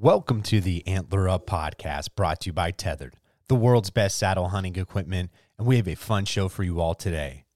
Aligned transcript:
Welcome 0.00 0.42
to 0.42 0.60
the 0.60 0.86
Antler 0.86 1.28
Up 1.28 1.44
podcast 1.44 2.10
brought 2.14 2.42
to 2.42 2.50
you 2.50 2.52
by 2.52 2.70
Tethered, 2.70 3.14
the 3.48 3.56
world's 3.56 3.90
best 3.90 4.16
saddle 4.16 4.50
hunting 4.50 4.76
equipment, 4.76 5.32
and 5.58 5.66
we 5.66 5.74
have 5.74 5.88
a 5.88 5.96
fun 5.96 6.24
show 6.24 6.46
for 6.46 6.62
you 6.62 6.80
all 6.80 6.94
today. 6.94 7.46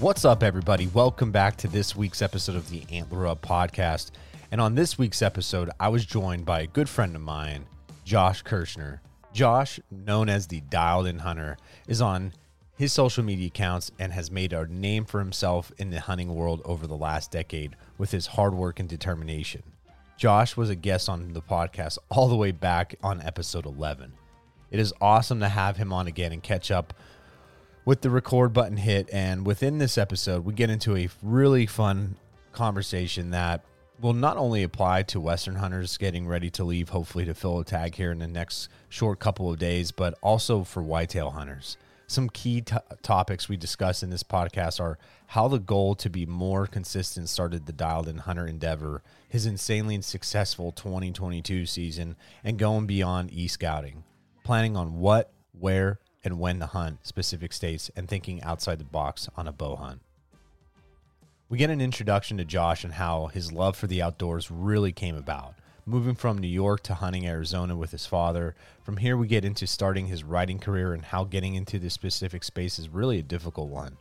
What's 0.00 0.24
up, 0.24 0.42
everybody? 0.42 0.88
Welcome 0.88 1.30
back 1.30 1.56
to 1.58 1.68
this 1.68 1.94
week's 1.94 2.20
episode 2.20 2.56
of 2.56 2.70
the 2.70 2.84
Antler 2.90 3.28
Up 3.28 3.40
podcast. 3.40 4.10
And 4.54 4.60
on 4.60 4.76
this 4.76 4.96
week's 4.96 5.20
episode, 5.20 5.68
I 5.80 5.88
was 5.88 6.06
joined 6.06 6.46
by 6.46 6.60
a 6.60 6.68
good 6.68 6.88
friend 6.88 7.16
of 7.16 7.22
mine, 7.22 7.66
Josh 8.04 8.42
Kirchner. 8.42 9.02
Josh, 9.32 9.80
known 9.90 10.28
as 10.28 10.46
the 10.46 10.60
Dialed 10.60 11.08
In 11.08 11.18
Hunter, 11.18 11.56
is 11.88 12.00
on 12.00 12.32
his 12.76 12.92
social 12.92 13.24
media 13.24 13.48
accounts 13.48 13.90
and 13.98 14.12
has 14.12 14.30
made 14.30 14.52
a 14.52 14.68
name 14.68 15.06
for 15.06 15.18
himself 15.18 15.72
in 15.78 15.90
the 15.90 15.98
hunting 15.98 16.36
world 16.36 16.62
over 16.64 16.86
the 16.86 16.96
last 16.96 17.32
decade 17.32 17.74
with 17.98 18.12
his 18.12 18.28
hard 18.28 18.54
work 18.54 18.78
and 18.78 18.88
determination. 18.88 19.64
Josh 20.16 20.56
was 20.56 20.70
a 20.70 20.76
guest 20.76 21.08
on 21.08 21.32
the 21.32 21.42
podcast 21.42 21.98
all 22.08 22.28
the 22.28 22.36
way 22.36 22.52
back 22.52 22.94
on 23.02 23.20
episode 23.22 23.66
11. 23.66 24.12
It 24.70 24.78
is 24.78 24.94
awesome 25.00 25.40
to 25.40 25.48
have 25.48 25.78
him 25.78 25.92
on 25.92 26.06
again 26.06 26.32
and 26.32 26.40
catch 26.40 26.70
up 26.70 26.94
with 27.84 28.02
the 28.02 28.10
record 28.10 28.52
button 28.52 28.76
hit. 28.76 29.10
And 29.12 29.44
within 29.44 29.78
this 29.78 29.98
episode, 29.98 30.44
we 30.44 30.54
get 30.54 30.70
into 30.70 30.94
a 30.94 31.08
really 31.24 31.66
fun 31.66 32.14
conversation 32.52 33.30
that 33.30 33.64
will 34.00 34.12
not 34.12 34.36
only 34.36 34.62
apply 34.62 35.02
to 35.04 35.20
Western 35.20 35.56
hunters 35.56 35.96
getting 35.96 36.26
ready 36.26 36.50
to 36.50 36.64
leave, 36.64 36.90
hopefully 36.90 37.24
to 37.24 37.34
fill 37.34 37.60
a 37.60 37.64
tag 37.64 37.94
here 37.94 38.10
in 38.10 38.18
the 38.18 38.26
next 38.26 38.68
short 38.88 39.18
couple 39.18 39.50
of 39.50 39.58
days, 39.58 39.92
but 39.92 40.18
also 40.20 40.64
for 40.64 40.82
whitetail 40.82 41.30
hunters. 41.30 41.76
Some 42.06 42.28
key 42.28 42.60
t- 42.60 42.76
topics 43.02 43.48
we 43.48 43.56
discuss 43.56 44.02
in 44.02 44.10
this 44.10 44.22
podcast 44.22 44.78
are 44.78 44.98
how 45.28 45.48
the 45.48 45.58
goal 45.58 45.94
to 45.96 46.10
be 46.10 46.26
more 46.26 46.66
consistent 46.66 47.28
started 47.28 47.66
the 47.66 47.72
dialed 47.72 48.08
in 48.08 48.18
hunter 48.18 48.46
endeavor, 48.46 49.02
his 49.28 49.46
insanely 49.46 50.00
successful 50.02 50.70
2022 50.72 51.64
season, 51.64 52.16
and 52.42 52.58
going 52.58 52.86
beyond 52.86 53.32
e 53.32 53.48
scouting, 53.48 54.04
planning 54.42 54.76
on 54.76 54.98
what, 54.98 55.32
where, 55.58 55.98
and 56.22 56.38
when 56.38 56.58
to 56.60 56.66
hunt 56.66 57.06
specific 57.06 57.52
states, 57.52 57.90
and 57.96 58.08
thinking 58.08 58.42
outside 58.42 58.78
the 58.78 58.84
box 58.84 59.28
on 59.36 59.48
a 59.48 59.52
bow 59.52 59.76
hunt. 59.76 60.00
We 61.50 61.58
get 61.58 61.68
an 61.68 61.82
introduction 61.82 62.38
to 62.38 62.44
Josh 62.44 62.84
and 62.84 62.94
how 62.94 63.26
his 63.26 63.52
love 63.52 63.76
for 63.76 63.86
the 63.86 64.00
outdoors 64.00 64.50
really 64.50 64.92
came 64.92 65.14
about. 65.14 65.54
Moving 65.84 66.14
from 66.14 66.38
New 66.38 66.48
York 66.48 66.82
to 66.84 66.94
hunting 66.94 67.26
Arizona 67.26 67.76
with 67.76 67.90
his 67.90 68.06
father. 68.06 68.54
From 68.82 68.96
here, 68.96 69.14
we 69.14 69.26
get 69.26 69.44
into 69.44 69.66
starting 69.66 70.06
his 70.06 70.24
writing 70.24 70.58
career 70.58 70.94
and 70.94 71.04
how 71.04 71.24
getting 71.24 71.54
into 71.54 71.78
this 71.78 71.92
specific 71.92 72.44
space 72.44 72.78
is 72.78 72.88
really 72.88 73.18
a 73.18 73.22
difficult 73.22 73.68
one. 73.68 73.98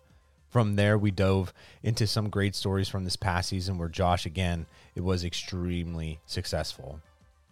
From 0.50 0.78
there, 0.78 0.98
we 0.98 1.12
dove 1.12 1.52
into 1.84 2.08
some 2.08 2.30
great 2.30 2.56
stories 2.56 2.88
from 2.88 3.04
this 3.04 3.18
past 3.18 3.50
season 3.50 3.78
where 3.78 3.90
Josh, 3.90 4.26
again, 4.26 4.66
it 4.96 5.02
was 5.02 5.26
extremely 5.26 6.22
successful. 6.26 7.02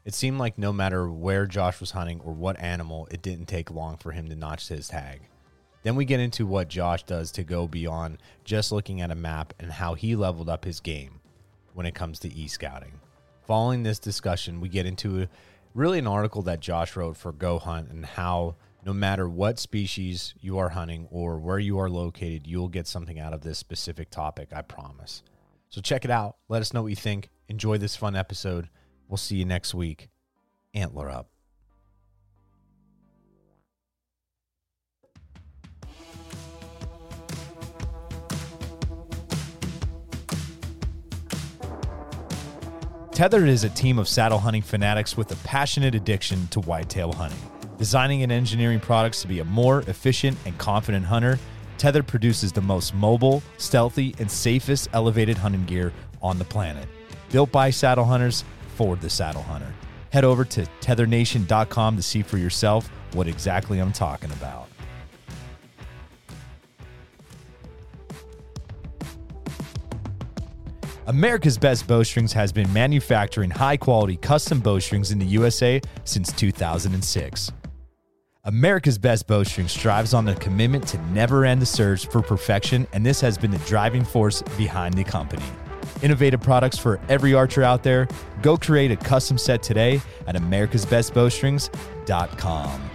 It 0.06 0.13
seemed 0.13 0.40
like 0.40 0.57
no 0.57 0.72
matter 0.72 1.12
where 1.12 1.46
Josh 1.46 1.81
was 1.81 1.91
hunting 1.91 2.22
or 2.22 2.31
what 2.31 2.57
animal, 2.62 3.09
it 3.12 3.22
didn't 3.22 3.47
take 3.47 3.69
long 3.69 3.97
for 3.97 4.13
him 4.13 4.30
to 4.30 4.38
notch 4.38 4.69
his 4.69 4.88
tag. 4.88 5.24
Then 5.84 5.96
we 5.96 6.06
get 6.06 6.19
into 6.19 6.46
what 6.46 6.68
Josh 6.68 7.03
does 7.03 7.31
to 7.34 7.44
go 7.44 7.68
beyond 7.68 8.19
just 8.44 8.72
looking 8.72 9.02
at 9.02 9.12
a 9.12 9.16
map 9.16 9.53
and 9.59 9.72
how 9.72 9.96
he 9.96 10.16
leveled 10.16 10.50
up 10.50 10.66
his 10.66 10.80
game 10.80 11.19
when 11.74 11.86
it 11.86 11.96
comes 11.96 12.19
to 12.19 12.34
e 12.34 12.47
scouting. 12.47 13.00
Following 13.47 13.84
this 13.84 14.00
discussion, 14.00 14.62
we 14.62 14.69
get 14.69 14.86
into 14.86 15.28
really 15.74 16.00
an 16.00 16.08
article 16.08 16.42
that 16.44 16.59
Josh 16.59 16.96
wrote 16.96 17.18
for 17.18 17.31
Go 17.31 17.58
Hunt 17.59 17.90
and 17.90 18.06
how 18.06 18.56
no 18.86 18.94
matter 18.94 19.28
what 19.28 19.59
species 19.59 20.34
you 20.40 20.58
are 20.58 20.69
hunting 20.69 21.08
or 21.12 21.38
where 21.38 21.59
you 21.59 21.80
are 21.80 21.90
located, 21.90 22.48
you 22.48 22.59
will 22.59 22.69
get 22.69 22.88
something 22.88 23.19
out 23.19 23.34
of 23.34 23.42
this 23.42 23.59
specific 23.59 24.09
topic, 24.09 24.50
I 24.53 24.62
promise. 24.62 25.24
So 25.69 25.81
check 25.81 26.03
it 26.03 26.12
out. 26.12 26.38
Let 26.50 26.62
us 26.62 26.74
know 26.74 26.84
what 26.84 26.90
you 26.90 26.96
think. 26.96 27.30
Enjoy 27.48 27.78
this 27.78 27.96
fun 27.96 28.16
episode. 28.16 28.69
We'll 29.08 29.18
see 29.18 29.38
you 29.38 29.46
next 29.46 29.74
week. 29.74 30.09
Antler 30.74 31.09
up. 31.09 31.30
Tethered 43.21 43.49
is 43.49 43.63
a 43.63 43.69
team 43.69 43.99
of 43.99 44.07
saddle 44.07 44.39
hunting 44.39 44.63
fanatics 44.63 45.15
with 45.15 45.31
a 45.31 45.35
passionate 45.47 45.93
addiction 45.93 46.47
to 46.47 46.59
whitetail 46.61 47.13
hunting. 47.13 47.37
Designing 47.77 48.23
and 48.23 48.31
engineering 48.31 48.79
products 48.79 49.21
to 49.21 49.27
be 49.27 49.41
a 49.41 49.45
more 49.45 49.81
efficient 49.81 50.35
and 50.47 50.57
confident 50.57 51.05
hunter, 51.05 51.37
Tethered 51.77 52.07
produces 52.07 52.51
the 52.51 52.61
most 52.61 52.95
mobile, 52.95 53.43
stealthy, 53.59 54.15
and 54.17 54.31
safest 54.31 54.89
elevated 54.93 55.37
hunting 55.37 55.63
gear 55.65 55.93
on 56.19 56.39
the 56.39 56.45
planet. 56.45 56.87
Built 57.29 57.51
by 57.51 57.69
saddle 57.69 58.05
hunters 58.05 58.43
for 58.75 58.95
the 58.95 59.07
saddle 59.07 59.43
hunter. 59.43 59.71
Head 60.09 60.23
over 60.25 60.43
to 60.45 60.65
tethernation.com 60.79 61.97
to 61.97 62.01
see 62.01 62.23
for 62.23 62.39
yourself 62.39 62.89
what 63.13 63.27
exactly 63.27 63.77
I'm 63.77 63.93
talking 63.93 64.31
about. 64.31 64.70
America's 71.07 71.57
Best 71.57 71.88
Bowstrings 71.88 72.31
has 72.34 72.51
been 72.51 72.72
manufacturing 72.72 73.50
high 73.50 73.75
quality 73.75 74.17
custom 74.17 74.59
bowstrings 74.59 75.09
in 75.12 75.17
the 75.17 75.25
USA 75.25 75.81
since 76.03 76.31
2006. 76.34 77.51
America's 78.44 79.00
Best 79.00 79.25
Bowstring 79.25 79.67
strives 79.67 80.13
on 80.13 80.25
the 80.25 80.35
commitment 80.35 80.85
to 80.88 81.01
never 81.12 81.44
end 81.44 81.59
the 81.59 81.66
search 81.66 82.06
for 82.06 82.22
perfection, 82.22 82.85
and 82.94 83.03
this 83.03 83.19
has 83.19 83.35
been 83.35 83.50
the 83.50 83.57
driving 83.59 84.03
force 84.03 84.44
behind 84.57 84.94
the 84.94 85.03
company. 85.03 85.41
Innovative 86.03 86.41
products 86.41 86.78
for 86.78 87.00
every 87.09 87.33
archer 87.33 87.63
out 87.63 87.81
there. 87.81 88.07
Go 88.44 88.56
create 88.56 88.91
a 88.91 88.95
custom 88.95 89.39
set 89.39 89.63
today 89.63 90.00
at 90.28 90.35
americasbestbowstrings.com. 90.35 92.89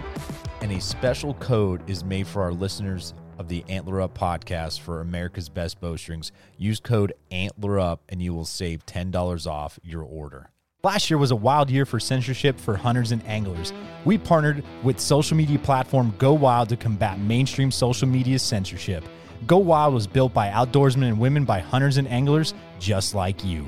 And 0.61 0.71
a 0.71 0.79
special 0.79 1.33
code 1.35 1.89
is 1.89 2.05
made 2.05 2.25
for 2.25 2.41
our 2.41 2.53
listeners 2.53 3.13
of 3.37 3.47
the 3.47 3.63
Antler 3.69 4.01
Up 4.01 4.17
podcast 4.17 4.79
for 4.79 5.01
America's 5.01 5.49
Best 5.49 5.79
Bowstrings. 5.79 6.31
Use 6.57 6.79
code 6.79 7.13
Antler 7.31 7.79
Up 7.79 8.01
and 8.09 8.21
you 8.21 8.33
will 8.33 8.45
save 8.45 8.85
$10 8.85 9.47
off 9.47 9.79
your 9.83 10.03
order. 10.03 10.49
Last 10.83 11.09
year 11.09 11.17
was 11.17 11.31
a 11.31 11.35
wild 11.35 11.69
year 11.69 11.85
for 11.85 11.99
censorship 11.99 12.59
for 12.59 12.77
hunters 12.77 13.11
and 13.11 13.25
anglers. 13.25 13.73
We 14.05 14.17
partnered 14.17 14.63
with 14.83 14.99
social 14.99 15.35
media 15.35 15.59
platform 15.59 16.13
Go 16.17 16.33
Wild 16.33 16.69
to 16.69 16.77
combat 16.77 17.19
mainstream 17.19 17.71
social 17.71 18.07
media 18.07 18.39
censorship. 18.39 19.03
Go 19.45 19.57
Wild 19.57 19.93
was 19.93 20.07
built 20.07 20.33
by 20.33 20.49
outdoorsmen 20.49 21.07
and 21.07 21.19
women 21.19 21.45
by 21.45 21.59
hunters 21.59 21.97
and 21.97 22.07
anglers 22.07 22.53
just 22.79 23.15
like 23.15 23.43
you. 23.43 23.65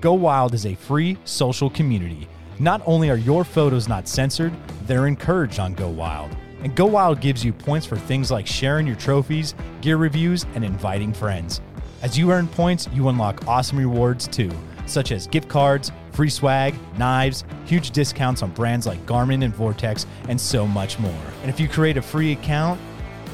Go 0.00 0.14
Wild 0.14 0.54
is 0.54 0.66
a 0.66 0.74
free 0.74 1.18
social 1.24 1.68
community. 1.68 2.28
Not 2.58 2.80
only 2.86 3.10
are 3.10 3.16
your 3.16 3.44
photos 3.44 3.88
not 3.88 4.08
censored, 4.08 4.52
they're 4.86 5.06
encouraged 5.06 5.58
on 5.58 5.74
Go 5.74 5.88
Wild. 5.88 6.36
And 6.62 6.74
Go 6.74 6.86
Wild 6.86 7.20
gives 7.20 7.44
you 7.44 7.52
points 7.52 7.86
for 7.86 7.96
things 7.96 8.30
like 8.30 8.46
sharing 8.46 8.86
your 8.86 8.96
trophies, 8.96 9.54
gear 9.80 9.96
reviews, 9.96 10.46
and 10.54 10.64
inviting 10.64 11.12
friends. 11.12 11.60
As 12.02 12.16
you 12.16 12.32
earn 12.32 12.48
points, 12.48 12.88
you 12.92 13.08
unlock 13.08 13.46
awesome 13.46 13.78
rewards 13.78 14.26
too, 14.28 14.50
such 14.86 15.12
as 15.12 15.26
gift 15.26 15.48
cards, 15.48 15.92
free 16.12 16.30
swag, 16.30 16.74
knives, 16.98 17.44
huge 17.64 17.90
discounts 17.90 18.42
on 18.42 18.50
brands 18.52 18.86
like 18.86 19.04
Garmin 19.06 19.44
and 19.44 19.54
Vortex, 19.54 20.06
and 20.28 20.40
so 20.40 20.66
much 20.66 20.98
more. 20.98 21.24
And 21.42 21.50
if 21.50 21.58
you 21.58 21.68
create 21.68 21.96
a 21.96 22.02
free 22.02 22.32
account, 22.32 22.80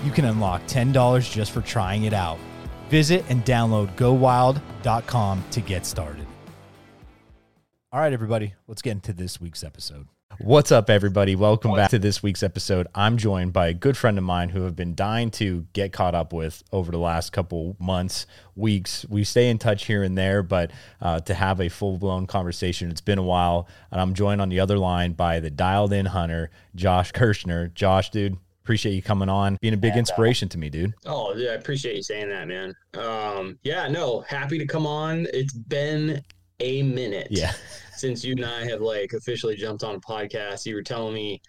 you 0.04 0.12
can 0.12 0.24
unlock 0.24 0.62
$10 0.66 1.30
just 1.30 1.52
for 1.52 1.60
trying 1.60 2.04
it 2.04 2.12
out. 2.12 2.38
Visit 2.88 3.24
and 3.28 3.44
download 3.44 3.94
gowild.com 3.96 5.44
to 5.50 5.60
get 5.60 5.84
started. 5.84 6.26
All 7.92 8.00
right, 8.00 8.12
everybody, 8.12 8.54
let's 8.66 8.82
get 8.82 8.92
into 8.92 9.12
this 9.12 9.40
week's 9.40 9.64
episode. 9.64 10.08
What's 10.40 10.70
up, 10.70 10.88
everybody? 10.88 11.34
Welcome 11.34 11.74
back 11.74 11.90
to 11.90 11.98
this 11.98 12.22
week's 12.22 12.44
episode. 12.44 12.86
I'm 12.94 13.16
joined 13.16 13.52
by 13.52 13.66
a 13.66 13.74
good 13.74 13.96
friend 13.96 14.16
of 14.18 14.22
mine 14.22 14.50
who 14.50 14.62
have 14.62 14.76
been 14.76 14.94
dying 14.94 15.32
to 15.32 15.66
get 15.72 15.92
caught 15.92 16.14
up 16.14 16.32
with 16.32 16.62
over 16.70 16.92
the 16.92 16.98
last 16.98 17.32
couple 17.32 17.74
months, 17.80 18.24
weeks. 18.54 19.04
We 19.08 19.24
stay 19.24 19.50
in 19.50 19.58
touch 19.58 19.86
here 19.86 20.04
and 20.04 20.16
there, 20.16 20.44
but 20.44 20.70
uh, 21.00 21.18
to 21.20 21.34
have 21.34 21.60
a 21.60 21.68
full 21.68 21.98
blown 21.98 22.28
conversation, 22.28 22.88
it's 22.88 23.00
been 23.00 23.18
a 23.18 23.22
while. 23.22 23.66
And 23.90 24.00
I'm 24.00 24.14
joined 24.14 24.40
on 24.40 24.48
the 24.48 24.60
other 24.60 24.78
line 24.78 25.14
by 25.14 25.40
the 25.40 25.50
dialed 25.50 25.92
in 25.92 26.06
hunter, 26.06 26.50
Josh 26.76 27.10
Kirchner. 27.10 27.66
Josh, 27.74 28.10
dude, 28.10 28.36
appreciate 28.62 28.94
you 28.94 29.02
coming 29.02 29.28
on, 29.28 29.58
being 29.60 29.74
a 29.74 29.78
big 29.78 29.96
inspiration 29.96 30.48
to 30.50 30.58
me, 30.58 30.70
dude. 30.70 30.94
Oh, 31.04 31.34
yeah, 31.34 31.50
I 31.50 31.54
appreciate 31.54 31.96
you 31.96 32.02
saying 32.04 32.28
that, 32.28 32.46
man. 32.46 32.76
Um, 32.94 33.58
yeah, 33.64 33.88
no, 33.88 34.20
happy 34.20 34.58
to 34.58 34.66
come 34.66 34.86
on. 34.86 35.26
It's 35.32 35.52
been 35.52 36.22
a 36.60 36.82
minute. 36.82 37.28
Yeah 37.30 37.52
since 37.98 38.24
you 38.24 38.32
and 38.32 38.46
I 38.46 38.64
have 38.64 38.80
like 38.80 39.12
officially 39.12 39.56
jumped 39.56 39.82
on 39.82 39.96
a 39.96 40.00
podcast. 40.00 40.64
You 40.64 40.76
were 40.76 40.82
telling 40.82 41.14
me 41.14 41.42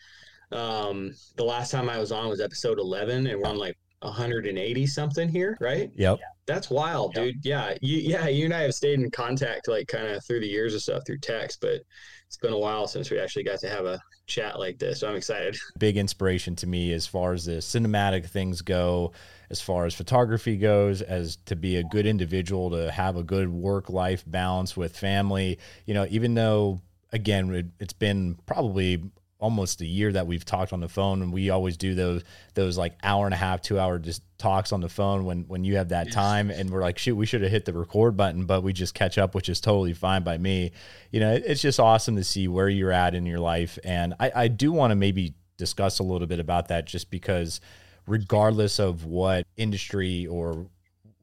um, 0.52 1.14
the 1.36 1.44
last 1.44 1.72
time 1.72 1.90
I 1.90 2.00
was 2.00 2.12
on 2.12 2.28
was 2.28 2.42
episode 2.42 2.80
11, 2.80 3.28
and 3.28 3.40
we're 3.40 3.48
on 3.48 3.58
like 3.58 3.78
180 4.02 4.88
something 4.88 5.30
here, 5.30 5.58
right? 5.62 5.92
Yep. 5.96 6.20
That's 6.48 6.70
wild, 6.70 7.14
dude. 7.14 7.46
Yeah, 7.46 7.76
you, 7.82 7.98
yeah, 7.98 8.28
you 8.28 8.46
and 8.46 8.54
I 8.54 8.62
have 8.62 8.74
stayed 8.74 9.00
in 9.00 9.12
contact 9.12 9.68
like 9.68 9.88
kind 9.88 10.08
of 10.08 10.26
through 10.26 10.40
the 10.40 10.48
years 10.48 10.74
of 10.74 10.82
stuff 10.82 11.04
through 11.06 11.20
text, 11.20 11.62
but 11.62 11.82
it's 12.30 12.38
been 12.38 12.54
a 12.54 12.58
while 12.58 12.86
since 12.86 13.10
we 13.10 13.18
actually 13.18 13.42
got 13.42 13.60
to 13.60 13.68
have 13.68 13.86
a 13.88 14.00
chat 14.28 14.60
like 14.60 14.78
this. 14.78 15.00
So 15.00 15.10
I'm 15.10 15.16
excited. 15.16 15.58
Big 15.80 15.98
inspiration 15.98 16.56
to 16.58 16.68
me 16.68 16.94
as 16.94 17.08
far 17.08 17.34
as 17.34 17.46
the 17.46 17.54
cinematic 17.54 18.28
things 18.28 18.62
go, 18.62 19.14
as 19.50 19.60
far 19.60 19.88
as 19.88 19.96
photography 19.96 20.56
goes, 20.56 21.02
as 21.02 21.38
to 21.48 21.56
be 21.56 21.78
a 21.78 21.84
good 21.84 22.06
individual, 22.06 22.70
to 22.70 22.92
have 22.92 23.16
a 23.16 23.24
good 23.24 23.50
work 23.50 23.90
life 23.90 24.24
balance 24.28 24.78
with 24.78 24.96
family. 24.96 25.58
You 25.88 25.96
know, 25.96 26.06
even 26.12 26.36
though 26.36 26.82
again 27.12 27.52
it, 27.52 27.66
it's 27.80 27.94
been 27.94 28.38
probably 28.46 29.10
almost 29.40 29.80
a 29.80 29.86
year 29.86 30.12
that 30.12 30.28
we've 30.28 30.44
talked 30.44 30.74
on 30.74 30.82
the 30.82 30.90
phone 30.90 31.22
and 31.22 31.32
we 31.32 31.50
always 31.50 31.78
do 31.78 31.96
those 31.96 32.24
those 32.56 32.78
like 32.78 32.94
hour 33.04 33.26
and 33.26 33.34
a 33.34 33.38
half 33.38 33.62
two 33.62 33.80
hour 33.80 33.98
just 33.98 34.22
talks 34.38 34.74
on 34.74 34.82
the 34.82 34.90
phone 34.90 35.24
when 35.24 35.44
when 35.48 35.64
you 35.64 35.78
have 35.78 35.90
that 35.90 36.08
yes. 36.08 36.16
time 36.16 36.52
and 36.52 36.70
we're 36.70 36.82
like 36.82 36.98
shoot 36.98 37.16
we 37.16 37.26
should 37.26 37.42
have 37.42 37.52
hit 37.52 37.64
the 37.64 37.74
record 37.74 38.18
button 38.18 38.46
but 38.46 38.64
we 38.64 38.74
just 38.74 38.94
catch 38.94 39.18
up 39.18 39.34
which 39.34 39.48
is 39.48 39.62
totally 39.62 39.94
fine 39.94 40.24
by 40.24 40.38
me 40.38 40.72
you 41.12 41.22
know 41.22 41.32
it's 41.34 41.62
just 41.62 41.80
awesome 41.80 42.18
to 42.18 42.24
see 42.24 42.50
where 42.50 42.68
you're 42.68 42.92
at 42.92 43.16
in 43.16 43.26
your 43.26 43.40
life 43.40 43.80
and 43.86 44.14
i 44.20 44.32
i 44.36 44.48
do 44.50 44.74
want 44.74 44.92
to 44.92 44.96
maybe 44.96 45.34
discuss 45.58 46.00
a 46.00 46.04
little 46.04 46.28
bit 46.28 46.40
about 46.40 46.68
that 46.68 46.86
just 46.86 47.10
because 47.10 47.62
regardless 48.08 48.78
of 48.78 49.06
what 49.06 49.46
industry 49.56 50.28
or 50.28 50.68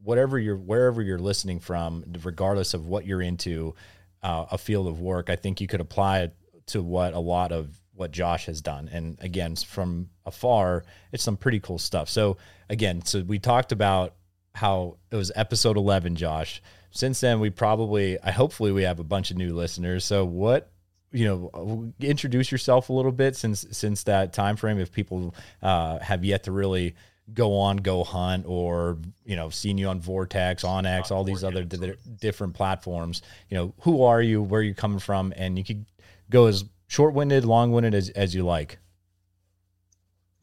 whatever 0.02 0.38
you're 0.38 0.56
wherever 0.56 1.02
you're 1.02 1.18
listening 1.18 1.60
from 1.60 2.02
regardless 2.22 2.72
of 2.72 2.86
what 2.86 3.04
you're 3.04 3.22
into 3.22 3.74
uh, 4.22 4.46
a 4.50 4.56
field 4.56 4.86
of 4.86 5.00
work 5.00 5.28
i 5.28 5.36
think 5.36 5.60
you 5.60 5.66
could 5.66 5.80
apply 5.82 6.20
it 6.20 6.34
to 6.66 6.82
what 6.82 7.12
a 7.12 7.18
lot 7.18 7.52
of 7.52 7.80
what 7.96 8.10
Josh 8.10 8.46
has 8.46 8.60
done. 8.60 8.88
And 8.92 9.18
again, 9.20 9.56
from 9.56 10.10
afar, 10.24 10.84
it's 11.12 11.24
some 11.24 11.36
pretty 11.36 11.60
cool 11.60 11.78
stuff. 11.78 12.08
So 12.08 12.36
again, 12.68 13.04
so 13.04 13.22
we 13.22 13.38
talked 13.38 13.72
about 13.72 14.14
how 14.54 14.98
it 15.10 15.16
was 15.16 15.32
episode 15.34 15.76
11, 15.76 16.16
Josh. 16.16 16.62
Since 16.90 17.20
then, 17.20 17.40
we 17.40 17.50
probably, 17.50 18.18
I 18.22 18.30
hopefully 18.30 18.72
we 18.72 18.84
have 18.84 19.00
a 19.00 19.04
bunch 19.04 19.30
of 19.30 19.36
new 19.36 19.54
listeners. 19.54 20.04
So 20.04 20.24
what, 20.24 20.70
you 21.12 21.24
know, 21.24 21.92
introduce 22.00 22.52
yourself 22.52 22.88
a 22.88 22.92
little 22.92 23.12
bit 23.12 23.36
since 23.36 23.64
since 23.70 24.02
that 24.04 24.32
time 24.32 24.56
frame. 24.56 24.78
If 24.78 24.92
people 24.92 25.34
uh, 25.62 25.98
have 26.00 26.24
yet 26.24 26.44
to 26.44 26.52
really 26.52 26.94
go 27.32 27.58
on 27.58 27.78
Go 27.78 28.04
Hunt 28.04 28.44
or 28.46 28.98
you 29.24 29.36
know 29.36 29.48
seen 29.48 29.78
you 29.78 29.88
on 29.88 30.00
Vortex, 30.00 30.62
onX, 30.62 31.10
all 31.10 31.24
these 31.24 31.44
other 31.44 31.64
different 31.64 32.54
platforms. 32.54 33.22
You 33.48 33.56
know, 33.56 33.74
who 33.80 34.02
are 34.02 34.20
you? 34.20 34.42
Where 34.42 34.60
are 34.60 34.64
you 34.64 34.74
coming 34.74 34.98
from? 34.98 35.32
And 35.36 35.56
you 35.56 35.64
could 35.64 35.86
go 36.28 36.46
as 36.46 36.64
short-winded, 36.88 37.44
long-winded 37.44 37.94
as, 37.94 38.10
as 38.10 38.34
you 38.34 38.44
like. 38.44 38.78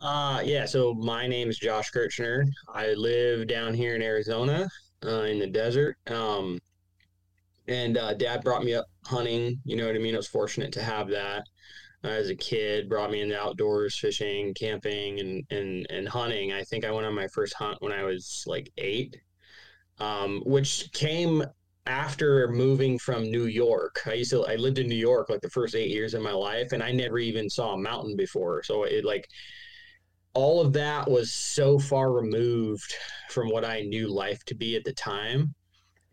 Uh, 0.02 0.42
yeah. 0.44 0.66
So 0.66 0.94
my 0.94 1.28
name 1.28 1.50
is 1.50 1.58
Josh 1.58 1.90
Kirchner. 1.90 2.46
I 2.68 2.94
live 2.94 3.48
down 3.48 3.74
here 3.74 3.96
in 3.96 4.02
Arizona, 4.02 4.68
uh, 5.06 5.22
in 5.22 5.40
the 5.40 5.48
desert. 5.48 5.98
Um, 6.08 6.60
and 7.68 7.98
uh, 7.98 8.14
dad 8.14 8.44
brought 8.44 8.66
me 8.66 8.74
up 8.74 8.86
hunting. 9.06 9.62
You 9.64 9.78
know 9.78 9.88
what 9.88 9.96
I 9.96 10.00
mean? 10.00 10.14
I 10.14 10.18
was 10.18 10.28
fortunate 10.28 10.74
to 10.74 10.84
have 10.84 11.08
that 11.10 11.44
uh, 12.04 12.08
as 12.08 12.30
a 12.30 12.36
kid. 12.36 12.90
Brought 12.90 13.12
me 13.12 13.22
in 13.22 13.30
the 13.30 13.40
outdoors, 13.40 13.98
fishing, 13.98 14.54
camping, 14.54 15.22
and 15.22 15.46
and 15.50 15.88
and 15.90 16.10
hunting. 16.10 16.52
I 16.52 16.64
think 16.64 16.84
I 16.84 16.92
went 16.92 17.08
on 17.08 17.16
my 17.16 17.28
first 17.28 17.54
hunt 17.54 17.82
when 17.82 17.94
I 17.94 18.04
was 18.04 18.44
like 18.46 18.70
eight, 18.78 19.16
um, 20.00 20.42
which 20.46 20.92
came 20.92 21.44
after 21.86 22.48
moving 22.48 22.98
from 22.98 23.24
New 23.30 23.46
York, 23.46 24.02
I 24.06 24.14
used 24.14 24.32
to 24.32 24.46
I 24.46 24.56
lived 24.56 24.80
in 24.80 24.88
New 24.88 24.96
York 24.96 25.30
like 25.30 25.42
the 25.42 25.50
first 25.50 25.76
eight 25.76 25.92
years 25.92 26.14
of 26.14 26.22
my 26.22 26.32
life, 26.32 26.72
and 26.72 26.82
I 26.82 26.92
never 26.92 27.20
even 27.20 27.50
saw 27.50 27.74
a 27.74 27.78
mountain 27.78 28.16
before. 28.16 28.64
So 28.64 28.84
it 28.84 29.04
like 29.04 29.28
all 30.34 30.62
of 30.62 30.74
that 30.74 31.10
was 31.10 31.32
so 31.32 31.78
far 31.78 32.12
removed 32.12 32.94
from 33.30 33.50
what 33.50 33.66
I 33.66 33.82
knew 33.82 34.08
life 34.08 34.44
to 34.46 34.56
be 34.56 34.76
at 34.76 34.84
the 34.84 34.94
time. 34.94 35.54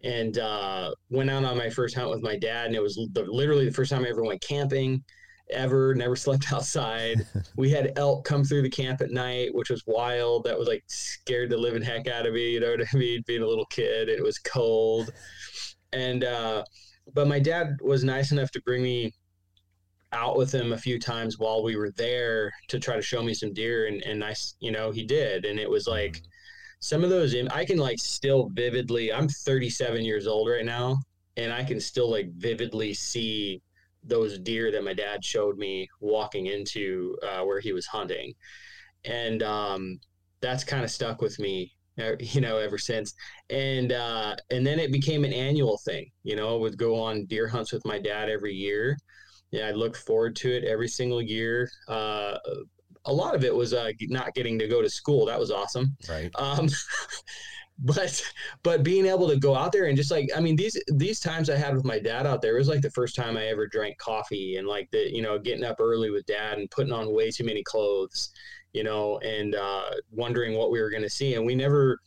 And 0.02 0.38
uh, 0.38 0.92
went 1.10 1.28
out 1.28 1.44
on 1.44 1.58
my 1.58 1.68
first 1.68 1.94
hunt 1.94 2.10
with 2.10 2.22
my 2.22 2.38
dad, 2.38 2.66
and 2.66 2.74
it 2.74 2.82
was 2.82 2.94
the, 3.12 3.24
literally 3.24 3.66
the 3.66 3.74
first 3.74 3.90
time 3.90 4.04
I 4.04 4.08
ever 4.08 4.24
went 4.24 4.40
camping 4.40 5.04
ever, 5.52 5.94
never 5.94 6.16
slept 6.16 6.52
outside. 6.52 7.26
we 7.56 7.70
had 7.70 7.92
elk 7.96 8.24
come 8.24 8.42
through 8.42 8.62
the 8.62 8.70
camp 8.70 9.02
at 9.02 9.10
night, 9.10 9.54
which 9.54 9.70
was 9.70 9.84
wild. 9.86 10.44
That 10.44 10.58
was 10.58 10.68
like 10.68 10.82
scared 10.86 11.50
the 11.50 11.56
living 11.58 11.82
heck 11.82 12.08
out 12.08 12.26
of 12.26 12.34
me, 12.34 12.50
you 12.50 12.60
know 12.60 12.70
what 12.70 12.86
I 12.92 12.96
mean? 12.96 13.22
Being 13.26 13.42
a 13.42 13.46
little 13.46 13.66
kid, 13.66 14.08
it 14.08 14.22
was 14.22 14.38
cold 14.38 15.12
and 15.92 16.24
uh, 16.24 16.64
but 17.14 17.28
my 17.28 17.38
dad 17.38 17.78
was 17.82 18.04
nice 18.04 18.32
enough 18.32 18.50
to 18.52 18.62
bring 18.62 18.82
me 18.82 19.12
out 20.12 20.36
with 20.36 20.52
him 20.52 20.72
a 20.72 20.78
few 20.78 20.98
times 20.98 21.38
while 21.38 21.62
we 21.62 21.76
were 21.76 21.90
there 21.92 22.50
to 22.68 22.80
try 22.80 22.96
to 22.96 23.02
show 23.02 23.22
me 23.22 23.34
some 23.34 23.52
deer 23.52 23.86
and 23.86 24.02
and 24.02 24.24
I 24.24 24.34
you 24.58 24.72
know 24.72 24.90
he 24.90 25.04
did 25.04 25.44
and 25.44 25.58
it 25.58 25.70
was 25.70 25.86
like 25.86 26.12
mm-hmm. 26.12 26.26
some 26.80 27.04
of 27.04 27.10
those 27.10 27.34
I 27.52 27.64
can 27.64 27.78
like 27.78 27.98
still 27.98 28.50
vividly 28.52 29.12
I'm 29.12 29.28
37 29.28 30.04
years 30.04 30.26
old 30.26 30.48
right 30.48 30.64
now 30.64 30.98
and 31.36 31.52
I 31.52 31.62
can 31.62 31.80
still 31.80 32.10
like 32.10 32.32
vividly 32.34 32.92
see 32.92 33.62
those 34.02 34.38
deer 34.38 34.72
that 34.72 34.82
my 34.82 34.94
dad 34.94 35.24
showed 35.24 35.58
me 35.58 35.88
walking 36.00 36.46
into 36.46 37.16
uh, 37.22 37.44
where 37.44 37.60
he 37.60 37.72
was 37.72 37.86
hunting 37.86 38.34
and 39.04 39.42
um, 39.42 40.00
that's 40.40 40.64
kind 40.64 40.84
of 40.84 40.90
stuck 40.90 41.22
with 41.22 41.38
me 41.38 41.72
you 42.20 42.40
know, 42.40 42.58
ever 42.58 42.78
since. 42.78 43.14
And 43.50 43.92
uh, 43.92 44.36
and 44.50 44.66
then 44.66 44.78
it 44.78 44.92
became 44.92 45.24
an 45.24 45.32
annual 45.32 45.78
thing. 45.84 46.10
You 46.22 46.36
know, 46.36 46.54
I 46.54 46.58
would 46.58 46.76
go 46.76 47.00
on 47.00 47.26
deer 47.26 47.48
hunts 47.48 47.72
with 47.72 47.84
my 47.84 47.98
dad 47.98 48.28
every 48.28 48.54
year. 48.54 48.96
Yeah, 49.50 49.66
I 49.66 49.72
looked 49.72 49.96
forward 49.96 50.36
to 50.36 50.50
it 50.50 50.64
every 50.64 50.88
single 50.88 51.20
year. 51.20 51.70
Uh, 51.88 52.38
a 53.06 53.12
lot 53.12 53.34
of 53.34 53.44
it 53.44 53.54
was 53.54 53.72
uh, 53.72 53.90
not 54.02 54.34
getting 54.34 54.58
to 54.58 54.68
go 54.68 54.82
to 54.82 54.88
school. 54.88 55.26
That 55.26 55.40
was 55.40 55.50
awesome. 55.50 55.96
Right. 56.08 56.30
Um, 56.36 56.68
but 57.82 58.22
but 58.62 58.82
being 58.82 59.06
able 59.06 59.26
to 59.26 59.38
go 59.38 59.54
out 59.54 59.72
there 59.72 59.86
and 59.86 59.96
just 59.96 60.10
like 60.10 60.28
I 60.36 60.40
mean 60.40 60.54
these 60.54 60.80
these 60.92 61.18
times 61.18 61.48
I 61.48 61.56
had 61.56 61.74
with 61.74 61.84
my 61.84 61.98
dad 61.98 62.26
out 62.26 62.42
there 62.42 62.54
it 62.54 62.58
was 62.58 62.68
like 62.68 62.82
the 62.82 62.90
first 62.90 63.16
time 63.16 63.38
I 63.38 63.46
ever 63.46 63.66
drank 63.66 63.96
coffee 63.96 64.56
and 64.56 64.68
like 64.68 64.90
the 64.90 65.10
you 65.10 65.22
know 65.22 65.38
getting 65.38 65.64
up 65.64 65.80
early 65.80 66.10
with 66.10 66.26
dad 66.26 66.58
and 66.58 66.70
putting 66.70 66.92
on 66.92 67.14
way 67.14 67.30
too 67.30 67.44
many 67.44 67.62
clothes 67.62 68.32
you 68.72 68.84
know, 68.84 69.18
and 69.18 69.54
uh, 69.54 69.90
wondering 70.12 70.56
what 70.56 70.70
we 70.70 70.80
were 70.80 70.90
going 70.90 71.02
to 71.02 71.10
see. 71.10 71.34
And 71.34 71.44
we 71.44 71.54
never, 71.54 71.98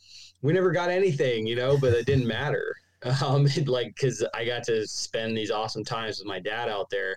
we 0.42 0.52
never 0.52 0.72
got 0.72 0.90
anything, 0.90 1.46
you 1.46 1.56
know, 1.56 1.78
but 1.78 1.92
it 1.92 2.06
didn't 2.06 2.26
matter. 2.26 2.74
Um, 3.22 3.46
like, 3.66 3.94
cause 4.00 4.24
I 4.32 4.46
got 4.46 4.62
to 4.64 4.88
spend 4.88 5.36
these 5.36 5.50
awesome 5.50 5.84
times 5.84 6.20
with 6.20 6.26
my 6.26 6.40
dad 6.40 6.70
out 6.70 6.88
there. 6.88 7.14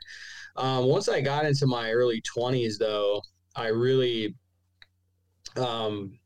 Um, 0.57 0.85
once 0.85 1.07
I 1.07 1.21
got 1.21 1.45
into 1.45 1.65
my 1.65 1.91
early 1.91 2.19
twenties 2.19 2.77
though, 2.77 3.21
I 3.55 3.67
really, 3.67 4.35
um, 5.55 6.19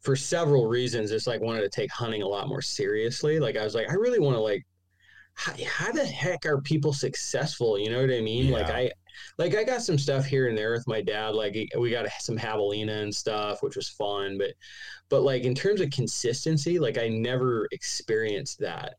for 0.00 0.16
several 0.16 0.66
reasons, 0.66 1.10
just 1.10 1.26
like 1.26 1.42
wanted 1.42 1.60
to 1.60 1.68
take 1.68 1.92
hunting 1.92 2.22
a 2.22 2.26
lot 2.26 2.48
more 2.48 2.62
seriously. 2.62 3.38
Like 3.38 3.58
I 3.58 3.64
was 3.64 3.74
like, 3.74 3.90
I 3.90 3.94
really 3.94 4.18
want 4.18 4.36
to 4.36 4.40
like, 4.40 4.64
how, 5.34 5.52
how, 5.68 5.92
the 5.92 6.06
heck 6.06 6.46
are 6.46 6.62
people 6.62 6.94
successful? 6.94 7.78
You 7.78 7.90
know 7.90 8.00
what 8.00 8.10
I 8.10 8.22
mean? 8.22 8.46
Yeah. 8.46 8.52
Like 8.52 8.70
I, 8.70 8.90
like 9.38 9.54
I 9.54 9.64
got 9.64 9.82
some 9.82 9.98
stuff 9.98 10.24
here 10.24 10.48
and 10.48 10.56
there 10.56 10.72
with 10.72 10.86
my 10.86 11.00
dad. 11.00 11.34
Like 11.34 11.56
we 11.78 11.90
got 11.90 12.06
some 12.20 12.38
javelina 12.38 13.02
and 13.02 13.14
stuff, 13.14 13.62
which 13.62 13.76
was 13.76 13.88
fun. 13.88 14.38
But 14.38 14.54
but 15.08 15.22
like 15.22 15.44
in 15.44 15.54
terms 15.54 15.80
of 15.80 15.90
consistency, 15.90 16.78
like 16.78 16.98
I 16.98 17.08
never 17.08 17.68
experienced 17.72 18.58
that. 18.60 18.94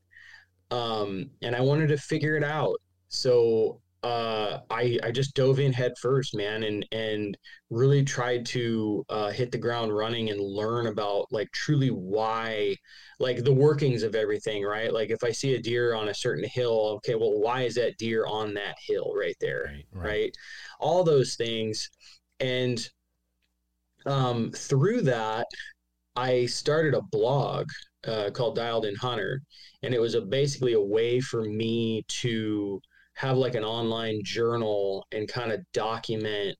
Um, 0.71 1.29
and 1.41 1.55
I 1.55 1.61
wanted 1.61 1.87
to 1.87 1.97
figure 1.97 2.35
it 2.35 2.43
out. 2.43 2.77
So 3.09 3.81
uh, 4.03 4.59
I 4.69 4.99
I 5.03 5.11
just 5.11 5.33
dove 5.33 5.59
in 5.59 5.73
head 5.73 5.93
first, 5.99 6.35
man, 6.35 6.63
and 6.63 6.85
and 6.91 7.37
really 7.69 8.03
tried 8.03 8.45
to 8.47 9.05
uh, 9.09 9.31
hit 9.31 9.51
the 9.51 9.57
ground 9.57 9.95
running 9.95 10.29
and 10.29 10.39
learn 10.39 10.87
about 10.87 11.25
like 11.31 11.51
truly 11.51 11.89
why, 11.89 12.75
like 13.19 13.43
the 13.43 13.53
workings 13.53 14.03
of 14.03 14.15
everything, 14.15 14.63
right? 14.63 14.93
Like 14.93 15.09
if 15.09 15.23
I 15.23 15.31
see 15.31 15.55
a 15.55 15.61
deer 15.61 15.95
on 15.95 16.09
a 16.09 16.13
certain 16.13 16.47
hill, 16.47 16.93
okay, 16.97 17.15
well, 17.15 17.39
why 17.39 17.63
is 17.63 17.75
that 17.75 17.97
deer 17.97 18.25
on 18.27 18.53
that 18.53 18.75
hill 18.87 19.13
right 19.15 19.35
there, 19.41 19.65
right? 19.65 19.85
right. 19.91 20.07
right? 20.07 20.37
All 20.79 21.03
those 21.03 21.35
things, 21.35 21.89
and 22.39 22.87
um, 24.05 24.51
through 24.51 25.01
that, 25.03 25.47
I 26.15 26.45
started 26.45 26.93
a 26.93 27.01
blog 27.01 27.67
uh, 28.07 28.29
called 28.31 28.55
Dialed 28.55 28.85
In 28.85 28.95
Hunter, 28.95 29.41
and 29.83 29.93
it 29.93 29.99
was 29.99 30.15
a 30.15 30.21
basically 30.21 30.73
a 30.73 30.81
way 30.81 31.19
for 31.19 31.43
me 31.43 32.03
to 32.21 32.81
have 33.17 33.35
like 33.35 33.55
an 33.55 33.63
online 33.63 34.21
journal 34.23 35.03
and 35.11 35.27
kind 35.27 35.51
of 35.51 35.59
document 35.73 36.55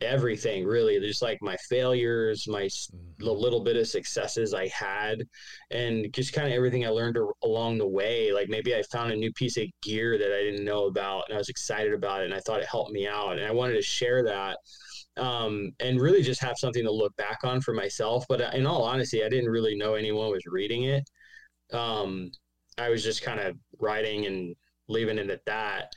everything 0.00 0.64
really. 0.64 0.98
Just 0.98 1.20
like 1.20 1.38
my 1.42 1.56
failures 1.68 2.46
my 2.48 2.64
mm-hmm. 2.64 3.24
the 3.24 3.32
little 3.32 3.60
bit 3.60 3.76
of 3.76 3.86
successes 3.86 4.54
i 4.54 4.66
had 4.68 5.22
and 5.70 6.10
just 6.14 6.32
kind 6.32 6.48
of 6.48 6.54
everything 6.54 6.86
i 6.86 6.88
learned 6.88 7.18
along 7.44 7.76
the 7.76 7.86
way. 7.86 8.32
Like 8.32 8.48
maybe 8.48 8.74
i 8.74 8.82
found 8.90 9.12
a 9.12 9.16
new 9.16 9.30
piece 9.34 9.58
of 9.58 9.66
gear 9.82 10.16
that 10.16 10.32
i 10.32 10.42
didn't 10.42 10.64
know 10.64 10.86
about 10.86 11.24
and 11.28 11.34
i 11.34 11.38
was 11.38 11.50
excited 11.50 11.92
about 11.92 12.22
it 12.22 12.26
and 12.26 12.34
i 12.34 12.40
thought 12.40 12.60
it 12.60 12.66
helped 12.66 12.92
me 12.92 13.06
out 13.06 13.38
and 13.38 13.46
i 13.46 13.50
wanted 13.50 13.74
to 13.74 13.82
share 13.82 14.24
that 14.24 14.56
um, 15.16 15.72
and 15.80 16.00
really 16.00 16.22
just 16.22 16.40
have 16.40 16.56
something 16.56 16.84
to 16.84 16.90
look 16.90 17.14
back 17.16 17.38
on 17.42 17.60
for 17.60 17.74
myself. 17.74 18.24
But 18.28 18.40
uh, 18.40 18.50
in 18.54 18.64
all 18.64 18.84
honesty 18.84 19.22
i 19.22 19.28
didn't 19.28 19.50
really 19.50 19.76
know 19.76 19.94
anyone 19.94 20.30
was 20.30 20.46
reading 20.46 20.84
it. 20.84 21.04
Um, 21.74 22.30
i 22.78 22.88
was 22.88 23.04
just 23.04 23.22
kind 23.22 23.40
of 23.40 23.54
writing 23.78 24.24
and 24.24 24.56
leaving 24.90 25.18
it 25.18 25.30
at 25.30 25.44
that. 25.46 25.92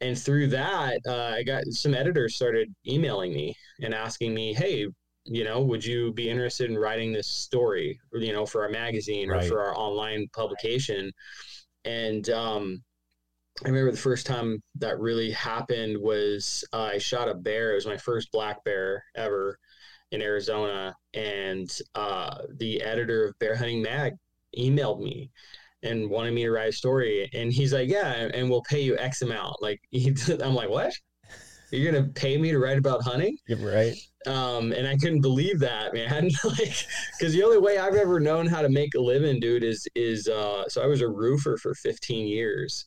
And 0.00 0.18
through 0.18 0.48
that 0.48 0.98
uh, 1.08 1.32
i 1.34 1.42
got 1.42 1.64
some 1.66 1.94
editors 1.94 2.34
started 2.34 2.74
emailing 2.86 3.32
me 3.32 3.54
and 3.80 3.94
asking 3.94 4.34
me 4.34 4.52
hey 4.52 4.86
you 5.24 5.44
know 5.44 5.62
would 5.62 5.82
you 5.84 6.12
be 6.12 6.28
interested 6.28 6.68
in 6.68 6.76
writing 6.76 7.12
this 7.12 7.28
story 7.28 7.98
you 8.12 8.32
know 8.32 8.44
for 8.44 8.62
our 8.64 8.68
magazine 8.68 9.30
right. 9.30 9.44
or 9.44 9.48
for 9.48 9.62
our 9.62 9.76
online 9.76 10.26
publication? 10.34 11.10
And 11.86 12.28
um, 12.30 12.82
i 13.64 13.68
remember 13.68 13.92
the 13.92 13.96
first 13.96 14.26
time 14.26 14.62
that 14.76 14.98
really 14.98 15.30
happened 15.30 15.96
was 15.96 16.64
uh, 16.72 16.90
i 16.94 16.98
shot 16.98 17.28
a 17.28 17.34
bear. 17.34 17.72
It 17.72 17.76
was 17.76 17.86
my 17.86 17.96
first 17.96 18.30
black 18.32 18.62
bear 18.64 19.04
ever 19.16 19.58
in 20.10 20.22
arizona. 20.22 20.94
And 21.12 21.70
uh, 21.94 22.38
the 22.56 22.82
editor 22.82 23.26
of 23.26 23.38
bear 23.38 23.56
hunting 23.56 23.82
mag 23.82 24.14
emailed 24.58 25.00
me 25.02 25.30
and 25.84 26.08
wanted 26.08 26.34
me 26.34 26.42
to 26.44 26.50
write 26.50 26.70
a 26.70 26.72
story. 26.72 27.28
And 27.32 27.52
he's 27.52 27.72
like, 27.72 27.88
yeah, 27.88 28.28
and 28.32 28.50
we'll 28.50 28.62
pay 28.62 28.80
you 28.80 28.96
X 28.98 29.22
amount. 29.22 29.62
Like, 29.62 29.80
he, 29.90 30.14
I'm 30.42 30.54
like, 30.54 30.70
what? 30.70 30.92
You're 31.70 31.90
gonna 31.90 32.08
pay 32.08 32.36
me 32.36 32.52
to 32.52 32.58
write 32.58 32.78
about 32.78 33.02
hunting? 33.02 33.36
Yeah, 33.48 33.64
right. 33.64 33.96
Um, 34.26 34.72
and 34.72 34.86
I 34.86 34.96
couldn't 34.96 35.22
believe 35.22 35.58
that, 35.58 35.92
man. 35.92 36.30
like, 36.44 36.86
because 37.18 37.32
the 37.32 37.42
only 37.42 37.58
way 37.58 37.78
I've 37.78 37.96
ever 37.96 38.20
known 38.20 38.46
how 38.46 38.62
to 38.62 38.68
make 38.68 38.94
a 38.94 39.00
living, 39.00 39.40
dude, 39.40 39.64
is 39.64 39.86
is 39.94 40.28
uh, 40.28 40.68
so 40.68 40.82
I 40.82 40.86
was 40.86 41.00
a 41.00 41.08
roofer 41.08 41.56
for 41.56 41.74
15 41.74 42.28
years. 42.28 42.86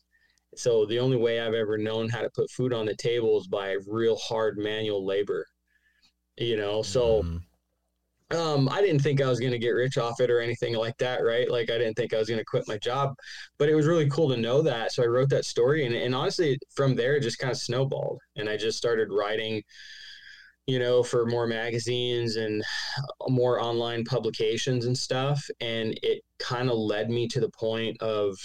So 0.56 0.86
the 0.86 1.00
only 1.00 1.18
way 1.18 1.42
I've 1.42 1.54
ever 1.54 1.78
known 1.78 2.08
how 2.08 2.22
to 2.22 2.30
put 2.34 2.50
food 2.50 2.72
on 2.72 2.86
the 2.86 2.96
table 2.96 3.38
is 3.40 3.48
by 3.48 3.76
real 3.88 4.16
hard 4.16 4.58
manual 4.58 5.06
labor. 5.06 5.46
You 6.38 6.58
know, 6.58 6.82
so. 6.82 7.24
Mm 7.24 7.42
um, 8.32 8.68
I 8.70 8.82
didn't 8.82 9.02
think 9.02 9.22
I 9.22 9.30
was 9.30 9.40
going 9.40 9.54
to 9.54 9.60
get 9.60 9.70
rich 9.70 9.98
off 9.98 10.20
it 10.20 10.30
or 10.30 10.42
anything 10.42 10.76
like 10.76 10.98
that, 10.98 11.24
right? 11.24 11.50
Like 11.50 11.70
I 11.70 11.78
didn't 11.78 11.96
think 11.96 12.14
I 12.14 12.18
was 12.18 12.28
going 12.28 12.40
to 12.40 12.46
quit 12.46 12.68
my 12.68 12.78
job, 12.78 13.16
but 13.58 13.70
it 13.70 13.76
was 13.76 13.88
really 13.88 14.10
cool 14.10 14.30
to 14.30 14.38
know 14.38 14.62
that. 14.62 14.92
So 14.92 15.04
I 15.04 15.08
wrote 15.08 15.30
that 15.30 15.46
story, 15.46 15.86
and, 15.86 15.96
and 15.96 16.14
honestly, 16.14 16.60
from 16.76 16.96
there, 16.96 17.16
it 17.16 17.24
just 17.24 17.40
kind 17.40 17.52
of 17.52 17.58
snowballed, 17.58 18.20
and 18.36 18.50
I 18.50 18.58
just 18.58 18.78
started 18.78 19.10
writing, 19.12 19.64
you 20.66 20.80
know, 20.80 21.04
for 21.04 21.26
more 21.26 21.48
magazines 21.48 22.36
and 22.36 22.64
more 23.30 23.62
online 23.62 24.04
publications 24.04 24.86
and 24.86 24.98
stuff, 24.98 25.42
and 25.62 25.98
it 26.04 26.22
kind 26.40 26.70
of 26.70 26.78
led 26.78 27.10
me 27.10 27.28
to 27.30 27.40
the 27.40 27.50
point 27.50 28.02
of 28.02 28.38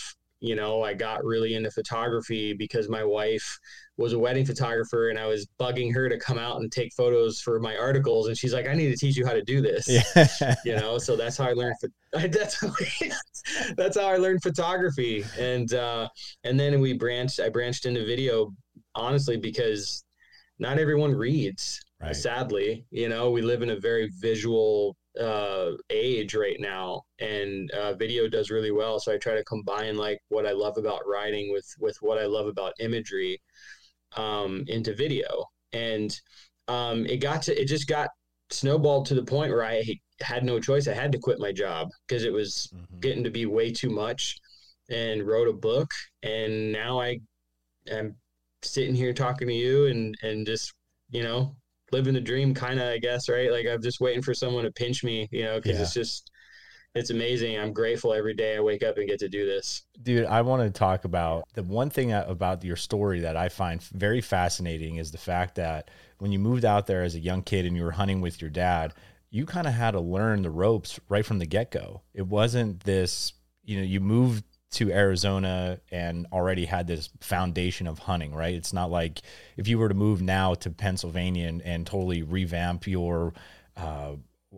you 0.43 0.57
know, 0.57 0.83
I 0.83 0.93
got 0.93 1.25
really 1.25 1.55
into 1.55 1.71
photography 1.71 2.53
because 2.53 2.89
my 2.89 3.05
wife 3.05 3.61
was 4.03 4.13
a 4.13 4.19
wedding 4.19 4.45
photographer 4.45 5.09
and 5.09 5.19
I 5.19 5.27
was 5.27 5.47
bugging 5.59 5.95
her 5.95 6.09
to 6.09 6.19
come 6.19 6.39
out 6.39 6.61
and 6.61 6.71
take 6.71 6.93
photos 6.93 7.41
for 7.41 7.59
my 7.61 7.77
articles. 7.77 8.29
And 8.29 8.37
she's 8.37 8.53
like, 8.53 8.67
I 8.67 8.75
need 8.75 8.91
to 8.91 8.97
teach 8.97 9.17
you 9.17 9.25
how 9.25 9.33
to 9.33 9.43
do 9.43 9.61
this. 9.61 9.89
Yeah. 9.89 10.55
you 10.65 10.77
know, 10.77 10.99
so 10.99 11.17
that's 11.17 11.37
how 11.37 11.47
I 11.47 11.53
learned. 11.53 11.77
That's 12.13 12.61
how, 12.61 12.71
that's 13.79 13.99
how 13.99 14.07
I 14.07 14.19
learned 14.19 14.43
photography. 14.43 15.25
And, 15.39 15.73
uh, 15.73 16.11
and 16.45 16.61
then 16.61 16.79
we 16.79 16.93
branched, 16.93 17.41
I 17.41 17.49
branched 17.49 17.87
into 17.87 18.05
video 18.05 18.53
honestly, 18.95 19.37
because 19.37 20.05
not 20.59 20.79
everyone 20.79 21.15
reads. 21.15 21.81
Right. 22.01 22.15
Sadly, 22.15 22.85
you 22.91 23.09
know, 23.09 23.31
we 23.31 23.43
live 23.43 23.63
in 23.63 23.71
a 23.71 23.79
very 23.79 24.11
visual 24.21 24.97
uh, 25.21 25.73
age 25.91 26.35
right 26.35 26.57
now, 26.59 27.03
and 27.21 27.71
uh, 27.73 27.95
video 27.95 28.29
does 28.29 28.51
really 28.51 28.73
well. 28.73 28.99
So 28.99 29.13
I 29.13 29.19
try 29.19 29.35
to 29.35 29.45
combine 29.45 29.97
like 29.97 30.19
what 30.29 30.47
I 30.47 30.53
love 30.53 30.79
about 30.79 31.07
writing 31.07 31.53
with 31.53 31.67
with 31.79 31.97
what 32.01 32.19
I 32.19 32.27
love 32.27 32.47
about 32.47 32.73
imagery 32.81 33.41
um, 34.17 34.65
into 34.69 34.95
video, 34.95 35.47
and 35.73 36.19
um, 36.69 37.07
it 37.07 37.19
got 37.19 37.43
to 37.43 37.61
it 37.61 37.67
just 37.67 37.89
got 37.89 38.11
snowballed 38.51 39.07
to 39.07 39.15
the 39.15 39.25
point 39.25 39.53
where 39.53 39.65
I 39.65 39.83
had 40.21 40.45
no 40.45 40.61
choice. 40.61 40.89
I 40.89 40.95
had 40.95 41.13
to 41.13 41.19
quit 41.19 41.39
my 41.39 41.53
job 41.53 41.89
because 42.07 42.25
it 42.25 42.33
was 42.33 42.73
mm-hmm. 42.75 43.01
getting 43.01 43.25
to 43.25 43.31
be 43.31 43.47
way 43.47 43.73
too 43.73 43.91
much, 43.91 44.39
and 44.91 45.27
wrote 45.27 45.49
a 45.49 45.53
book, 45.53 45.91
and 46.23 46.73
now 46.73 47.01
I 47.01 47.21
am 47.91 48.17
sitting 48.63 48.95
here 48.95 49.13
talking 49.13 49.49
to 49.49 49.55
you 49.55 49.87
and 49.87 50.17
and 50.23 50.47
just 50.47 50.73
you 51.11 51.23
know 51.23 51.55
living 51.91 52.15
the 52.15 52.21
dream 52.21 52.55
kind 52.55 52.81
of 52.81 52.87
i 52.89 52.99
guess 52.99 53.29
right 53.29 53.51
like 53.51 53.67
i'm 53.67 53.83
just 53.83 54.01
waiting 54.01 54.23
for 54.23 54.33
someone 54.33 54.65
to 54.65 54.73
pinch 54.73 55.05
me 55.05 55.29
you 55.31 55.43
know 55.43 55.57
because 55.57 55.77
yeah. 55.77 55.83
it's 55.83 55.95
just 55.95 56.31
it's 56.95 57.11
amazing. 57.11 57.59
I'm 57.59 57.73
grateful 57.73 58.13
every 58.13 58.35
day 58.35 58.57
i 58.57 58.61
wake 58.61 58.83
up 58.83 58.99
and 58.99 59.09
get 59.09 59.19
to 59.21 59.29
do 59.29 59.47
this. 59.47 59.83
Dude 60.03 60.27
i 60.27 60.43
want 60.43 60.63
to 60.63 60.71
talk 60.71 61.05
about 61.05 61.45
the 61.55 61.63
one 61.63 61.91
thing 61.91 62.13
about 62.13 62.65
your 62.65 62.77
story 62.77 63.21
that 63.21 63.37
i 63.37 63.49
find 63.49 63.83
very 63.83 64.21
fascinating 64.21 64.97
is 64.97 65.11
the 65.11 65.19
fact 65.19 65.55
that 65.57 65.91
when 66.19 66.33
you 66.33 66.39
moved 66.39 66.65
out 66.65 66.87
there 66.87 67.03
as 67.03 67.15
a 67.15 67.21
young 67.21 67.43
kid 67.43 67.67
and 67.67 67.77
you 67.77 67.85
were 67.85 67.93
hunting 67.93 68.21
with 68.21 68.41
your 68.41 68.51
dad 68.51 68.95
you 69.33 69.47
kind 69.47 69.67
of 69.67 69.73
had 69.73 69.93
to 69.93 70.01
learn 70.01 70.43
the 70.43 70.51
ropes 70.51 71.01
right 71.09 71.25
from 71.25 71.39
the 71.39 71.47
get-go. 71.47 72.03
It 72.15 72.27
wasn't 72.27 72.85
this 72.85 73.33
you 73.65 73.79
know 73.79 73.83
you 73.83 73.99
moved 73.99 74.45
to 74.73 74.91
Arizona 74.91 75.79
and 75.91 76.27
already 76.33 76.65
had 76.65 76.87
this 76.87 77.11
foundation 77.21 77.87
of 77.87 77.99
hunting, 77.99 78.35
right? 78.35 78.55
It's 78.55 78.73
not 78.73 78.91
like 78.91 79.21
if 79.57 79.69
you 79.69 79.79
were 79.79 79.89
to 79.89 79.95
move 79.95 80.23
now 80.23 80.55
to 80.55 80.71
Pennsylvania 80.71 81.49
and, 81.49 81.61
and 81.63 81.87
totally 81.87 82.23
revamp 82.23 82.87
your 82.87 83.35
uh, 83.77 84.13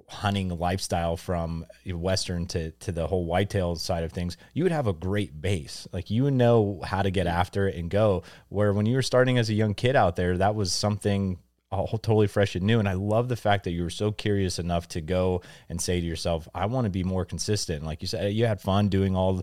hunting 0.08 0.48
lifestyle 0.48 1.16
from 1.16 1.66
Western 1.86 2.46
to, 2.46 2.70
to 2.72 2.92
the 2.92 3.06
whole 3.06 3.24
whitetail 3.24 3.76
side 3.76 4.04
of 4.04 4.12
things, 4.12 4.36
you 4.52 4.62
would 4.64 4.72
have 4.72 4.86
a 4.86 4.92
great 4.92 5.40
base. 5.40 5.86
Like 5.92 6.10
you 6.10 6.30
know 6.30 6.80
how 6.84 7.02
to 7.02 7.10
get 7.10 7.26
after 7.26 7.68
it 7.68 7.76
and 7.76 7.90
go. 7.90 8.22
Where 8.48 8.72
when 8.72 8.86
you 8.86 8.96
were 8.96 9.02
starting 9.02 9.38
as 9.38 9.50
a 9.50 9.54
young 9.54 9.74
kid 9.74 9.96
out 9.96 10.16
there, 10.16 10.38
that 10.38 10.54
was 10.54 10.72
something 10.72 11.38
all 11.74 11.98
totally 11.98 12.26
fresh 12.26 12.54
and 12.54 12.64
new. 12.64 12.78
And 12.78 12.88
I 12.88 12.92
love 12.92 13.28
the 13.28 13.36
fact 13.36 13.64
that 13.64 13.72
you 13.72 13.82
were 13.82 13.90
so 13.90 14.12
curious 14.12 14.58
enough 14.58 14.88
to 14.88 15.00
go 15.00 15.42
and 15.68 15.80
say 15.80 16.00
to 16.00 16.06
yourself, 16.06 16.48
I 16.54 16.66
want 16.66 16.84
to 16.84 16.90
be 16.90 17.04
more 17.04 17.24
consistent. 17.24 17.84
Like 17.84 18.00
you 18.02 18.08
said, 18.08 18.32
you 18.32 18.46
had 18.46 18.60
fun 18.60 18.88
doing 18.88 19.16
all 19.16 19.42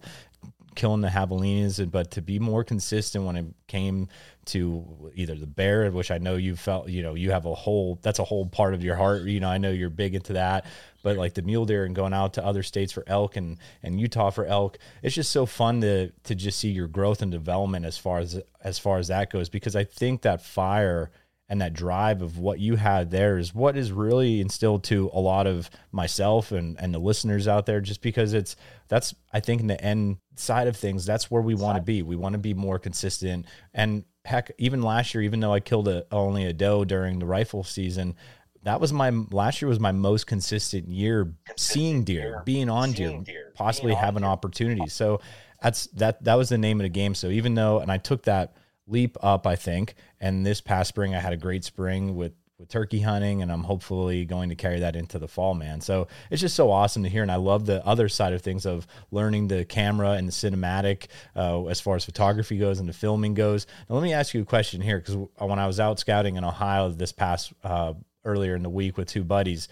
killing 0.76 1.02
the 1.02 1.10
javelinas, 1.10 1.90
but 1.90 2.12
to 2.12 2.22
be 2.22 2.40
more 2.40 2.64
consistent 2.64 3.26
when 3.26 3.36
it 3.36 3.46
came 3.68 4.08
to 4.46 5.12
either 5.16 5.36
the 5.36 5.48
bear, 5.48 5.90
which 5.92 6.12
I 6.12 6.18
know 6.18 6.36
you 6.36 6.56
felt, 6.56 6.90
you 6.90 7.04
know, 7.04 7.14
you 7.14 7.32
have 7.32 7.46
a 7.46 7.54
whole, 7.54 8.00
that's 8.02 8.20
a 8.20 8.24
whole 8.24 8.46
part 8.46 8.74
of 8.74 8.84
your 8.84 8.96
heart. 8.96 9.24
You 9.24 9.40
know, 9.40 9.50
I 9.50 9.58
know 9.58 9.70
you're 9.72 9.90
big 9.90 10.16
into 10.16 10.34
that, 10.34 10.66
but 11.04 11.18
like 11.18 11.34
the 11.34 11.42
mule 11.42 11.66
deer 11.66 11.86
and 11.86 11.96
going 11.96 12.14
out 12.14 12.34
to 12.34 12.46
other 12.46 12.64
states 12.64 12.92
for 12.92 13.04
elk 13.08 13.36
and, 13.36 13.58
and 13.84 14.00
Utah 14.00 14.30
for 14.30 14.46
elk, 14.46 14.78
it's 15.04 15.16
just 15.16 15.32
so 15.32 15.46
fun 15.46 15.82
to, 15.82 16.12
to 16.24 16.36
just 16.36 16.60
see 16.60 16.70
your 16.70 16.88
growth 16.88 17.22
and 17.22 17.32
development 17.32 17.86
as 17.86 17.98
far 17.98 18.20
as, 18.20 18.42
as 18.64 18.80
far 18.80 18.98
as 18.98 19.10
that 19.10 19.30
goes, 19.30 19.50
because 19.50 19.76
I 19.76 19.84
think 19.84 20.22
that 20.24 20.42
fire 20.42 21.12
and 21.52 21.60
that 21.60 21.74
drive 21.74 22.22
of 22.22 22.40
what 22.40 22.60
you 22.60 22.78
had 22.78 23.12
there 23.12 23.38
is 23.38 23.54
what 23.54 23.76
is 23.76 23.92
really 23.92 24.40
instilled 24.40 24.86
to 24.86 25.12
a 25.14 25.20
lot 25.20 25.46
of 25.46 25.70
myself 25.92 26.54
and, 26.54 26.80
and 26.80 26.94
the 26.94 27.00
listeners 27.00 27.46
out 27.46 27.66
there 27.66 27.82
just 27.82 28.02
because 28.02 28.34
it's 28.34 28.56
that's 28.88 29.14
i 29.34 29.42
think 29.42 29.60
in 29.60 29.68
the 29.68 29.84
end 29.84 30.16
side 30.42 30.68
of 30.68 30.76
things 30.76 31.06
that's 31.06 31.30
where 31.32 31.42
we 31.42 31.56
want 31.56 31.78
to 31.78 31.82
be. 31.82 32.02
We 32.02 32.16
want 32.16 32.34
to 32.34 32.40
be 32.40 32.54
more 32.54 32.80
consistent. 32.80 33.46
And 33.74 34.04
heck 34.26 34.52
even 34.58 34.82
last 34.82 35.16
year 35.16 35.24
even 35.24 35.40
though 35.40 35.52
i 35.52 35.60
killed 35.60 35.88
a, 35.88 36.06
only 36.12 36.46
a 36.46 36.54
doe 36.54 36.86
during 36.86 37.18
the 37.18 37.26
rifle 37.26 37.64
season 37.64 38.14
that 38.62 38.80
was 38.80 38.94
my 38.94 39.10
last 39.32 39.60
year 39.64 39.68
was 39.68 39.80
my 39.80 39.92
most 39.92 40.28
consistent 40.28 40.88
year 40.88 41.34
seeing 41.58 42.04
deer 42.04 42.44
being 42.46 42.70
on 42.70 42.92
deer, 42.92 43.52
possibly 43.56 43.96
having 43.96 44.24
opportunities 44.24 44.94
so 44.94 45.20
that's 45.60 45.88
that 45.88 46.24
that 46.24 46.36
was 46.36 46.50
the 46.50 46.58
name 46.58 46.80
of 46.80 46.84
the 46.84 46.90
game. 46.90 47.14
So 47.14 47.30
even 47.30 47.56
though 47.56 47.80
and 47.80 47.92
i 47.92 47.98
took 47.98 48.24
that 48.24 48.54
leap 48.88 49.18
up, 49.22 49.48
I 49.48 49.56
think. 49.56 49.96
And 50.20 50.46
this 50.46 50.62
past 50.62 50.90
spring, 50.90 51.16
I 51.16 51.20
had 51.20 51.34
a 51.34 51.38
great 51.38 51.64
spring 51.64 52.16
with 52.16 52.34
with 52.62 52.70
turkey 52.70 53.02
hunting, 53.02 53.42
and 53.42 53.52
I'm 53.52 53.64
hopefully 53.64 54.24
going 54.24 54.50
to 54.50 54.56
carry 54.56 54.80
that 54.80 54.96
into 54.96 55.20
the 55.20 55.28
fall, 55.28 55.54
man. 55.54 55.82
So 55.82 56.08
it's 56.30 56.40
just 56.40 56.56
so 56.56 56.72
awesome 56.72 57.04
to 57.04 57.10
hear, 57.10 57.24
and 57.24 57.32
I 57.32 57.36
love 57.36 57.66
the 57.66 57.86
other 57.86 58.08
side 58.08 58.34
of 58.34 58.42
things 58.42 58.66
of 58.66 58.88
learning 59.12 59.50
the 59.50 59.66
camera 59.66 60.12
and 60.12 60.28
the 60.28 60.32
cinematic 60.32 61.08
uh, 61.36 61.66
as 61.66 61.82
far 61.82 61.96
as 61.96 62.06
photography 62.06 62.58
goes 62.58 62.80
and 62.80 62.88
the 62.88 62.94
filming 62.94 63.34
goes. 63.34 63.68
Now, 63.90 63.96
let 63.96 64.04
me 64.04 64.14
ask 64.14 64.34
you 64.34 64.42
a 64.42 64.46
question 64.46 64.80
here, 64.80 65.00
because 65.00 65.16
when 65.38 65.60
I 65.60 65.68
was 65.68 65.80
out 65.80 66.00
scouting 66.00 66.38
in 66.38 66.44
Ohio 66.44 66.90
this 66.90 67.12
past 67.12 67.52
uh, 67.64 67.94
earlier 68.24 68.56
in 68.56 68.64
the 68.64 68.70
week 68.70 68.96
with 68.96 69.10
two 69.10 69.24
buddies, 69.24 69.68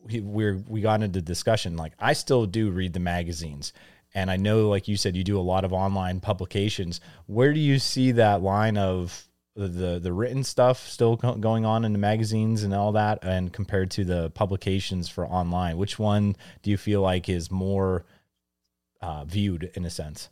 we 0.00 0.20
we 0.20 0.52
we 0.52 0.80
got 0.80 1.02
into 1.02 1.20
discussion. 1.20 1.76
Like 1.76 1.92
I 1.98 2.12
still 2.12 2.46
do 2.46 2.70
read 2.70 2.92
the 2.92 3.00
magazines 3.00 3.72
and 4.14 4.30
I 4.30 4.36
know, 4.36 4.68
like 4.68 4.88
you 4.88 4.96
said, 4.96 5.16
you 5.16 5.24
do 5.24 5.38
a 5.38 5.42
lot 5.42 5.64
of 5.64 5.72
online 5.72 6.20
publications. 6.20 7.00
Where 7.26 7.52
do 7.52 7.60
you 7.60 7.78
see 7.78 8.12
that 8.12 8.42
line 8.42 8.76
of 8.78 9.27
the 9.66 9.98
the 9.98 10.12
written 10.12 10.44
stuff 10.44 10.86
still 10.88 11.16
going 11.16 11.64
on 11.64 11.84
in 11.84 11.92
the 11.92 11.98
magazines 11.98 12.62
and 12.62 12.72
all 12.74 12.92
that, 12.92 13.18
and 13.22 13.52
compared 13.52 13.90
to 13.92 14.04
the 14.04 14.30
publications 14.30 15.08
for 15.08 15.26
online? 15.26 15.76
Which 15.76 15.98
one 15.98 16.36
do 16.62 16.70
you 16.70 16.76
feel 16.76 17.00
like 17.02 17.28
is 17.28 17.50
more 17.50 18.04
uh, 19.02 19.24
viewed 19.24 19.70
in 19.74 19.84
a 19.84 19.90
sense? 19.90 20.30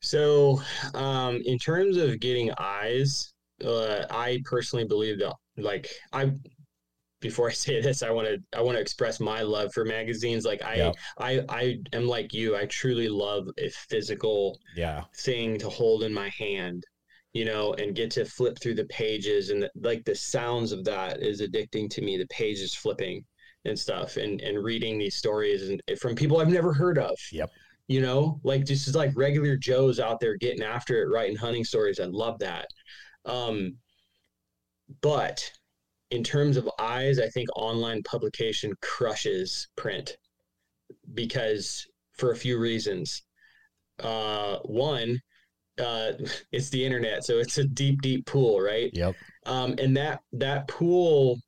So, 0.00 0.60
um, 0.94 1.40
in 1.44 1.58
terms 1.58 1.96
of 1.96 2.18
getting 2.20 2.50
eyes, 2.58 3.32
uh, 3.64 4.04
I 4.10 4.40
personally 4.44 4.84
believe 4.84 5.18
that, 5.20 5.34
like, 5.56 5.88
I 6.12 6.32
before 7.20 7.48
I 7.50 7.54
say 7.54 7.80
this, 7.82 8.02
I 8.02 8.10
want 8.10 8.28
to 8.28 8.38
I 8.58 8.62
want 8.62 8.76
to 8.76 8.82
express 8.82 9.20
my 9.20 9.42
love 9.42 9.72
for 9.74 9.84
magazines. 9.84 10.44
Like 10.46 10.62
I. 10.62 10.92
I 11.18 11.42
I 11.48 11.78
am 11.94 12.06
like 12.06 12.34
you. 12.34 12.56
I 12.56 12.66
truly 12.66 13.08
love 13.08 13.48
a 13.58 13.70
physical 13.70 14.58
Yeah. 14.72 15.04
thing 15.18 15.58
to 15.60 15.68
hold 15.70 16.04
in 16.04 16.14
my 16.14 16.30
hand, 16.38 16.84
you 17.32 17.44
know, 17.44 17.74
and 17.74 17.94
get 17.94 18.10
to 18.12 18.24
flip 18.24 18.58
through 18.60 18.74
the 18.74 18.84
pages 18.86 19.50
and 19.50 19.62
the, 19.62 19.70
like 19.80 20.04
the 20.04 20.14
sounds 20.14 20.72
of 20.72 20.84
that 20.84 21.22
is 21.22 21.40
addicting 21.40 21.88
to 21.90 22.02
me. 22.02 22.18
The 22.18 22.26
pages 22.26 22.74
flipping 22.74 23.24
and 23.64 23.78
stuff, 23.78 24.16
and 24.16 24.40
and 24.40 24.62
reading 24.62 24.98
these 24.98 25.16
stories 25.16 25.68
and 25.68 25.80
from 26.00 26.14
people 26.14 26.38
I've 26.38 26.48
never 26.48 26.72
heard 26.72 26.98
of. 26.98 27.16
Yep. 27.30 27.50
You 27.88 28.00
know, 28.00 28.40
like 28.44 28.64
just 28.64 28.94
like 28.94 29.12
regular 29.16 29.56
Joes 29.56 30.00
out 30.00 30.20
there 30.20 30.36
getting 30.36 30.62
after 30.62 31.02
it, 31.02 31.08
writing 31.08 31.36
hunting 31.36 31.64
stories. 31.64 32.00
I 32.00 32.04
love 32.04 32.38
that. 32.38 32.66
Um, 33.24 33.76
but 35.00 35.50
in 36.10 36.22
terms 36.22 36.56
of 36.56 36.68
eyes, 36.78 37.18
I 37.18 37.28
think 37.28 37.48
online 37.56 38.02
publication 38.02 38.74
crushes 38.82 39.68
print 39.76 40.16
because 41.14 41.86
for 42.12 42.32
a 42.32 42.36
few 42.36 42.58
reasons. 42.58 43.22
Uh, 43.98 44.58
one, 44.64 45.20
uh, 45.78 46.12
it's 46.52 46.70
the 46.70 46.84
internet, 46.84 47.24
so 47.24 47.38
it's 47.38 47.58
a 47.58 47.64
deep, 47.64 48.02
deep 48.02 48.26
pool, 48.26 48.60
right? 48.60 48.90
Yep. 48.92 49.14
Um, 49.46 49.74
and 49.78 49.96
that 49.96 50.20
that 50.32 50.68
pool 50.68 51.38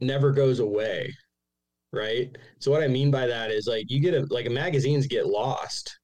never 0.00 0.32
goes 0.32 0.60
away, 0.60 1.14
right? 1.92 2.34
So 2.58 2.70
what 2.70 2.82
I 2.82 2.88
mean 2.88 3.10
by 3.10 3.26
that 3.26 3.50
is 3.50 3.66
like 3.66 3.86
you 3.88 4.00
get 4.00 4.14
a 4.14 4.26
like 4.30 4.48
magazines 4.50 5.06
get 5.06 5.26
lost, 5.26 5.98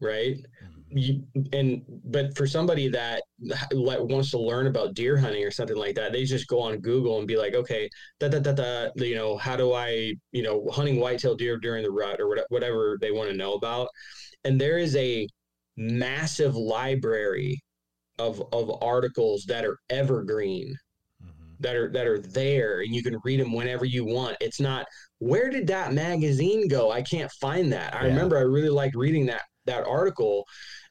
right? 0.00 0.36
you, 0.88 1.22
and 1.52 1.82
but 2.04 2.36
for 2.36 2.46
somebody 2.46 2.88
that 2.88 3.22
like 3.72 4.00
wants 4.00 4.30
to 4.30 4.38
learn 4.38 4.66
about 4.66 4.94
deer 4.94 5.16
hunting 5.16 5.44
or 5.44 5.50
something 5.50 5.76
like 5.76 5.94
that, 5.96 6.12
they 6.12 6.24
just 6.24 6.46
go 6.46 6.60
on 6.60 6.78
Google 6.78 7.18
and 7.18 7.26
be 7.26 7.36
like, 7.36 7.54
okay, 7.54 7.88
da 8.20 8.28
da 8.28 8.38
da 8.38 8.52
da, 8.52 8.88
you 8.96 9.14
know, 9.14 9.36
how 9.36 9.56
do 9.56 9.72
I, 9.72 10.14
you 10.32 10.42
know, 10.42 10.66
hunting 10.72 11.00
whitetail 11.00 11.34
deer 11.34 11.58
during 11.58 11.82
the 11.82 11.90
rut 11.90 12.20
or 12.20 12.44
whatever 12.48 12.98
they 13.00 13.10
want 13.10 13.30
to 13.30 13.36
know 13.36 13.54
about, 13.54 13.88
and 14.44 14.60
there 14.60 14.78
is 14.78 14.94
a 14.96 15.28
massive 15.76 16.56
library 16.56 17.60
of 18.18 18.42
of 18.52 18.82
articles 18.82 19.44
that 19.46 19.64
are 19.64 19.76
evergreen 19.90 20.74
mm-hmm. 21.22 21.32
that 21.60 21.76
are 21.76 21.90
that 21.90 22.06
are 22.06 22.18
there 22.18 22.80
and 22.80 22.94
you 22.94 23.02
can 23.02 23.18
read 23.24 23.40
them 23.40 23.52
whenever 23.52 23.84
you 23.84 24.04
want. 24.04 24.36
It's 24.40 24.60
not 24.60 24.86
where 25.18 25.50
did 25.50 25.66
that 25.68 25.92
magazine 25.92 26.68
go? 26.68 26.90
I 26.90 27.02
can't 27.02 27.30
find 27.40 27.72
that. 27.72 27.94
I 27.94 28.02
Yeah. 28.02 28.08
remember 28.08 28.38
i 28.38 28.42
really 28.42 28.68
liked 28.70 28.96
reading 28.96 29.26
that 29.26 29.42
that 29.66 29.86
article 29.86 30.44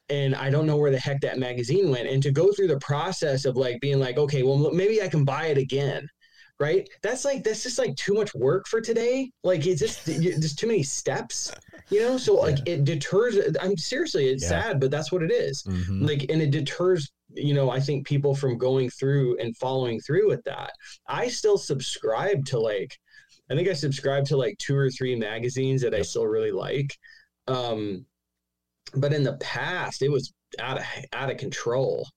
and 0.08 0.36
i 0.36 0.50
don't 0.50 0.66
know 0.66 0.76
where 0.76 0.92
the 0.92 0.98
heck 1.00 1.20
that 1.22 1.38
magazine 1.38 1.90
went. 1.90 2.08
And 2.08 2.22
to 2.22 2.30
go 2.30 2.52
through 2.52 2.68
the 2.68 2.78
process 2.78 3.44
of 3.44 3.56
like 3.56 3.80
being 3.80 3.98
like 3.98 4.18
okay 4.18 4.42
well 4.44 4.70
maybe 4.72 5.02
i 5.02 5.08
can 5.08 5.24
buy 5.24 5.46
it 5.46 5.58
again 5.58 6.06
right? 6.58 6.88
That's 7.02 7.24
like 7.24 7.44
that's 7.44 7.62
just 7.62 7.78
like 7.78 7.94
too 7.96 8.14
much 8.14 8.34
work 8.34 8.66
for 8.66 8.80
today. 8.80 9.30
Like 9.44 9.66
it's 9.66 9.80
just 9.80 10.04
there's 10.06 10.54
too 10.54 10.66
many 10.66 10.82
steps 10.82 11.52
you 11.90 12.00
know? 12.00 12.16
So 12.18 12.34
like 12.34 12.58
it 12.66 12.84
deters 12.84 13.38
i'm 13.60 13.76
seriously 13.76 14.26
it's 14.28 14.42
Yeah. 14.42 14.48
sad 14.48 14.80
but 14.80 14.90
that's 14.90 15.12
what 15.12 15.22
it 15.22 15.30
is. 15.30 15.62
Mhm. 15.64 16.06
like 16.06 16.26
and 16.30 16.42
it 16.42 16.50
deters 16.50 17.10
you 17.34 17.54
know 17.54 17.70
i 17.70 17.78
think 17.80 18.06
people 18.06 18.34
from 18.34 18.56
going 18.56 18.88
through 18.90 19.36
and 19.38 19.56
following 19.56 20.00
through 20.00 20.28
with 20.28 20.42
that. 20.44 20.70
I 21.06 21.28
still 21.28 21.58
subscribe 21.58 22.44
to 22.46 22.58
like 22.58 22.96
i 23.50 23.54
think 23.54 23.68
i 23.68 23.72
subscribe 23.72 24.24
to 24.26 24.36
like 24.36 24.56
two 24.58 24.76
or 24.76 24.90
three 24.90 25.14
magazines 25.14 25.82
that 25.82 25.94
i 25.94 26.02
still 26.02 26.26
really 26.26 26.52
like. 26.52 26.90
Um 27.46 28.06
but 28.94 29.12
in 29.12 29.22
the 29.22 29.36
past 29.38 30.02
it 30.02 30.08
was 30.10 30.32
out 30.58 30.78
of 30.78 30.84
out 31.12 31.30
of 31.30 31.36
control 31.36 32.08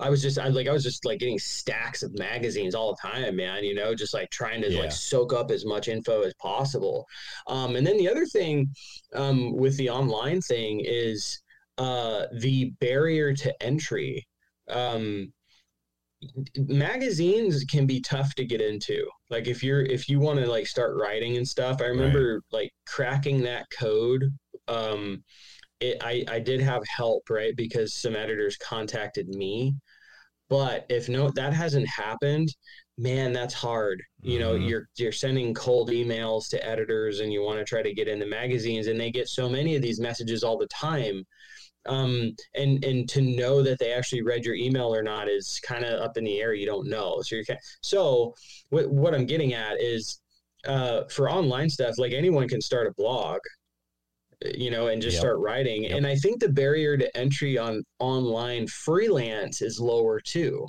i 0.00 0.08
was 0.08 0.22
just 0.22 0.38
i 0.38 0.48
like 0.48 0.68
i 0.68 0.72
was 0.72 0.82
just 0.84 1.04
like 1.04 1.18
getting 1.18 1.38
stacks 1.38 2.02
of 2.02 2.16
magazines 2.18 2.74
all 2.74 2.94
the 2.94 3.08
time 3.08 3.34
man 3.36 3.64
you 3.64 3.74
know 3.74 3.94
just 3.94 4.14
like 4.14 4.30
trying 4.30 4.60
to 4.62 4.70
Yeah. 4.70 4.80
like 4.80 4.92
soak 4.92 5.32
up 5.32 5.50
as 5.50 5.64
much 5.66 5.88
info 5.88 6.22
as 6.22 6.34
possible. 6.34 7.06
Um 7.46 7.76
and 7.76 7.86
then 7.86 7.96
the 7.96 8.08
other 8.08 8.26
thing 8.26 8.70
um 9.14 9.56
with 9.56 9.76
the 9.76 9.90
online 9.90 10.40
thing 10.40 10.82
is 10.84 11.40
uh 11.78 12.26
the 12.40 12.72
barrier 12.80 13.32
to 13.34 13.62
entry. 13.62 14.26
Um 14.68 15.32
magazines 16.56 17.64
can 17.64 17.86
be 17.86 18.00
tough 18.00 18.34
to 18.34 18.44
get 18.44 18.60
into. 18.60 19.06
Like 19.30 19.46
if 19.46 19.62
you're 19.62 19.82
if 19.82 20.08
you 20.08 20.18
want 20.20 20.38
to 20.40 20.46
like 20.46 20.66
start 20.66 20.96
writing 20.96 21.36
and 21.36 21.46
stuff 21.46 21.80
i 21.80 21.84
remember 21.86 22.42
like 22.50 22.72
cracking 22.86 23.42
that 23.42 23.66
code 23.70 24.24
um 24.68 25.22
it 25.80 25.98
i 26.02 26.24
i 26.28 26.38
did 26.40 26.60
have 26.60 26.82
help 26.88 27.28
right 27.30 27.54
because 27.56 27.94
some 27.94 28.16
editors 28.16 28.56
contacted 28.56 29.28
me 29.28 29.74
but 30.48 30.86
if 30.88 31.08
no 31.08 31.30
that 31.30 31.52
hasn't 31.52 31.86
happened 31.88 32.48
man 32.96 33.32
that's 33.32 33.54
hard 33.54 34.02
you 34.22 34.38
know 34.38 34.54
Mhm. 34.54 34.68
you're 34.68 34.88
you're 34.96 35.12
sending 35.12 35.54
cold 35.54 35.90
emails 35.90 36.48
to 36.48 36.64
editors 36.66 37.20
and 37.20 37.32
you 37.32 37.42
want 37.42 37.58
to 37.58 37.64
try 37.64 37.82
to 37.82 37.94
get 37.94 38.08
into 38.08 38.26
magazines 38.26 38.86
and 38.86 38.98
they 39.00 39.10
get 39.10 39.28
so 39.28 39.48
many 39.48 39.76
of 39.76 39.82
these 39.82 40.00
messages 40.00 40.42
all 40.42 40.58
the 40.58 40.66
time 40.68 41.24
um, 41.86 42.34
and 42.54 42.84
and 42.84 43.08
to 43.10 43.22
know 43.22 43.62
that 43.62 43.78
they 43.78 43.92
actually 43.92 44.22
read 44.22 44.44
your 44.44 44.54
email 44.54 44.94
or 44.94 45.02
not 45.02 45.28
is 45.28 45.58
kind 45.64 45.84
of 45.84 46.00
up 46.00 46.16
in 46.16 46.24
the 46.24 46.40
air. 46.40 46.52
You 46.52 46.66
don't 46.66 46.88
know. 46.88 47.20
So 47.22 47.36
you 47.36 47.44
can 47.44 47.56
so 47.82 48.34
what 48.70 48.90
what 48.90 49.14
I'm 49.14 49.24
getting 49.26 49.54
at 49.54 49.80
is 49.80 50.20
uh, 50.66 51.04
for 51.08 51.30
online 51.30 51.70
stuff, 51.70 51.96
like 51.98 52.12
anyone 52.12 52.48
can 52.48 52.60
start 52.60 52.88
a 52.88 52.92
blog, 52.94 53.38
you 54.44 54.70
know, 54.70 54.88
and 54.88 55.02
just 55.02 55.14
Yep. 55.16 55.20
start 55.20 55.38
writing. 55.38 55.84
Yep. 55.84 55.96
And 55.96 56.06
I 56.06 56.14
think 56.14 56.40
the 56.40 56.48
barrier 56.48 56.96
to 56.96 57.16
entry 57.16 57.58
on 57.58 57.82
online 57.98 58.66
freelance 58.66 59.62
is 59.62 59.80
lower 59.80 60.20
too. 60.20 60.66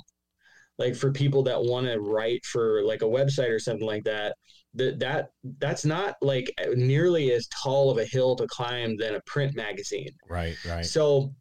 Like 0.78 0.96
for 0.96 1.12
people 1.12 1.42
that 1.44 1.62
want 1.62 1.86
to 1.86 2.00
write 2.00 2.44
for 2.44 2.82
like 2.84 3.02
a 3.02 3.06
website 3.06 3.50
or 3.50 3.58
something 3.58 3.86
like 3.86 4.04
that, 4.04 4.34
that 4.74 4.98
that 5.00 5.30
that's 5.58 5.84
not 5.84 6.14
like 6.22 6.50
nearly 6.74 7.32
as 7.32 7.46
tall 7.48 7.90
of 7.90 7.98
a 7.98 8.04
hill 8.04 8.34
to 8.36 8.46
climb 8.46 8.96
than 8.96 9.14
a 9.14 9.20
print 9.26 9.54
magazine. 9.54 10.10
Right. 10.28 10.56
Right. 10.64 10.86
So, 10.86 11.34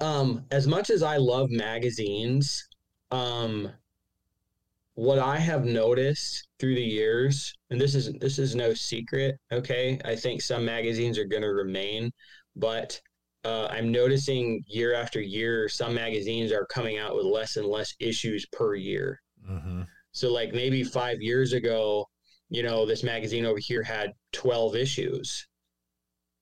um, 0.00 0.44
as 0.50 0.66
much 0.66 0.90
as 0.90 1.02
I 1.02 1.16
love 1.18 1.48
magazines, 1.50 2.66
um, 3.10 3.70
what 4.94 5.18
I 5.18 5.38
have 5.38 5.64
noticed 5.64 6.46
through 6.58 6.74
the 6.74 6.82
years, 6.82 7.54
and 7.70 7.80
this 7.80 7.94
is 7.94 8.12
this 8.20 8.38
is 8.38 8.54
no 8.54 8.74
secret, 8.74 9.36
okay? 9.52 9.98
I 10.04 10.16
think 10.16 10.42
some 10.42 10.64
magazines 10.64 11.18
are 11.18 11.24
going 11.24 11.42
to 11.42 11.48
remain, 11.48 12.10
but 12.56 13.00
uh, 13.44 13.66
I'm 13.70 13.90
noticing 13.90 14.62
year 14.66 14.92
after 14.94 15.20
year, 15.20 15.68
some 15.68 15.94
magazines 15.94 16.52
are 16.52 16.66
coming 16.66 16.98
out 16.98 17.16
with 17.16 17.24
less 17.24 17.56
and 17.56 17.66
less 17.66 17.94
issues 17.98 18.46
per 18.52 18.74
year. 18.74 19.18
hmm 19.46 19.82
So, 20.12 20.32
like 20.32 20.52
maybe 20.52 20.82
five 20.84 21.18
years 21.20 21.52
ago, 21.52 22.06
you 22.50 22.62
know, 22.62 22.84
this 22.84 23.02
magazine 23.02 23.46
over 23.46 23.58
here 23.60 23.82
had 23.82 24.10
12 24.32 24.76
issues. 24.76 25.46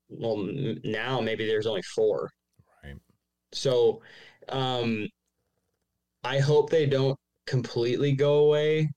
Well, 0.08 0.40
m- 0.40 0.80
now 0.84 1.20
maybe 1.20 1.46
there's 1.46 1.66
only 1.66 1.82
four. 1.82 2.30
Right. 2.82 2.96
So, 3.52 4.02
um, 4.48 5.08
I 6.24 6.38
hope 6.38 6.70
they 6.70 6.87
don't 6.87 7.18
completely 7.48 8.12
go 8.12 8.40
away, 8.40 8.90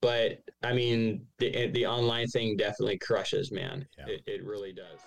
but 0.00 0.38
I 0.62 0.72
mean, 0.72 1.26
the 1.38 1.68
the 1.68 1.86
online 1.86 2.26
thing 2.28 2.56
definitely 2.56 2.98
crushes, 2.98 3.52
man. 3.52 3.86
Yeah. 3.98 4.06
It, 4.14 4.22
it 4.26 4.44
really 4.44 4.72
does. 4.72 5.00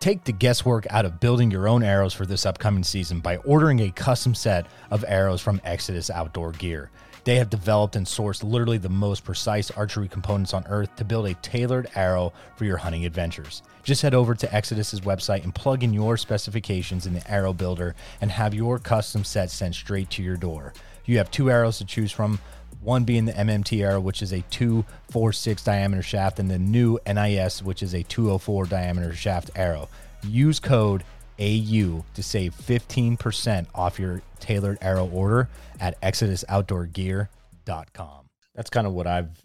Take 0.00 0.24
the 0.24 0.32
guesswork 0.32 0.86
out 0.90 1.04
of 1.04 1.18
building 1.18 1.50
your 1.50 1.66
own 1.66 1.82
arrows 1.82 2.14
for 2.14 2.24
this 2.24 2.46
upcoming 2.46 2.84
season 2.84 3.18
by 3.18 3.38
ordering 3.38 3.80
a 3.80 3.90
custom 3.90 4.32
set 4.32 4.66
of 4.92 5.04
arrows 5.08 5.40
from 5.40 5.60
Exodus 5.64 6.08
Outdoor 6.08 6.52
Gear. 6.52 6.90
They 7.24 7.34
have 7.36 7.50
developed 7.50 7.96
and 7.96 8.06
sourced 8.06 8.44
literally 8.44 8.78
the 8.78 8.88
most 8.88 9.24
precise 9.24 9.72
archery 9.72 10.08
components 10.08 10.54
on 10.54 10.64
earth 10.68 10.94
to 10.96 11.04
build 11.04 11.26
a 11.26 11.34
tailored 11.34 11.88
arrow 11.96 12.32
for 12.56 12.64
your 12.64 12.76
hunting 12.76 13.04
adventures. 13.06 13.62
Just 13.82 14.02
head 14.02 14.14
over 14.14 14.34
to 14.36 14.54
Exodus's 14.54 15.00
website 15.00 15.42
and 15.42 15.54
plug 15.54 15.82
in 15.82 15.92
your 15.92 16.16
specifications 16.16 17.06
in 17.06 17.12
the 17.12 17.30
arrow 17.30 17.52
builder 17.52 17.96
and 18.20 18.30
have 18.30 18.54
your 18.54 18.78
custom 18.78 19.24
set 19.24 19.50
sent 19.50 19.74
straight 19.74 20.08
to 20.10 20.22
your 20.22 20.36
door. 20.36 20.72
You 21.08 21.18
have 21.18 21.30
two 21.30 21.50
arrows 21.50 21.78
to 21.78 21.84
choose 21.86 22.12
from 22.12 22.38
one 22.82 23.04
being 23.04 23.24
the 23.24 23.32
MMT 23.32 23.82
arrow, 23.82 23.98
which 23.98 24.20
is 24.20 24.32
a 24.32 24.42
246 24.50 25.64
diameter 25.64 26.02
shaft, 26.02 26.38
and 26.38 26.50
the 26.50 26.58
new 26.58 26.98
NIS, 27.06 27.62
which 27.62 27.82
is 27.82 27.94
a 27.94 28.02
204 28.02 28.66
diameter 28.66 29.14
shaft 29.14 29.50
arrow. 29.56 29.88
Use 30.22 30.60
code 30.60 31.04
AU 31.40 32.04
to 32.14 32.22
save 32.22 32.54
15% 32.54 33.68
off 33.74 33.98
your 33.98 34.20
tailored 34.38 34.76
arrow 34.82 35.08
order 35.08 35.48
at 35.80 35.98
ExodusOutdoorGear.com. 36.02 38.28
That's 38.54 38.68
kind 38.68 38.86
of 38.86 38.92
what 38.92 39.06
I've 39.06 39.42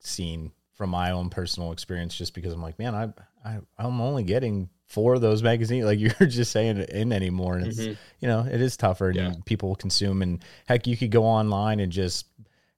seen 0.00 0.50
from 0.74 0.90
my 0.90 1.12
own 1.12 1.30
personal 1.30 1.70
experience, 1.70 2.16
just 2.16 2.34
because 2.34 2.52
I'm 2.52 2.62
like, 2.62 2.80
man, 2.80 2.96
I, 2.96 3.12
I 3.44 3.58
I'm 3.78 4.00
only 4.00 4.24
getting 4.24 4.68
four 4.88 5.14
of 5.14 5.20
those 5.20 5.42
magazines, 5.42 5.84
like 5.84 5.98
you're 6.20 6.28
just 6.28 6.50
saying, 6.50 6.78
in 6.78 7.12
anymore, 7.12 7.56
and 7.56 7.66
it's 7.68 7.78
Mhm. 7.78 7.96
you 8.20 8.28
know 8.28 8.40
it 8.40 8.60
is 8.60 8.76
tougher, 8.76 9.08
and 9.08 9.16
Yeah. 9.16 9.34
people 9.44 9.74
consume, 9.76 10.22
and 10.22 10.42
heck, 10.66 10.86
you 10.86 10.96
could 10.96 11.10
go 11.10 11.24
online 11.24 11.80
and 11.80 11.92
just 11.92 12.26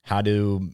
how 0.03 0.21
to 0.21 0.69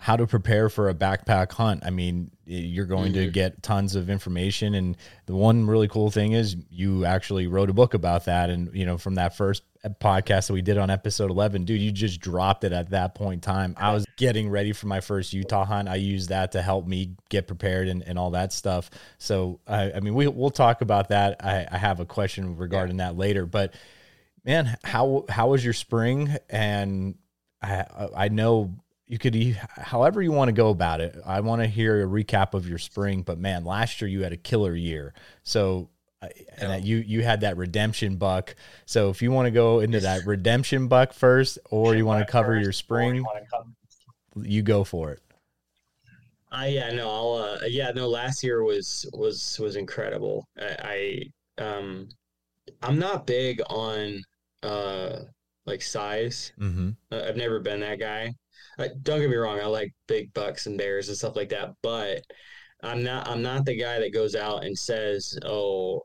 how 0.00 0.16
to 0.16 0.26
prepare 0.26 0.70
for 0.70 0.88
a 0.88 0.94
backpack 0.94 1.52
hunt. 1.52 1.82
I 1.84 1.90
mean, 1.90 2.30
you're 2.46 2.86
going 2.86 3.12
mm-hmm. 3.12 3.24
to 3.24 3.30
get 3.30 3.62
tons 3.62 3.94
of 3.94 4.08
information. 4.08 4.74
And 4.74 4.96
the 5.26 5.34
one 5.34 5.66
really 5.66 5.88
cool 5.88 6.10
thing 6.10 6.32
is 6.32 6.56
you 6.70 7.04
actually 7.04 7.46
wrote 7.46 7.68
a 7.68 7.74
book 7.74 7.92
about 7.92 8.24
that. 8.24 8.48
And, 8.48 8.74
you 8.74 8.86
know, 8.86 8.96
from 8.96 9.16
that 9.16 9.36
first 9.36 9.62
podcast 9.88 10.48
that 10.48 10.52
we 10.52 10.60
did 10.60 10.76
on 10.76 10.90
episode 10.90 11.30
11, 11.30 11.64
dude, 11.64 11.80
you 11.80 11.90
just 11.90 12.20
dropped 12.20 12.64
it 12.64 12.72
at 12.72 12.90
that 12.90 13.14
point 13.14 13.34
in 13.34 13.40
time. 13.40 13.74
I 13.78 13.94
was 13.94 14.04
getting 14.16 14.50
ready 14.50 14.72
for 14.72 14.86
my 14.86 15.00
first 15.00 15.32
Utah 15.32 15.64
hunt. 15.64 15.88
I 15.88 15.94
used 15.94 16.28
that 16.28 16.52
to 16.52 16.62
help 16.62 16.86
me 16.86 17.16
get 17.30 17.46
prepared 17.46 17.88
and, 17.88 18.02
and 18.02 18.18
all 18.18 18.32
that 18.32 18.52
stuff. 18.52 18.90
So, 19.16 19.60
I, 19.66 19.92
I 19.92 20.00
mean, 20.00 20.14
we, 20.14 20.28
we'll 20.28 20.50
talk 20.50 20.82
about 20.82 21.08
that. 21.08 21.42
I, 21.42 21.66
I 21.70 21.78
have 21.78 22.00
a 22.00 22.04
question 22.04 22.56
regarding 22.56 22.98
yeah. 22.98 23.08
that 23.08 23.16
later, 23.16 23.46
but 23.46 23.74
man, 24.44 24.76
how, 24.84 25.24
how 25.30 25.48
was 25.48 25.64
your 25.64 25.74
spring? 25.74 26.36
And 26.50 27.16
I, 27.62 28.08
I 28.14 28.28
know 28.28 28.74
you 29.06 29.18
could 29.18 29.34
however 29.76 30.22
you 30.22 30.30
want 30.30 30.48
to 30.48 30.52
go 30.52 30.68
about 30.68 31.00
it. 31.00 31.16
I 31.26 31.40
want 31.40 31.62
to 31.62 31.66
hear 31.66 32.00
a 32.00 32.06
recap 32.06 32.54
of 32.54 32.68
your 32.68 32.78
spring, 32.78 33.22
but 33.22 33.38
man, 33.38 33.64
last 33.64 34.00
year 34.00 34.08
you 34.08 34.22
had 34.22 34.32
a 34.32 34.36
killer 34.36 34.74
year. 34.74 35.14
So 35.42 35.90
and 36.22 36.70
that 36.70 36.84
you 36.84 36.98
you 36.98 37.22
had 37.22 37.40
that 37.40 37.56
redemption 37.56 38.16
buck. 38.16 38.54
So 38.86 39.10
if 39.10 39.22
you 39.22 39.30
want 39.30 39.46
to 39.46 39.50
go 39.50 39.80
into 39.80 40.00
that 40.00 40.26
redemption 40.26 40.88
buck 40.88 41.12
first, 41.12 41.58
or 41.70 41.94
you 41.94 42.04
want 42.04 42.26
to 42.26 42.30
cover 42.30 42.58
your 42.58 42.72
spring, 42.72 43.24
you 44.36 44.62
go 44.62 44.84
for 44.84 45.12
it. 45.12 45.20
I 46.52 46.68
yeah 46.68 46.92
no 46.92 47.08
I'll 47.08 47.32
uh, 47.34 47.66
yeah 47.66 47.92
no 47.92 48.08
last 48.08 48.42
year 48.42 48.64
was 48.64 49.08
was 49.12 49.58
was 49.60 49.76
incredible. 49.76 50.46
I, 50.58 51.22
I 51.58 51.62
um 51.62 52.08
I'm 52.82 52.98
not 52.98 53.26
big 53.26 53.60
on 53.68 54.22
uh 54.62 55.20
like 55.66 55.82
size. 55.82 56.52
Mm-hmm. 56.58 56.90
I've 57.12 57.36
never 57.36 57.60
been 57.60 57.80
that 57.80 58.00
guy 58.00 58.34
don't 58.88 59.20
get 59.20 59.30
me 59.30 59.36
wrong, 59.36 59.60
I 59.60 59.66
like 59.66 59.92
big 60.06 60.32
bucks 60.34 60.66
and 60.66 60.78
bears 60.78 61.08
and 61.08 61.16
stuff 61.16 61.36
like 61.36 61.50
that, 61.50 61.70
but 61.82 62.22
I'm 62.82 63.02
not 63.02 63.28
I'm 63.28 63.42
not 63.42 63.64
the 63.64 63.76
guy 63.76 63.98
that 63.98 64.12
goes 64.14 64.34
out 64.34 64.64
and 64.64 64.78
says, 64.78 65.38
"Oh, 65.44 66.02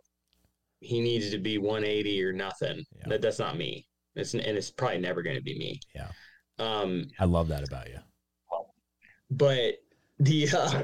he 0.86 1.02
needs 1.02 1.32
to 1.32 1.38
be 1.38 1.58
180 1.58 2.24
or 2.24 2.34
nothing." 2.34 2.84
Yeah. 2.98 3.04
That 3.08 3.22
that's 3.22 3.40
not 3.40 3.58
me. 3.58 3.86
It's 4.16 4.34
and 4.34 4.44
it's 4.44 4.72
probably 4.72 5.00
never 5.00 5.22
going 5.22 5.36
to 5.36 5.44
be 5.44 5.58
me. 5.58 5.80
Yeah. 5.94 6.10
Um, 6.58 7.08
I 7.20 7.26
love 7.26 7.50
that 7.50 7.68
about 7.68 7.90
you. 7.90 8.00
But 9.32 9.76
the 10.20 10.50
uh, 10.58 10.84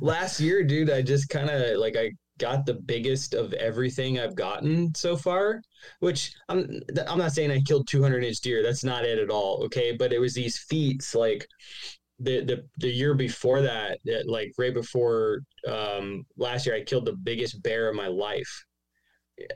last 0.00 0.40
year, 0.40 0.62
dude, 0.62 0.90
I 0.90 1.02
just 1.02 1.28
kind 1.28 1.50
of 1.50 1.78
like 1.78 1.96
I 1.96 2.12
got 2.38 2.64
the 2.64 2.74
biggest 2.74 3.34
of 3.34 3.52
everything 3.54 4.18
I've 4.18 4.34
gotten 4.34 4.94
so 4.94 5.16
far, 5.16 5.60
which 6.00 6.32
I'm 6.48 6.80
I'm 7.06 7.18
not 7.18 7.32
saying 7.32 7.50
I 7.50 7.60
killed 7.60 7.88
200 7.88 8.24
inch 8.24 8.40
deer. 8.40 8.62
That's 8.62 8.84
not 8.84 9.04
it 9.04 9.18
at 9.18 9.30
all. 9.30 9.62
Okay, 9.64 9.92
but 9.96 10.12
it 10.12 10.18
was 10.18 10.34
these 10.34 10.58
feats 10.58 11.14
like 11.14 11.46
the 12.18 12.44
the 12.44 12.64
the 12.78 12.90
year 12.90 13.14
before 13.14 13.62
that, 13.62 13.98
that 14.04 14.28
like 14.28 14.52
right 14.58 14.74
before 14.74 15.40
um, 15.66 16.24
last 16.36 16.66
year, 16.66 16.74
I 16.74 16.82
killed 16.82 17.06
the 17.06 17.16
biggest 17.16 17.62
bear 17.62 17.88
of 17.88 17.96
my 17.96 18.08
life. 18.08 18.64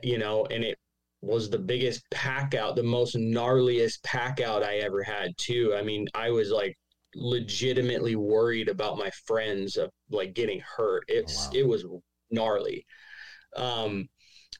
You 0.03 0.17
know, 0.17 0.45
and 0.45 0.63
it 0.63 0.77
was 1.21 1.49
the 1.49 1.57
biggest 1.57 2.03
pack 2.11 2.53
out, 2.53 2.75
the 2.75 2.83
most 2.83 3.15
gnarliest 3.15 4.03
pack 4.03 4.39
out 4.39 4.63
I 4.63 4.77
ever 4.77 5.03
had 5.03 5.37
too. 5.37 5.73
I 5.77 5.81
mean, 5.81 6.07
I 6.13 6.29
was 6.29 6.51
like 6.51 6.77
legitimately 7.15 8.15
worried 8.15 8.69
about 8.69 8.97
my 8.97 9.09
friends 9.25 9.77
of 9.77 9.89
like 10.09 10.33
getting 10.33 10.61
hurt. 10.61 11.03
It's 11.07 11.47
oh, 11.47 11.49
wow. 11.49 11.59
it 11.59 11.67
was 11.67 11.85
gnarly. 12.31 12.85
Um, 13.55 14.07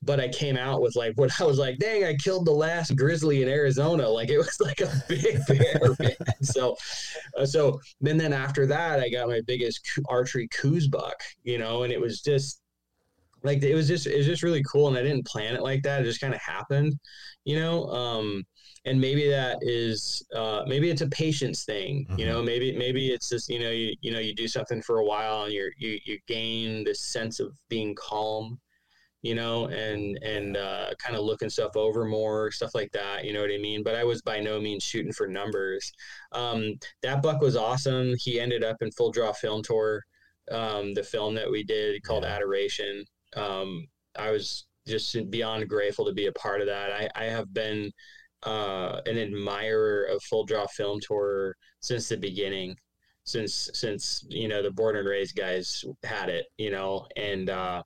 but 0.02 0.20
I 0.20 0.28
came 0.28 0.58
out 0.58 0.82
with 0.82 0.96
like 0.96 1.14
what 1.18 1.32
I 1.40 1.44
was 1.44 1.58
like, 1.58 1.78
dang, 1.78 2.04
I 2.06 2.16
killed 2.16 2.46
the 2.46 2.52
last 2.52 2.96
grizzly 2.96 3.44
in 3.44 3.50
Arizona. 3.50 4.08
Like 4.08 4.30
it 4.30 4.38
was 4.38 4.58
like 4.60 4.82
a 4.82 4.92
big 5.10 5.40
bear. 5.48 6.16
so, 6.42 6.76
uh, 7.38 7.46
so 7.46 7.80
then 8.02 8.18
then 8.18 8.34
after 8.34 8.66
that, 8.68 9.00
I 9.00 9.10
got 9.10 9.28
my 9.28 9.42
biggest 9.46 9.82
archery 10.10 10.48
Coues 10.50 10.88
buck, 10.88 11.22
you 11.44 11.58
know, 11.58 11.84
and 11.84 11.92
it 11.92 12.00
was 12.00 12.22
just 12.22 12.62
like 13.46 13.64
it 13.64 13.76
was 13.76 13.88
just 13.88 14.08
it 14.08 14.18
was 14.18 14.26
just 14.26 14.44
really 14.44 14.64
cool, 14.64 14.88
and 14.88 14.98
I 14.98 15.04
didn't 15.04 15.26
plan 15.26 15.56
it 15.56 15.64
like 15.64 15.84
that. 15.84 16.02
It 16.02 16.06
just 16.06 16.22
kind 16.22 16.34
of 16.34 16.42
happened, 16.42 16.96
you 17.46 17.60
know. 17.60 17.86
Um, 17.88 18.44
and 18.86 19.02
maybe 19.02 19.28
that 19.30 19.58
is 19.62 20.26
uh, 20.36 20.64
maybe 20.68 20.90
it's 20.90 21.02
a 21.02 21.10
patience 21.10 21.66
thing 21.66 22.06
mm-hmm. 22.06 22.20
you 22.20 22.26
know 22.26 22.42
maybe 22.42 22.78
maybe 22.78 23.10
it's 23.10 23.30
just 23.30 23.50
you 23.50 23.60
know 23.60 23.72
you 23.72 23.94
you 24.02 24.12
know 24.12 24.20
you 24.20 24.34
do 24.34 24.48
something 24.48 24.82
for 24.82 25.00
a 25.00 25.06
while 25.06 25.44
and 25.44 25.54
you're 25.54 25.72
you, 25.78 26.00
you 26.06 26.20
gain 26.28 26.84
this 26.84 27.02
sense 27.02 27.40
of 27.40 27.52
being 27.70 27.96
calm 27.96 28.60
you 29.22 29.34
know 29.34 29.66
and 29.68 30.20
and 30.22 30.56
uh, 30.56 30.92
kind 31.00 31.16
of 31.16 31.24
looking 31.24 31.50
stuff 31.50 31.76
over 31.76 32.06
more 32.06 32.52
stuff 32.52 32.76
like 32.76 32.92
that 32.92 33.26
you 33.26 33.34
know 33.34 33.42
what 33.42 33.52
i 33.52 33.58
mean 33.58 33.82
but 33.84 33.96
i 33.96 34.04
was 34.04 34.22
by 34.22 34.40
no 34.40 34.62
means 34.62 34.84
shooting 34.84 35.12
for 35.12 35.28
numbers 35.28 35.92
um, 36.32 36.76
that 37.02 37.24
buck 37.24 37.42
was 37.42 37.56
awesome 37.56 38.14
he 38.20 38.40
ended 38.40 38.64
up 38.64 38.78
in 38.82 38.92
full 38.92 39.12
draw 39.12 39.34
film 39.34 39.64
tour 39.64 40.02
um, 40.52 40.94
the 40.94 41.04
film 41.04 41.34
that 41.34 41.50
we 41.50 41.64
did 41.64 42.04
called 42.04 42.24
yeah. 42.24 42.36
adoration 42.36 43.04
um, 43.36 43.88
i 44.18 44.32
was 44.32 44.66
just 44.88 45.18
beyond 45.32 45.68
grateful 45.68 46.06
to 46.06 46.14
be 46.14 46.28
a 46.28 46.32
part 46.34 46.62
of 46.62 46.68
that 46.68 46.92
i, 46.92 47.10
I 47.16 47.26
have 47.26 47.54
been 47.54 47.92
uh, 48.46 49.02
an 49.06 49.18
admirer 49.18 50.04
of 50.06 50.22
Full 50.24 50.46
Draw 50.46 50.68
Film 50.68 51.00
Tour 51.02 51.56
since 51.80 52.08
the 52.08 52.18
beginning, 52.18 52.76
since 53.24 53.70
since 53.74 54.26
you 54.30 54.48
know 54.48 54.62
the 54.62 54.72
Born 54.72 54.98
and 54.98 55.08
Raised 55.08 55.36
guys 55.36 55.84
had 56.04 56.30
it, 56.30 56.46
you 56.58 56.70
know. 56.70 57.08
And 57.18 57.50
uh, 57.50 57.82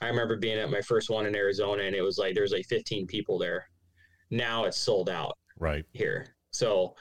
I 0.00 0.08
remember 0.08 0.36
being 0.36 0.58
at 0.58 0.70
my 0.70 0.80
first 0.80 1.10
one 1.10 1.26
in 1.26 1.36
Arizona, 1.36 1.82
and 1.82 1.96
it 1.96 2.02
was 2.02 2.18
like 2.18 2.34
there's 2.34 2.52
like 2.52 2.66
15 2.66 3.06
people 3.06 3.38
there. 3.38 3.68
Now 4.30 4.64
it's 4.64 4.78
sold 4.78 5.10
out, 5.10 5.36
right 5.58 5.84
here. 5.92 6.36
So 6.52 6.94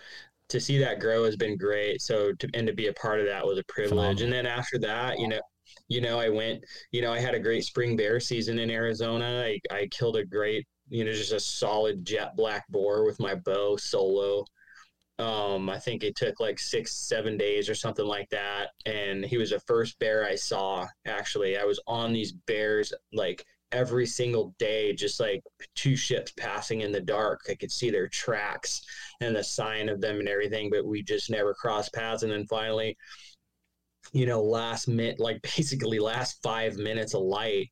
to 0.50 0.60
see 0.60 0.78
that 0.80 1.00
grow 1.00 1.24
has 1.26 1.36
been 1.36 1.58
great. 1.58 2.02
So 2.02 2.34
to 2.34 2.50
and 2.54 2.68
to 2.68 2.74
be 2.74 2.88
a 2.88 2.94
part 2.94 3.20
of 3.20 3.28
that 3.28 3.46
was 3.46 3.60
a 3.60 3.64
privilege. 3.68 4.22
And 4.22 4.34
then 4.34 4.48
after 4.48 4.80
that, 4.80 5.20
you 5.20 5.28
know, 5.28 5.40
you 5.88 6.02
know, 6.02 6.20
I 6.20 6.30
went, 6.30 6.64
you 6.92 7.02
know, 7.02 7.14
I 7.14 7.20
had 7.20 7.36
a 7.36 7.40
great 7.40 7.64
spring 7.64 7.96
bear 7.96 8.20
season 8.20 8.60
in 8.60 8.70
Arizona. 8.70 9.46
I, 9.46 9.60
I 9.76 9.88
killed 9.88 10.18
a 10.18 10.26
great 10.26 10.66
you 10.90 11.04
know, 11.04 11.12
just 11.12 11.32
a 11.32 11.40
solid 11.40 12.06
jet 12.06 12.36
black 12.36 12.68
boar 12.70 13.06
with 13.06 13.20
my 13.20 13.36
bow 13.36 13.76
solo. 13.78 14.46
Um, 15.20 15.70
I 15.70 15.80
think 15.80 16.04
it 16.04 16.16
took 16.16 16.40
like 16.40 16.60
six, 16.60 16.96
seven 16.96 17.38
days 17.38 17.70
or 17.70 17.76
something 17.76 18.06
like 18.06 18.30
that. 18.30 18.70
And 18.86 19.24
he 19.24 19.38
was 19.38 19.52
the 19.52 19.60
first 19.62 19.98
bear 20.00 20.26
I 20.26 20.36
saw. 20.36 20.88
Actually, 21.06 21.58
I 21.58 21.64
was 21.64 21.80
on 21.88 22.14
these 22.14 22.32
bears 22.32 22.94
like 23.14 23.46
every 23.72 24.06
single 24.06 24.54
day, 24.60 24.94
just 24.94 25.20
like 25.20 25.42
two 25.76 25.96
ships 25.96 26.32
passing 26.38 26.82
in 26.82 26.92
the 26.92 27.02
dark. 27.02 27.42
I 27.50 27.56
could 27.56 27.72
see 27.72 27.90
their 27.90 28.08
tracks 28.08 28.82
and 29.22 29.36
the 29.36 29.44
sign 29.44 29.90
of 29.90 30.02
them 30.02 30.20
and 30.20 30.28
everything, 30.28 30.70
but 30.70 30.86
we 30.86 31.02
just 31.02 31.30
never 31.30 31.54
crossed 31.54 31.94
paths. 31.94 32.24
And 32.24 32.32
then 32.32 32.46
finally, 32.48 32.98
you 34.14 34.26
know, 34.26 34.42
last 34.42 34.88
minute, 34.88 35.20
like 35.20 35.42
basically 35.58 36.00
last 36.00 36.42
five 36.42 36.78
minutes 36.78 37.14
of 37.14 37.22
light, 37.22 37.70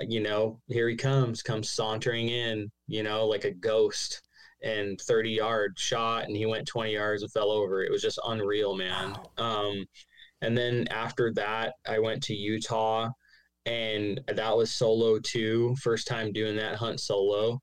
you 0.00 0.20
know, 0.20 0.60
here 0.68 0.88
he 0.88 0.96
comes, 0.96 1.42
comes 1.42 1.70
sauntering 1.70 2.28
in, 2.28 2.70
you 2.86 3.02
know, 3.02 3.26
like 3.26 3.44
a 3.44 3.50
ghost 3.50 4.22
and 4.62 5.00
30 5.00 5.30
yard 5.30 5.78
shot 5.78 6.24
and 6.24 6.36
he 6.36 6.46
went 6.46 6.66
20 6.66 6.92
yards 6.92 7.22
and 7.22 7.32
fell 7.32 7.50
over. 7.50 7.82
It 7.82 7.90
was 7.90 8.02
just 8.02 8.20
unreal, 8.24 8.76
man. 8.76 9.16
Wow. 9.38 9.44
Um, 9.44 9.84
and 10.40 10.56
then 10.56 10.86
after 10.88 11.32
that, 11.34 11.74
I 11.86 11.98
went 11.98 12.22
to 12.24 12.34
Utah 12.34 13.08
and 13.66 14.20
that 14.28 14.56
was 14.56 14.72
solo 14.72 15.18
too. 15.18 15.74
First 15.82 16.06
time 16.06 16.32
doing 16.32 16.56
that 16.56 16.76
hunt 16.76 17.00
solo. 17.00 17.60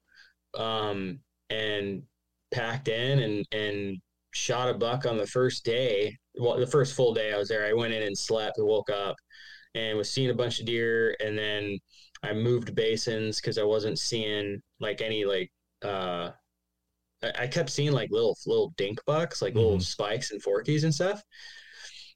Um, 0.54 1.20
and 1.50 2.04
packed 2.52 2.88
in 2.88 3.20
and, 3.20 3.46
and 3.52 3.98
shot 4.34 4.70
a 4.70 4.74
buck 4.74 5.06
on 5.06 5.18
the 5.18 5.28
first 5.28 5.64
day. 5.66 6.18
Well, 6.38 6.60
the 6.60 6.68
first 6.68 6.94
full 6.94 7.14
day 7.14 7.34
I 7.34 7.38
was 7.38 7.50
there, 7.50 7.66
I 7.66 7.74
went 7.74 7.94
in 7.94 8.04
and 8.04 8.18
slept 8.18 8.58
and 8.58 8.68
woke 8.68 8.90
up 8.90 9.16
and 9.74 9.98
was 9.98 10.10
seeing 10.10 10.30
a 10.30 10.36
bunch 10.36 10.60
of 10.60 10.66
deer 10.66 11.16
and 11.20 11.38
then 11.38 11.78
I 12.24 12.34
moved 12.34 12.76
basins 12.76 13.40
because 13.40 13.58
I 13.58 13.64
wasn't 13.64 14.00
seeing 14.00 14.62
like 14.80 15.02
any 15.02 15.26
like 15.26 15.52
uh 15.84 16.32
I, 17.24 17.48
kept 17.48 17.70
seeing 17.70 17.92
like 17.92 18.12
little 18.12 18.38
little 18.46 18.74
dink 18.78 19.00
bucks, 19.06 19.42
like 19.42 19.54
mm-hmm. 19.54 19.64
little 19.64 19.80
spikes 19.80 20.32
and 20.32 20.44
forkies 20.44 20.84
and 20.84 20.94
stuff. 20.94 21.22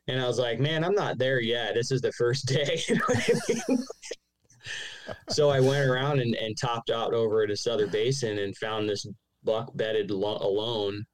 And 0.07 0.19
I 0.19 0.27
was 0.27 0.39
like, 0.39 0.59
man, 0.59 0.83
I'm 0.83 0.95
not 0.95 1.17
there 1.17 1.39
yet. 1.39 1.73
This 1.75 1.91
is 1.91 2.01
the 2.01 2.11
first 2.11 2.45
day. 2.47 2.81
You 2.87 2.95
know 2.95 3.01
I 3.09 3.33
mean? 3.47 3.77
so 5.29 5.49
I 5.49 5.59
went 5.59 5.89
around 5.89 6.19
and, 6.19 6.35
and 6.35 6.55
topped 6.59 6.89
out 6.89 7.13
over 7.13 7.43
at 7.43 7.49
this 7.49 7.67
other 7.67 7.87
basin 7.87 8.39
and 8.39 8.55
found 8.57 8.87
this 8.87 9.05
buck 9.43 9.71
bedded 9.75 10.11
lo- 10.11 10.37
alone 10.41 11.05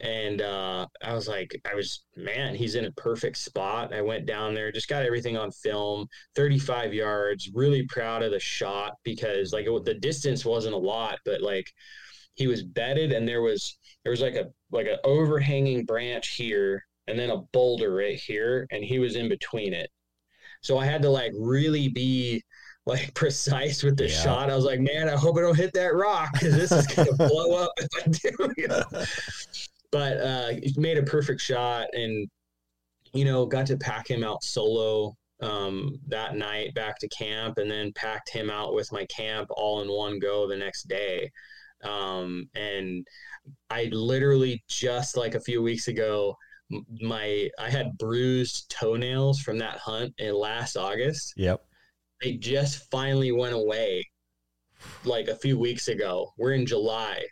and 0.00 0.42
uh, 0.42 0.86
I 1.02 1.14
was 1.14 1.28
like, 1.28 1.60
I 1.70 1.74
was 1.74 2.04
man, 2.16 2.54
he's 2.54 2.74
in 2.74 2.86
a 2.86 2.92
perfect 2.92 3.36
spot. 3.36 3.94
I 3.94 4.02
went 4.02 4.26
down 4.26 4.54
there, 4.54 4.72
just 4.72 4.88
got 4.88 5.04
everything 5.04 5.36
on 5.36 5.50
film, 5.50 6.06
35 6.34 6.94
yards. 6.94 7.50
Really 7.54 7.84
proud 7.86 8.22
of 8.22 8.32
the 8.32 8.40
shot 8.40 8.94
because 9.04 9.52
like 9.52 9.66
it, 9.66 9.84
the 9.84 9.94
distance 9.94 10.44
wasn't 10.44 10.74
a 10.74 10.78
lot, 10.78 11.18
but 11.24 11.40
like 11.40 11.70
he 12.34 12.46
was 12.46 12.62
bedded, 12.62 13.12
and 13.12 13.26
there 13.26 13.42
was 13.42 13.78
there 14.02 14.10
was 14.10 14.20
like 14.20 14.34
a 14.34 14.50
like 14.70 14.86
an 14.86 14.98
overhanging 15.04 15.84
branch 15.84 16.30
here, 16.30 16.84
and 17.06 17.18
then 17.18 17.30
a 17.30 17.38
boulder 17.52 17.94
right 17.94 18.16
here, 18.16 18.66
and 18.70 18.84
he 18.84 18.98
was 18.98 19.16
in 19.16 19.28
between 19.28 19.72
it. 19.72 19.90
So 20.62 20.78
I 20.78 20.86
had 20.86 21.02
to 21.02 21.10
like 21.10 21.32
really 21.38 21.88
be 21.88 22.42
like 22.86 23.14
precise 23.14 23.82
with 23.82 23.96
the 23.96 24.08
yeah. 24.08 24.22
shot. 24.22 24.50
I 24.50 24.56
was 24.56 24.64
like, 24.64 24.80
man, 24.80 25.08
I 25.08 25.16
hope 25.16 25.36
I 25.38 25.42
don't 25.42 25.56
hit 25.56 25.72
that 25.74 25.94
rock 25.94 26.32
because 26.32 26.54
this 26.54 26.72
is 26.72 26.86
gonna 26.86 27.12
blow 27.16 27.62
up 27.62 27.72
if 27.76 27.88
I 27.96 28.08
do. 28.08 28.52
You 28.56 28.68
know? 28.68 28.82
But 29.94 30.16
uh, 30.18 30.48
he 30.60 30.74
made 30.76 30.98
a 30.98 31.04
perfect 31.04 31.40
shot 31.40 31.86
and 31.92 32.28
you 33.14 33.24
know, 33.24 33.46
got 33.46 33.66
to 33.66 33.76
pack 33.76 34.10
him 34.10 34.24
out 34.24 34.42
solo 34.42 35.16
um, 35.40 35.98
that 36.08 36.36
night 36.36 36.74
back 36.74 36.98
to 36.98 37.08
camp, 37.08 37.58
and 37.58 37.70
then 37.70 37.92
packed 37.94 38.28
him 38.28 38.50
out 38.50 38.74
with 38.74 38.92
my 38.92 39.06
camp 39.06 39.48
all 39.56 39.82
in 39.82 39.88
one 39.88 40.18
go 40.18 40.48
the 40.48 40.56
next 40.56 40.88
day. 40.88 41.30
Um, 41.84 42.48
and 42.54 43.06
I 43.70 43.88
literally 43.92 44.62
just 44.68 45.16
like 45.16 45.34
a 45.36 45.40
few 45.40 45.62
weeks 45.62 45.86
ago, 45.86 46.36
my 47.00 47.48
I 47.58 47.70
had 47.70 47.96
bruised 47.98 48.68
toenails 48.68 49.40
from 49.40 49.58
that 49.58 49.78
hunt 49.78 50.12
in 50.18 50.34
last 50.34 50.76
August. 50.76 51.34
Yep. 51.36 51.64
They 52.20 52.32
just 52.32 52.90
finally 52.90 53.30
went 53.30 53.54
away 53.54 54.04
like 55.04 55.28
a 55.28 55.36
few 55.36 55.58
weeks 55.58 55.88
ago. 55.88 56.32
We're 56.36 56.52
in 56.52 56.66
July. 56.66 57.22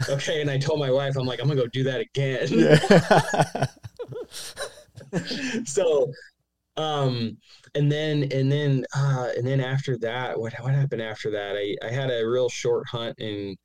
Okay, 0.08 0.40
and 0.40 0.50
I 0.50 0.58
told 0.58 0.78
my 0.78 0.90
wife, 0.90 1.16
I'm 1.16 1.26
like, 1.26 1.40
I'm 1.40 1.48
gonna 1.48 1.60
go 1.60 1.66
do 1.66 1.84
that 1.84 2.00
again. 2.00 2.48
Yeah. 2.50 3.66
so 5.64 6.10
um 6.76 7.36
and 7.74 7.90
then 7.90 8.24
and 8.32 8.50
then 8.50 8.84
uh 8.96 9.28
and 9.36 9.46
then 9.46 9.60
after 9.60 9.98
that 9.98 10.38
what 10.38 10.52
what 10.60 10.74
happened 10.74 11.02
after 11.02 11.30
that 11.30 11.56
i 11.56 11.76
i 11.86 11.90
had 11.90 12.10
a 12.10 12.26
real 12.26 12.48
short 12.48 12.86
hunt 12.88 13.18
in 13.18 13.56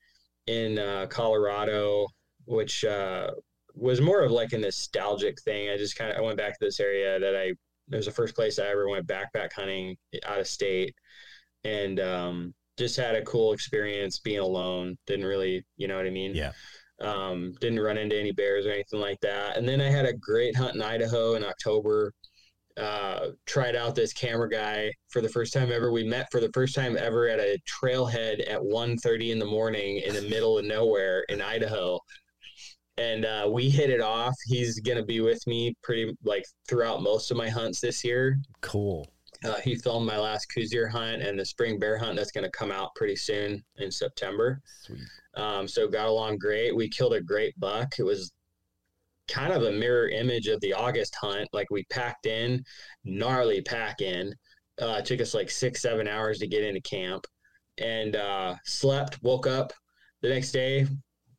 in 0.47 0.79
uh 0.79 1.05
colorado 1.07 2.07
which 2.45 2.83
uh 2.83 3.29
was 3.75 4.01
more 4.01 4.21
of 4.21 4.31
like 4.31 4.53
a 4.53 4.57
nostalgic 4.57 5.39
thing 5.41 5.69
i 5.69 5.77
just 5.77 5.95
kind 5.95 6.11
of 6.11 6.17
i 6.17 6.21
went 6.21 6.37
back 6.37 6.53
to 6.53 6.65
this 6.65 6.79
area 6.79 7.19
that 7.19 7.35
i 7.35 7.53
it 7.91 7.95
was 7.95 8.05
the 8.05 8.11
first 8.11 8.35
place 8.35 8.57
i 8.57 8.65
ever 8.65 8.89
went 8.89 9.07
backpack 9.07 9.51
hunting 9.53 9.95
out 10.25 10.39
of 10.39 10.47
state 10.47 10.95
and 11.63 11.99
um 11.99 12.53
just 12.77 12.97
had 12.97 13.15
a 13.15 13.21
cool 13.23 13.53
experience 13.53 14.19
being 14.19 14.39
alone 14.39 14.97
didn't 15.07 15.25
really 15.25 15.63
you 15.77 15.87
know 15.87 15.95
what 15.95 16.05
i 16.05 16.09
mean 16.09 16.35
yeah. 16.35 16.51
um, 17.01 17.53
didn't 17.59 17.79
run 17.79 17.97
into 17.97 18.19
any 18.19 18.31
bears 18.31 18.65
or 18.65 18.71
anything 18.71 18.99
like 18.99 19.19
that. 19.21 19.57
And 19.57 19.67
then 19.67 19.81
I 19.81 19.89
had 19.89 20.05
a 20.05 20.13
great 20.13 20.55
hunt 20.55 20.75
in 20.75 20.81
Idaho 20.81 21.35
in 21.35 21.43
October. 21.43 22.13
Uh, 22.77 23.29
tried 23.45 23.73
out 23.73 23.95
this 23.95 24.11
camera 24.11 24.49
guy 24.49 24.91
for 25.07 25.21
the 25.21 25.29
first 25.29 25.53
time 25.53 25.71
ever. 25.71 25.93
We 25.93 26.03
met 26.03 26.27
for 26.29 26.41
the 26.41 26.51
first 26.53 26.75
time 26.75 26.97
ever 26.97 27.29
at 27.29 27.39
a 27.39 27.57
trailhead 27.65 28.41
at 28.49 28.59
1.30 28.59 29.31
in 29.31 29.39
the 29.39 29.45
morning 29.45 29.99
in 30.05 30.13
the 30.13 30.23
middle 30.23 30.57
of 30.57 30.65
nowhere 30.65 31.23
in 31.29 31.41
Idaho. 31.41 31.97
And 32.97 33.23
uh, 33.23 33.49
we 33.49 33.69
hit 33.69 33.89
it 33.89 34.01
off. 34.01 34.33
He's 34.45 34.81
gonna 34.81 35.05
be 35.05 35.21
with 35.21 35.45
me 35.47 35.73
pretty 35.83 36.15
like 36.23 36.45
throughout 36.67 37.01
most 37.01 37.31
of 37.31 37.37
my 37.37 37.47
hunts 37.47 37.79
this 37.79 38.03
year. 38.03 38.39
Cool. 38.59 39.09
Uh, 39.43 39.59
he 39.61 39.75
filmed 39.75 40.07
my 40.07 40.17
last 40.17 40.45
Coues 40.47 40.69
deer 40.69 40.87
hunt 40.87 41.21
and 41.21 41.39
the 41.39 41.45
spring 41.45 41.79
bear 41.79 41.97
hunt 41.97 42.15
that's 42.17 42.31
going 42.31 42.43
to 42.43 42.51
come 42.51 42.71
out 42.71 42.95
pretty 42.95 43.15
soon 43.15 43.63
in 43.77 43.91
September. 43.91 44.61
Sweet. 44.83 44.99
Um, 45.35 45.67
so 45.67 45.87
got 45.87 46.07
along 46.07 46.37
great. 46.37 46.75
We 46.75 46.89
killed 46.89 47.13
a 47.13 47.21
great 47.21 47.59
buck. 47.59 47.99
It 47.99 48.03
was 48.03 48.31
kind 49.27 49.53
of 49.53 49.63
a 49.63 49.71
mirror 49.71 50.09
image 50.09 50.47
of 50.47 50.61
the 50.61 50.73
August 50.73 51.15
hunt. 51.15 51.49
Like 51.51 51.69
we 51.71 51.83
packed 51.85 52.25
in, 52.25 52.63
gnarly 53.03 53.61
pack 53.61 54.01
in. 54.01 54.33
Uh, 54.81 54.97
it 54.99 55.05
took 55.05 55.21
us 55.21 55.33
like 55.33 55.49
six, 55.49 55.81
seven 55.81 56.07
hours 56.07 56.39
to 56.39 56.47
get 56.47 56.63
into 56.63 56.81
camp 56.81 57.25
and 57.77 58.15
uh, 58.15 58.55
slept, 58.65 59.21
woke 59.21 59.47
up 59.47 59.73
the 60.21 60.29
next 60.29 60.51
day, 60.51 60.87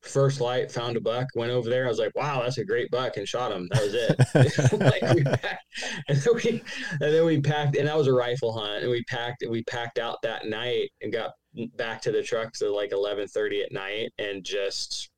first 0.07 0.41
light, 0.41 0.71
found 0.71 0.97
a 0.97 1.01
buck, 1.01 1.27
went 1.35 1.53
over 1.53 1.69
there. 1.69 1.87
I 1.87 1.89
was 1.89 1.99
like, 1.99 2.15
wow, 2.15 2.43
that's 2.43 2.59
a 2.59 2.65
great 2.65 2.91
buck 2.91 3.17
and 3.17 3.29
shot 3.29 3.53
him. 3.53 3.69
That 3.73 3.83
was 3.83 3.95
it. 3.95 4.81
like 5.03 5.15
we 5.15 5.25
packed, 5.25 5.65
and 6.09 6.19
then 6.19 6.35
we, 6.35 6.63
and 7.01 7.15
then 7.15 7.25
we 7.25 7.41
packed, 7.41 7.77
and 7.77 7.89
that 7.89 7.97
was 7.97 8.07
a 8.07 8.13
rifle 8.13 8.53
hunt. 8.53 8.83
And 8.83 8.91
we 8.91 9.05
packed, 9.05 9.45
we 9.49 9.63
packed 9.65 9.99
out 9.99 10.19
that 10.23 10.47
night 10.47 10.91
and 11.03 11.13
got 11.13 11.33
back 11.77 12.03
to 12.03 12.13
the 12.13 12.23
truck 12.23 12.53
at 12.61 12.71
like 12.71 12.91
11:30 12.91 13.65
at 13.65 13.73
night, 13.73 14.13
and 14.19 14.45
just 14.45 15.11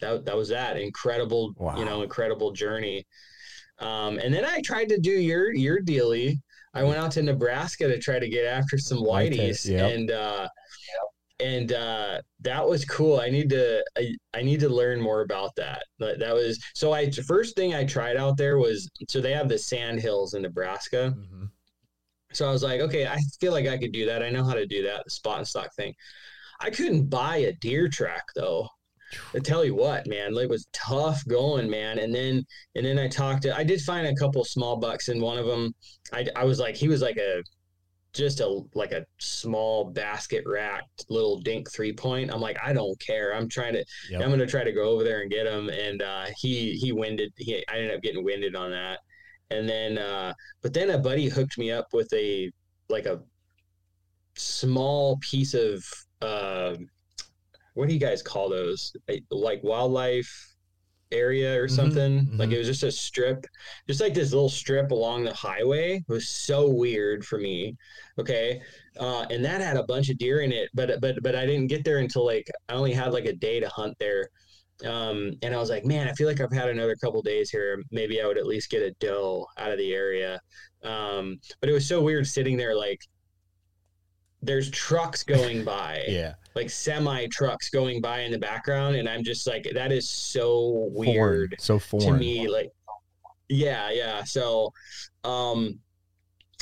that 0.00 0.24
that 0.24 0.36
was 0.36 0.48
that 0.48 0.76
incredible, 0.76 1.54
Wow. 1.56 1.78
you 1.78 1.84
know, 1.84 2.02
incredible 2.02 2.52
journey. 2.52 3.06
Um, 3.78 4.18
and 4.18 4.32
then 4.32 4.44
I 4.44 4.60
tried 4.60 4.88
to 4.90 4.98
do 4.98 5.10
your 5.10 5.54
your 5.54 5.80
dealy. 5.80 6.40
I 6.74 6.82
went 6.82 6.98
out 6.98 7.12
to 7.12 7.22
Nebraska 7.22 7.86
to 7.86 7.98
try 7.98 8.18
to 8.18 8.28
get 8.28 8.44
after 8.46 8.78
some 8.78 8.98
whiteys, 8.98 9.68
yep. 9.68 9.92
and 9.92 10.10
uh, 10.10 10.48
and 11.44 11.72
uh, 11.72 12.22
that 12.40 12.66
was 12.66 12.86
cool. 12.86 13.20
I 13.20 13.28
need 13.28 13.50
to 13.50 13.84
I, 13.98 14.14
I 14.32 14.42
need 14.42 14.60
to 14.60 14.68
learn 14.68 14.98
more 15.00 15.20
about 15.20 15.54
that. 15.56 15.84
But 15.98 16.18
that 16.20 16.34
was 16.34 16.58
so. 16.74 16.92
I 16.92 17.10
first 17.10 17.54
thing 17.54 17.74
I 17.74 17.84
tried 17.84 18.16
out 18.16 18.38
there 18.38 18.58
was 18.58 18.88
so 19.08 19.20
they 19.20 19.34
have 19.34 19.50
the 19.50 19.58
sand 19.58 20.00
hills 20.00 20.32
in 20.32 20.42
Nebraska. 20.42 21.14
Mhm. 21.16 21.50
So 22.32 22.48
I 22.48 22.50
was 22.50 22.62
like, 22.62 22.80
okay, 22.80 23.06
I 23.06 23.18
feel 23.40 23.52
like 23.52 23.66
I 23.66 23.78
could 23.78 23.92
do 23.92 24.06
that. 24.06 24.22
I 24.22 24.30
know 24.30 24.42
how 24.42 24.54
to 24.54 24.66
do 24.66 24.82
that, 24.84 25.04
the 25.04 25.10
spot 25.10 25.38
and 25.38 25.46
stock 25.46 25.72
thing. 25.76 25.94
I 26.60 26.70
couldn't 26.70 27.08
buy 27.08 27.36
a 27.36 27.52
deer 27.60 27.88
track 27.88 28.24
though. 28.34 28.66
I 29.34 29.38
tell 29.38 29.64
you 29.64 29.74
what, 29.74 30.08
man, 30.08 30.36
it 30.36 30.48
was 30.48 30.66
tough 30.72 31.22
going, 31.28 31.68
man. 31.68 31.98
And 31.98 32.12
then 32.14 32.42
and 32.74 32.86
then 32.86 32.98
I 32.98 33.06
talked 33.06 33.42
to 33.42 33.54
I 33.54 33.64
did 33.64 33.82
find 33.82 34.06
a 34.06 34.14
couple 34.14 34.44
small 34.44 34.76
bucks 34.76 35.08
and 35.08 35.20
one 35.20 35.38
of 35.38 35.46
them 35.46 35.74
I 36.12 36.26
I 36.34 36.44
was 36.44 36.58
like 36.58 36.74
he 36.74 36.88
was 36.88 37.02
like 37.02 37.18
a 37.18 37.42
just 38.14 38.40
a 38.40 38.60
like 38.74 38.92
a 38.92 39.04
small 39.18 39.90
basket 39.90 40.44
racked 40.46 41.04
little 41.10 41.40
dink 41.40 41.70
three 41.70 41.92
point. 41.92 42.32
I'm 42.32 42.40
like, 42.40 42.58
I 42.62 42.72
don't 42.72 42.98
care. 43.00 43.34
I'm 43.34 43.48
trying 43.48 43.74
to 43.74 43.84
Yep. 44.10 44.22
I'm 44.22 44.30
gonna 44.30 44.46
try 44.46 44.64
to 44.64 44.72
go 44.72 44.90
over 44.90 45.04
there 45.04 45.20
and 45.20 45.30
get 45.30 45.46
him. 45.46 45.68
And 45.68 46.00
uh, 46.00 46.26
he 46.38 46.72
he 46.72 46.92
winded. 46.92 47.32
He 47.36 47.64
I 47.68 47.76
ended 47.76 47.94
up 47.94 48.02
getting 48.02 48.24
winded 48.24 48.56
on 48.56 48.70
that. 48.70 49.00
And 49.50 49.68
then, 49.68 49.98
uh, 49.98 50.32
but 50.62 50.72
then 50.72 50.90
a 50.90 50.98
buddy 50.98 51.28
hooked 51.28 51.58
me 51.58 51.70
up 51.70 51.88
with 51.92 52.12
a 52.14 52.50
like 52.88 53.06
a 53.06 53.20
small 54.36 55.18
piece 55.20 55.54
of 55.54 55.84
uh, 56.22 56.74
what 57.74 57.88
do 57.88 57.94
you 57.94 58.00
guys 58.00 58.22
call 58.22 58.48
those? 58.48 58.94
Like 59.30 59.62
wildlife 59.62 60.53
area 61.12 61.60
or 61.60 61.68
Mhm, 61.68 61.68
something. 61.68 62.30
Like 62.38 62.50
mhm. 62.50 62.52
it 62.52 62.58
was 62.58 62.66
just 62.66 62.82
a 62.82 62.92
strip, 62.92 63.46
just 63.88 64.00
like 64.00 64.14
this 64.14 64.32
little 64.32 64.48
strip 64.48 64.90
along 64.90 65.24
the 65.24 65.34
highway. 65.34 65.96
It 65.96 66.04
was 66.12 66.28
so 66.28 66.68
weird 66.68 67.24
for 67.24 67.38
me. 67.38 67.76
Okay, 68.18 68.60
uh, 69.00 69.26
and 69.30 69.44
that 69.44 69.60
had 69.60 69.76
a 69.76 69.84
bunch 69.84 70.10
of 70.10 70.18
deer 70.18 70.40
in 70.40 70.52
it, 70.52 70.68
but 70.74 71.00
but 71.00 71.16
but 71.22 71.34
I 71.36 71.46
didn't 71.46 71.68
get 71.68 71.84
there 71.84 71.98
until 71.98 72.24
like 72.26 72.46
I 72.68 72.74
only 72.74 72.92
had 72.92 73.12
like 73.12 73.26
a 73.26 73.34
day 73.34 73.60
to 73.60 73.68
hunt 73.68 73.96
there. 73.98 74.28
Um, 74.84 75.32
and 75.42 75.54
I 75.54 75.58
was 75.58 75.70
like, 75.70 75.84
man, 75.84 76.08
I 76.08 76.12
feel 76.14 76.26
like 76.26 76.40
I've 76.40 76.52
had 76.52 76.68
another 76.68 76.96
couple 76.96 77.22
days 77.22 77.50
here. 77.50 77.82
Maybe 77.90 78.20
I 78.20 78.26
would 78.26 78.38
at 78.38 78.46
least 78.46 78.70
get 78.70 78.82
a 78.82 78.92
doe 79.00 79.46
out 79.56 79.70
of 79.72 79.78
the 79.78 79.94
area. 79.94 80.40
Um, 80.82 81.38
but 81.60 81.70
it 81.70 81.72
was 81.72 81.88
so 81.88 82.02
weird 82.02 82.26
sitting 82.26 82.56
there, 82.56 82.74
like 82.76 83.00
there's 84.44 84.70
trucks 84.70 85.22
going 85.22 85.64
by, 85.64 86.02
Yeah. 86.08 86.34
like 86.54 86.70
semi 86.70 87.26
trucks 87.28 87.70
going 87.70 88.00
by 88.00 88.20
in 88.20 88.32
the 88.32 88.38
background, 88.38 88.96
and 88.96 89.08
I'm 89.08 89.24
just 89.24 89.46
like, 89.46 89.68
that 89.74 89.90
is 89.92 90.08
so 90.08 90.90
Foreign. 90.94 90.94
weird 90.94 91.54
So 91.58 91.78
to 91.78 92.12
me 92.12 92.48
like 92.48 92.70
yeah 93.48 93.90
yeah. 93.90 94.24
So 94.24 94.72
um 95.24 95.78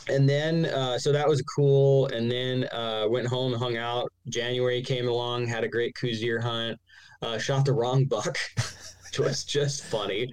and 0.09 0.29
then 0.29 0.67
uh 0.67 0.99
so 0.99 1.13
that 1.13 1.29
was 1.29 1.43
cool. 1.43 2.07
And 2.07 2.31
then 2.31 2.65
uh 2.73 3.07
went 3.09 3.27
home 3.29 3.53
hung 3.53 3.77
out. 3.77 4.11
January 4.29 4.83
came 4.83 5.09
along 5.09 5.47
had 5.47 5.63
a 5.65 5.69
great 5.69 5.95
Coues 5.95 6.21
deer 6.21 6.41
hunt. 6.41 6.79
Uh 7.23 7.39
shot 7.39 7.65
the 7.65 7.73
wrong 7.73 8.05
buck. 8.07 8.37
Which 9.05 9.19
was 9.21 9.45
just 9.45 9.85
funny. 9.85 10.29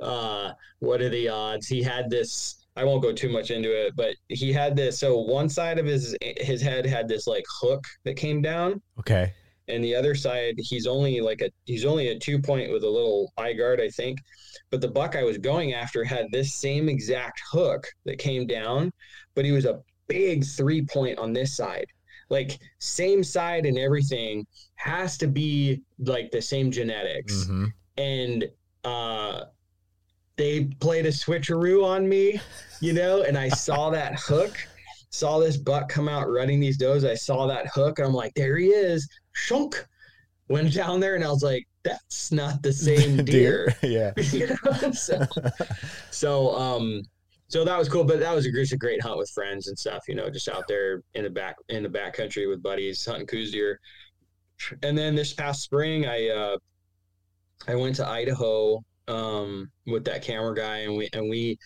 Uh 0.00 0.52
what 0.80 1.00
are 1.00 1.08
the 1.10 1.28
odds? 1.28 1.68
He 1.68 1.80
had 1.82 2.10
this 2.10 2.63
i 2.76 2.84
won't 2.84 3.02
go 3.02 3.12
too 3.12 3.28
much 3.28 3.50
into 3.50 3.70
it 3.70 3.94
but 3.96 4.14
he 4.28 4.52
had 4.52 4.74
this 4.76 4.98
so 4.98 5.18
one 5.18 5.48
side 5.48 5.78
of 5.78 5.86
his 5.86 6.16
his 6.38 6.60
head 6.60 6.84
had 6.86 7.08
this 7.08 7.26
like 7.26 7.44
hook 7.60 7.84
that 8.04 8.16
came 8.16 8.40
down 8.42 8.80
Okay. 8.98 9.32
and 9.68 9.82
the 9.84 9.94
other 9.94 10.14
side 10.14 10.54
he's 10.58 10.86
only 10.86 11.20
like 11.20 11.40
a 11.40 11.50
he's 11.64 11.84
only 11.84 12.08
a 12.08 12.18
two 12.18 12.40
point 12.40 12.72
with 12.72 12.82
a 12.84 12.88
little 12.90 13.32
eye 13.38 13.52
guard 13.52 13.80
i 13.80 13.88
think 13.90 14.18
but 14.70 14.80
the 14.80 14.88
buck 14.88 15.16
i 15.16 15.22
was 15.24 15.38
going 15.38 15.72
after 15.74 16.04
had 16.04 16.26
this 16.32 16.54
same 16.54 16.88
exact 16.88 17.40
hook 17.50 17.86
that 18.04 18.18
came 18.18 18.46
down 18.46 18.90
but 19.34 19.44
he 19.44 19.52
was 19.52 19.64
a 19.66 19.80
big 20.08 20.44
three 20.44 20.84
point 20.84 21.18
on 21.18 21.32
this 21.32 21.56
side 21.56 21.86
like 22.30 22.58
same 22.78 23.22
side 23.22 23.66
and 23.66 23.78
everything 23.78 24.44
has 24.76 25.16
to 25.18 25.26
be 25.26 25.80
like 25.98 26.30
the 26.30 26.42
same 26.42 26.70
genetics 26.70 27.44
Mhm. 27.44 27.68
and 27.96 28.50
uh 28.84 29.44
they 30.36 30.64
played 30.80 31.06
a 31.06 31.10
switcheroo 31.10 31.84
on 31.84 32.08
me 32.08 32.40
you 32.80 32.92
know 32.92 33.22
and 33.22 33.36
i 33.38 33.48
saw 33.48 33.90
that 33.98 34.18
hook 34.18 34.56
saw 35.10 35.38
this 35.38 35.56
buck 35.56 35.88
come 35.88 36.08
out 36.08 36.28
running 36.30 36.60
these 36.60 36.76
does 36.76 37.04
i 37.04 37.14
saw 37.14 37.46
that 37.46 37.66
hook 37.68 37.98
and 37.98 38.08
i'm 38.08 38.14
like 38.14 38.34
there 38.34 38.56
he 38.56 38.68
is 38.68 39.08
shunk 39.32 39.86
went 40.48 40.72
down 40.74 41.00
there 41.00 41.14
and 41.14 41.24
i 41.24 41.28
was 41.28 41.42
like 41.42 41.66
that's 41.84 42.32
not 42.32 42.62
the 42.62 42.72
same 42.72 43.16
deer, 43.24 43.76
yeah. 43.82 44.12
You 44.16 44.48
know? 44.48 44.90
so, 44.92 45.24
so 46.10 46.56
um 46.56 47.02
so 47.48 47.64
that 47.64 47.78
was 47.78 47.88
cool 47.88 48.04
but 48.04 48.18
that 48.20 48.34
was 48.34 48.46
a, 48.46 48.52
just 48.52 48.72
a 48.72 48.76
great 48.76 49.00
hunt 49.02 49.18
with 49.18 49.30
friends 49.30 49.68
and 49.68 49.78
stuff 49.78 50.02
you 50.08 50.14
know 50.14 50.30
just 50.30 50.48
out 50.48 50.64
there 50.66 51.02
in 51.14 51.24
the 51.24 51.30
back 51.30 51.56
in 51.68 51.82
the 51.82 51.88
back 51.88 52.14
country 52.14 52.46
with 52.46 52.62
buddies 52.62 53.04
hunting 53.04 53.26
Coues 53.26 53.52
deer 53.52 53.78
and 54.82 54.96
then 54.96 55.14
this 55.14 55.34
past 55.34 55.62
spring 55.62 56.06
i 56.06 56.28
uh 56.28 56.56
i 57.68 57.74
went 57.74 57.94
to 57.96 58.06
idaho 58.08 58.82
um 59.08 59.70
with 59.86 60.04
that 60.04 60.22
camera 60.22 60.54
guy 60.54 60.78
and 60.78 60.96
we 60.96 61.08
and 61.12 61.28
we 61.28 61.58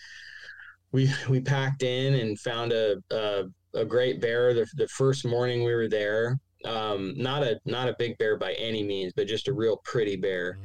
we 0.91 1.09
we 1.29 1.39
packed 1.39 1.83
in 1.83 2.15
and 2.15 2.39
found 2.39 2.71
a 2.73 2.97
a, 3.11 3.43
a 3.73 3.85
great 3.85 4.19
bear 4.19 4.53
the, 4.53 4.67
the 4.75 4.87
first 4.89 5.25
morning 5.25 5.63
we 5.63 5.73
were 5.73 5.87
there 5.87 6.37
um 6.65 7.13
not 7.15 7.41
a 7.43 7.59
not 7.65 7.87
a 7.87 7.95
big 7.97 8.17
bear 8.17 8.37
by 8.37 8.53
any 8.53 8.83
means 8.83 9.13
but 9.15 9.27
just 9.27 9.47
a 9.47 9.53
real 9.53 9.77
pretty 9.85 10.15
bear 10.17 10.57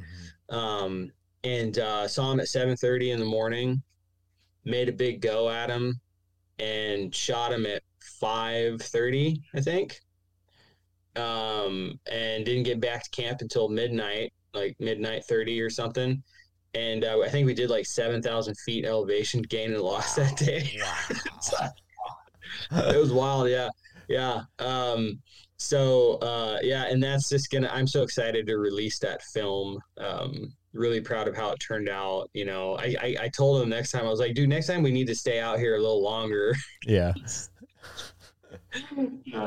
Mhm. 0.51 0.55
um, 0.57 1.11
and 1.43 1.77
uh, 1.77 2.07
saw 2.07 2.31
him 2.31 2.39
at 2.39 2.47
7:30 2.47 3.11
in 3.11 3.19
the 3.19 3.25
morning. 3.25 3.81
made 4.65 4.89
a 4.89 4.91
big 4.91 5.21
go 5.21 5.47
at 5.49 5.69
him 5.69 5.93
and 6.57 7.13
shot 7.13 7.53
him 7.53 7.65
at 7.67 7.83
5:30, 8.19 9.41
I 9.53 9.61
think. 9.61 9.99
Um, 11.15 11.99
and 12.11 12.43
didn't 12.45 12.63
get 12.63 12.81
back 12.81 13.03
to 13.03 13.09
camp 13.11 13.41
until 13.41 13.69
midnight, 13.69 14.33
like 14.53 14.75
midnight 14.79 15.23
30 15.25 15.61
or 15.61 15.69
something. 15.69 16.21
And 16.75 17.05
uh, 17.05 17.21
I 17.21 17.29
think 17.29 17.45
we 17.45 17.53
did 17.53 17.69
like 17.69 17.85
7,000 17.85 18.55
feet 18.65 18.85
elevation 18.85 19.41
gain 19.41 19.73
and 19.73 19.81
loss 19.81 20.15
that 20.15 20.35
day. 20.37 20.79
it 22.71 22.99
was 22.99 23.13
wild. 23.13 23.49
Yeah. 23.49 23.69
Yeah. 24.07 24.41
Um, 24.59 25.21
so 25.57 26.15
uh, 26.15 26.59
yeah, 26.61 26.85
and 26.85 27.01
that's 27.01 27.29
just 27.29 27.49
gonna. 27.49 27.69
I'm 27.71 27.87
so 27.87 28.03
excited 28.03 28.45
to 28.47 28.57
release 28.57 28.99
that 28.99 29.23
film. 29.23 29.79
Um, 29.97 30.53
really 30.73 30.99
proud 30.99 31.27
of 31.27 31.35
how 31.35 31.51
it 31.51 31.59
turned 31.59 31.87
out. 31.87 32.29
You 32.33 32.45
know, 32.45 32.75
I, 32.77 32.95
I 33.01 33.15
I 33.21 33.29
told 33.29 33.61
him 33.61 33.69
next 33.69 33.91
time 33.91 34.05
I 34.05 34.09
was 34.09 34.19
like, 34.19 34.35
dude, 34.35 34.49
next 34.49 34.67
time 34.67 34.83
we 34.83 34.91
need 34.91 35.07
to 35.07 35.15
stay 35.15 35.39
out 35.39 35.59
here 35.59 35.75
a 35.75 35.79
little 35.79 36.03
longer. 36.03 36.55
Yeah. 36.85 37.13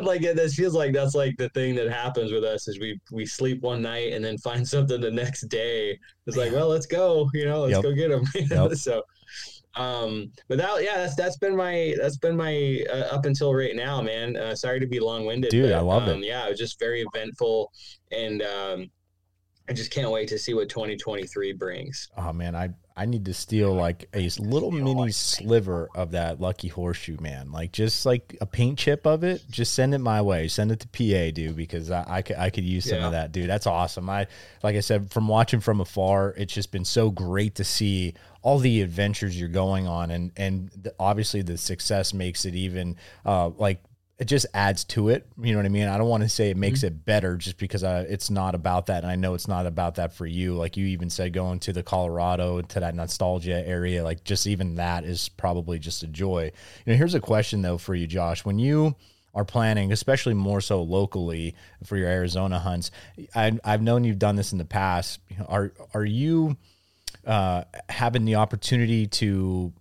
like 0.03 0.23
it, 0.23 0.37
this 0.37 0.55
feels 0.55 0.75
like 0.75 0.93
that's 0.93 1.15
like 1.15 1.37
the 1.39 1.49
thing 1.51 1.75
that 1.77 1.91
happens 1.91 2.33
with 2.33 2.45
us 2.45 2.69
is 2.69 2.79
we 2.79 2.99
we 3.13 3.25
sleep 3.27 3.61
one 3.63 3.83
night 3.83 4.13
and 4.13 4.25
then 4.25 4.39
find 4.39 4.67
something 4.75 5.01
the 5.01 5.11
next 5.11 5.43
day. 5.49 5.99
It's 6.27 6.37
like, 6.37 6.53
well, 6.53 6.69
let's 6.69 6.87
go. 6.87 7.29
You 7.35 7.47
know, 7.47 7.61
let's 7.63 7.73
Yep. 7.73 7.83
go 7.83 7.93
get 7.95 8.09
them. 8.11 8.25
Yep. 8.51 8.75
so. 8.77 9.03
Um, 9.75 10.33
but 10.49 10.59
that, 10.59 10.83
yeah, 10.83 10.97
that's, 10.97 11.15
that's 11.15 11.37
been 11.37 11.55
my, 11.55 11.95
that's 12.01 12.17
been 12.17 12.37
my, 12.37 12.83
uh, 12.91 13.15
up 13.15 13.27
until 13.27 13.55
right 13.55 13.77
now, 13.77 14.03
man, 14.03 14.37
uh, 14.37 14.55
sorry 14.57 14.81
to 14.81 14.89
be 14.89 14.99
long 14.99 15.25
winded, 15.25 15.51
Dude, 15.53 15.71
I 15.71 15.79
loved 15.79 16.09
it. 16.09 16.15
um, 16.15 16.23
Yeah, 16.25 16.47
it 16.47 16.51
was 16.51 16.59
just 16.59 16.81
very 16.81 17.05
eventful 17.13 17.71
and, 18.11 18.43
um, 18.43 18.87
I 19.69 19.75
just 19.75 19.93
can't 19.93 20.11
wait 20.11 20.27
to 20.31 20.39
see 20.39 20.53
what 20.55 20.69
2023 20.69 21.53
brings. 21.53 22.09
Oh 22.17 22.33
man, 22.33 22.57
I 22.57 22.71
I 22.99 23.07
need 23.07 23.25
to 23.27 23.35
steal 23.35 23.73
like 23.73 24.09
a 24.13 24.29
little 24.41 24.73
mini 24.73 25.13
sliver 25.13 25.89
of 25.95 26.11
that 26.11 26.41
lucky 26.41 26.67
horseshoe, 26.67 27.17
man. 27.21 27.53
Like 27.53 27.71
just 27.71 28.05
like 28.05 28.37
a 28.41 28.47
paint 28.47 28.79
chip 28.79 29.07
of 29.07 29.23
it. 29.23 29.43
Just 29.51 29.75
send 29.75 29.95
it 29.95 29.99
my 29.99 30.21
way. 30.21 30.49
Send 30.49 30.73
it 30.73 30.81
to 30.81 30.89
PA, 30.89 31.31
dude, 31.33 31.55
because 31.55 31.91
I 31.93 32.05
I 32.09 32.23
could, 32.23 32.37
I 32.37 32.51
could 32.51 32.65
use 32.65 32.87
some 32.89 32.99
Yeah. 32.99 33.07
of 33.07 33.13
that, 33.13 33.31
dude. 33.31 33.49
That's 33.49 33.67
awesome. 33.69 34.11
I 34.11 34.27
like 34.65 34.75
I 34.75 34.81
said 34.81 35.13
from 35.13 35.29
watching 35.29 35.61
from 35.61 35.81
afar, 35.81 36.35
it's 36.37 36.53
just 36.53 36.73
been 36.73 36.85
so 36.85 37.11
great 37.11 37.55
to 37.55 37.65
see 37.65 38.15
all 38.43 38.59
the 38.59 38.83
adventures 38.83 39.39
you're 39.39 39.49
going 39.49 39.87
on, 39.87 40.11
and 40.11 40.33
and 40.37 40.71
the, 40.71 40.93
obviously 40.99 41.43
the 41.43 41.57
success 41.57 42.13
makes 42.13 42.45
it 42.45 42.55
even 42.57 42.97
uh 43.25 43.51
like 43.51 43.81
it 44.19 44.25
just 44.25 44.47
adds 44.53 44.83
to 44.83 45.11
it. 45.11 45.27
You 45.41 45.53
know 45.53 45.59
what 45.59 45.67
I 45.67 45.69
mean? 45.69 45.87
I 45.87 45.97
don't 45.97 46.09
want 46.09 46.25
to 46.25 46.29
say 46.29 46.51
it 46.51 46.57
makes 46.57 46.83
it 46.83 47.05
better 47.05 47.37
just 47.37 47.57
because 47.57 47.85
uh, 47.85 48.05
it's 48.09 48.31
not 48.31 48.57
about 48.57 48.87
that. 48.87 49.05
And 49.05 49.13
I 49.13 49.15
know 49.15 49.35
it's 49.35 49.47
not 49.47 49.65
about 49.65 49.95
that 49.95 50.13
for 50.13 50.27
you. 50.27 50.55
Like 50.55 50.77
you 50.77 50.87
even 50.87 51.09
said, 51.09 51.33
going 51.33 51.61
to 51.61 51.73
the 51.73 51.85
Colorado 51.85 52.61
to 52.61 52.81
that 52.81 52.97
nostalgia 52.97 53.67
area, 53.67 54.03
like 54.03 54.25
just 54.25 54.49
even 54.49 54.75
that 54.75 55.05
is 55.05 55.29
probably 55.29 55.79
just 55.79 56.03
a 56.03 56.09
joy. 56.09 56.51
You 56.85 56.93
know, 56.93 56.97
here's 56.97 57.15
a 57.15 57.21
question 57.21 57.63
though 57.63 57.79
for 57.79 57.95
you, 57.95 58.09
Josh. 58.09 58.45
When 58.45 58.59
you 58.59 58.97
are 59.35 59.45
planning, 59.45 59.93
especially 59.93 60.35
more 60.35 60.61
so 60.61 60.83
locally 60.83 61.55
for 61.85 61.97
your 61.97 62.09
Arizona 62.09 62.59
hunts, 62.59 62.91
I, 63.37 63.57
I've 63.63 63.83
known 63.83 64.03
you've 64.03 64.19
done 64.19 64.35
this 64.35 64.51
in 64.51 64.59
the 64.59 64.65
past. 64.65 65.21
Are 65.47 65.73
are 65.95 66.05
you 66.05 66.57
uh, 67.25 67.65
having 67.89 68.25
the 68.25 68.35
opportunity 68.35 69.07
to 69.07 69.73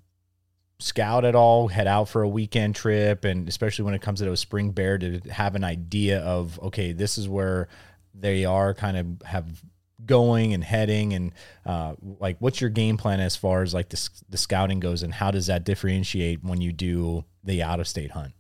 scout 0.80 1.26
at 1.26 1.36
all, 1.36 1.68
head 1.68 1.88
out 1.88 2.10
for 2.10 2.22
a 2.22 2.30
weekend 2.30 2.76
trip, 2.76 3.26
and 3.26 3.48
especially 3.48 3.86
when 3.86 3.94
it 3.94 4.02
comes 4.02 4.20
to 4.20 4.32
a 4.32 4.38
spring 4.38 4.72
bear, 4.72 4.98
to 4.98 5.20
have 5.32 5.56
an 5.56 5.64
idea 5.64 6.20
of 6.22 6.60
okay, 6.62 6.92
this 6.92 7.18
is 7.18 7.28
where 7.28 7.68
they 8.14 8.46
are, 8.46 8.74
kind 8.74 8.98
of 8.98 9.28
have 9.28 9.64
going 10.06 10.54
and 10.54 10.64
heading, 10.64 11.14
and 11.14 11.34
uh, 11.66 11.96
like 12.02 12.38
what's 12.40 12.62
your 12.62 12.70
game 12.70 12.98
plan 12.98 13.20
as 13.20 13.36
far 13.36 13.64
as 13.64 13.74
like 13.74 13.90
the, 13.90 14.10
the 14.30 14.38
scouting 14.38 14.80
goes, 14.80 15.04
and 15.04 15.14
how 15.14 15.32
does 15.32 15.48
that 15.48 15.64
differentiate 15.64 16.44
when 16.44 16.62
you 16.62 16.72
do 16.72 17.26
the 17.44 17.64
out 17.64 17.80
of 17.80 17.88
state 17.88 18.12
hunt? 18.12 18.34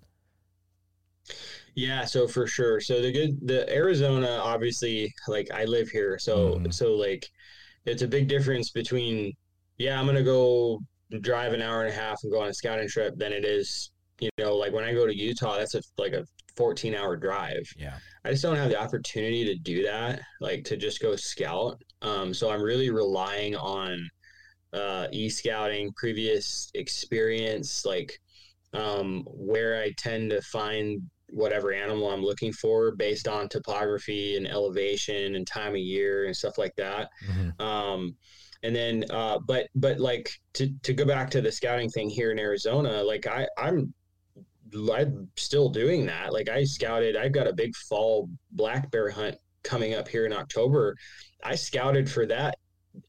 Yeah, 1.76 2.06
so 2.06 2.28
for 2.28 2.47
sure. 2.47 2.80
So 2.80 3.02
the 3.02 3.12
good 3.12 3.39
the 3.47 3.69
Arizona 3.73 4.28
obviously 4.43 5.13
like 5.28 5.50
I 5.52 5.65
live 5.65 5.89
here. 5.89 6.17
So 6.19 6.60
Mhm. 6.60 6.71
so 6.71 6.93
like 6.95 7.30
it's 7.86 8.04
a 8.04 8.08
big 8.08 8.28
difference 8.28 8.71
between 8.71 9.34
yeah, 9.78 10.00
I'm 10.00 10.06
gonna 10.06 10.23
go 10.23 10.82
drive 11.22 11.54
an 11.54 11.62
hour 11.62 11.84
and 11.84 11.89
a 11.89 11.96
half 11.96 12.20
and 12.24 12.32
go 12.32 12.41
on 12.41 12.50
a 12.50 12.54
scouting 12.54 12.88
trip 12.88 13.15
than 13.17 13.32
it 13.32 13.46
is, 13.46 13.91
you 14.20 14.30
know, 14.38 14.56
like 14.56 14.74
when 14.74 14.84
I 14.84 14.93
go 14.93 15.06
to 15.08 15.15
Utah, 15.15 15.58
that's 15.58 15.76
a 15.76 15.82
like 15.98 16.13
a 16.13 16.26
14 16.56 16.96
hour 16.96 17.15
drive. 17.15 17.63
Yeah, 17.78 17.98
I 18.26 18.32
just 18.32 18.43
don't 18.43 18.56
have 18.56 18.70
the 18.70 18.80
opportunity 18.80 19.46
to 19.46 19.56
do 19.56 19.84
that, 19.84 20.22
like 20.41 20.63
to 20.65 20.78
just 20.78 21.02
go 21.02 21.15
scout. 21.15 21.82
Um, 22.02 22.34
so 22.34 22.50
I'm 22.50 22.62
really 22.62 22.89
relying 22.89 23.56
on 23.56 24.10
uh, 24.74 25.08
e-scouting, 25.12 25.93
previous 25.96 26.70
experience, 26.74 27.86
like 27.86 28.20
um, 28.74 29.24
where 29.28 29.82
I 29.82 29.93
tend 29.98 30.32
to 30.32 30.41
find 30.41 31.02
whatever 31.30 31.74
animal 31.74 32.10
I'm 32.10 32.24
looking 32.24 32.54
for 32.54 32.96
based 32.96 33.28
on 33.28 33.50
topography 33.50 34.38
and 34.38 34.48
elevation 34.48 35.36
and 35.36 35.46
time 35.46 35.74
of 35.74 35.80
year 35.80 36.26
and 36.26 36.36
stuff 36.36 36.58
like 36.58 36.76
that. 36.78 37.10
Mhm. 37.26 37.62
Um, 37.62 38.15
and 38.63 38.76
then, 38.76 39.06
uh, 39.10 39.39
but 39.39 39.67
but 39.76 40.00
like 40.00 40.30
to 40.54 40.74
to 40.84 40.93
go 40.93 41.06
back 41.06 41.30
to 41.32 41.41
the 41.41 41.52
scouting 41.52 41.89
thing 41.89 42.10
here 42.10 42.32
in 42.32 42.39
Arizona, 42.39 43.04
like 43.04 43.28
I 43.28 43.48
I'm 43.58 43.93
I'm 44.76 45.30
still 45.36 45.70
doing 45.70 46.06
that. 46.08 46.34
Like 46.34 46.50
I 46.50 46.63
scouted, 46.63 47.15
I've 47.15 47.32
got 47.32 47.48
a 47.48 47.54
big 47.54 47.76
fall 47.76 48.30
black 48.52 48.91
bear 48.91 49.10
hunt 49.10 49.36
coming 49.63 49.93
up 49.93 50.08
here 50.08 50.26
in 50.26 50.34
October. 50.34 50.96
I 51.43 51.56
scouted 51.56 52.10
for 52.10 52.26
that 52.28 52.58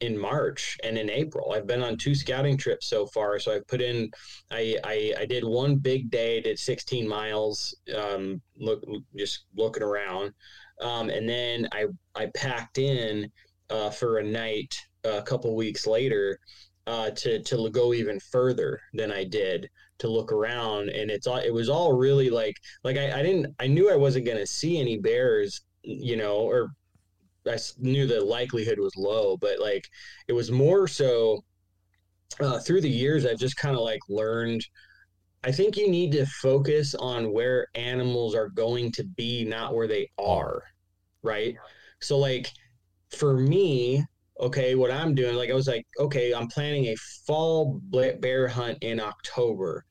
in 0.01 0.19
March 0.19 0.77
and 0.85 0.99
in 0.99 1.11
April. 1.11 1.53
I've 1.53 1.67
been 1.67 1.83
on 1.83 1.97
two 1.97 2.15
scouting 2.15 2.57
trips 2.57 2.89
so 2.89 3.07
far. 3.07 3.39
So 3.39 3.55
I've 3.55 3.67
put 3.67 3.81
in, 3.81 4.11
I, 4.51 4.77
I, 4.85 5.15
I 5.21 5.27
did 5.27 5.45
one 5.45 5.77
big 5.77 6.11
day, 6.11 6.41
did 6.41 6.59
16 6.59 7.09
miles, 7.09 7.75
um, 7.97 8.41
look, 8.59 8.83
just 9.17 9.45
looking 9.57 9.83
around. 9.83 10.33
Um, 10.81 11.11
and 11.11 11.29
then 11.29 11.69
I, 11.73 11.87
I 12.15 12.27
packed 12.35 12.79
in, 12.79 13.31
uh, 13.71 13.91
for 13.91 14.19
a 14.19 14.25
night 14.25 14.75
a 15.05 15.23
couple 15.23 15.55
weeks 15.55 15.87
later, 15.87 16.39
uh, 16.87 17.11
to, 17.11 17.43
to 17.43 17.71
go 17.71 17.93
even 17.93 18.19
further 18.19 18.81
than 18.95 19.13
I 19.13 19.25
did 19.25 19.69
to 19.99 20.09
look 20.09 20.33
around. 20.33 20.89
And 20.89 21.11
it's 21.11 21.27
all, 21.27 21.37
it 21.39 21.53
was 21.53 21.69
all 21.69 21.93
really 21.93 22.31
like, 22.31 22.57
like 22.85 22.97
I, 22.97 23.21
I 23.21 23.23
didn't, 23.23 23.55
I 23.59 23.67
knew 23.67 23.91
I 23.91 23.97
wasn't 23.97 24.25
going 24.25 24.39
to 24.39 24.47
see 24.47 24.81
any 24.81 24.99
bears, 24.99 25.61
you 25.83 26.17
know, 26.17 26.37
or 26.37 26.71
I 27.47 27.59
knew 27.79 28.07
the 28.07 28.21
likelihood 28.21 28.79
was 28.79 28.97
low, 28.97 29.37
but 29.37 29.59
like 29.59 29.85
it 30.29 30.33
was 30.33 30.51
more 30.51 30.89
so 30.89 31.45
uh, 32.41 32.59
through 32.61 32.81
the 32.81 32.91
years, 32.91 33.27
I've 33.27 33.39
just 33.39 33.57
kind 33.57 33.77
of 33.77 33.83
like 33.83 34.01
learned. 34.09 34.67
I 35.45 35.53
think 35.53 35.77
you 35.77 35.89
need 35.89 36.13
to 36.13 36.27
focus 36.27 36.95
on 36.95 37.33
where 37.33 37.67
animals 37.75 38.35
are 38.35 38.49
going 38.49 38.93
to 38.93 39.05
be, 39.05 39.45
not 39.45 39.75
where 39.75 39.87
they 39.87 40.11
are. 40.19 40.63
Right. 41.23 41.57
So, 42.01 42.19
like, 42.19 42.51
for 43.17 43.35
me, 43.35 44.05
okay, 44.40 44.74
what 44.74 44.90
I'm 44.90 45.14
doing, 45.14 45.37
like, 45.37 45.51
I 45.51 45.55
was 45.55 45.68
like, 45.68 45.87
okay, 45.98 46.33
I'm 46.33 46.48
planning 46.48 46.87
a 46.87 46.96
fall 47.27 47.81
bear 47.92 48.48
hunt 48.48 48.79
in 48.83 49.01
October. 49.01 49.85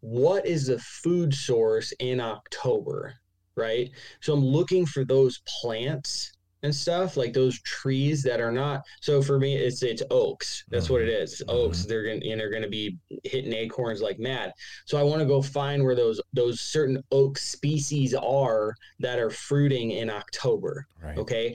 What 0.00 0.46
is 0.46 0.66
the 0.66 0.78
food 0.78 1.32
source 1.32 1.92
in 1.98 2.20
October? 2.20 3.14
Right. 3.56 3.90
So, 4.20 4.34
I'm 4.34 4.44
looking 4.44 4.84
for 4.84 5.04
those 5.04 5.40
plants 5.46 6.32
and 6.64 6.74
stuff 6.74 7.18
like 7.18 7.34
those 7.34 7.60
trees 7.60 8.22
that 8.22 8.40
are 8.40 8.50
not 8.50 8.82
so 9.00 9.20
for 9.20 9.38
me 9.38 9.54
it's 9.54 9.82
it's 9.82 10.02
oaks 10.10 10.64
that's 10.70 10.88
what 10.88 11.02
it 11.02 11.08
mm-hmm. 11.08 11.22
is 11.22 11.32
it's 11.40 11.42
oaks 11.48 11.80
mm-hmm. 11.80 11.88
they're 11.90 12.04
gonna 12.04 12.32
and 12.32 12.40
they're 12.40 12.50
gonna 12.50 12.66
be 12.66 12.96
hitting 13.22 13.52
acorns 13.52 14.00
like 14.00 14.18
mad 14.18 14.50
so 14.86 14.98
i 14.98 15.02
want 15.02 15.20
to 15.20 15.26
go 15.26 15.42
find 15.42 15.84
where 15.84 15.94
those 15.94 16.20
those 16.32 16.62
certain 16.62 17.02
oak 17.12 17.36
species 17.36 18.14
are 18.14 18.74
that 18.98 19.18
are 19.18 19.30
fruiting 19.30 19.90
in 19.90 20.08
october 20.08 20.86
right. 21.02 21.18
okay 21.18 21.54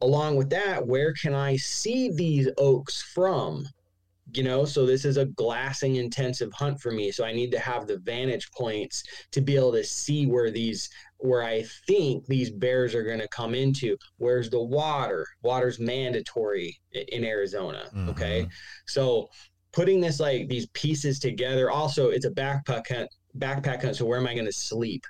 along 0.00 0.36
with 0.36 0.50
that 0.50 0.86
where 0.86 1.12
can 1.14 1.34
i 1.34 1.56
see 1.56 2.10
these 2.10 2.48
oaks 2.58 3.02
from? 3.14 3.66
You 4.32 4.42
know 4.42 4.64
so 4.64 4.84
this 4.84 5.04
is 5.04 5.18
a 5.18 5.26
glassing 5.26 5.96
intensive 5.96 6.52
hunt 6.52 6.80
for 6.80 6.90
me 6.90 7.12
so 7.12 7.24
i 7.24 7.32
need 7.32 7.52
to 7.52 7.60
have 7.60 7.86
the 7.86 7.98
vantage 7.98 8.50
points 8.50 9.04
to 9.30 9.40
be 9.40 9.54
able 9.54 9.72
to 9.72 9.84
see 9.84 10.26
where 10.26 10.50
these 10.50 10.90
where 11.18 11.44
i 11.44 11.64
think 11.86 12.26
these 12.26 12.50
bears 12.50 12.92
are 12.94 13.04
going 13.04 13.20
to 13.20 13.28
come 13.28 13.54
into. 13.54 13.96
Where's 14.18 14.50
the 14.50 14.62
water? 14.62 15.26
Water's 15.42 15.78
mandatory 15.78 16.76
in 16.92 17.24
arizona 17.24 17.84
mm-hmm. 17.86 18.08
okay? 18.10 18.48
So 18.86 19.28
putting 19.72 20.00
this 20.00 20.18
like 20.18 20.48
these 20.48 20.66
pieces 20.68 21.20
together 21.20 21.70
also 21.70 22.08
it's 22.08 22.26
a 22.26 22.30
backpack 22.30 22.88
hunt 22.88 23.08
backpack 23.38 23.82
hunt 23.82 23.94
so 23.94 24.06
where 24.06 24.18
am 24.18 24.26
i 24.26 24.34
going 24.34 24.46
to 24.46 24.52
sleep? 24.52 25.04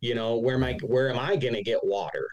You 0.00 0.14
know 0.14 0.36
where 0.36 0.54
am 0.54 0.62
i 0.62 0.74
where 0.82 1.10
am 1.10 1.18
i 1.18 1.34
going 1.34 1.54
to 1.54 1.62
get 1.62 1.80
water 1.82 2.28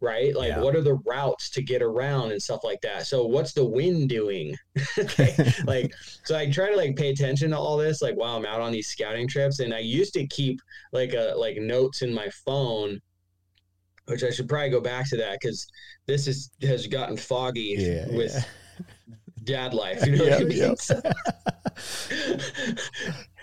right 0.00 0.36
like 0.36 0.48
Yeah. 0.48 0.60
what 0.60 0.76
are 0.76 0.82
the 0.82 0.96
routes 1.06 1.48
to 1.50 1.62
get 1.62 1.80
around 1.82 2.30
and 2.30 2.42
stuff 2.42 2.60
like 2.64 2.80
that 2.82 3.06
so 3.06 3.24
what's 3.26 3.54
the 3.54 3.64
wind 3.64 4.10
doing 4.10 4.54
okay 4.98 5.34
like 5.66 5.94
so 6.24 6.36
i 6.36 6.50
try 6.50 6.68
to 6.70 6.76
like 6.76 6.96
pay 6.96 7.08
attention 7.10 7.50
to 7.52 7.58
all 7.58 7.78
this 7.78 8.02
like 8.02 8.14
while 8.14 8.36
i'm 8.36 8.44
out 8.44 8.60
on 8.60 8.72
these 8.72 8.88
scouting 8.88 9.26
trips 9.26 9.60
and 9.60 9.72
i 9.72 9.78
used 9.78 10.12
to 10.12 10.26
keep 10.26 10.60
like 10.92 11.14
a 11.14 11.32
like 11.38 11.56
notes 11.56 12.02
in 12.02 12.12
my 12.12 12.28
phone 12.44 13.00
which 14.04 14.22
i 14.22 14.28
should 14.30 14.48
probably 14.50 14.68
go 14.68 14.80
back 14.82 15.08
to 15.08 15.16
that 15.16 15.38
because 15.40 15.66
this 16.06 16.26
is 16.26 16.50
has 16.60 16.86
gotten 16.86 17.16
foggy 17.16 17.76
Yeah, 17.78 18.06
with 18.14 18.34
yeah. 18.34 18.84
dad 19.44 19.72
life 19.72 20.04
you 20.06 20.16
know 20.16 20.24
what 20.24 20.32
I 20.34 20.44
mean? 20.44 20.58
yep. 20.58 20.78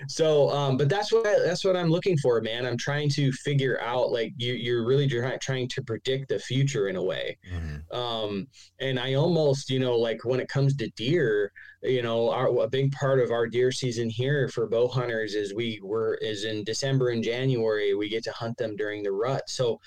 So- 0.07 0.49
um, 0.49 0.77
but 0.77 0.89
that's 0.89 1.11
what 1.11 1.25
I, 1.25 1.39
that's 1.39 1.63
what 1.63 1.75
I'm 1.75 1.89
looking 1.89 2.17
for, 2.17 2.39
man. 2.41 2.65
I'm 2.65 2.77
trying 2.77 3.09
to 3.11 3.31
figure 3.31 3.79
out 3.81 4.11
like 4.11 4.33
you, 4.37 4.53
you're 4.53 4.85
really 4.85 5.07
try, 5.07 5.37
trying 5.37 5.67
to 5.69 5.81
predict 5.83 6.29
the 6.29 6.39
future 6.39 6.87
in 6.87 6.95
a 6.95 7.03
way. 7.03 7.37
Mm-hmm. 7.51 7.97
Um, 7.97 8.47
and 8.79 8.99
I 8.99 9.13
almost, 9.15 9.69
you 9.69 9.79
know, 9.79 9.95
like 9.95 10.25
when 10.25 10.39
it 10.39 10.49
comes 10.49 10.75
to 10.77 10.89
deer, 10.95 11.51
you 11.81 12.01
know, 12.01 12.29
our, 12.29 12.47
a 12.59 12.69
big 12.69 12.91
part 12.93 13.19
of 13.19 13.31
our 13.31 13.47
deer 13.47 13.71
season 13.71 14.09
here 14.09 14.47
for 14.47 14.67
bow 14.67 14.87
hunters 14.87 15.35
is 15.35 15.53
we 15.53 15.79
were 15.83 16.17
is 16.21 16.45
in 16.45 16.63
December 16.63 17.09
and 17.09 17.23
January. 17.23 17.93
We 17.93 18.09
get 18.09 18.23
to 18.25 18.31
hunt 18.31 18.57
them 18.57 18.75
during 18.75 19.03
the 19.03 19.11
rut. 19.11 19.43
So, 19.47 19.79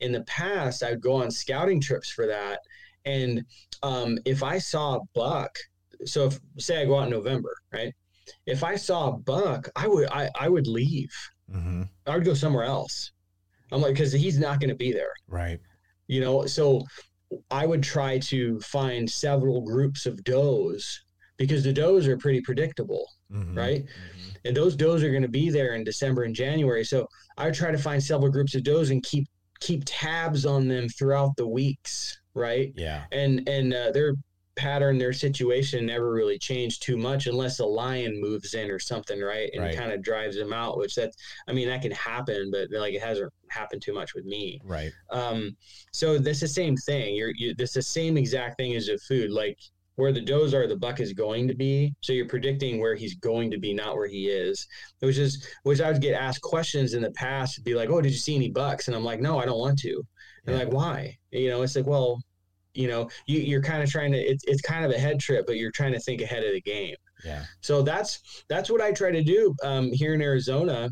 in 0.00 0.12
the 0.12 0.22
past, 0.22 0.82
I'd 0.82 1.00
go 1.00 1.14
on 1.14 1.30
scouting 1.30 1.80
trips 1.80 2.10
for 2.10 2.26
that, 2.26 2.60
and 3.04 3.44
um, 3.82 4.18
if 4.24 4.42
I 4.42 4.58
saw 4.58 4.96
a 4.96 5.00
buck, 5.14 5.54
so 6.06 6.26
if 6.26 6.40
say 6.58 6.80
I 6.80 6.86
go 6.86 6.98
out 6.98 7.04
in 7.04 7.10
November, 7.10 7.54
right? 7.72 7.92
If 8.46 8.64
I 8.64 8.76
saw 8.76 9.08
a 9.08 9.12
buck, 9.12 9.68
I 9.76 9.86
would 9.86 10.08
I, 10.10 10.28
I 10.38 10.48
would 10.48 10.66
leave. 10.66 11.12
Mm-hmm. 11.52 11.82
I 12.06 12.14
would 12.14 12.24
go 12.24 12.34
somewhere 12.34 12.64
else. 12.64 13.12
I'm 13.72 13.80
like, 13.80 13.94
because 13.94 14.12
he's 14.12 14.38
not 14.38 14.60
going 14.60 14.70
to 14.70 14.76
be 14.76 14.92
there. 14.92 15.12
Right. 15.28 15.60
You 16.08 16.20
know, 16.20 16.46
so 16.46 16.84
I 17.50 17.66
would 17.66 17.82
try 17.82 18.18
to 18.18 18.60
find 18.60 19.08
several 19.08 19.60
groups 19.60 20.06
of 20.06 20.22
does 20.24 21.04
because 21.36 21.62
the 21.62 21.72
does 21.72 22.06
are 22.08 22.16
pretty 22.16 22.40
predictable, 22.40 23.06
mm-hmm. 23.32 23.56
right? 23.56 23.84
Mm-hmm. 23.84 24.28
And 24.44 24.56
those 24.56 24.74
does 24.74 25.02
are 25.02 25.10
going 25.10 25.22
to 25.22 25.28
be 25.28 25.50
there 25.50 25.74
in 25.74 25.84
December 25.84 26.24
and 26.24 26.34
January. 26.34 26.84
So 26.84 27.06
I 27.36 27.46
would 27.46 27.54
try 27.54 27.70
to 27.70 27.78
find 27.78 28.02
several 28.02 28.30
groups 28.30 28.54
of 28.54 28.62
does 28.64 28.90
and 28.90 29.02
keep 29.02 29.28
keep 29.60 29.82
tabs 29.84 30.46
on 30.46 30.66
them 30.66 30.88
throughout 30.88 31.36
the 31.36 31.46
weeks, 31.46 32.18
right? 32.34 32.72
Yeah. 32.74 33.04
And 33.12 33.48
and 33.48 33.72
uh, 33.72 33.92
they're 33.92 34.14
pattern, 34.56 34.98
their 34.98 35.12
situation 35.12 35.86
never 35.86 36.12
really 36.12 36.38
changed 36.38 36.82
too 36.82 36.96
much 36.96 37.26
unless 37.26 37.60
a 37.60 37.64
lion 37.64 38.20
moves 38.20 38.54
in 38.54 38.70
or 38.70 38.78
something, 38.78 39.20
right? 39.20 39.50
And 39.54 39.62
right. 39.62 39.76
kind 39.76 39.92
of 39.92 40.02
drives 40.02 40.36
them 40.36 40.52
out, 40.52 40.78
which 40.78 40.94
that, 40.96 41.12
I 41.48 41.52
mean, 41.52 41.68
that 41.68 41.82
can 41.82 41.92
happen, 41.92 42.50
but 42.50 42.68
like 42.70 42.94
it 42.94 43.02
hasn't 43.02 43.32
happened 43.48 43.82
too 43.82 43.94
much 43.94 44.14
with 44.14 44.24
me. 44.24 44.60
Right. 44.64 44.92
Um, 45.10 45.56
so 45.92 46.18
that's 46.18 46.40
the 46.40 46.48
same 46.48 46.76
thing. 46.76 47.14
You're, 47.14 47.32
you, 47.34 47.54
this 47.54 47.72
the 47.72 47.82
same 47.82 48.16
exact 48.16 48.56
thing 48.58 48.74
as 48.74 48.88
a 48.88 48.98
food. 48.98 49.30
Like 49.30 49.58
where 49.96 50.12
the 50.12 50.20
does 50.20 50.54
are, 50.54 50.66
the 50.66 50.76
buck 50.76 51.00
is 51.00 51.12
going 51.12 51.46
to 51.48 51.54
be. 51.54 51.94
So 52.00 52.12
you're 52.12 52.26
predicting 52.26 52.80
where 52.80 52.94
he's 52.94 53.14
going 53.16 53.50
to 53.50 53.58
be, 53.58 53.74
not 53.74 53.96
where 53.96 54.08
he 54.08 54.28
is. 54.28 54.66
Which 55.00 55.18
is, 55.18 55.46
which 55.62 55.80
I 55.80 55.90
would 55.90 56.00
get 56.00 56.14
asked 56.14 56.42
questions 56.42 56.94
in 56.94 57.02
the 57.02 57.10
past, 57.12 57.62
be 57.64 57.74
like, 57.74 57.90
"Oh, 57.90 58.00
did 58.00 58.12
you 58.12 58.18
see 58.18 58.34
any 58.34 58.50
bucks?" 58.50 58.88
And 58.88 58.96
I'm 58.96 59.04
like, 59.04 59.20
"No, 59.20 59.38
I 59.38 59.44
don't 59.44 59.58
want 59.58 59.78
to." 59.80 60.02
And 60.46 60.56
yeah. 60.56 60.64
like, 60.64 60.72
why? 60.72 61.18
You 61.30 61.50
know, 61.50 61.62
it's 61.62 61.76
like, 61.76 61.86
well, 61.86 62.20
you 62.74 62.88
know 62.88 63.08
you, 63.26 63.40
you're 63.40 63.62
kind 63.62 63.82
of 63.82 63.90
trying 63.90 64.12
to 64.12 64.18
it's, 64.18 64.44
it's 64.44 64.62
kind 64.62 64.84
of 64.84 64.90
a 64.90 64.98
head 64.98 65.18
trip 65.18 65.46
but 65.46 65.56
you're 65.56 65.72
trying 65.72 65.92
to 65.92 66.00
think 66.00 66.20
ahead 66.20 66.44
of 66.44 66.52
the 66.52 66.60
game. 66.60 66.96
Yeah. 67.24 67.44
So 67.60 67.82
that's 67.82 68.44
that's 68.48 68.70
what 68.70 68.80
i 68.80 68.92
try 68.92 69.10
to 69.10 69.22
do 69.22 69.54
um, 69.62 69.90
here 69.92 70.14
in 70.14 70.22
arizona. 70.22 70.90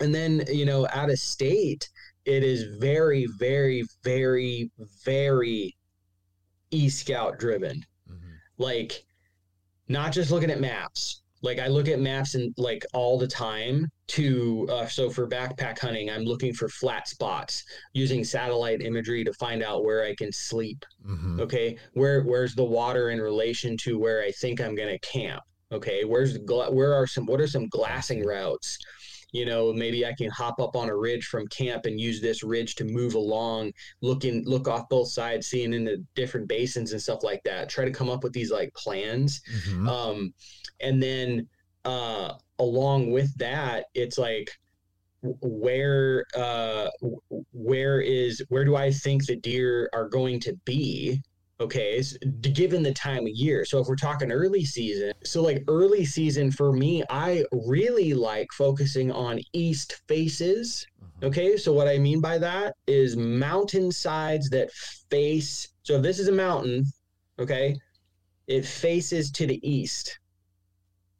And 0.00 0.14
then 0.14 0.44
you 0.48 0.64
know 0.64 0.86
out 0.92 1.10
of 1.10 1.18
state 1.18 1.88
it 2.24 2.42
is 2.42 2.76
very 2.78 3.26
very 3.38 3.84
very 4.02 4.70
very 5.04 5.76
e-scout 6.70 7.38
driven. 7.38 7.84
Mm-hmm. 8.08 8.34
like 8.58 9.04
not 9.88 10.12
just 10.12 10.30
looking 10.30 10.50
at 10.50 10.60
maps 10.60 11.22
like 11.42 11.58
I 11.58 11.68
look 11.68 11.88
at 11.88 12.00
maps 12.00 12.34
and 12.34 12.52
like 12.56 12.84
all 12.92 13.18
the 13.18 13.26
time 13.26 13.88
to 14.08 14.68
uh, 14.70 14.86
so 14.86 15.08
for 15.08 15.26
backpack 15.26 15.78
hunting, 15.78 16.10
I'm 16.10 16.24
looking 16.24 16.52
for 16.52 16.68
flat 16.68 17.08
spots 17.08 17.64
using 17.92 18.24
satellite 18.24 18.82
imagery 18.82 19.24
to 19.24 19.32
find 19.34 19.62
out 19.62 19.84
where 19.84 20.04
I 20.04 20.14
can 20.14 20.32
sleep. 20.32 20.84
Mm-hmm. 21.06 21.40
Okay, 21.40 21.78
where 21.94 22.22
where's 22.22 22.54
the 22.54 22.64
water 22.64 23.10
in 23.10 23.20
relation 23.20 23.76
to 23.78 23.98
where 23.98 24.22
I 24.22 24.32
think 24.32 24.60
I'm 24.60 24.74
going 24.74 24.88
to 24.90 24.98
camp? 24.98 25.42
Okay, 25.72 26.04
where's 26.04 26.32
the 26.32 26.40
gla- 26.40 26.72
where 26.72 26.92
are 26.92 27.06
some 27.06 27.26
what 27.26 27.40
are 27.40 27.46
some 27.46 27.68
glassing 27.68 28.24
routes? 28.24 28.78
You 29.32 29.44
know 29.44 29.72
maybe 29.72 30.04
i 30.04 30.12
can 30.12 30.30
hop 30.30 30.60
up 30.60 30.76
on 30.76 30.88
a 30.88 30.96
ridge 30.96 31.26
from 31.26 31.46
camp 31.48 31.86
and 31.86 32.00
use 32.00 32.20
this 32.20 32.42
ridge 32.42 32.74
to 32.74 32.84
move 32.84 33.14
along 33.14 33.72
looking 34.00 34.44
look 34.44 34.68
off 34.68 34.88
both 34.88 35.08
sides 35.08 35.48
seeing 35.48 35.72
in 35.72 35.84
the 35.84 36.04
different 36.14 36.48
basins 36.48 36.92
and 36.92 37.00
stuff 37.00 37.22
like 37.22 37.42
that. 37.44 37.68
Try 37.68 37.84
to 37.84 37.90
come 37.90 38.10
up 38.10 38.22
with 38.22 38.32
these 38.32 38.50
like 38.50 38.72
plans. 38.74 39.40
Mm-hmm. 39.52 39.88
um, 39.88 40.34
and 40.80 41.02
then 41.02 41.48
uh, 41.84 42.34
along 42.58 43.10
with 43.10 43.34
that 43.38 43.86
it's 43.94 44.18
like 44.18 44.50
where 45.22 46.24
uh, 46.36 46.88
where 47.52 48.00
is 48.00 48.42
where 48.48 48.64
do 48.64 48.76
i 48.76 48.90
think 48.90 49.26
the 49.26 49.36
deer 49.36 49.88
are 49.92 50.08
going 50.08 50.40
to 50.40 50.54
be 50.64 51.20
okay 51.60 51.98
it's 51.98 52.16
given 52.52 52.82
the 52.82 52.92
time 52.92 53.22
of 53.22 53.28
year. 53.28 53.64
So 53.64 53.80
if 53.80 53.86
we're 53.86 53.96
talking 53.96 54.32
early 54.32 54.64
season 54.64 55.12
so 55.24 55.42
like 55.42 55.62
early 55.68 56.04
season 56.04 56.50
for 56.50 56.72
me 56.72 57.04
i 57.10 57.44
really 57.52 58.14
like 58.14 58.48
focusing 58.52 59.12
on 59.12 59.40
east 59.52 60.00
faces. 60.08 60.86
Mm-hmm. 61.02 61.26
okay 61.26 61.56
so 61.56 61.72
what 61.72 61.88
i 61.88 61.98
mean 61.98 62.20
by 62.20 62.38
that 62.38 62.74
is 62.86 63.16
mountain 63.16 63.92
sides 63.92 64.48
that 64.50 64.70
face 65.10 65.68
so 65.82 65.96
if 65.96 66.02
this 66.02 66.18
is 66.18 66.28
a 66.28 66.32
mountain 66.32 66.84
okay 67.38 67.76
it 68.46 68.64
faces 68.64 69.30
to 69.30 69.46
the 69.46 69.60
east. 69.68 70.18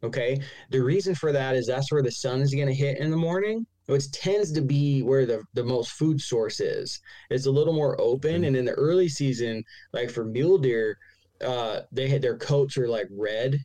Okay 0.03 0.41
the 0.70 0.82
reason 0.82 1.14
for 1.14 1.30
that 1.32 1.55
is 1.55 1.66
that's 1.66 1.93
where 1.93 2.03
the 2.03 2.11
sun 2.11 2.41
is 2.41 2.55
going 2.55 2.66
to 2.66 2.74
hit 2.74 2.99
in 2.99 3.11
the 3.11 3.16
morning 3.16 3.66
which 3.91 4.11
tends 4.12 4.53
to 4.53 4.61
be 4.61 5.03
where 5.03 5.26
the, 5.26 5.43
the 5.55 5.64
most 5.64 5.93
food 5.93 6.20
source 6.20 6.61
is. 6.61 7.01
It's 7.28 7.47
a 7.47 7.51
little 7.51 7.72
more 7.72 8.01
open. 8.01 8.36
Mm-hmm. 8.36 8.45
And 8.45 8.57
in 8.57 8.64
the 8.64 8.72
early 8.72 9.09
season, 9.09 9.64
like 9.93 10.11
for 10.11 10.24
mule 10.24 10.59
deer, 10.59 10.97
uh, 11.45 11.80
they 11.91 12.09
had 12.09 12.22
their 12.22 12.36
coats 12.36 12.78
are 12.78 12.88
like 12.88 13.09
red. 13.11 13.59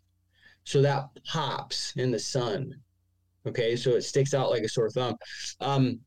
So 0.64 0.82
that 0.82 1.10
pops 1.26 1.94
in 1.96 2.10
the 2.10 2.20
sun. 2.20 2.74
Okay. 3.46 3.76
So 3.76 3.92
it 3.92 4.02
sticks 4.02 4.34
out 4.34 4.50
like 4.50 4.64
a 4.64 4.70
sore 4.70 4.90
thumb. 4.90 5.16
Um, 5.60 6.00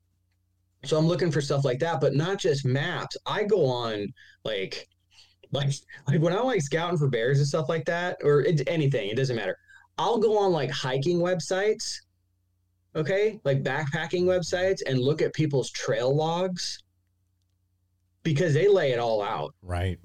so 0.85 0.97
I'm 0.97 1.07
looking 1.07 1.31
for 1.31 1.41
stuff 1.41 1.65
like 1.65 1.79
that, 1.81 2.01
but 2.01 2.15
not 2.15 2.39
just 2.39 2.65
maps. 2.65 3.17
I 3.25 3.45
go 3.45 3.67
on 3.67 4.09
like, 4.45 4.89
like, 5.53 5.71
like 6.09 6.21
when 6.21 6.37
I'm 6.37 6.45
like 6.45 6.63
scouting 6.63 6.99
for 6.99 7.09
bears 7.09 7.39
and 7.39 7.47
stuff 7.47 7.69
like 7.69 7.85
that, 7.85 8.17
or 8.25 8.41
it, 8.41 8.63
anything, 8.67 9.11
it 9.11 9.17
doesn't 9.17 9.37
matter. 9.37 9.57
I'll 9.97 10.19
go 10.19 10.39
on 10.39 10.53
like 10.53 10.71
hiking 10.71 11.19
websites 11.19 11.99
okay, 12.97 13.41
like 13.45 13.63
backpacking 13.63 14.25
websites 14.25 14.81
and 14.87 14.99
look 14.99 15.23
at 15.23 15.33
people's 15.33 15.71
trail 15.71 16.15
logs 16.15 16.83
because 18.23 18.55
they 18.55 18.69
lay 18.69 18.93
it 18.93 18.99
all 18.99 19.23
out. 19.23 19.55
Right. 19.63 19.99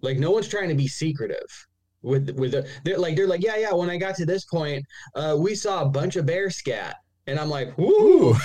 Like 0.00 0.18
no 0.18 0.30
one's 0.30 0.48
trying 0.48 0.68
to 0.68 0.74
be 0.74 0.88
secretive 0.88 1.66
with 2.02 2.30
with 2.38 2.52
the, 2.52 2.68
they're 2.84 2.98
like 2.98 3.16
they're 3.16 3.26
like 3.26 3.42
yeah 3.42 3.56
yeah 3.56 3.72
when 3.72 3.88
I 3.88 3.96
got 3.96 4.14
to 4.16 4.26
this 4.26 4.44
point 4.44 4.84
uh, 5.14 5.34
we 5.38 5.54
saw 5.54 5.82
a 5.82 5.88
bunch 5.88 6.16
of 6.16 6.26
bear 6.26 6.50
scat. 6.50 6.96
And 7.26 7.40
I'm 7.40 7.48
like 7.48 7.76
whoo 7.78 8.36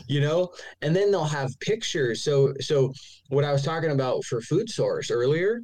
you 0.08 0.22
know? 0.22 0.50
And 0.82 0.96
then 0.96 1.12
they'll 1.12 1.26
have 1.26 1.52
pictures. 1.60 2.24
So 2.24 2.54
so 2.62 2.94
what 3.30 3.44
I 3.44 3.52
was 3.52 3.64
talking 3.64 3.92
about 3.92 4.24
for 4.24 4.42
food 4.42 4.70
source 4.70 5.12
earlier 5.12 5.62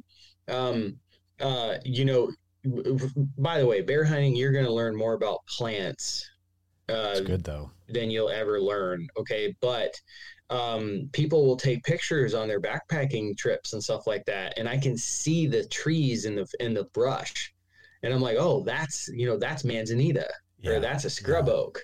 um 0.48 0.98
uh 1.40 1.76
you 1.84 2.04
know 2.04 2.30
by 3.38 3.58
the 3.58 3.66
way, 3.66 3.82
bear 3.82 4.04
hunting, 4.04 4.34
you're 4.34 4.52
going 4.52 4.64
to 4.64 4.72
learn 4.72 4.96
more 4.96 5.14
about 5.14 5.44
plants. 5.46 6.28
Uh, 6.88 7.20
good 7.20 7.44
though. 7.44 7.70
Than 7.88 8.10
you'll 8.10 8.30
ever 8.30 8.60
learn. 8.60 9.06
Okay, 9.16 9.54
but 9.60 9.94
um, 10.50 11.08
people 11.12 11.46
will 11.46 11.56
take 11.56 11.82
pictures 11.84 12.34
on 12.34 12.48
their 12.48 12.60
backpacking 12.60 13.36
trips 13.36 13.72
and 13.72 13.82
stuff 13.82 14.06
like 14.06 14.24
that, 14.26 14.58
and 14.58 14.68
I 14.68 14.76
can 14.78 14.96
see 14.96 15.46
the 15.46 15.64
trees 15.66 16.24
in 16.26 16.36
the 16.36 16.46
in 16.60 16.74
the 16.74 16.84
brush, 16.92 17.52
and 18.02 18.12
I'm 18.12 18.20
like, 18.20 18.36
oh, 18.38 18.62
that's 18.64 19.08
you 19.08 19.26
know 19.26 19.38
that's 19.38 19.64
manzanita 19.64 20.28
yeah. 20.60 20.72
or 20.72 20.80
that's 20.80 21.04
a 21.04 21.10
scrub 21.10 21.46
yeah. 21.46 21.54
oak. 21.54 21.82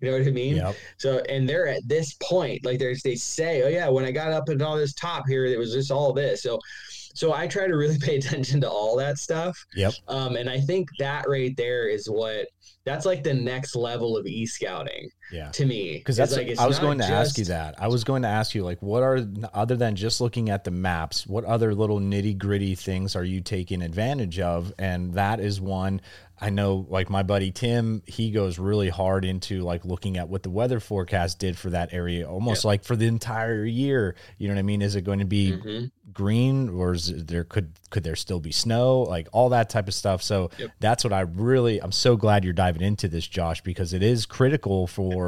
You 0.00 0.10
know 0.10 0.18
what 0.18 0.26
I 0.26 0.30
mean? 0.32 0.56
Yep. 0.56 0.76
So, 0.98 1.18
and 1.28 1.48
they're 1.48 1.68
at 1.68 1.86
this 1.86 2.14
point, 2.22 2.64
like 2.64 2.80
they 2.80 2.94
they 3.04 3.14
say, 3.14 3.62
oh 3.62 3.68
yeah, 3.68 3.88
when 3.88 4.04
I 4.04 4.10
got 4.10 4.32
up 4.32 4.48
and 4.48 4.60
all 4.60 4.76
this 4.76 4.94
top 4.94 5.28
here, 5.28 5.46
it 5.46 5.58
was 5.58 5.72
just 5.72 5.92
all 5.92 6.12
this. 6.12 6.42
So, 6.42 6.58
so 7.14 7.32
I 7.32 7.46
try 7.46 7.66
to 7.66 7.76
really 7.76 7.98
pay 8.00 8.16
attention 8.16 8.60
to 8.62 8.70
all 8.70 8.96
that 8.96 9.18
stuff. 9.18 9.56
Yep. 9.74 9.92
Um, 10.08 10.36
and 10.36 10.48
I 10.48 10.60
think 10.60 10.88
that 10.98 11.28
right 11.28 11.56
there 11.56 11.88
is 11.88 12.06
what 12.06 12.46
that's 12.84 13.06
like 13.06 13.22
the 13.22 13.34
next 13.34 13.76
level 13.76 14.16
of 14.16 14.26
e 14.26 14.46
scouting. 14.46 15.08
Yeah. 15.32 15.50
To 15.50 15.64
me, 15.64 15.96
because 15.96 16.16
that's 16.16 16.36
like, 16.36 16.58
I 16.58 16.66
was 16.66 16.78
going 16.78 16.98
to 16.98 17.04
just... 17.04 17.12
ask 17.12 17.38
you 17.38 17.46
that. 17.46 17.80
I 17.80 17.88
was 17.88 18.04
going 18.04 18.22
to 18.22 18.28
ask 18.28 18.54
you 18.54 18.64
like, 18.64 18.82
what 18.82 19.02
are 19.02 19.26
other 19.54 19.76
than 19.76 19.96
just 19.96 20.20
looking 20.20 20.50
at 20.50 20.64
the 20.64 20.70
maps, 20.70 21.26
what 21.26 21.44
other 21.44 21.74
little 21.74 21.98
nitty 21.98 22.36
gritty 22.36 22.74
things 22.74 23.16
are 23.16 23.24
you 23.24 23.40
taking 23.40 23.82
advantage 23.82 24.38
of? 24.38 24.72
And 24.78 25.14
that 25.14 25.40
is 25.40 25.60
one 25.60 26.02
I 26.42 26.50
know 26.50 26.86
like 26.90 27.08
my 27.08 27.22
buddy 27.22 27.52
Tim, 27.52 28.02
he 28.04 28.32
goes 28.32 28.58
really 28.58 28.88
hard 28.88 29.24
into 29.24 29.62
like 29.62 29.84
looking 29.84 30.16
at 30.16 30.28
what 30.28 30.42
the 30.42 30.50
weather 30.50 30.80
forecast 30.80 31.38
did 31.38 31.56
for 31.56 31.70
that 31.70 31.94
area, 31.94 32.28
almost 32.28 32.64
yep. 32.64 32.64
like 32.64 32.84
for 32.84 32.96
the 32.96 33.06
entire 33.06 33.64
year. 33.64 34.16
You 34.38 34.48
know 34.48 34.54
what 34.54 34.58
I 34.58 34.64
mean? 34.64 34.82
Is 34.82 34.96
it 34.96 35.02
going 35.02 35.20
to 35.20 35.24
be 35.24 35.52
mm-hmm. 35.52 35.84
green 36.12 36.68
or 36.68 36.94
is 36.94 37.26
there 37.26 37.44
could 37.44 37.70
could 37.90 38.02
there 38.02 38.16
still 38.16 38.40
be 38.40 38.50
snow? 38.50 39.02
Like 39.02 39.28
all 39.30 39.50
that 39.50 39.70
type 39.70 39.86
of 39.86 39.94
stuff. 39.94 40.20
So 40.20 40.50
yep. 40.58 40.72
that's 40.80 41.04
what 41.04 41.12
I 41.12 41.20
really 41.20 41.80
I'm 41.80 41.92
so 41.92 42.16
glad 42.16 42.42
you're 42.42 42.52
diving 42.52 42.82
into 42.82 43.06
this, 43.06 43.28
Josh, 43.28 43.60
because 43.60 43.92
it 43.92 44.02
is 44.02 44.26
critical 44.26 44.88
for 44.88 45.21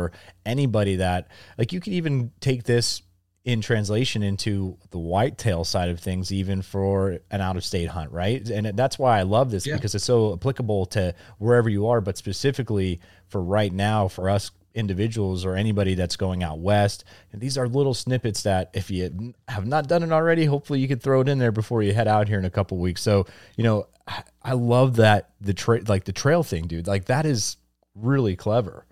anybody 0.47 0.97
that 0.97 1.29
like 1.59 1.73
you 1.73 1.81
could 1.81 1.93
even 1.93 2.31
take 2.41 2.65
this 2.65 3.03
in 3.45 3.61
translation 3.61 4.23
into 4.23 4.79
the 4.91 4.99
whitetail 4.99 5.65
side 5.65 5.91
of 5.91 6.01
things, 6.01 6.33
even 6.33 6.63
for 6.63 7.19
an 7.31 7.43
out 7.43 7.57
of 7.57 7.65
state 7.65 7.89
hunt, 7.91 8.11
right? 8.11 8.49
And 8.49 8.67
that's 8.75 8.99
why 8.99 9.19
I 9.19 9.23
love 9.23 9.51
this 9.51 9.67
Yeah. 9.67 9.75
because 9.75 9.95
it's 9.95 10.05
so 10.05 10.33
applicable 10.33 10.87
to 10.87 11.15
wherever 11.39 11.69
you 11.69 11.87
are, 11.89 12.01
but 12.01 12.17
specifically 12.17 13.01
for 13.29 13.43
right 13.43 13.71
now, 13.73 14.09
for 14.09 14.31
us 14.31 14.51
individuals 14.75 15.45
or 15.45 15.55
anybody 15.57 15.95
that's 15.95 16.17
going 16.17 16.43
out 16.43 16.59
west. 16.59 17.05
And 17.33 17.41
these 17.41 17.59
are 17.59 17.69
little 17.69 17.93
snippets 17.95 18.43
that 18.45 18.71
if 18.73 18.91
you 18.91 19.35
have 19.47 19.67
not 19.67 19.89
done 19.89 20.03
it 20.03 20.11
already, 20.11 20.47
hopefully 20.47 20.81
you 20.81 20.89
could 20.89 21.03
throw 21.03 21.21
it 21.21 21.29
in 21.29 21.39
there 21.39 21.53
before 21.53 21.83
you 21.83 21.93
head 21.93 22.09
out 22.09 22.29
here 22.29 22.39
in 22.39 22.45
a 22.47 22.51
couple 22.51 22.79
weeks. 22.79 23.03
So, 23.03 23.27
you 23.57 23.63
know, 23.63 23.87
I- 24.09 24.25
I 24.43 24.53
love 24.55 24.97
that 24.97 25.31
the 25.41 25.55
trail, 25.55 25.83
like 25.87 26.05
the 26.05 26.13
trail 26.13 26.43
thing, 26.43 26.67
dude. 26.67 26.87
Like 26.87 27.05
that 27.05 27.25
is 27.27 27.57
really 27.95 28.37
clever. 28.37 28.85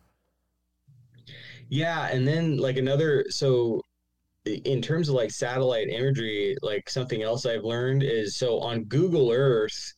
Yeah, 1.72 2.08
and 2.08 2.28
then 2.28 2.58
like 2.58 2.76
another 2.76 3.24
so 3.30 3.80
in 4.44 4.82
terms 4.82 5.08
of 5.08 5.14
like 5.14 5.30
satellite 5.30 5.88
imagery, 5.88 6.54
like 6.60 6.90
something 6.90 7.22
else 7.22 7.46
I've 7.46 7.64
learned 7.64 8.02
is 8.02 8.36
so 8.36 8.60
on 8.60 8.84
Google 8.84 9.30
Earth, 9.32 9.94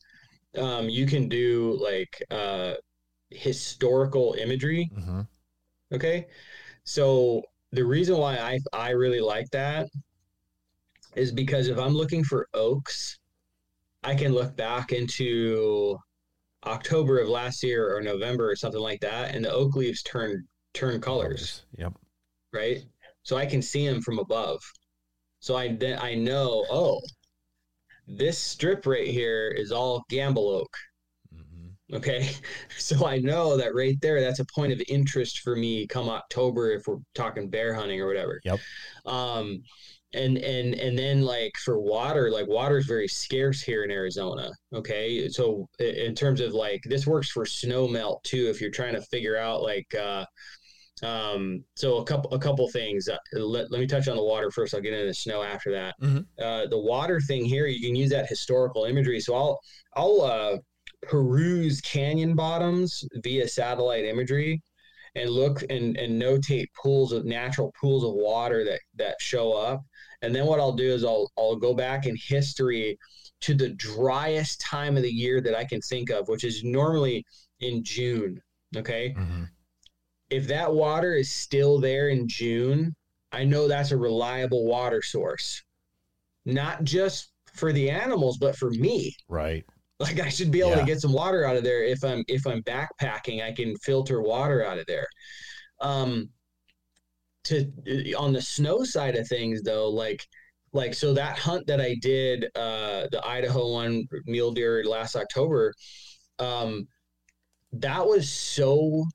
um, 0.57 0.87
you 0.87 1.05
can 1.05 1.27
do 1.27 1.77
like 1.83 2.23
uh 2.31 2.75
historical 3.29 4.37
imagery. 4.39 4.89
Mm-hmm. 4.97 5.21
Okay. 5.91 6.27
So 6.85 7.43
the 7.73 7.83
reason 7.83 8.17
why 8.19 8.37
I 8.37 8.59
I 8.71 8.91
really 8.91 9.19
like 9.19 9.49
that 9.51 9.89
is 11.17 11.33
because 11.33 11.67
if 11.67 11.77
I'm 11.77 11.93
looking 11.93 12.23
for 12.23 12.47
oaks, 12.53 13.19
I 14.01 14.15
can 14.15 14.31
look 14.31 14.55
back 14.55 14.93
into 14.93 15.97
October 16.65 17.19
of 17.19 17.27
last 17.27 17.63
year 17.63 17.93
or 17.93 18.01
November 18.01 18.49
or 18.49 18.55
something 18.55 18.79
like 18.79 19.01
that, 19.01 19.35
and 19.35 19.43
the 19.43 19.51
oak 19.51 19.75
leaves 19.75 20.01
turn 20.03 20.47
turn 20.75 21.01
colors 21.01 21.63
Yep. 21.77 21.93
right? 22.53 22.83
So 23.23 23.37
I 23.37 23.45
can 23.47 23.61
see 23.61 23.87
them 23.87 24.01
from 24.01 24.19
above. 24.19 24.61
So 25.39 25.55
I 25.55 25.75
then 25.75 25.97
I 25.99 26.13
know, 26.15 26.65
oh, 26.69 27.01
this 28.07 28.37
strip 28.37 28.85
right 28.85 29.07
here 29.07 29.49
is 29.49 29.71
all 29.71 30.03
Gambel 30.11 30.61
oak. 30.61 30.75
Mm-hmm. 31.35 31.95
Okay. 31.95 32.29
So 32.77 33.07
I 33.07 33.17
know 33.17 33.57
that 33.57 33.73
right 33.73 33.97
there, 34.01 34.21
that's 34.21 34.39
a 34.39 34.45
point 34.53 34.73
of 34.73 34.81
interest 34.87 35.39
for 35.39 35.55
me 35.55 35.87
come 35.87 36.09
October 36.09 36.71
if 36.71 36.87
we're 36.87 36.97
talking 37.15 37.49
bear 37.49 37.73
hunting 37.73 37.99
or 38.01 38.07
whatever. 38.07 38.39
Yep. 38.43 38.59
Um 39.05 39.63
and 40.13 40.37
and 40.37 40.75
and 40.75 40.97
then 40.97 41.21
like 41.23 41.53
for 41.63 41.79
water, 41.79 42.29
like 42.31 42.47
water 42.47 42.77
is 42.77 42.85
very 42.85 43.07
scarce 43.07 43.61
here 43.61 43.83
in 43.83 43.91
Arizona. 43.91 44.51
Okay. 44.73 45.27
So 45.29 45.67
in 45.79 46.13
terms 46.15 46.41
of 46.41 46.53
like 46.53 46.81
this 46.85 47.07
works 47.07 47.29
for 47.29 47.45
snow 47.45 47.87
melt 47.87 48.23
too, 48.23 48.49
if 48.49 48.61
you're 48.61 48.71
trying 48.71 48.93
to 48.95 49.01
figure 49.01 49.37
out 49.37 49.63
like 49.63 49.93
uh 49.95 50.25
um 51.05 51.63
so 51.75 51.97
a 51.97 52.05
couple 52.05 52.29
a 52.33 52.39
couple 52.39 52.67
things 52.69 53.07
uh, 53.09 53.17
let, 53.33 53.71
let 53.71 53.79
me 53.79 53.87
touch 53.87 54.07
on 54.07 54.15
the 54.15 54.23
water 54.23 54.49
first. 54.51 54.73
I'll 54.73 54.81
get 54.81 54.93
into 54.93 55.07
the 55.07 55.13
snow 55.13 55.41
after 55.43 55.71
that. 55.71 55.95
Mhm. 56.01 56.25
uh 56.41 56.65
the 56.67 56.79
water 56.79 57.19
thing 57.29 57.45
here 57.45 57.67
you 57.67 57.81
can 57.85 57.95
use 57.95 58.09
that 58.11 58.27
historical 58.35 58.85
imagery. 58.85 59.19
So 59.19 59.35
i'll 59.35 59.59
i'll 59.95 60.21
uh 60.21 60.57
peruse 61.01 61.81
canyon 61.81 62.35
bottoms 62.35 63.03
via 63.23 63.47
satellite 63.47 64.05
imagery 64.05 64.61
and 65.15 65.29
look 65.29 65.61
and 65.69 65.97
and 65.97 66.21
notate 66.21 66.67
pools 66.81 67.11
of 67.11 67.25
natural 67.25 67.71
pools 67.79 68.03
of 68.03 68.13
water 68.13 68.63
that 68.65 68.81
that 68.95 69.15
show 69.19 69.53
up. 69.53 69.81
And 70.21 70.33
then 70.35 70.45
what 70.45 70.59
i'll 70.59 70.73
do 70.85 70.91
is 70.97 71.03
i'll 71.03 71.29
i'll 71.37 71.55
go 71.67 71.73
back 71.73 72.05
in 72.05 72.15
history 72.33 72.97
to 73.41 73.53
the 73.53 73.69
driest 73.75 74.59
time 74.61 74.97
of 74.97 75.03
the 75.03 75.11
year 75.23 75.41
that 75.41 75.55
i 75.55 75.63
can 75.71 75.81
think 75.81 76.09
of 76.09 76.27
which 76.29 76.43
is 76.43 76.63
normally 76.63 77.23
in 77.59 77.83
june 77.83 78.41
okay? 78.75 79.13
Mm-hmm. 79.17 79.43
If 80.29 80.47
that 80.47 80.73
water 80.73 81.13
is 81.13 81.31
still 81.31 81.79
there 81.79 82.09
in 82.09 82.27
June, 82.27 82.95
I 83.31 83.43
know 83.43 83.67
that's 83.67 83.91
a 83.91 83.97
reliable 83.97 84.65
water 84.65 85.01
source. 85.01 85.61
Not 86.45 86.83
just 86.83 87.31
for 87.53 87.71
the 87.73 87.89
animals, 87.89 88.37
but 88.37 88.55
for 88.55 88.69
me. 88.71 89.15
Right. 89.27 89.65
Like 89.99 90.19
I 90.19 90.29
should 90.29 90.51
be 90.51 90.59
able 90.59 90.71
Yeah. 90.71 90.79
to 90.81 90.85
get 90.85 90.99
some 90.99 91.13
water 91.13 91.45
out 91.45 91.55
of 91.55 91.63
there 91.63 91.83
if 91.83 92.03
I'm 92.03 92.23
if 92.27 92.45
I'm 92.45 92.61
backpacking, 92.63 93.41
I 93.41 93.53
can 93.53 93.75
filter 93.77 94.21
water 94.21 94.63
out 94.63 94.77
of 94.77 94.85
there. 94.87 95.07
Um 95.79 96.29
to 97.45 97.71
on 98.17 98.33
the 98.33 98.41
snow 98.41 98.83
side 98.83 99.15
of 99.15 99.27
things 99.27 99.61
though, 99.61 99.89
like 99.89 100.25
like 100.73 100.93
so 100.93 101.13
that 101.13 101.37
hunt 101.39 101.65
that 101.67 101.79
I 101.79 101.95
did 102.01 102.45
uh 102.55 103.07
the 103.11 103.21
Idaho 103.25 103.71
one 103.71 104.03
mule 104.25 104.51
deer 104.51 104.83
last 104.83 105.15
October, 105.15 105.73
um 106.39 106.87
that 107.73 108.05
was 108.05 108.29
so 108.29 109.05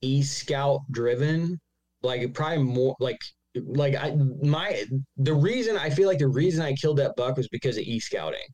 e 0.00 0.22
scout 0.22 0.80
driven 0.90 1.58
like 2.02 2.32
probably 2.34 2.62
more 2.62 2.96
like 3.00 3.18
like 3.64 3.96
i 3.96 4.14
my 4.42 4.84
the 5.16 5.34
reason 5.34 5.76
i 5.76 5.90
feel 5.90 6.06
like 6.06 6.18
the 6.18 6.28
reason 6.28 6.62
i 6.62 6.72
killed 6.74 6.98
that 6.98 7.16
buck 7.16 7.36
was 7.36 7.48
because 7.48 7.76
of 7.76 7.82
e 7.82 7.98
scouting 7.98 8.46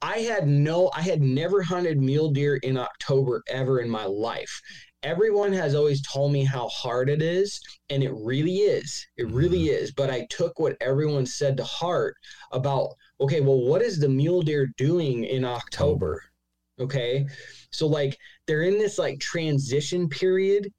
i 0.00 0.18
had 0.18 0.46
no 0.46 0.90
i 0.94 1.02
had 1.02 1.20
never 1.20 1.62
hunted 1.62 2.00
mule 2.00 2.30
deer 2.30 2.56
in 2.56 2.76
october 2.76 3.42
ever 3.48 3.80
in 3.80 3.88
my 3.88 4.04
life. 4.04 4.60
Everyone 5.02 5.52
has 5.52 5.74
always 5.74 6.02
told 6.02 6.32
me 6.32 6.44
how 6.44 6.68
hard 6.68 7.08
it 7.08 7.22
is 7.22 7.60
and 7.90 8.02
it 8.02 8.12
really 8.12 8.56
is. 8.56 9.06
It 9.16 9.28
really 9.28 9.66
mm-hmm. 9.66 9.84
is. 9.84 9.92
But 9.92 10.10
i 10.10 10.26
took 10.30 10.58
what 10.58 10.76
everyone 10.80 11.26
said 11.26 11.56
to 11.58 11.64
heart 11.64 12.16
about 12.52 12.88
okay 13.20 13.40
well 13.40 13.60
what 13.60 13.82
is 13.82 13.98
the 13.98 14.08
mule 14.08 14.42
deer 14.42 14.68
doing 14.76 15.24
in 15.24 15.44
october. 15.44 16.22
Okay? 16.78 17.26
So 17.70 17.86
like 17.86 18.16
they're 18.46 18.62
in 18.62 18.78
this 18.78 18.98
like 18.98 19.20
transition 19.20 20.08
period 20.08 20.72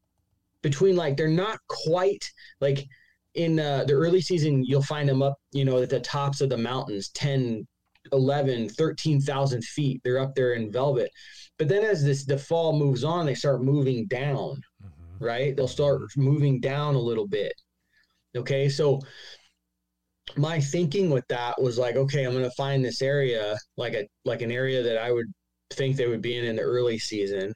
between 0.69 0.95
like 0.97 1.15
they're 1.15 1.29
not 1.29 1.59
quite 1.69 2.29
like 2.59 2.85
in 3.35 3.57
uh, 3.59 3.85
the 3.85 3.93
early 3.93 4.19
season 4.19 4.63
you'll 4.65 4.81
find 4.81 5.07
them 5.07 5.21
up 5.21 5.35
you 5.53 5.63
know 5.63 5.81
at 5.81 5.89
the 5.89 5.99
tops 6.01 6.41
of 6.41 6.49
the 6.49 6.57
mountains 6.57 7.09
10 7.09 7.65
11 8.13 8.69
13,000 8.69 9.63
feet. 9.63 10.01
They're 10.03 10.19
up 10.19 10.33
there 10.35 10.53
in 10.53 10.71
velvet. 10.71 11.11
But 11.57 11.67
then 11.67 11.83
as 11.83 12.03
this 12.03 12.25
the 12.25 12.37
fall 12.37 12.77
moves 12.77 13.03
on 13.03 13.25
they 13.25 13.35
start 13.35 13.63
moving 13.63 14.07
down 14.07 14.61
Mm-hmm. 14.83 15.25
right? 15.25 15.55
They'll 15.55 15.67
start 15.67 16.01
moving 16.15 16.59
down 16.59 16.95
a 16.95 16.99
little 16.99 17.27
bit. 17.27 17.53
Okay? 18.35 18.69
So 18.69 18.99
my 20.35 20.59
thinking 20.59 21.09
with 21.09 21.25
that 21.29 21.59
was 21.61 21.77
like 21.77 21.95
okay 21.95 22.25
i'm 22.25 22.33
going 22.33 22.43
to 22.43 22.51
find 22.63 22.83
this 22.83 23.01
area 23.01 23.57
like 23.77 23.93
a 23.93 24.05
like 24.25 24.41
an 24.41 24.51
area 24.51 24.83
that 24.83 24.97
i 24.97 25.09
would 25.09 25.25
think 25.71 25.95
they 25.95 26.07
would 26.07 26.21
be 26.21 26.37
in 26.37 26.43
in 26.43 26.57
the 26.57 26.61
early 26.61 26.99
season 26.99 27.53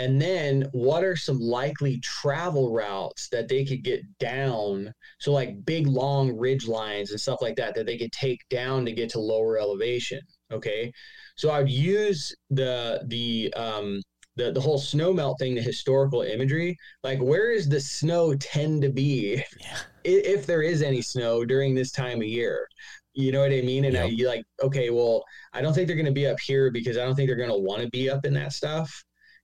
and 0.00 0.20
then 0.20 0.66
what 0.72 1.04
are 1.04 1.16
some 1.16 1.38
likely 1.38 1.98
travel 2.00 2.72
routes 2.72 3.28
that 3.28 3.48
they 3.48 3.64
could 3.64 3.82
get 3.84 4.00
down? 4.18 4.92
So 5.18 5.32
like 5.32 5.64
big 5.66 5.86
long 5.86 6.26
ridge 6.44 6.66
lines 6.66 7.10
and 7.10 7.20
stuff 7.20 7.40
like 7.42 7.56
that 7.56 7.74
that 7.74 7.86
they 7.86 7.98
could 7.98 8.12
take 8.12 8.40
down 8.48 8.84
to 8.86 8.92
get 8.92 9.10
to 9.10 9.20
lower 9.20 9.58
elevation 9.58 10.20
okay? 10.52 10.90
So 11.36 11.50
i'd 11.52 11.68
use 11.68 12.34
the 12.50 13.02
the 13.06 13.52
um 13.56 14.00
the, 14.36 14.50
the 14.52 14.60
whole 14.60 14.78
snow 14.78 15.12
melt 15.12 15.38
thing 15.38 15.54
the 15.54 15.60
historical 15.62 16.22
imagery. 16.22 16.76
Like 17.04 17.20
where 17.20 17.50
is 17.52 17.68
the 17.68 17.80
snow 17.80 18.34
tend 18.36 18.80
to 18.82 18.90
be 18.90 19.42
Yeah. 19.60 19.76
i- 20.12 20.26
if 20.36 20.46
there 20.46 20.62
is 20.62 20.82
any 20.82 21.02
snow 21.02 21.44
during 21.44 21.74
this 21.74 21.92
time 21.92 22.18
of 22.18 22.26
year? 22.26 22.66
You 23.14 23.32
know 23.32 23.40
what 23.40 23.52
i 23.52 23.60
mean? 23.60 23.84
And 23.86 23.96
I, 23.96 24.04
Yep. 24.04 24.18
you 24.18 24.28
like 24.28 24.44
okay 24.62 24.88
well 24.90 25.22
i 25.52 25.60
don't 25.60 25.74
think 25.74 25.86
they're 25.86 25.96
going 26.02 26.14
to 26.14 26.20
be 26.22 26.26
up 26.32 26.40
here 26.50 26.70
because 26.78 26.96
i 26.96 27.04
don't 27.04 27.14
think 27.16 27.28
they're 27.28 27.44
going 27.44 27.56
to 27.56 27.58
want 27.68 27.82
to 27.82 27.90
be 27.90 28.08
up 28.14 28.24
in 28.24 28.32
that 28.34 28.52
stuff 28.52 28.88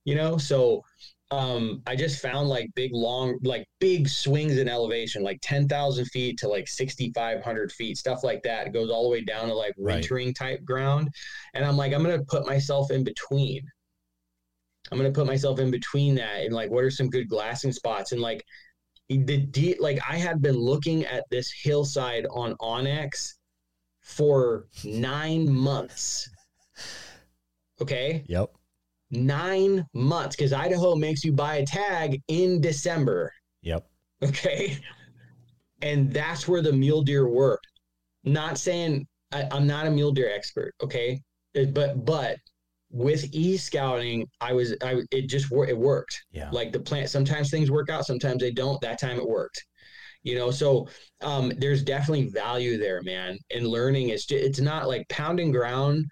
you 0.07 0.15
know? 0.15 0.37
So 0.37 0.81
um 1.29 1.81
i 1.85 1.93
just 1.93 2.21
found 2.21 2.47
like 2.47 2.69
big 2.73 2.91
long 2.93 3.37
like 3.43 3.67
big 3.81 4.07
swings 4.07 4.55
in 4.55 4.69
elevation 4.69 5.21
like 5.21 5.37
10,000 5.41 6.05
feet 6.05 6.37
to 6.39 6.47
like 6.47 6.69
6500 6.69 7.69
feet 7.73 7.97
stuff 7.97 8.23
like 8.23 8.41
that. 8.43 8.65
It 8.67 8.71
goes 8.71 8.89
all 8.89 9.03
the 9.03 9.09
way 9.09 9.19
down 9.25 9.49
to 9.49 9.53
like 9.53 9.73
Right. 9.77 9.95
wintering 9.95 10.33
type 10.33 10.63
ground. 10.63 11.09
And 11.53 11.65
i'm 11.65 11.75
like 11.75 11.91
i'm 11.93 12.01
going 12.01 12.17
to 12.17 12.25
put 12.25 12.47
myself 12.47 12.91
in 12.91 13.03
between. 13.03 13.61
I'm 14.89 14.97
going 14.97 15.11
to 15.11 15.19
put 15.19 15.27
myself 15.27 15.59
in 15.59 15.69
between 15.69 16.15
that 16.15 16.45
and 16.45 16.53
like 16.53 16.71
what 16.71 16.85
are 16.85 16.89
some 16.99 17.09
good 17.09 17.27
glassing 17.27 17.73
spots? 17.73 18.13
And 18.13 18.21
like 18.21 18.41
the 19.09 19.37
de- 19.57 19.75
like 19.87 19.99
i 20.09 20.15
had 20.15 20.41
been 20.41 20.55
looking 20.57 21.03
at 21.05 21.25
this 21.29 21.51
hillside 21.51 22.25
on 22.31 22.55
onX 22.61 23.33
for 23.99 24.67
nine 24.85 25.53
months. 25.53 26.29
Okay? 27.81 28.23
Yep. 28.27 28.49
Nine 29.11 29.85
months 29.93 30.35
because 30.35 30.53
Idaho 30.53 30.95
makes 30.95 31.23
you 31.23 31.31
buy 31.31 31.57
a 31.57 31.65
tag 31.65 32.21
in 32.27 32.61
December. 32.61 33.31
Yep. 33.61 33.87
Okay. 34.23 34.77
And 35.81 36.11
that's 36.11 36.47
where 36.47 36.61
the 36.61 36.73
mule 36.73 37.03
deer 37.03 37.27
were. 37.27 37.59
Not 38.23 38.57
saying 38.57 39.07
I, 39.31 39.47
I'm 39.51 39.67
not 39.67 39.87
a 39.87 39.91
mule 39.91 40.11
deer 40.11 40.31
expert. 40.33 40.73
Okay. 40.81 41.21
But, 41.53 42.05
but 42.05 42.37
with 42.89 43.33
e 43.33 43.57
scouting, 43.57 44.25
I 44.41 44.53
was, 44.53 44.75
I, 44.83 45.01
it 45.11 45.29
just, 45.29 45.51
it 45.51 45.77
worked. 45.77 46.19
Yeah. 46.31 46.49
Like 46.51 46.71
the 46.71 46.79
plant, 46.79 47.09
sometimes 47.09 47.49
things 47.49 47.71
work 47.71 47.89
out, 47.89 48.05
sometimes 48.05 48.41
they 48.41 48.51
don't. 48.51 48.79
That 48.81 48.99
time 48.99 49.17
it 49.17 49.27
worked. 49.27 49.63
You 50.23 50.35
know, 50.35 50.51
so 50.51 50.89
um, 51.21 51.53
there's 51.57 51.83
definitely 51.83 52.29
value 52.29 52.77
there, 52.77 53.01
man. 53.03 53.37
And 53.53 53.67
learning 53.67 54.09
is, 54.09 54.25
it's 54.29 54.59
not 54.59 54.87
like 54.87 55.07
pounding 55.09 55.51
ground 55.51 56.05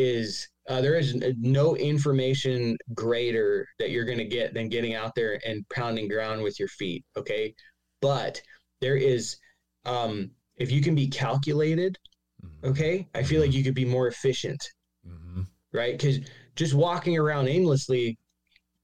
is 0.00 0.48
uh, 0.68 0.80
there 0.80 0.96
is 0.96 1.14
no 1.38 1.76
information 1.76 2.76
greater 2.94 3.66
that 3.78 3.90
you're 3.90 4.04
going 4.04 4.18
to 4.18 4.24
get 4.24 4.54
than 4.54 4.68
getting 4.68 4.94
out 4.94 5.12
there 5.14 5.38
and 5.46 5.68
pounding 5.68 6.08
ground 6.08 6.42
with 6.42 6.58
your 6.58 6.68
feet. 6.68 7.04
Okay. 7.16 7.54
But 8.00 8.40
there 8.80 8.96
is 8.96 9.36
um, 9.84 10.30
if 10.56 10.70
you 10.70 10.80
can 10.80 10.94
be 10.94 11.08
calculated, 11.08 11.96
Mhm. 12.44 12.70
okay, 12.70 13.08
I 13.14 13.22
feel 13.22 13.40
like 13.40 13.52
you 13.52 13.64
could 13.64 13.74
be 13.74 13.84
more 13.84 14.08
efficient, 14.08 14.62
Mhm. 15.06 15.46
right? 15.72 15.98
Because 15.98 16.20
just 16.54 16.74
walking 16.74 17.16
around 17.18 17.48
aimlessly, 17.48 18.18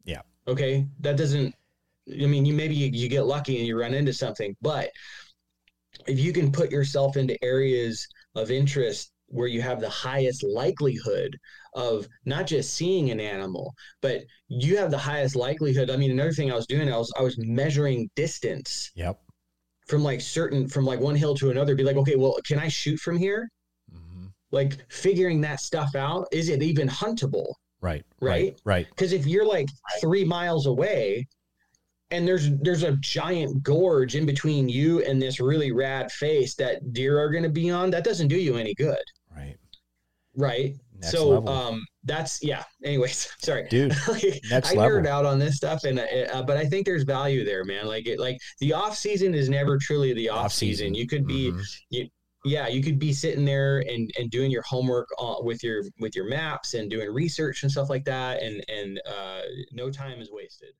Yeah. 0.05 0.23
okay, 0.47 0.87
that 1.01 1.17
doesn't. 1.17 1.55
I 2.11 2.27
mean, 2.27 2.45
you 2.47 2.55
maybe 2.55 2.75
you, 2.75 2.91
you 2.93 3.09
get 3.09 3.27
lucky 3.27 3.59
and 3.59 3.67
you 3.67 3.79
run 3.79 3.95
into 3.95 4.13
something, 4.13 4.57
but 4.61 4.91
if 6.07 6.19
you 6.19 6.33
can 6.33 6.53
put 6.53 6.71
yourself 6.71 7.17
into 7.17 7.43
areas 7.43 8.07
of 8.35 8.51
interest 8.51 9.13
where 9.29 9.49
you 9.49 9.61
have 9.63 9.81
the 9.81 9.89
highest 9.89 10.43
likelihood 10.45 11.37
of 11.75 12.09
not 12.25 12.47
just 12.47 12.75
seeing 12.75 13.11
an 13.11 13.21
animal, 13.21 13.75
but 14.01 14.23
you 14.49 14.77
have 14.77 14.91
the 14.91 14.99
highest 14.99 15.37
likelihood. 15.37 15.91
I 15.91 15.97
mean, 15.97 16.11
another 16.11 16.33
thing 16.33 16.51
I 16.51 16.57
was 16.57 16.67
doing, 16.67 16.91
I 16.93 16.97
was 16.97 17.13
I 17.19 17.23
was 17.23 17.37
measuring 17.39 18.09
distance 18.17 18.91
Yep. 18.95 19.19
from 19.89 20.03
like 20.03 20.21
certain 20.21 20.69
from 20.69 20.85
like 20.85 21.01
one 21.01 21.17
hill 21.17 21.35
to 21.37 21.51
another. 21.51 21.75
Be 21.75 21.85
like, 21.85 21.97
okay, 21.97 22.17
well, 22.17 22.37
can 22.47 22.59
I 22.59 22.69
shoot 22.69 22.99
from 23.01 23.19
here? 23.19 23.49
Mhm. 23.93 24.33
Like 24.53 24.91
figuring 24.91 25.41
that 25.43 25.61
stuff 25.61 25.95
out. 25.95 26.29
Is 26.33 26.49
it 26.49 26.63
even 26.63 26.89
huntable? 26.89 27.53
Right. 27.81 28.05
Right? 28.21 28.59
Right. 28.65 28.89
Because 28.89 29.13
if 29.13 29.27
you're 29.27 29.47
like 29.47 29.69
three 30.01 30.25
miles 30.25 30.67
away 30.67 31.27
and 32.11 32.27
there's 32.27 32.51
there's 32.61 32.83
a 32.85 32.93
giant 33.01 33.63
gorge 33.63 34.15
in 34.15 34.27
between 34.27 34.69
you 34.69 35.03
and 35.05 35.21
this 35.21 35.41
really 35.41 35.73
rad 35.73 36.11
face 36.13 36.55
that 36.57 36.93
deer 36.93 37.19
are 37.19 37.31
gonna 37.31 37.49
be 37.49 37.71
on, 37.71 37.91
that 37.91 38.05
doesn't 38.05 38.29
do 38.29 38.37
you 38.37 38.57
any 38.57 38.75
good. 38.75 39.03
Right. 39.35 39.57
Right. 40.37 40.75
Next 40.99 41.13
so 41.13 41.29
level. 41.29 41.49
um 41.49 41.85
that's 42.05 42.43
yeah. 42.43 42.63
Anyways, 42.85 43.31
sorry. 43.39 43.67
Dude. 43.69 43.93
Like, 44.09 44.41
Next 44.51 44.73
I 44.73 44.75
level. 44.75 44.99
nerd 45.01 45.07
out 45.07 45.27
on 45.27 45.39
this 45.39 45.57
stuff, 45.57 45.83
and 45.85 45.99
uh, 45.99 46.43
but 46.43 46.57
I 46.57 46.65
think 46.65 46.87
there's 46.87 47.03
value 47.03 47.45
there, 47.45 47.65
man. 47.65 47.87
Like 47.87 48.07
it, 48.07 48.19
like 48.21 48.39
the 48.61 48.73
off 48.73 48.97
season 48.97 49.35
is 49.35 49.49
never 49.49 49.77
truly 49.79 50.13
the 50.15 50.29
off 50.29 50.53
season. 50.53 50.95
You 50.95 51.07
could 51.09 51.27
be, 51.27 51.51
Mhm. 51.51 52.11
yeah, 52.45 52.69
you 52.69 52.81
could 52.83 52.99
be 53.01 53.13
sitting 53.13 53.45
there 53.45 53.79
and 53.81 54.09
and 54.19 54.31
doing 54.31 54.51
your 54.53 54.63
homework 54.63 55.09
with 55.43 55.63
your 55.65 55.83
with 55.99 56.15
your 56.15 56.29
maps 56.29 56.75
and 56.75 56.89
doing 56.89 57.13
research 57.13 57.63
and 57.65 57.73
stuff 57.73 57.91
like 57.91 58.05
that, 58.05 58.41
and 58.43 58.65
and 58.69 59.01
uh, 59.07 59.41
no 59.73 59.91
time 59.91 60.21
is 60.21 60.31
wasted. 60.31 60.71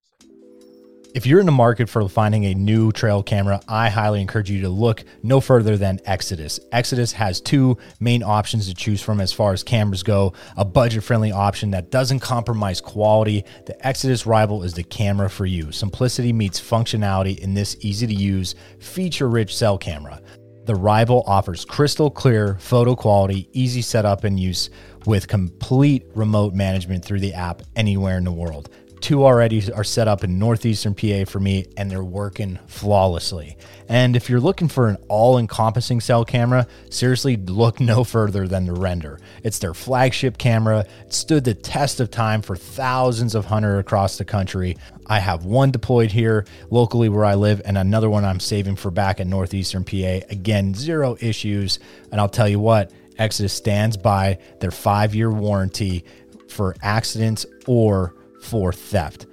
If 1.17 1.25
you're 1.25 1.41
in 1.41 1.47
the 1.47 1.53
market 1.53 1.89
for 1.89 2.07
finding 2.11 2.45
a 2.45 2.53
new 2.55 2.93
trail 2.93 3.23
camera, 3.23 3.59
I 3.67 3.89
highly 3.89 4.21
encourage 4.21 4.51
you 4.51 4.61
to 4.61 4.69
look 4.69 5.03
no 5.23 5.41
further 5.41 5.79
than 5.79 5.99
Exodus. 6.05 6.61
Exodus 6.73 7.11
has 7.13 7.41
two 7.41 7.79
main 8.01 8.23
options 8.23 8.69
to 8.69 8.75
choose 8.75 9.01
from 9.01 9.23
as 9.23 9.33
far 9.33 9.55
as 9.55 9.63
cameras 9.63 10.03
go 10.03 10.35
a 10.59 10.65
budget 10.67 11.03
friendly 11.03 11.33
option 11.33 11.71
that 11.71 11.91
doesn't 11.91 12.21
compromise 12.21 12.83
quality. 12.83 13.47
The 13.65 13.87
Exodus 13.87 14.27
Rival 14.27 14.63
is 14.63 14.75
the 14.75 14.85
camera 14.85 15.31
for 15.31 15.47
you. 15.47 15.73
Simplicity 15.73 16.35
meets 16.35 16.61
functionality 16.61 17.39
in 17.39 17.55
this 17.55 17.79
easy 17.81 18.07
to 18.07 18.15
use, 18.15 18.55
feature 18.79 19.31
rich 19.31 19.57
cell 19.57 19.79
camera. 19.79 20.21
The 20.67 20.75
Rival 20.75 21.25
offers 21.27 21.65
crystal 21.65 22.11
clear 22.11 22.59
photo 22.59 22.95
quality, 22.95 23.49
easy 23.53 23.81
setup 23.81 24.25
and 24.25 24.39
use 24.39 24.69
with 25.07 25.29
complete 25.29 26.05
remote 26.15 26.53
management 26.53 27.07
through 27.07 27.21
the 27.21 27.33
app 27.33 27.63
anywhere 27.75 28.19
in 28.19 28.25
the 28.25 28.33
world. 28.33 28.69
Two 29.01 29.25
already 29.25 29.71
are 29.73 29.85
set 29.85 30.09
up 30.09 30.25
in 30.25 30.39
northeastern 30.39 30.95
PA 30.95 31.25
for 31.27 31.39
me, 31.39 31.67
and 31.77 31.91
they're 31.91 32.03
working 32.03 32.59
flawlessly. 32.67 33.57
And 33.89 34.17
if 34.17 34.29
you're 34.29 34.41
looking 34.41 34.69
for 34.69 34.89
an 34.89 34.97
all 35.09 35.39
encompassing 35.39 36.01
cell 36.01 36.25
camera, 36.25 36.67
seriously 36.91 37.37
look 37.37 37.79
no 37.79 38.05
further 38.05 38.49
than 38.49 38.67
the 38.67 38.73
Render. 38.73 39.19
It's 39.43 39.59
their 39.59 39.75
flagship 39.75 40.39
camera, 40.39 40.87
it 41.05 41.13
stood 41.13 41.45
the 41.45 41.55
test 41.55 42.01
of 42.01 42.11
time 42.11 42.43
for 42.43 42.57
thousands 42.57 43.35
of 43.35 43.45
hunters 43.45 43.79
across 43.79 44.17
the 44.17 44.25
country. 44.25 44.77
I 45.07 45.21
have 45.21 45.45
one 45.45 45.71
deployed 45.71 46.11
here 46.11 46.47
locally 46.71 47.09
where 47.09 47.25
I 47.25 47.35
live, 47.35 47.63
and 47.65 47.79
another 47.79 48.11
one 48.11 48.25
I'm 48.25 48.41
saving 48.41 48.77
for 48.77 48.91
back 48.91 49.21
in 49.21 49.29
northeastern 49.29 49.85
PA. 49.85 50.21
Again, 50.31 50.75
zero 50.75 51.17
issues. 51.21 51.79
And 52.11 52.21
I'll 52.21 52.29
tell 52.29 52.49
you 52.49 52.59
what, 52.59 52.91
Exodus 53.19 53.53
stands 53.53 53.97
by 53.97 54.39
their 54.61 54.71
five 54.71 55.15
year 55.15 55.31
warranty 55.31 56.05
for 56.49 56.75
accidents 56.83 57.47
or 57.67 58.15
for 58.43 58.73
theft. 58.73 59.27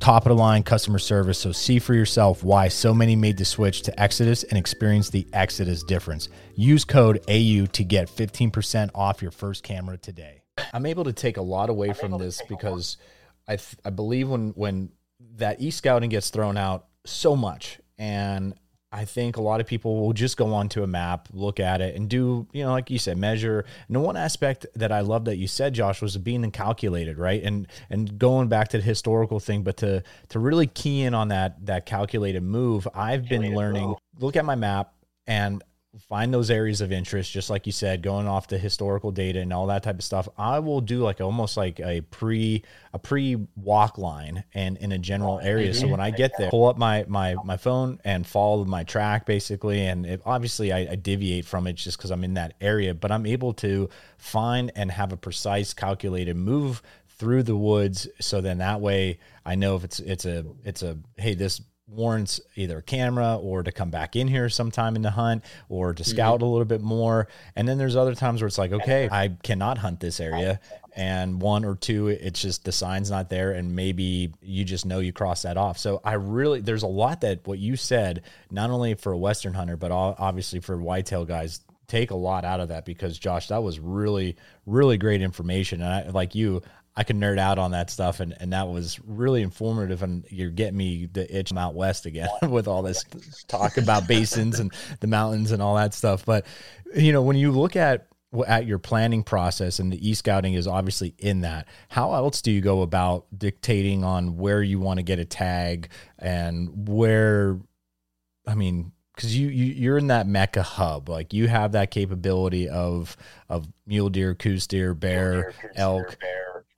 Top 0.00 0.26
of 0.26 0.30
the 0.30 0.36
line 0.36 0.64
customer 0.64 0.98
service. 0.98 1.38
So 1.38 1.52
see 1.52 1.78
for 1.78 1.94
yourself 1.94 2.42
why 2.42 2.68
so 2.68 2.92
many 2.92 3.14
made 3.14 3.36
the 3.38 3.44
switch 3.44 3.82
to 3.82 4.00
Exodus 4.02 4.42
and 4.42 4.58
experience 4.58 5.10
the 5.10 5.26
Exodus 5.32 5.84
difference. 5.84 6.28
Use 6.56 6.84
code 6.84 7.18
AU 7.28 7.66
to 7.66 7.84
get 7.84 8.08
15% 8.08 8.90
off 8.94 9.22
your 9.22 9.30
first 9.30 9.62
camera 9.62 9.96
today. 9.96 10.42
I'm 10.72 10.86
able 10.86 11.04
to 11.04 11.12
take 11.12 11.36
a 11.36 11.42
lot 11.42 11.70
away 11.70 11.92
from 11.92 12.18
this 12.18 12.42
because 12.48 12.96
I 13.46 13.56
th- 13.56 13.76
I 13.84 13.90
believe 13.90 14.28
when 14.28 14.50
when 14.50 14.90
that 15.36 15.60
e 15.60 15.70
scouting 15.70 16.10
gets 16.10 16.30
thrown 16.30 16.56
out 16.56 16.86
so 17.04 17.36
much 17.36 17.80
and 17.98 18.54
I 18.92 19.06
think 19.06 19.38
a 19.38 19.42
lot 19.42 19.60
of 19.60 19.66
people 19.66 20.00
will 20.00 20.12
just 20.12 20.36
go 20.36 20.52
onto 20.52 20.82
a 20.82 20.86
map, 20.86 21.28
look 21.32 21.58
at 21.58 21.80
it, 21.80 21.96
and 21.96 22.08
do, 22.08 22.46
you 22.52 22.62
know, 22.62 22.72
like 22.72 22.90
you 22.90 22.98
said, 22.98 23.16
measure. 23.16 23.64
And 23.88 23.96
the 23.96 24.00
one 24.00 24.18
aspect 24.18 24.66
that 24.74 24.92
I 24.92 25.00
love 25.00 25.24
that 25.24 25.36
you 25.36 25.48
said, 25.48 25.72
Josh, 25.72 26.02
was 26.02 26.16
being 26.18 26.48
calculated, 26.50 27.16
right? 27.16 27.42
And 27.42 27.66
and 27.88 28.18
going 28.18 28.48
back 28.48 28.68
to 28.68 28.76
the 28.76 28.84
historical 28.84 29.40
thing, 29.40 29.62
but 29.62 29.78
to 29.78 30.02
to 30.28 30.38
really 30.38 30.66
key 30.66 31.02
in 31.02 31.14
on 31.14 31.28
that 31.28 31.64
that 31.66 31.86
calculated 31.86 32.42
move, 32.42 32.86
I've 32.94 33.28
been 33.28 33.54
learning. 33.54 33.94
Look 34.18 34.36
at 34.36 34.44
my 34.44 34.56
map 34.56 34.92
and 35.26 35.62
find 36.08 36.32
those 36.32 36.50
areas 36.50 36.80
of 36.80 36.90
interest 36.90 37.30
just 37.30 37.50
like 37.50 37.66
you 37.66 37.72
said 37.72 38.02
going 38.02 38.26
off 38.26 38.48
the 38.48 38.56
historical 38.56 39.10
data 39.10 39.38
and 39.40 39.52
all 39.52 39.66
that 39.66 39.82
type 39.82 39.96
of 39.96 40.02
stuff 40.02 40.26
i 40.38 40.58
will 40.58 40.80
do 40.80 41.00
like 41.00 41.20
almost 41.20 41.56
like 41.56 41.78
a 41.80 42.00
pre 42.02 42.62
a 42.92 42.98
pre 42.98 43.36
walk 43.56 43.98
line 43.98 44.44
and 44.54 44.76
in 44.78 44.92
a 44.92 44.98
general 44.98 45.40
area. 45.40 45.72
So 45.72 45.82
mm-hmm. 45.82 45.92
when 45.92 46.00
i 46.00 46.10
get 46.10 46.32
there 46.38 46.50
pull 46.50 46.68
up 46.68 46.76
my 46.76 47.04
my 47.08 47.36
my 47.44 47.56
phone 47.56 48.00
and 48.04 48.26
follow 48.26 48.64
my 48.64 48.84
track 48.84 49.26
basically. 49.26 49.86
And 49.86 50.04
it, 50.06 50.22
obviously 50.24 50.72
I, 50.72 50.92
I 50.92 50.94
deviate 50.96 51.44
from 51.44 51.66
it 51.66 51.74
just 51.74 51.96
because 51.96 52.10
i'm 52.10 52.24
in 52.24 52.34
that 52.34 52.54
area 52.60 52.94
but 52.94 53.10
i'm 53.10 53.26
able 53.26 53.54
to 53.54 53.88
find 54.18 54.72
and 54.76 54.90
have 54.90 55.12
a 55.12 55.16
precise 55.16 55.72
calculated 55.74 56.36
move 56.36 56.82
through 57.18 57.42
the 57.44 57.56
woods. 57.56 58.08
So 58.20 58.40
then 58.40 58.58
that 58.58 58.80
way 58.80 59.18
i 59.44 59.54
know 59.54 59.76
if 59.76 59.84
it's 59.84 60.00
it's 60.00 60.24
a 60.24 60.44
it's 60.64 60.82
a 60.82 60.98
hey 61.16 61.34
this 61.34 61.60
warrants 61.92 62.40
either 62.56 62.78
a 62.78 62.82
camera 62.82 63.36
or 63.36 63.62
to 63.62 63.70
come 63.70 63.90
back 63.90 64.16
in 64.16 64.28
here 64.28 64.48
sometime 64.48 64.96
in 64.96 65.02
the 65.02 65.10
hunt 65.10 65.44
or 65.68 65.92
to 65.92 66.02
mm-hmm. 66.02 66.10
scout 66.10 66.42
a 66.42 66.46
little 66.46 66.64
bit 66.64 66.80
more. 66.80 67.28
And 67.54 67.68
then 67.68 67.78
there's 67.78 67.96
other 67.96 68.14
times 68.14 68.40
where 68.40 68.48
it's 68.48 68.58
like, 68.58 68.72
okay, 68.72 69.08
I 69.10 69.36
cannot 69.42 69.78
hunt 69.78 70.00
this 70.00 70.20
area. 70.20 70.60
And 70.94 71.40
one 71.40 71.64
or 71.64 71.74
two, 71.74 72.08
it's 72.08 72.40
just 72.40 72.64
the 72.64 72.72
sign's 72.72 73.10
not 73.10 73.30
there. 73.30 73.52
And 73.52 73.74
maybe 73.74 74.32
you 74.42 74.64
just 74.64 74.84
know 74.84 74.98
you 74.98 75.12
cross 75.12 75.42
that 75.42 75.56
off. 75.56 75.78
So 75.78 76.00
I 76.04 76.14
really, 76.14 76.60
there's 76.60 76.82
a 76.82 76.88
lot 76.88 77.22
that 77.22 77.46
what 77.46 77.58
you 77.58 77.76
said, 77.76 78.22
not 78.50 78.70
only 78.70 78.94
for 78.94 79.12
a 79.12 79.18
Western 79.18 79.54
hunter, 79.54 79.76
but 79.76 79.90
obviously 79.90 80.60
for 80.60 80.76
whitetail 80.76 81.24
guys, 81.24 81.60
take 81.88 82.10
a 82.10 82.16
lot 82.16 82.44
out 82.44 82.60
of 82.60 82.68
that 82.68 82.84
because 82.84 83.18
Josh, 83.18 83.48
that 83.48 83.62
was 83.62 83.78
really, 83.78 84.36
really 84.66 84.96
great 84.96 85.20
information. 85.20 85.82
And 85.82 85.92
I, 85.92 86.08
like 86.10 86.34
you, 86.34 86.62
I 86.94 87.04
could 87.04 87.16
nerd 87.16 87.38
out 87.38 87.58
on 87.58 87.70
that 87.70 87.90
stuff, 87.90 88.20
and, 88.20 88.34
and 88.38 88.52
that 88.52 88.68
was 88.68 89.00
really 89.06 89.42
informative. 89.42 90.02
And 90.02 90.24
you're 90.28 90.50
getting 90.50 90.76
me 90.76 91.06
the 91.06 91.36
itch 91.36 91.52
out 91.52 91.74
west 91.74 92.06
again 92.06 92.28
with 92.48 92.68
all 92.68 92.82
this 92.82 93.04
talk 93.48 93.76
about 93.78 94.06
basins 94.06 94.60
and 94.60 94.72
the 95.00 95.06
mountains 95.06 95.52
and 95.52 95.62
all 95.62 95.76
that 95.76 95.94
stuff. 95.94 96.24
But 96.24 96.46
you 96.94 97.12
know, 97.12 97.22
when 97.22 97.36
you 97.36 97.50
look 97.50 97.76
at 97.76 98.08
at 98.46 98.66
your 98.66 98.78
planning 98.78 99.22
process, 99.22 99.78
and 99.78 99.92
the 99.92 100.08
e 100.08 100.14
scouting 100.14 100.54
is 100.54 100.66
obviously 100.66 101.14
in 101.18 101.42
that. 101.42 101.66
How 101.88 102.14
else 102.14 102.40
do 102.40 102.50
you 102.50 102.60
go 102.60 102.82
about 102.82 103.26
dictating 103.36 104.04
on 104.04 104.36
where 104.36 104.62
you 104.62 104.78
want 104.78 104.98
to 104.98 105.02
get 105.02 105.18
a 105.18 105.24
tag 105.24 105.88
and 106.18 106.88
where? 106.88 107.58
I 108.46 108.54
mean, 108.54 108.92
because 109.14 109.36
you, 109.36 109.48
you 109.48 109.66
you're 109.66 109.98
in 109.98 110.08
that 110.08 110.26
mecca 110.26 110.62
hub 110.62 111.08
like 111.08 111.32
you 111.32 111.48
have 111.48 111.72
that 111.72 111.90
capability 111.90 112.68
of 112.68 113.16
of 113.48 113.68
mule 113.86 114.08
deer 114.08 114.34
Coues 114.34 114.66
deer 114.66 114.94
bear 114.94 115.52
elk 115.76 116.16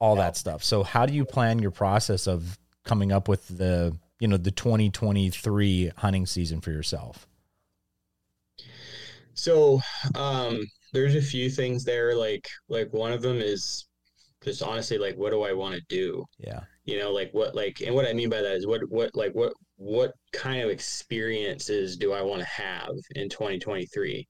all 0.04 0.16
that 0.16 0.36
stuff 0.36 0.62
so 0.62 0.82
how 0.82 1.06
do 1.06 1.14
you 1.14 1.24
plan 1.24 1.58
your 1.58 1.70
process 1.70 2.26
of 2.26 2.58
coming 2.84 3.12
up 3.12 3.28
with 3.28 3.46
the 3.48 3.96
you 4.20 4.28
know 4.28 4.36
the 4.36 4.50
2023 4.50 5.92
hunting 5.96 6.26
season 6.26 6.60
for 6.60 6.70
yourself 6.70 7.26
So, 9.34 9.80
um, 10.14 10.64
there's 10.92 11.14
a 11.16 11.22
few 11.22 11.50
things 11.50 11.84
there. 11.84 12.14
Like, 12.16 12.48
like 12.68 12.92
one 12.92 13.12
of 13.12 13.22
them 13.22 13.38
is 13.40 13.86
just 14.42 14.62
honestly, 14.62 14.98
like, 14.98 15.16
what 15.16 15.30
do 15.30 15.42
I 15.42 15.52
want 15.52 15.74
to 15.74 15.82
do? 15.88 16.24
yeah 16.38 16.60
You 16.84 16.98
know, 16.98 17.12
like 17.12 17.30
what, 17.32 17.54
like, 17.54 17.80
and 17.80 17.94
what 17.94 18.06
I 18.06 18.12
mean 18.12 18.30
by 18.30 18.42
that 18.42 18.56
is 18.56 18.66
what, 18.66 18.82
what, 18.88 19.14
like, 19.14 19.32
what, 19.34 19.52
what 19.76 20.12
kind 20.32 20.62
of 20.62 20.70
experiences 20.70 21.96
do 21.96 22.12
I 22.12 22.22
want 22.22 22.40
to 22.42 22.48
have 22.48 22.90
in 23.16 23.28
2023? 23.28 24.26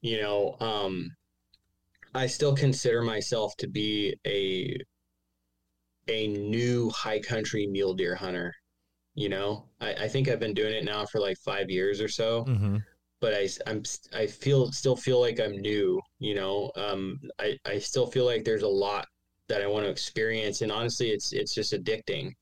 You 0.00 0.20
know, 0.22 0.56
um, 0.60 1.10
I 2.16 2.26
still 2.26 2.54
consider 2.56 3.02
myself 3.02 3.56
to 3.58 3.68
be 3.68 4.16
a 4.26 4.76
a 6.08 6.28
new 6.28 6.90
high 6.90 7.18
country 7.20 7.66
mule 7.66 7.94
deer 7.94 8.14
hunter. 8.14 8.54
You 9.14 9.28
know, 9.30 9.68
I, 9.80 9.94
I 9.94 10.08
think 10.08 10.28
I've 10.28 10.40
been 10.40 10.54
doing 10.54 10.74
it 10.74 10.84
now 10.84 11.06
for 11.06 11.20
like 11.20 11.38
five 11.38 11.70
years 11.70 12.00
or 12.00 12.08
so 12.08 12.44
mm-hmm. 12.44 12.78
but 13.20 13.34
I, 13.34 13.48
I'm 13.66 13.82
I 14.14 14.26
feel 14.26 14.72
still 14.72 14.96
feel 14.96 15.20
like 15.20 15.40
I'm 15.40 15.58
new. 15.58 16.00
You 16.18 16.34
know, 16.34 16.70
um, 16.76 17.20
I 17.40 17.58
I 17.66 17.78
still 17.78 18.06
feel 18.06 18.24
like 18.26 18.44
there's 18.44 18.62
a 18.62 18.68
lot 18.68 19.06
that 19.48 19.62
I 19.62 19.66
want 19.66 19.84
to 19.86 19.90
experience, 19.90 20.62
and 20.62 20.72
honestly, 20.72 21.10
it's 21.10 21.32
it's 21.32 21.54
just 21.54 21.72
addicting. 21.72 22.32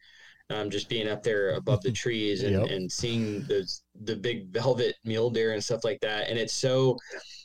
Um, 0.50 0.68
just 0.70 0.88
being 0.90 1.08
up 1.08 1.22
there 1.22 1.54
above 1.56 1.82
the 1.82 1.92
trees 2.04 2.42
and, 2.42 2.54
Yep. 2.56 2.70
and 2.70 2.92
seeing 2.92 3.42
those 3.44 3.82
the 4.02 4.16
big 4.16 4.48
velvet 4.52 4.96
mule 5.04 5.30
deer 5.30 5.52
and 5.54 5.64
stuff 5.64 5.84
like 5.84 6.00
that. 6.02 6.28
And 6.28 6.38
it's 6.38 6.52
so 6.54 6.98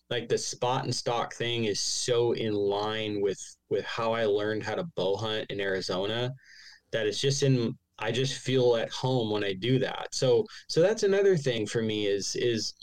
like 0.09 0.27
the 0.27 0.37
spot 0.37 0.85
and 0.85 0.95
stock 0.95 1.33
thing 1.33 1.65
is 1.65 1.79
so 1.79 2.31
in 2.33 2.53
line 2.53 3.21
with 3.21 3.39
with 3.69 3.85
how 3.85 4.13
I 4.13 4.25
learned 4.25 4.63
how 4.63 4.75
to 4.75 4.85
bow 4.95 5.15
hunt 5.17 5.45
in 5.49 5.59
Arizona 5.59 6.31
that 6.91 7.07
it's 7.07 7.21
just 7.21 7.43
in 7.43 7.77
I 7.99 8.11
just 8.11 8.41
feel 8.41 8.75
at 8.77 8.89
home 8.91 9.29
when 9.29 9.43
I 9.43 9.53
do 9.53 9.77
that. 9.79 10.07
So 10.13 10.45
so 10.67 10.81
that's 10.81 11.03
another 11.03 11.37
thing 11.37 11.65
for 11.67 11.81
me 11.81 12.07
is 12.07 12.35
is 12.35 12.73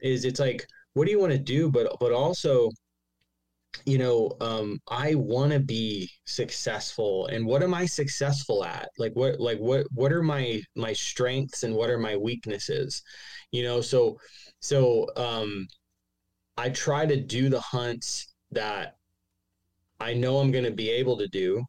is 0.00 0.24
it's 0.24 0.40
like 0.40 0.66
what 0.94 1.04
do 1.06 1.10
you 1.12 1.20
want 1.20 1.32
to 1.32 1.38
do? 1.38 1.70
But 1.70 1.96
but 2.00 2.12
also 2.12 2.70
you 3.86 3.98
know 3.98 4.32
um 4.40 4.78
i 4.88 5.14
want 5.14 5.52
to 5.52 5.60
be 5.60 6.10
successful. 6.24 7.26
And 7.26 7.46
what 7.46 7.62
am 7.62 7.74
i 7.74 7.86
successful 7.86 8.64
at? 8.64 8.88
Like 8.98 9.12
what 9.14 9.40
like 9.40 9.58
what 9.58 9.86
what 9.92 10.12
are 10.12 10.22
my 10.22 10.62
my 10.76 10.92
strengths 10.92 11.62
and 11.62 11.74
what 11.74 11.90
are 11.90 11.98
my 11.98 12.16
weaknesses? 12.16 13.02
You 13.52 13.62
know 13.64 13.80
so 13.80 14.18
so 14.60 15.08
um 15.16 15.66
i 16.64 16.68
try 16.70 17.02
to 17.06 17.18
do 17.36 17.48
the 17.48 17.60
hunts 17.60 18.08
that 18.50 18.96
i 20.08 20.12
know 20.22 20.38
i'm 20.38 20.50
going 20.56 20.64
to 20.64 20.70
be 20.84 20.90
able 21.00 21.16
to 21.16 21.28
do 21.28 21.62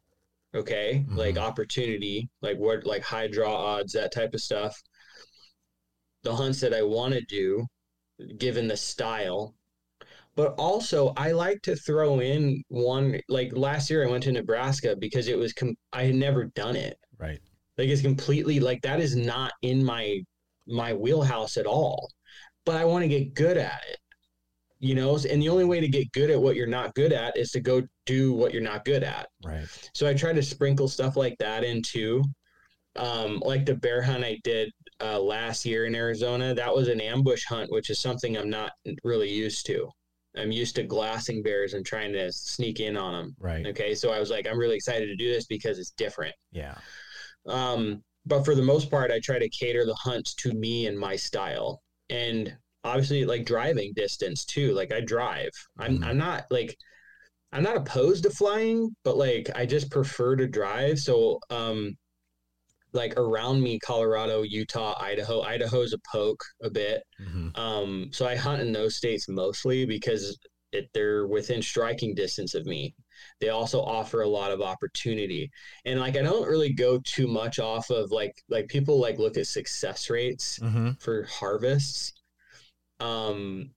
okay 0.54 1.04
like 1.08 1.36
Mhm. 1.36 1.46
opportunity 1.48 2.28
like 2.46 2.58
what 2.58 2.84
like 2.92 3.02
high 3.02 3.28
draw 3.36 3.54
odds 3.54 3.92
that 3.92 4.12
type 4.12 4.34
of 4.34 4.40
stuff 4.40 4.74
the 6.22 6.34
hunts 6.40 6.60
that 6.60 6.74
i 6.74 6.82
want 6.82 7.14
to 7.14 7.22
do 7.22 7.66
given 8.38 8.68
the 8.68 8.76
style 8.76 9.54
but 10.34 10.54
also 10.56 11.12
I 11.16 11.32
like 11.32 11.60
to 11.62 11.76
throw 11.76 12.20
in 12.20 12.62
one 12.68 13.20
like 13.28 13.50
last 13.54 13.90
year 13.90 14.06
I 14.06 14.10
went 14.10 14.22
to 14.24 14.32
Nebraska 14.32 14.96
because 14.96 15.28
it 15.28 15.36
was 15.36 15.52
com- 15.52 15.76
I 15.92 16.04
had 16.04 16.14
never 16.14 16.44
done 16.62 16.74
it. 16.74 16.96
Right. 17.18 17.38
Like 17.76 17.88
it's 17.90 18.00
completely 18.00 18.58
like 18.58 18.80
that 18.80 18.98
is 18.98 19.14
not 19.14 19.52
in 19.60 19.84
my 19.84 20.20
my 20.66 20.94
wheelhouse 20.94 21.58
at 21.58 21.66
all. 21.66 22.08
But 22.64 22.76
I 22.76 22.84
want 22.86 23.02
to 23.02 23.08
get 23.08 23.34
good 23.34 23.58
at 23.58 23.82
it. 23.90 23.98
You 24.84 24.96
know, 24.96 25.16
and 25.16 25.40
the 25.40 25.48
only 25.48 25.64
way 25.64 25.78
to 25.78 25.86
get 25.86 26.10
good 26.10 26.28
at 26.28 26.42
what 26.42 26.56
you're 26.56 26.66
not 26.66 26.92
good 26.96 27.12
at 27.12 27.36
is 27.36 27.52
to 27.52 27.60
go 27.60 27.82
do 28.04 28.34
what 28.34 28.52
you're 28.52 28.60
not 28.60 28.84
good 28.84 29.04
at. 29.04 29.28
Right. 29.44 29.64
So 29.94 30.08
I 30.08 30.12
try 30.12 30.32
to 30.32 30.42
sprinkle 30.42 30.88
stuff 30.88 31.16
like 31.16 31.36
that 31.38 31.62
into 31.62 32.24
um 32.96 33.40
like 33.46 33.64
the 33.64 33.76
bear 33.76 34.02
hunt 34.02 34.22
I 34.24 34.38
did 34.44 34.70
uh 35.00 35.20
last 35.20 35.64
year 35.64 35.86
in 35.86 35.94
Arizona. 35.94 36.52
That 36.52 36.74
was 36.74 36.88
an 36.88 37.00
ambush 37.00 37.44
hunt, 37.48 37.70
which 37.70 37.90
is 37.90 38.00
something 38.00 38.36
I'm 38.36 38.50
not 38.50 38.72
really 39.04 39.30
used 39.30 39.66
to. 39.66 39.88
I'm 40.36 40.50
used 40.50 40.74
to 40.74 40.82
glassing 40.82 41.44
bears 41.44 41.74
and 41.74 41.86
trying 41.86 42.12
to 42.14 42.32
sneak 42.32 42.80
in 42.80 42.96
on 42.96 43.12
them. 43.12 43.36
Right. 43.38 43.64
Okay, 43.68 43.94
so 43.94 44.10
I 44.10 44.18
was 44.18 44.30
like, 44.30 44.48
I'm 44.48 44.58
really 44.58 44.76
excited 44.76 45.06
to 45.06 45.16
do 45.16 45.32
this 45.32 45.46
because 45.46 45.78
it's 45.78 45.92
different. 45.92 46.34
Yeah. 46.50 46.74
Um, 47.46 48.02
but 48.26 48.44
for 48.44 48.56
the 48.56 48.62
most 48.62 48.90
part, 48.90 49.12
I 49.12 49.20
try 49.20 49.38
to 49.38 49.48
cater 49.48 49.84
the 49.84 49.94
hunts 49.94 50.34
to 50.36 50.52
me 50.52 50.86
and 50.86 50.98
my 50.98 51.16
style, 51.16 51.82
and 52.10 52.56
obviously, 52.84 53.24
like 53.24 53.44
driving 53.46 53.92
distance 53.94 54.44
too. 54.44 54.72
Like 54.74 54.92
I 54.92 55.00
drive. 55.00 55.50
I'm 55.78 55.98
Mhm. 55.98 56.06
I'm 56.06 56.18
not 56.18 56.46
like 56.50 56.76
I'm 57.52 57.62
not 57.62 57.76
opposed 57.76 58.24
to 58.24 58.30
flying, 58.30 58.94
but 59.04 59.16
like 59.18 59.50
I 59.54 59.66
just 59.66 59.90
prefer 59.90 60.36
to 60.36 60.46
drive. 60.48 60.98
So 60.98 61.38
um, 61.50 61.96
like 62.92 63.16
around 63.16 63.62
me, 63.62 63.78
Colorado, 63.78 64.42
Utah, 64.42 64.94
Idaho. 65.00 65.40
Idaho's 65.42 65.92
a 65.94 65.98
poke 66.10 66.42
a 66.62 66.70
bit. 66.70 67.02
Mhm. 67.20 67.56
Um, 67.58 68.08
so 68.12 68.26
I 68.26 68.36
hunt 68.36 68.60
in 68.62 68.72
those 68.72 68.96
states 68.96 69.28
mostly 69.28 69.86
because 69.86 70.38
it, 70.72 70.88
they're 70.94 71.26
within 71.26 71.62
striking 71.62 72.14
distance 72.14 72.54
of 72.54 72.66
me. 72.66 72.94
They 73.40 73.50
also 73.50 73.80
offer 73.80 74.22
a 74.22 74.28
lot 74.28 74.50
of 74.52 74.60
opportunity, 74.62 75.50
and 75.84 76.00
like 76.00 76.16
I 76.16 76.22
don't 76.22 76.48
really 76.48 76.72
go 76.72 76.98
too 77.04 77.26
much 77.28 77.58
off 77.58 77.90
of 77.90 78.10
like 78.10 78.34
like 78.48 78.68
people 78.68 78.98
like 79.00 79.18
look 79.18 79.36
at 79.36 79.46
success 79.46 80.10
rates 80.10 80.58
Mhm. 80.60 81.00
for 81.00 81.24
harvests. 81.24 82.12
Um, 83.02 83.70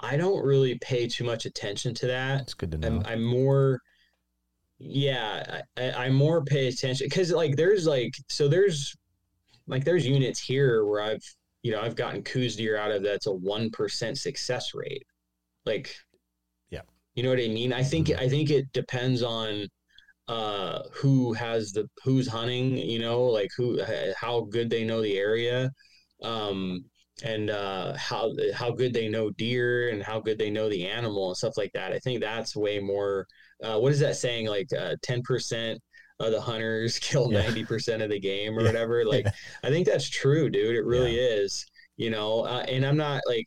I 0.00 0.16
don't 0.16 0.44
really 0.44 0.78
pay 0.80 1.06
too 1.06 1.24
much 1.24 1.46
attention 1.46 1.94
to 1.94 2.06
that. 2.08 2.42
It's 2.42 2.54
good 2.54 2.72
to 2.72 2.78
know. 2.78 2.88
I'm, 2.88 3.02
I'm 3.06 3.24
more 3.24 3.80
yeah 4.78 5.62
I, 5.76 5.90
I 5.92 6.10
more 6.10 6.44
pay 6.44 6.66
attention 6.66 7.06
because 7.08 7.30
like 7.30 7.56
there's 7.56 7.86
like 7.86 8.12
so 8.28 8.48
there's 8.48 8.94
like 9.66 9.84
there's 9.84 10.04
units 10.04 10.40
here 10.40 10.84
where 10.84 11.00
i've 11.00 11.22
you 11.62 11.70
know 11.70 11.80
i've 11.80 11.94
gotten 11.94 12.22
Coues 12.22 12.56
deer 12.56 12.76
out 12.76 12.90
of 12.90 13.02
that's 13.02 13.28
a 13.28 13.30
1% 13.30 14.18
success 14.18 14.74
rate 14.74 15.04
like 15.64 15.94
Yeah. 16.70 16.82
you 17.14 17.22
know 17.22 17.30
what 17.30 17.38
i 17.38 17.48
mean 17.48 17.72
i 17.72 17.82
think 17.82 18.08
Mhm. 18.08 18.18
i 18.18 18.28
think 18.28 18.50
it 18.50 18.66
depends 18.72 19.22
on 19.22 19.66
uh 20.26 20.82
who 20.92 21.32
has 21.34 21.70
the 21.72 21.88
who's 22.02 22.26
hunting 22.26 22.76
you 22.76 22.98
know 22.98 23.22
like 23.22 23.50
who 23.56 23.80
how 24.18 24.40
good 24.50 24.68
they 24.70 24.82
know 24.84 25.00
the 25.02 25.16
area 25.16 25.70
um 26.22 26.84
and 27.22 27.48
uh 27.50 27.94
how 27.96 28.32
how 28.54 28.70
good 28.72 28.92
they 28.92 29.08
know 29.08 29.30
deer 29.30 29.90
and 29.90 30.02
how 30.02 30.18
good 30.18 30.36
they 30.38 30.50
know 30.50 30.68
the 30.68 30.84
animal 30.84 31.28
and 31.28 31.36
stuff 31.36 31.56
like 31.56 31.70
that 31.72 31.92
i 31.92 31.98
think 32.00 32.20
that's 32.20 32.56
way 32.56 32.80
more 32.80 33.24
uh 33.62 33.78
what 33.78 33.92
is 33.92 34.00
that 34.00 34.16
saying 34.16 34.46
like 34.48 34.66
uh 34.76 34.96
10% 35.06 35.76
of 36.20 36.32
the 36.32 36.40
hunters 36.40 36.98
kill 37.00 37.32
Yeah. 37.32 37.44
90% 37.46 38.02
of 38.02 38.10
the 38.10 38.18
game 38.18 38.58
or 38.58 38.62
Yeah. 38.62 38.66
whatever 38.68 39.04
like 39.14 39.26
i 39.62 39.68
think 39.68 39.86
that's 39.86 40.08
true 40.08 40.50
dude 40.50 40.74
it 40.74 40.84
really 40.84 41.16
is 41.16 41.64
you 41.96 42.10
know 42.10 42.40
uh, 42.40 42.64
and 42.66 42.84
i'm 42.84 42.96
not 42.96 43.20
like 43.28 43.46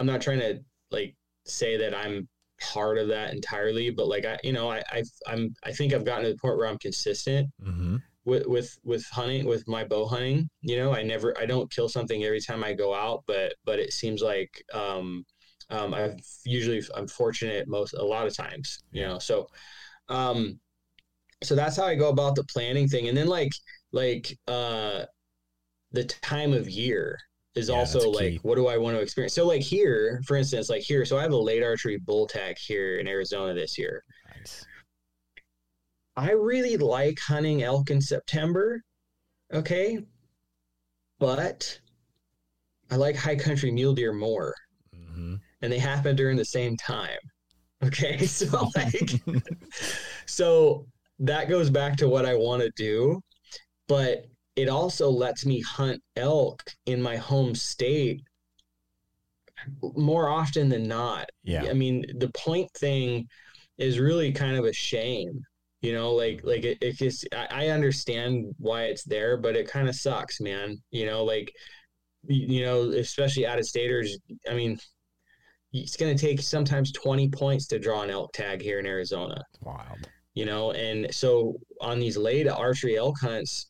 i'm 0.00 0.06
not 0.06 0.20
trying 0.20 0.40
to 0.40 0.58
like 0.90 1.14
say 1.46 1.76
that 1.76 1.94
i'm 1.94 2.28
part 2.60 2.98
of 2.98 3.08
that 3.08 3.32
entirely 3.32 3.90
but 3.90 4.06
like 4.08 4.24
i 4.24 4.38
you 4.42 4.52
know 4.52 4.70
i 4.70 4.82
i 4.90 5.02
i'm 5.28 5.52
i 5.64 5.72
think 5.72 5.92
i've 5.92 6.04
gotten 6.04 6.24
to 6.24 6.30
the 6.30 6.38
point 6.38 6.56
where 6.56 6.66
i'm 6.66 6.78
consistent 6.78 7.48
mm-hmm. 7.64 7.96
With 8.24 8.46
with 8.46 8.78
with 8.84 9.04
hunting 9.10 9.46
with 9.46 9.66
my 9.66 9.84
bow 9.84 10.06
hunting 10.06 10.48
you 10.60 10.76
know 10.76 10.94
i 10.94 11.02
never 11.02 11.36
i 11.38 11.46
don't 11.46 11.70
kill 11.72 11.88
something 11.88 12.24
every 12.24 12.40
time 12.40 12.62
i 12.62 12.72
go 12.72 12.94
out 12.94 13.22
but 13.26 13.54
but 13.64 13.78
it 13.78 13.92
seems 13.92 14.22
like 14.22 14.62
um 14.72 15.24
um 15.70 15.92
i've 15.94 16.18
usually 16.44 16.82
i'm 16.94 17.08
fortunate 17.08 17.66
most 17.68 17.94
a 17.94 18.04
lot 18.04 18.26
of 18.26 18.36
times 18.36 18.78
you 18.92 19.02
know 19.02 19.18
so 19.18 19.46
um 20.08 20.58
so 21.42 21.54
that's 21.54 21.76
how 21.76 21.84
i 21.84 21.94
go 21.94 22.08
about 22.08 22.36
the 22.36 22.44
planning 22.44 22.88
thing. 22.88 23.08
And 23.08 23.16
then 23.16 23.26
like 23.26 23.52
like 23.92 24.38
uh 24.48 25.04
the 25.90 26.04
time 26.04 26.52
of 26.52 26.68
year 26.70 27.18
is 27.54 27.68
Yeah, 27.68 27.76
also 27.76 28.10
like 28.10 28.38
what 28.42 28.54
do 28.54 28.66
i 28.66 28.78
want 28.78 28.96
to 28.96 29.02
experience? 29.02 29.34
So 29.34 29.46
like 29.46 29.62
here 29.62 30.22
for 30.26 30.36
instance 30.36 30.70
like 30.70 30.82
here 30.82 31.04
so 31.04 31.18
i 31.18 31.22
have 31.22 31.32
a 31.32 31.36
late 31.36 31.62
archery 31.62 31.98
bull 31.98 32.26
tag 32.26 32.56
here 32.58 32.98
in 32.98 33.06
arizona 33.08 33.54
this 33.54 33.78
year. 33.78 34.04
Nice. 34.38 34.66
I 36.16 36.32
really 36.32 36.76
like 36.76 37.18
hunting 37.18 37.62
elk 37.62 37.90
in 37.90 38.00
September. 38.00 38.82
Okay. 39.52 39.98
But 41.18 41.80
I 42.90 42.96
like 42.96 43.16
high 43.16 43.36
country 43.36 43.70
mule 43.70 43.94
deer 43.94 44.12
more. 44.12 44.54
Mm-hmm. 44.94 45.36
And 45.62 45.72
they 45.72 45.78
happen 45.78 46.16
during 46.16 46.36
the 46.36 46.44
same 46.44 46.76
time. 46.76 47.18
Okay. 47.84 48.26
So, 48.26 48.68
like, 48.76 49.22
so 50.26 50.86
that 51.18 51.48
goes 51.48 51.70
back 51.70 51.96
to 51.98 52.08
what 52.08 52.26
I 52.26 52.34
want 52.34 52.62
to 52.62 52.70
do. 52.76 53.20
But 53.88 54.26
it 54.56 54.68
also 54.68 55.08
lets 55.08 55.46
me 55.46 55.60
hunt 55.60 56.02
elk 56.16 56.62
in 56.86 57.00
my 57.00 57.16
home 57.16 57.54
state 57.54 58.22
more 59.80 60.28
often 60.28 60.68
than 60.68 60.86
not. 60.86 61.28
Yeah. 61.44 61.64
I 61.68 61.72
mean, 61.72 62.04
the 62.18 62.30
point 62.30 62.70
thing 62.74 63.28
is 63.78 63.98
really 63.98 64.32
kind 64.32 64.56
of 64.56 64.64
a 64.64 64.72
shame. 64.72 65.42
You 65.82 65.92
know, 65.92 66.12
like 66.14 66.40
like 66.44 66.64
it, 66.64 66.78
it 66.80 66.96
just 66.96 67.26
I, 67.34 67.46
I 67.50 67.68
understand 67.68 68.54
why 68.58 68.84
it's 68.84 69.04
there, 69.04 69.36
but 69.36 69.56
it 69.56 69.68
kind 69.68 69.88
of 69.88 69.94
sucks, 69.96 70.40
man. 70.40 70.80
You 70.90 71.06
know, 71.06 71.24
like 71.24 71.52
you, 72.28 72.64
know, 72.64 72.90
especially 72.92 73.46
out 73.46 73.58
of 73.58 73.66
staters. 73.66 74.16
I 74.48 74.54
mean, 74.54 74.78
it's 75.72 75.96
going 75.96 76.16
to 76.16 76.20
take 76.26 76.40
sometimes 76.40 76.92
twenty 76.92 77.28
points 77.28 77.66
to 77.68 77.78
draw 77.78 78.02
an 78.02 78.10
elk 78.10 78.32
tag 78.32 78.62
here 78.62 78.78
in 78.78 78.86
Arizona 78.86 79.42
Wild. 79.62 80.08
you 80.34 80.44
know 80.44 80.72
and 80.72 81.12
so 81.14 81.56
on 81.80 81.98
these 81.98 82.16
late 82.16 82.48
archery 82.48 82.96
elk 82.96 83.18
hunts 83.20 83.66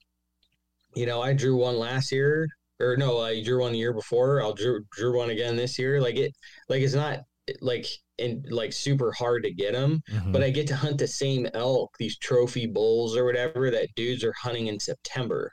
you 0.95 1.07
know 1.07 1.21
i 1.23 1.33
drew 1.33 1.57
one 1.57 1.79
last 1.79 2.13
year 2.13 2.47
or 2.81 2.97
no 2.97 3.21
i 3.21 3.43
drew 3.43 3.61
one 3.61 3.73
the 3.73 3.79
year 3.79 3.93
before 3.93 4.43
i'll 4.43 4.53
drew, 4.55 4.85
drew 4.93 5.17
one 5.17 5.31
again 5.31 5.57
this 5.57 5.79
year 5.79 6.01
like 6.01 6.17
it 6.17 6.33
like 6.69 6.83
it's 6.83 6.95
not 6.95 7.21
like 7.61 7.87
and 8.19 8.47
like 8.53 8.73
super 8.73 9.11
hard 9.13 9.43
to 9.43 9.53
get 9.53 9.73
them 9.73 10.01
Mhm. 10.11 10.33
but 10.33 10.43
i 10.45 10.51
get 10.51 10.67
to 10.69 10.77
hunt 10.77 10.99
the 10.99 11.09
same 11.09 11.49
elk 11.55 11.91
these 11.99 12.17
trophy 12.19 12.67
bulls 12.67 13.17
or 13.17 13.25
whatever 13.25 13.71
that 13.71 13.89
dudes 13.97 14.23
are 14.23 14.35
hunting 14.41 14.69
in 14.69 14.79
september 14.79 15.53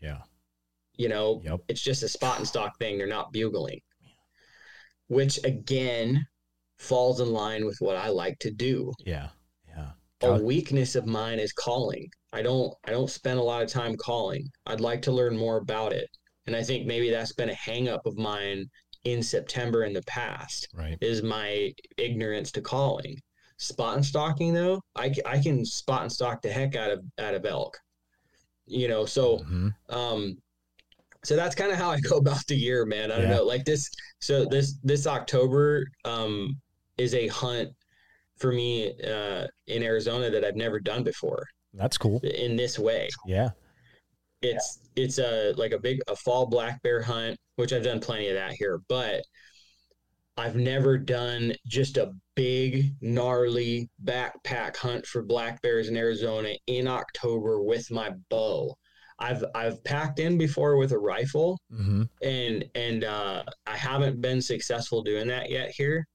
yeah. 0.00 0.18
you 0.96 1.08
know 1.08 1.40
Yep. 1.44 1.60
it's 1.68 1.80
just 1.82 2.02
a 2.02 2.08
spot 2.08 2.38
and 2.38 2.48
stock 2.48 2.76
thing 2.78 2.98
they're 2.98 3.06
not 3.06 3.32
bugling 3.32 3.80
which 5.06 5.38
again 5.44 6.26
falls 6.78 7.20
in 7.20 7.32
line 7.32 7.64
with 7.64 7.76
what 7.80 7.96
i 7.96 8.08
like 8.08 8.38
to 8.40 8.50
do 8.50 8.92
Yeah. 9.04 9.28
Yeah. 9.68 9.90
a 10.22 10.42
weakness 10.42 10.96
of 10.96 11.06
mine 11.06 11.38
is 11.38 11.52
calling. 11.52 12.10
I 12.32 12.42
don't 12.42 12.74
I 12.84 12.90
don't 12.90 13.08
spend 13.10 13.38
a 13.38 13.42
lot 13.42 13.62
of 13.62 13.70
time 13.70 13.96
calling. 13.96 14.46
I'd 14.66 14.80
like 14.80 15.00
to 15.02 15.12
learn 15.12 15.36
more 15.36 15.56
about 15.58 15.92
it. 15.92 16.08
And 16.46 16.54
I 16.56 16.62
think 16.62 16.86
maybe 16.86 17.08
that's 17.10 17.32
been 17.32 17.48
a 17.50 17.54
hang 17.54 17.88
up 17.88 18.04
of 18.04 18.18
mine 18.18 18.66
in 19.04 19.22
September 19.22 19.84
in 19.84 19.92
the 19.92 20.02
past 20.02 20.68
Right. 20.74 20.98
is 21.00 21.22
my 21.22 21.72
ignorance 21.96 22.50
to 22.52 22.60
calling. 22.60 23.16
Spot 23.58 23.96
and 23.96 24.04
stalking 24.04 24.54
though, 24.54 24.80
I, 24.96 25.12
I 25.26 25.38
can 25.40 25.64
spot 25.64 26.02
and 26.02 26.12
stalk 26.12 26.42
the 26.42 26.50
heck 26.50 26.76
out 26.76 26.90
of 26.90 27.00
out 27.18 27.34
of 27.34 27.44
elk. 27.44 27.76
you 28.70 28.86
know, 28.86 29.06
so 29.06 29.38
Mhm. 29.38 29.74
um 29.88 30.36
so 31.24 31.34
that's 31.36 31.54
kind 31.54 31.72
of 31.72 31.78
how 31.78 31.90
I 31.90 31.98
go 32.00 32.16
about 32.24 32.46
the 32.46 32.54
year, 32.54 32.84
man. 32.84 33.10
I 33.10 33.16
don't 33.18 33.30
Yeah. 33.30 33.36
know. 33.36 33.44
Like 33.44 33.64
this 33.64 33.88
so 34.20 34.44
this 34.44 34.74
this 34.84 35.06
October 35.06 35.86
um 36.04 36.60
is 36.98 37.14
a 37.14 37.28
hunt 37.28 37.70
for 38.36 38.52
me 38.52 38.92
uh 39.02 39.46
in 39.68 39.82
Arizona 39.82 40.28
that 40.30 40.44
I've 40.44 40.56
never 40.56 40.78
done 40.80 41.02
before 41.02 41.46
That's 41.72 41.96
cool. 41.98 42.20
in 42.20 42.56
this 42.56 42.78
way. 42.78 43.08
Yeah. 43.26 43.50
It's 44.42 44.80
it's 44.96 45.18
a 45.18 45.52
like 45.56 45.72
a 45.72 45.78
big 45.78 46.00
a 46.08 46.16
fall 46.16 46.46
black 46.46 46.82
bear 46.82 47.02
hunt, 47.02 47.38
which 47.56 47.72
I've 47.72 47.84
done 47.84 48.00
plenty 48.00 48.28
of 48.28 48.34
that 48.34 48.52
here, 48.52 48.80
but 48.88 49.22
I've 50.36 50.56
never 50.56 50.96
done 50.98 51.54
just 51.66 51.96
a 51.96 52.12
big 52.36 52.94
gnarly 53.00 53.90
backpack 54.04 54.76
hunt 54.76 55.04
for 55.06 55.22
black 55.22 55.60
bears 55.62 55.88
in 55.88 55.96
Arizona 55.96 56.54
in 56.66 56.86
October 56.86 57.60
with 57.62 57.90
my 57.90 58.10
bow. 58.30 58.76
I've 59.18 59.44
I've 59.54 59.82
packed 59.84 60.20
in 60.20 60.38
before 60.38 60.76
with 60.76 60.92
a 60.92 60.98
rifle 60.98 61.58
hmm 61.70 62.04
and 62.22 62.64
and 62.74 63.04
uh, 63.04 63.44
I 63.66 63.76
haven't 63.76 64.20
been 64.20 64.40
successful 64.42 65.02
doing 65.02 65.28
that 65.28 65.50
yet 65.50 65.70
here. 65.70 66.06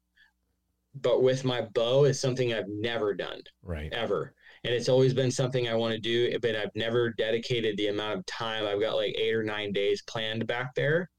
But 0.96 1.22
with 1.24 1.44
my 1.44 1.62
bow, 1.62 2.06
it's 2.06 2.20
something 2.20 2.54
I've 2.54 2.68
never 2.68 3.14
done 3.14 3.42
Right. 3.62 3.92
ever. 3.94 4.34
And 4.66 4.74
it's 4.74 4.88
always 4.90 5.14
been 5.14 5.32
something 5.32 5.68
I 5.68 5.76
want 5.76 5.94
to 5.94 6.00
do, 6.00 6.38
but 6.40 6.56
I've 6.56 6.74
never 6.76 7.12
dedicated 7.12 7.76
the 7.78 7.88
amount 7.88 8.20
of 8.20 8.26
time. 8.26 8.66
I've 8.66 8.80
got 8.80 8.96
like 8.96 9.14
eight 9.18 9.34
or 9.34 9.44
nine 9.44 9.74
days 9.74 10.02
planned 10.04 10.48
back 10.48 10.74
there. 10.76 11.10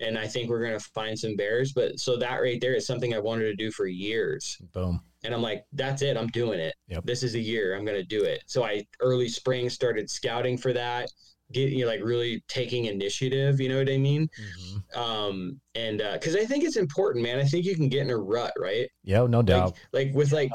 And 0.00 0.18
I 0.18 0.26
think 0.26 0.48
we're 0.50 0.64
going 0.64 0.78
to 0.78 0.84
find 0.94 1.16
some 1.18 1.36
bears. 1.36 1.72
But 1.72 2.00
so 2.00 2.16
that 2.16 2.38
right 2.38 2.60
there 2.60 2.74
is 2.74 2.86
something 2.86 3.14
I 3.14 3.18
wanted 3.18 3.44
to 3.44 3.54
do 3.56 3.70
for 3.70 3.86
years. 3.86 4.56
Boom. 4.72 5.00
And 5.22 5.34
I'm 5.34 5.42
like, 5.42 5.64
that's 5.72 6.02
it. 6.02 6.16
I'm 6.16 6.26
doing 6.28 6.58
it. 6.60 6.74
Yep. 6.88 7.04
This 7.04 7.22
is 7.22 7.34
a 7.34 7.38
year. 7.40 7.76
I'm 7.76 7.84
going 7.84 7.96
to 8.00 8.04
do 8.06 8.24
it. 8.24 8.42
So 8.46 8.64
I 8.64 8.84
early 9.00 9.28
spring 9.28 9.70
started 9.70 10.10
scouting 10.10 10.56
for 10.58 10.72
that, 10.72 11.08
Getting 11.52 11.78
you 11.78 11.84
know, 11.84 11.90
like 11.90 12.02
really 12.02 12.42
taking 12.48 12.86
initiative. 12.86 13.60
You 13.60 13.68
know 13.68 13.78
what 13.78 13.88
I 13.90 13.98
mean? 13.98 14.28
Mhm. 14.40 14.96
Um, 14.96 15.60
and 15.74 16.00
uh, 16.00 16.14
because 16.14 16.34
I 16.36 16.44
think 16.46 16.64
it's 16.64 16.76
important, 16.76 17.22
man. 17.22 17.38
I 17.38 17.44
think 17.44 17.66
you 17.66 17.76
can 17.76 17.88
get 17.90 18.00
in 18.00 18.10
a 18.10 18.16
rut, 18.16 18.52
right? 18.58 18.88
Yeah. 19.04 19.26
No 19.28 19.42
doubt. 19.42 19.76
like 19.92 20.10
with 20.14 20.32
like 20.32 20.50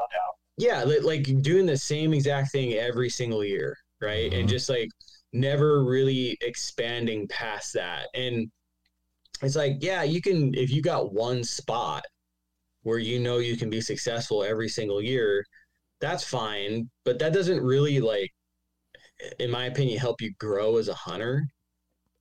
yeah 0.60 0.84
like 0.84 1.24
doing 1.42 1.66
the 1.66 1.78
same 1.78 2.14
exact 2.14 2.52
thing 2.52 2.74
every 2.74 3.10
single 3.10 3.44
year 3.44 3.76
right? 4.02 4.32
Mhm. 4.32 4.40
and 4.40 4.50
just 4.50 4.70
like 4.70 4.90
never 5.34 5.84
really 5.84 6.38
expanding 6.42 7.28
past 7.28 7.74
that. 7.74 8.08
And 8.14 8.50
it's 9.42 9.56
like 9.56 9.78
yeah 9.82 10.04
you 10.04 10.22
can 10.22 10.54
if 10.56 10.70
you 10.72 10.82
got 10.82 11.14
one 11.14 11.44
spot 11.44 12.04
where 12.84 13.00
you 13.00 13.20
know 13.20 13.38
you 13.40 13.58
can 13.58 13.70
be 13.70 13.82
successful 13.82 14.44
every 14.44 14.70
single 14.70 15.02
year 15.02 15.46
that's 16.02 16.24
fine. 16.24 16.90
But 17.04 17.20
that 17.20 17.34
doesn't 17.34 17.62
really 17.62 18.00
like 18.00 18.32
in 19.40 19.52
my 19.52 19.66
opinion 19.66 19.98
help 20.00 20.22
you 20.22 20.34
grow 20.40 20.78
as 20.78 20.88
a 20.88 20.94
hunter. 20.94 21.46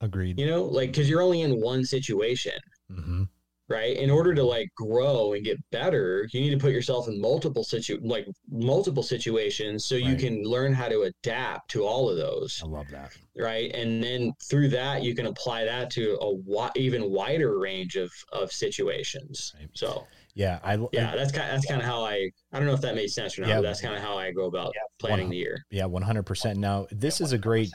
Agreed. 0.00 0.38
you 0.38 0.46
know 0.46 0.64
like 0.64 0.90
because 0.90 1.08
you're 1.08 1.22
only 1.22 1.42
in 1.42 1.60
one 1.60 1.84
situation. 1.84 2.58
Hmm 2.92 3.24
right 3.68 3.96
in 3.96 4.10
order 4.10 4.34
to 4.34 4.42
like 4.42 4.68
grow 4.76 5.34
and 5.34 5.44
get 5.44 5.58
better 5.70 6.26
you 6.32 6.40
need 6.40 6.50
to 6.50 6.58
put 6.58 6.72
yourself 6.72 7.06
in 7.08 7.20
multiple 7.20 7.62
situ 7.62 7.98
like 8.02 8.26
multiple 8.50 9.02
situations 9.02 9.84
so 9.86 9.94
you 9.94 10.16
can 10.16 10.42
learn 10.42 10.72
how 10.72 10.88
to 10.88 11.02
adapt 11.02 11.70
to 11.70 11.84
all 11.84 12.08
of 12.08 12.16
those 12.16 12.60
I 12.64 12.66
love 12.66 12.86
that. 12.92 13.12
right 13.36 13.70
and 13.74 14.02
then 14.02 14.32
through 14.48 14.68
that 14.70 15.02
you 15.02 15.14
can 15.14 15.26
apply 15.26 15.64
that 15.64 15.90
to 15.90 16.14
a 16.20 16.34
wi- 16.46 16.70
even 16.76 17.10
wider 17.10 17.58
range 17.58 17.96
of 17.96 18.10
of 18.32 18.50
situations 18.52 19.52
Right. 19.58 19.68
so 19.74 20.06
Yeah. 20.34 20.60
I. 20.62 20.78
yeah 20.92 21.14
that's 21.16 21.32
kind 21.32 21.50
that's 21.52 21.66
kind 21.66 21.80
of 21.80 21.86
how 21.86 22.02
i 22.04 22.30
i 22.52 22.58
don't 22.58 22.66
know 22.66 22.74
if 22.74 22.80
that 22.82 22.94
made 22.94 23.10
sense 23.10 23.38
or 23.38 23.42
not 23.42 23.48
Yeah. 23.48 23.56
but 23.56 23.62
that's 23.62 23.80
kind 23.80 23.94
of 23.94 24.00
how 24.02 24.16
i 24.16 24.30
go 24.32 24.46
about 24.46 24.72
planning 24.98 25.28
the 25.30 25.36
year 25.36 25.64
Yeah. 25.70 25.84
One 25.86 26.02
hundred 26.02 26.24
percent. 26.24 26.58
Now 26.58 26.86
this 26.90 27.20
is 27.20 27.32
a 27.32 27.38
great 27.38 27.70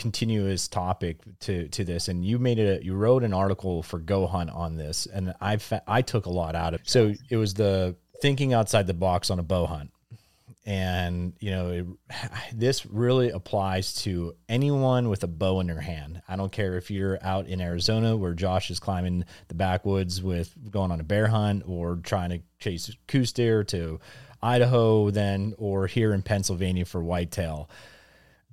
continuous 0.00 0.66
topic 0.66 1.18
to 1.40 1.68
to 1.68 1.84
this 1.84 2.08
and 2.08 2.24
you 2.24 2.38
made 2.38 2.58
it 2.58 2.82
you 2.82 2.94
wrote 2.94 3.22
an 3.22 3.34
article 3.34 3.82
for 3.82 4.00
goHUNT 4.00 4.52
on 4.56 4.74
this 4.74 5.04
and 5.04 5.34
i 5.42 5.58
i 5.86 6.00
took 6.00 6.24
a 6.24 6.30
lot 6.30 6.54
out 6.54 6.72
of 6.72 6.80
it. 6.80 6.88
So 6.88 7.12
it 7.28 7.36
was 7.36 7.52
the 7.52 7.94
thinking 8.22 8.54
outside 8.54 8.86
the 8.86 8.94
box 8.94 9.28
on 9.28 9.38
a 9.38 9.42
bow 9.42 9.66
hunt. 9.66 9.90
And 10.64 11.34
you 11.38 11.50
know 11.50 11.68
it, 11.70 11.86
this 12.54 12.86
really 12.86 13.28
applies 13.28 13.92
to 14.04 14.34
anyone 14.48 15.10
with 15.10 15.22
a 15.22 15.26
bow 15.26 15.60
in 15.60 15.66
their 15.66 15.82
hand. 15.82 16.22
I 16.26 16.36
don't 16.36 16.50
care 16.50 16.78
if 16.78 16.90
you're 16.90 17.18
out 17.22 17.46
in 17.46 17.60
arizona 17.60 18.16
where 18.16 18.32
josh 18.32 18.70
is 18.70 18.80
climbing 18.80 19.26
the 19.48 19.54
backwoods 19.54 20.22
with 20.22 20.54
going 20.70 20.92
on 20.92 21.00
a 21.00 21.04
bear 21.04 21.26
hunt 21.26 21.64
or 21.66 21.96
trying 21.96 22.30
to 22.30 22.40
chase 22.58 22.90
Coues 23.06 23.32
deer 23.32 23.64
to 23.64 24.00
idaho 24.42 25.10
then 25.10 25.52
or 25.58 25.86
here 25.86 26.14
in 26.14 26.22
pennsylvania 26.22 26.86
for 26.86 27.04
whitetail. 27.04 27.68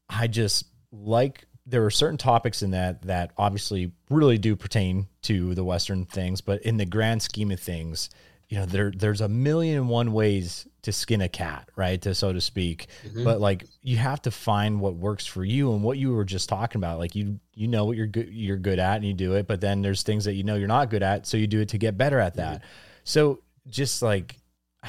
I 0.10 0.28
just 0.28 0.66
like 0.92 1.46
there 1.66 1.86
are 1.86 1.92
certain 1.92 2.18
topics 2.18 2.62
in 2.62 2.72
that 2.72 3.02
that 3.04 3.32
obviously 3.38 3.92
really 4.10 4.38
do 4.38 4.56
pertain 4.56 5.08
to 5.24 5.54
the 5.54 5.64
Western 5.64 6.06
things, 6.06 6.42
but 6.42 6.62
in 6.64 6.78
the 6.78 6.86
grand 6.86 7.22
scheme 7.22 7.52
of 7.52 7.60
things, 7.60 8.10
you 8.48 8.58
know, 8.58 8.66
there 8.66 8.92
there's 8.96 9.20
a 9.20 9.28
million 9.28 9.76
and 9.76 9.90
one 9.90 10.14
ways 10.14 10.66
to 10.84 10.94
skin 10.94 11.20
a 11.20 11.28
cat, 11.28 11.70
right? 11.76 12.02
To 12.04 12.16
so 12.16 12.32
to 12.32 12.40
speak. 12.40 12.88
Mhm. 13.06 13.26
But 13.26 13.42
like 13.42 13.66
you 13.82 13.98
have 13.98 14.22
to 14.22 14.32
find 14.32 14.80
what 14.80 14.96
works 14.96 15.26
for 15.26 15.44
you 15.44 15.74
and 15.74 15.84
what 15.84 15.98
you 15.98 16.14
were 16.14 16.24
just 16.24 16.48
talking 16.48 16.80
about. 16.80 17.00
Like 17.00 17.14
you 17.16 17.40
you 17.54 17.68
know 17.68 17.84
what 17.84 17.98
you're 17.98 18.08
good 18.08 18.30
you're 18.32 18.56
good 18.56 18.80
at 18.80 18.96
and 18.96 19.06
you 19.06 19.14
do 19.14 19.34
it, 19.34 19.48
but 19.48 19.60
then 19.60 19.82
there's 19.82 20.04
things 20.04 20.24
that 20.24 20.36
you 20.36 20.44
know 20.44 20.56
you're 20.56 20.70
not 20.70 20.90
good 20.90 21.04
at, 21.04 21.28
so 21.28 21.36
you 21.36 21.48
do 21.48 21.60
it 21.60 21.70
to 21.70 21.78
get 21.78 21.98
better 21.98 22.20
at 22.20 22.36
that. 22.36 22.62
So 23.04 23.42
just 23.68 24.02
like 24.02 24.38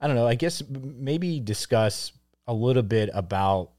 I 0.00 0.06
don't 0.06 0.14
know, 0.14 0.26
I 0.28 0.34
guess 0.34 0.62
maybe 0.68 1.40
discuss 1.40 2.12
a 2.46 2.52
little 2.52 2.82
bit 2.82 3.08
about 3.14 3.70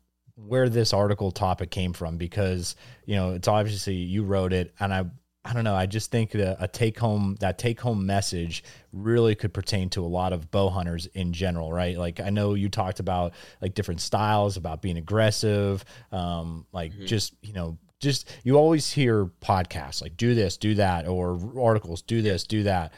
where 0.47 0.69
this 0.69 0.93
article 0.93 1.31
topic 1.31 1.69
came 1.71 1.93
from 1.93 2.17
because 2.17 2.75
you 3.05 3.15
know 3.15 3.33
it's 3.33 3.47
obviously 3.47 3.95
you 3.95 4.23
wrote 4.23 4.53
it 4.53 4.73
and 4.79 4.93
i 4.93 5.03
i 5.45 5.53
don't 5.53 5.63
know 5.63 5.75
i 5.75 5.85
just 5.85 6.11
think 6.11 6.31
that 6.31 6.57
a 6.59 6.67
take 6.67 6.97
home 6.99 7.35
that 7.39 7.57
take 7.57 7.79
home 7.79 8.05
message 8.05 8.63
really 8.93 9.35
could 9.35 9.53
pertain 9.53 9.89
to 9.89 10.03
a 10.03 10.07
lot 10.07 10.31
of 10.33 10.49
bow 10.51 10.69
hunters 10.69 11.05
in 11.07 11.33
general 11.33 11.71
right? 11.71 11.97
Like 11.97 12.19
i 12.19 12.29
know 12.29 12.53
you 12.53 12.69
talked 12.69 12.99
about 12.99 13.33
like 13.61 13.73
different 13.73 14.01
styles 14.01 14.57
about 14.57 14.81
being 14.81 14.97
aggressive 14.97 15.83
um 16.11 16.65
like 16.71 16.93
Mhm. 16.93 17.07
just 17.07 17.33
you 17.41 17.53
know 17.53 17.77
just 17.99 18.29
you 18.43 18.55
always 18.57 18.89
hear 18.91 19.25
podcasts 19.41 20.01
like 20.01 20.15
do 20.15 20.33
this 20.35 20.55
do 20.57 20.75
that 20.75 21.05
or 21.07 21.37
articles 21.61 22.01
do 22.01 22.21
this 22.21 22.45
do 22.45 22.63
that 22.63 22.93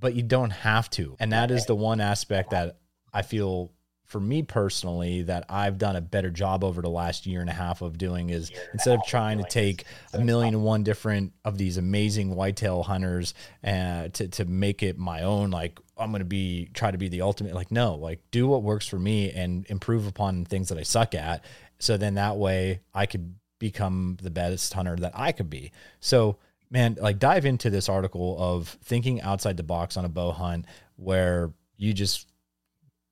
but 0.00 0.14
you 0.14 0.22
don't 0.22 0.50
have 0.50 0.88
to. 0.90 1.16
And 1.18 1.32
that 1.32 1.50
is 1.50 1.66
the 1.66 1.74
one 1.74 2.00
aspect 2.00 2.50
that 2.50 2.78
i 3.12 3.22
feel 3.22 3.72
for 4.08 4.18
me 4.18 4.42
personally 4.42 5.22
that 5.22 5.44
I've 5.50 5.76
done 5.76 5.94
a 5.94 6.00
better 6.00 6.30
job 6.30 6.64
over 6.64 6.80
the 6.80 6.88
last 6.88 7.26
year 7.26 7.42
and 7.42 7.50
a 7.50 7.52
half 7.52 7.82
of 7.82 7.98
doing 7.98 8.30
is 8.30 8.50
instead 8.72 8.98
of 8.98 9.04
trying 9.06 9.38
to 9.38 9.44
take 9.44 9.84
a 10.14 10.18
million 10.18 10.54
and 10.54 10.64
one 10.64 10.82
different 10.82 11.34
of 11.44 11.58
these 11.58 11.76
amazing 11.76 12.34
whitetail 12.34 12.82
hunters 12.82 13.34
and 13.62 14.12
to, 14.14 14.28
to 14.28 14.46
make 14.46 14.82
it 14.82 14.98
my 14.98 15.22
own, 15.22 15.50
like 15.50 15.78
I'm 15.98 16.10
going 16.10 16.20
to 16.20 16.24
be, 16.24 16.70
try 16.72 16.90
to 16.90 16.96
be 16.96 17.08
the 17.08 17.20
ultimate, 17.20 17.54
like, 17.54 17.70
no, 17.70 17.96
like 17.96 18.20
do 18.30 18.48
what 18.48 18.62
works 18.62 18.88
for 18.88 18.98
me 18.98 19.30
and 19.30 19.66
improve 19.68 20.06
upon 20.06 20.46
things 20.46 20.70
that 20.70 20.78
I 20.78 20.84
suck 20.84 21.14
at. 21.14 21.44
So 21.78 21.98
then 21.98 22.14
that 22.14 22.38
way 22.38 22.80
I 22.94 23.04
could 23.04 23.34
become 23.58 24.16
the 24.22 24.30
best 24.30 24.72
hunter 24.72 24.96
that 24.96 25.12
I 25.14 25.32
could 25.32 25.50
be. 25.50 25.70
So 26.00 26.38
man, 26.70 26.96
like 26.98 27.18
dive 27.18 27.44
into 27.44 27.68
this 27.68 27.90
article 27.90 28.36
of 28.38 28.68
thinking 28.82 29.20
outside 29.20 29.58
the 29.58 29.62
box 29.62 29.98
on 29.98 30.06
a 30.06 30.08
bow 30.08 30.32
hunt 30.32 30.64
where 30.96 31.52
you 31.76 31.92
just, 31.92 32.26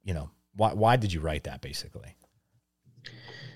you 0.03 0.15
know, 0.15 0.31
why 0.57 0.73
why 0.73 0.97
did 0.97 1.13
you 1.13 1.21
write 1.21 1.45
that 1.45 1.61
basically? 1.61 2.17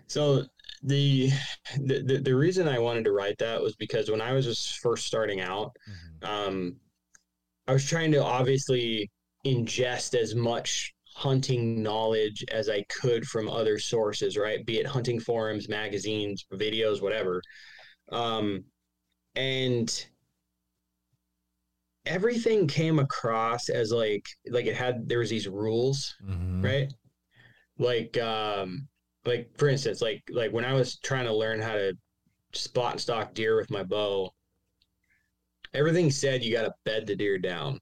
So 0.07 0.44
the, 0.82 1.30
the 1.78 2.20
the 2.22 2.34
reason 2.34 2.66
I 2.66 2.78
wanted 2.78 3.05
to 3.05 3.12
write 3.12 3.38
that 3.38 3.61
was 3.61 3.76
because 3.76 4.11
when 4.11 4.20
I 4.20 4.32
was 4.32 4.44
just 4.44 4.78
first 4.78 5.07
starting 5.07 5.40
out, 5.40 5.72
um, 6.22 6.76
I 7.68 7.72
was 7.72 7.86
trying 7.88 8.11
to 8.12 8.24
obviously 8.24 9.09
ingest 9.46 10.14
as 10.14 10.34
much 10.34 10.92
hunting 11.14 11.82
knowledge 11.82 12.44
as 12.51 12.68
I 12.68 12.82
could 12.88 13.24
from 13.26 13.48
other 13.48 13.78
sources, 13.78 14.36
right? 14.36 14.64
Be 14.64 14.78
it 14.78 14.86
hunting 14.86 15.20
forums, 15.20 15.68
magazines, 15.68 16.46
videos, 16.53 17.03
whatever. 17.03 17.42
Um, 18.11 18.64
and 19.36 20.07
everything 22.07 22.66
came 22.66 22.98
across 22.98 23.68
as 23.68 23.92
like 23.92 24.24
like 24.48 24.66
it 24.66 24.74
had 24.74 25.09
there 25.09 25.18
was 25.18 25.30
these 25.30 25.46
rules 25.48 26.14
Mhm. 26.24 26.64
right 26.64 26.92
like 27.78 28.16
um 28.18 28.88
like 29.24 29.51
for 29.59 29.68
instance 29.68 30.01
like 30.01 30.22
like 30.30 30.51
when 30.53 30.64
i 30.64 30.72
was 30.72 30.98
trying 30.98 31.26
to 31.26 31.34
learn 31.34 31.61
how 31.61 31.74
to 31.74 31.92
spot 32.53 32.92
and 32.92 33.01
stalk 33.01 33.34
deer 33.34 33.57
with 33.57 33.70
my 33.70 33.82
bow 33.82 34.30
everything 35.74 36.11
said 36.11 36.42
you 36.42 36.53
got 36.53 36.62
to 36.62 36.72
bed 36.84 37.07
the 37.07 37.14
deer 37.14 37.38
down 37.38 37.78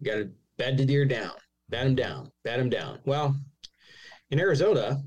you 0.00 0.10
got 0.10 0.16
to 0.18 0.30
bed 0.58 0.76
the 0.76 0.84
deer 0.84 1.04
down 1.04 1.32
bed 1.68 1.86
him 1.86 1.94
down 1.94 2.30
bed 2.42 2.58
him 2.58 2.68
down 2.68 2.98
well 3.06 3.34
in 4.30 4.40
arizona 4.40 5.00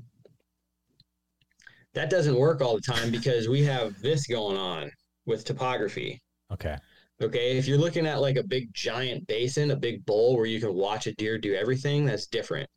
that 1.94 2.10
doesn't 2.10 2.36
work 2.36 2.60
all 2.60 2.74
the 2.74 2.80
time 2.82 3.10
because 3.10 3.48
we 3.48 3.62
have 3.64 3.92
this 4.00 4.26
going 4.26 4.56
on 4.56 4.90
with 5.26 5.44
topography 5.44 6.20
Okay. 6.50 6.76
Okay, 7.20 7.58
if 7.58 7.66
you're 7.66 7.78
looking 7.78 8.06
at 8.06 8.20
like 8.20 8.36
a 8.36 8.44
big 8.44 8.72
giant 8.72 9.26
basin, 9.26 9.72
a 9.72 9.76
big 9.76 10.06
bowl 10.06 10.36
where 10.36 10.46
you 10.46 10.60
can 10.60 10.74
watch 10.74 11.06
a 11.08 11.14
deer 11.14 11.36
do 11.36 11.54
everything, 11.54 12.04
that's 12.04 12.26
different. 12.26 12.68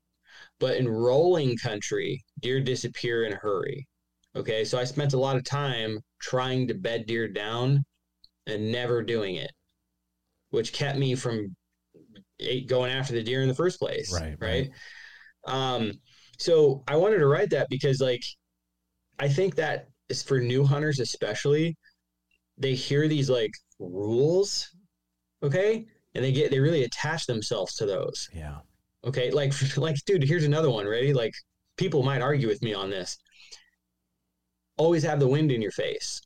But 0.59 0.77
in 0.77 0.87
rolling 0.87 1.57
country, 1.57 2.23
deer 2.39 2.59
disappear 2.59 3.25
in 3.25 3.33
a 3.33 3.37
hurry. 3.37 3.87
Okay. 4.35 4.63
So 4.63 4.79
I 4.79 4.83
spent 4.83 5.13
a 5.13 5.19
lot 5.19 5.35
of 5.35 5.43
time 5.43 5.99
trying 6.19 6.67
to 6.69 6.73
bed 6.73 7.05
deer 7.05 7.27
down 7.27 7.83
and 8.47 8.71
never 8.71 9.03
doing 9.03 9.35
it, 9.35 9.51
which 10.49 10.73
kept 10.73 10.97
me 10.97 11.13
from 11.13 11.55
going 12.65 12.91
after 12.91 13.13
the 13.13 13.23
deer 13.23 13.43
in 13.43 13.47
the 13.47 13.53
first 13.53 13.79
place. 13.79 14.11
Right. 14.11 14.35
Right. 14.39 14.69
Um, 15.45 15.93
so 16.39 16.83
I 16.87 16.95
wanted 16.95 17.19
to 17.19 17.27
write 17.27 17.51
that 17.51 17.67
because 17.69 18.01
like 18.01 18.23
I 19.19 19.27
think 19.27 19.55
that 19.55 19.87
is 20.09 20.23
for 20.23 20.39
new 20.39 20.63
hunters 20.63 20.99
especially, 20.99 21.77
they 22.57 22.73
hear 22.73 23.07
these 23.07 23.29
like 23.29 23.51
rules, 23.89 24.69
okay? 25.43 25.86
And 26.13 26.23
they 26.23 26.32
get 26.32 26.51
they 26.51 26.59
really 26.59 26.84
attach 26.84 27.25
themselves 27.25 27.75
to 27.75 27.86
those. 27.86 28.29
Yeah. 28.34 28.57
Okay. 29.05 29.32
Like 29.32 29.53
like 29.77 29.95
dude, 30.05 30.23
here's 30.23 30.43
another 30.43 30.69
one, 30.69 30.88
ready? 30.88 31.13
Like 31.13 31.34
people 31.77 32.03
might 32.03 32.21
argue 32.21 32.47
with 32.47 32.61
me 32.61 32.73
on 32.73 32.89
this. 32.89 33.17
Always 34.77 35.03
have 35.03 35.19
the 35.19 35.27
wind 35.27 35.51
in 35.51 35.61
your 35.61 35.71
face. 35.71 36.21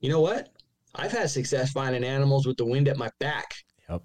You 0.00 0.10
know 0.10 0.20
what? 0.20 0.48
I've 0.94 1.12
had 1.12 1.30
success 1.30 1.72
finding 1.72 2.04
animals 2.04 2.46
with 2.46 2.56
the 2.56 2.64
wind 2.64 2.88
at 2.88 2.96
my 2.96 3.10
back. 3.20 3.54
Yep. 3.88 4.02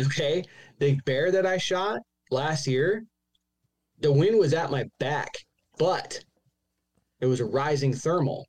Okay. 0.00 0.44
The 0.78 1.00
bear 1.04 1.30
that 1.30 1.46
I 1.46 1.58
shot 1.58 2.00
last 2.30 2.66
year, 2.66 3.04
the 4.00 4.12
wind 4.12 4.38
was 4.38 4.52
at 4.52 4.70
my 4.70 4.84
back, 4.98 5.32
but 5.78 6.18
it 7.20 7.26
was 7.26 7.40
a 7.40 7.44
rising 7.44 7.94
thermal. 7.94 8.46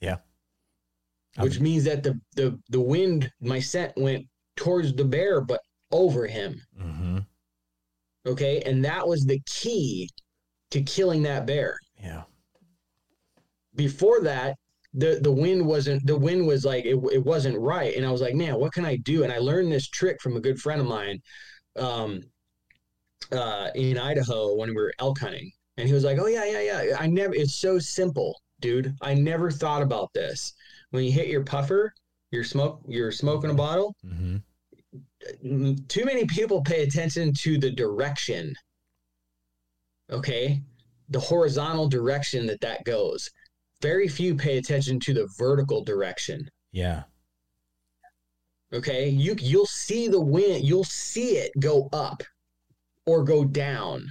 Yeah. 0.00 0.16
Which 1.38 1.60
means 1.60 1.84
that 1.84 2.02
the, 2.02 2.18
the 2.34 2.58
the 2.70 2.80
wind, 2.80 3.30
my 3.40 3.60
scent 3.60 3.92
went 3.96 4.26
towards 4.56 4.94
the 4.94 5.04
bear, 5.04 5.40
but 5.40 5.60
over 5.92 6.26
him. 6.26 6.60
Mm-hmm. 6.80 7.18
Okay. 8.26 8.62
And 8.62 8.84
that 8.84 9.06
was 9.06 9.24
the 9.24 9.40
key 9.46 10.10
to 10.70 10.82
killing 10.82 11.22
that 11.22 11.46
bear. 11.46 11.78
Yeah. 12.02 12.22
Before 13.74 14.20
that, 14.22 14.56
the 14.94 15.20
the 15.22 15.30
wind 15.30 15.64
wasn't 15.64 16.06
the 16.06 16.16
wind 16.16 16.46
was 16.46 16.64
like 16.64 16.84
it, 16.84 16.96
it 17.12 17.24
wasn't 17.24 17.58
right. 17.58 17.94
And 17.94 18.06
I 18.06 18.10
was 18.10 18.22
like, 18.22 18.34
man, 18.34 18.58
what 18.58 18.72
can 18.72 18.84
I 18.86 18.96
do? 18.96 19.22
And 19.22 19.32
I 19.32 19.38
learned 19.38 19.70
this 19.70 19.88
trick 19.88 20.20
from 20.20 20.36
a 20.36 20.40
good 20.40 20.58
friend 20.58 20.80
of 20.80 20.86
mine 20.86 21.20
um 21.78 22.20
uh 23.32 23.68
in 23.74 23.98
Idaho 23.98 24.54
when 24.54 24.70
we 24.70 24.76
were 24.76 24.94
elk 24.98 25.20
hunting. 25.20 25.52
And 25.76 25.86
he 25.86 25.92
was 25.92 26.04
like, 26.04 26.18
Oh 26.18 26.26
yeah, 26.26 26.44
yeah, 26.46 26.82
yeah. 26.82 26.96
I 26.98 27.06
never 27.06 27.34
it's 27.34 27.56
so 27.56 27.78
simple, 27.78 28.40
dude. 28.60 28.94
I 29.02 29.12
never 29.12 29.50
thought 29.50 29.82
about 29.82 30.10
this. 30.14 30.54
When 30.90 31.04
you 31.04 31.12
hit 31.12 31.28
your 31.28 31.44
puffer, 31.44 31.92
you're 32.30 32.44
smoke 32.44 32.80
you're 32.88 33.12
smoking 33.12 33.50
a 33.50 33.54
bottle, 33.54 33.94
Mm-hmm. 34.04 35.74
too 35.88 36.04
many 36.04 36.24
people 36.26 36.62
pay 36.62 36.82
attention 36.82 37.32
to 37.40 37.58
the 37.58 37.70
direction 37.70 38.54
okay? 40.10 40.62
The 41.08 41.18
horizontal 41.18 41.88
direction 41.88 42.46
that 42.46 42.60
that 42.60 42.84
goes. 42.84 43.28
Very 43.82 44.06
few 44.08 44.36
pay 44.36 44.56
attention 44.58 45.00
to 45.00 45.12
the 45.12 45.28
vertical 45.36 45.82
direction. 45.82 46.48
Yeah. 46.72 47.02
okay? 48.72 49.08
You 49.08 49.34
you'll 49.40 49.66
see 49.66 50.06
the 50.08 50.20
wind 50.20 50.64
you'll 50.64 50.84
see 50.84 51.38
it 51.38 51.50
go 51.58 51.88
up 51.92 52.22
or 53.06 53.24
go 53.24 53.44
down 53.44 54.06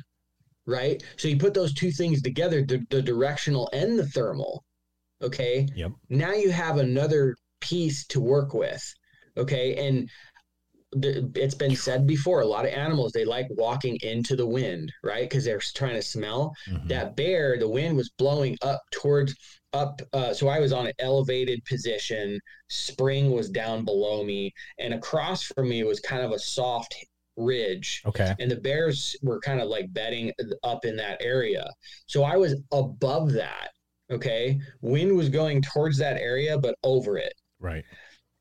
right? 0.67 1.03
So 1.17 1.27
you 1.27 1.37
put 1.37 1.53
those 1.53 1.73
two 1.75 1.91
things 1.91 2.23
together 2.23 2.63
the, 2.63 2.83
the 2.89 2.99
directional 3.01 3.69
and 3.71 3.99
the 3.99 4.07
thermal 4.07 4.64
okay? 5.25 5.67
Yep. 5.75 5.91
now 6.09 6.33
you 6.33 6.51
have 6.51 6.77
another 6.77 7.35
piece 7.61 8.05
to 8.07 8.19
work 8.19 8.53
with 8.53 8.83
okay? 9.37 9.87
And 9.87 10.09
the, 10.91 11.29
it's 11.35 11.55
been 11.55 11.75
said 11.75 12.07
before 12.07 12.39
a 12.41 12.45
lot 12.45 12.65
of 12.65 12.71
animals 12.71 13.11
they 13.11 13.25
like 13.25 13.47
walking 13.51 13.97
into 14.01 14.35
the 14.35 14.45
wind 14.47 14.91
right? 15.03 15.27
Because 15.29 15.43
they're 15.43 15.59
trying 15.81 15.95
to 15.95 16.01
smell. 16.01 16.53
Mhm. 16.69 16.87
that 16.87 17.15
bear 17.17 17.57
the 17.59 17.67
wind 17.67 17.97
was 17.97 18.09
blowing 18.17 18.57
up 18.61 18.81
towards 18.91 19.35
up 19.73 20.01
uh, 20.13 20.33
so 20.33 20.47
i 20.47 20.57
was 20.59 20.71
on 20.71 20.87
an 20.87 20.93
elevated 20.99 21.59
position. 21.65 22.39
Spring 22.69 23.31
was 23.31 23.49
down 23.49 23.83
below 23.83 24.23
me 24.23 24.53
and 24.79 24.93
across 24.93 25.43
from 25.43 25.67
me 25.67 25.83
was 25.83 25.99
kind 25.99 26.23
of 26.23 26.31
a 26.31 26.39
soft 26.39 26.95
ridge. 27.35 28.01
Okay. 28.05 28.33
and 28.39 28.49
the 28.49 28.61
bears 28.67 29.17
were 29.21 29.41
kind 29.41 29.59
of 29.59 29.67
like 29.67 29.91
bedding 29.91 30.31
up 30.63 30.85
in 30.85 30.95
that 30.95 31.17
area. 31.21 31.65
So 32.07 32.23
i 32.23 32.37
was 32.37 32.55
above 32.71 33.33
that 33.33 33.69
okay 34.11 34.59
wind 34.81 35.15
was 35.15 35.29
going 35.29 35.61
towards 35.61 35.97
that 35.97 36.17
area 36.17 36.57
but 36.57 36.75
over 36.83 37.17
it 37.17 37.33
Right. 37.59 37.83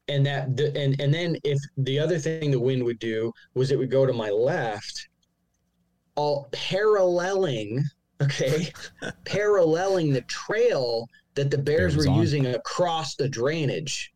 and 0.09 0.27
that 0.27 0.57
the, 0.57 0.77
and 0.77 1.01
and 1.01 1.13
then 1.15 1.37
if 1.45 1.59
the 1.79 1.99
other 1.99 2.19
thing 2.19 2.51
the 2.51 2.61
wind 2.61 2.83
would 2.85 2.99
do 2.99 3.33
was 3.55 3.71
it 3.71 3.79
would 3.79 3.91
go 3.91 4.05
to 4.07 4.13
my 4.13 4.31
left 4.31 5.09
all 6.17 6.49
paralleling 6.53 7.83
okay 8.23 8.73
paralleling 9.25 10.13
the 10.13 10.21
trail 10.23 11.09
that 11.35 11.51
the 11.51 11.59
bears 11.59 11.97
Bear 11.97 12.05
were 12.05 12.11
on. 12.13 12.21
using 12.21 12.47
across 12.47 13.15
the 13.17 13.29
drainage 13.29 14.13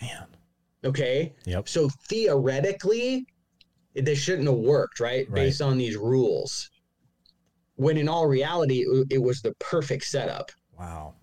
Man. 0.00 0.26
okay 0.84 1.32
Yep. 1.44 1.68
so 1.68 1.88
theoretically 2.08 3.26
they 3.94 4.14
shouldn't 4.14 4.48
have 4.48 4.56
worked 4.56 5.00
right, 5.00 5.28
Right. 5.28 5.34
based 5.34 5.60
on 5.60 5.76
these 5.76 5.96
rules 5.96 6.70
when 7.76 7.96
in 7.96 8.08
all 8.08 8.26
reality 8.26 8.80
it, 8.80 9.06
it 9.10 9.18
was 9.22 9.40
the 9.42 9.52
perfect 9.58 10.04
setup 10.04 10.50
Wow. 10.78 11.14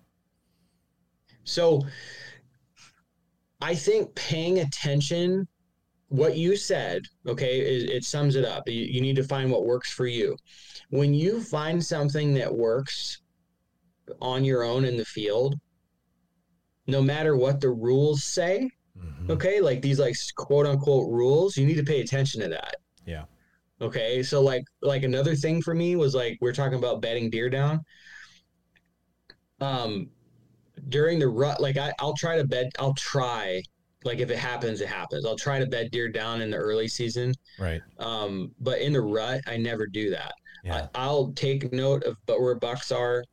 So 1.44 1.82
I 3.60 3.74
think 3.74 4.14
paying 4.14 4.60
attention, 4.60 5.46
what 6.08 6.36
you 6.36 6.56
said, 6.56 7.02
okay, 7.26 7.60
it, 7.60 7.90
it 7.90 8.04
sums 8.04 8.36
it 8.36 8.44
up. 8.44 8.68
You, 8.68 8.82
you 8.82 9.00
need 9.00 9.16
to 9.16 9.24
find 9.24 9.50
what 9.50 9.66
works 9.66 9.92
for 9.92 10.06
you. 10.06 10.36
When 10.90 11.12
you 11.12 11.42
find 11.42 11.84
something 11.84 12.32
that 12.34 12.54
works 12.54 13.20
on 14.20 14.44
your 14.44 14.62
own 14.64 14.84
in 14.84 14.96
the 14.96 15.04
field, 15.04 15.56
no 16.86 17.02
matter 17.02 17.36
what 17.36 17.60
the 17.60 17.70
rules 17.70 18.24
say, 18.24 18.70
Mhm. 18.98 19.30
okay, 19.30 19.60
like 19.60 19.82
these 19.82 19.98
like 20.00 20.16
quote 20.36 20.66
unquote 20.66 21.10
rules, 21.10 21.56
you 21.56 21.64
need 21.64 21.76
to 21.76 21.84
pay 21.84 22.00
attention 22.00 22.40
to 22.40 22.48
that. 22.48 22.76
Yeah. 23.06 23.24
Okay. 23.80 24.22
So 24.22 24.42
like 24.42 24.64
like 24.82 25.02
another 25.02 25.34
thing 25.34 25.62
for 25.62 25.74
me 25.74 25.96
was 25.96 26.14
like 26.14 26.38
we're 26.40 26.52
talking 26.52 26.78
about 26.78 27.00
bedding 27.00 27.30
deer 27.30 27.48
down. 27.48 27.80
Um 29.60 30.10
during 30.88 31.18
the 31.18 31.28
rut, 31.28 31.60
like 31.60 31.76
I, 31.76 31.92
I'll 31.98 32.16
try 32.16 32.36
to 32.36 32.46
bed 32.46 32.70
I'll 32.78 32.94
try 32.94 33.62
like 34.04 34.18
if 34.18 34.30
it 34.30 34.38
happens, 34.38 34.80
it 34.80 34.88
happens. 34.88 35.26
I'll 35.26 35.36
try 35.36 35.58
to 35.58 35.66
bed 35.66 35.90
deer 35.90 36.08
down 36.08 36.40
in 36.40 36.50
the 36.50 36.56
early 36.56 36.88
season. 36.88 37.34
Right. 37.58 37.80
Um, 37.98 38.52
but 38.60 38.80
in 38.80 38.94
the 38.94 39.00
rut, 39.00 39.42
I 39.46 39.56
never 39.56 39.86
do 39.86 40.10
that. 40.10 40.32
Yeah. 40.64 40.88
I, 40.94 41.02
I'll 41.02 41.32
take 41.32 41.72
note 41.72 42.04
of 42.04 42.16
but 42.26 42.40
where 42.40 42.54
bucks 42.54 42.92
are, 42.92 43.24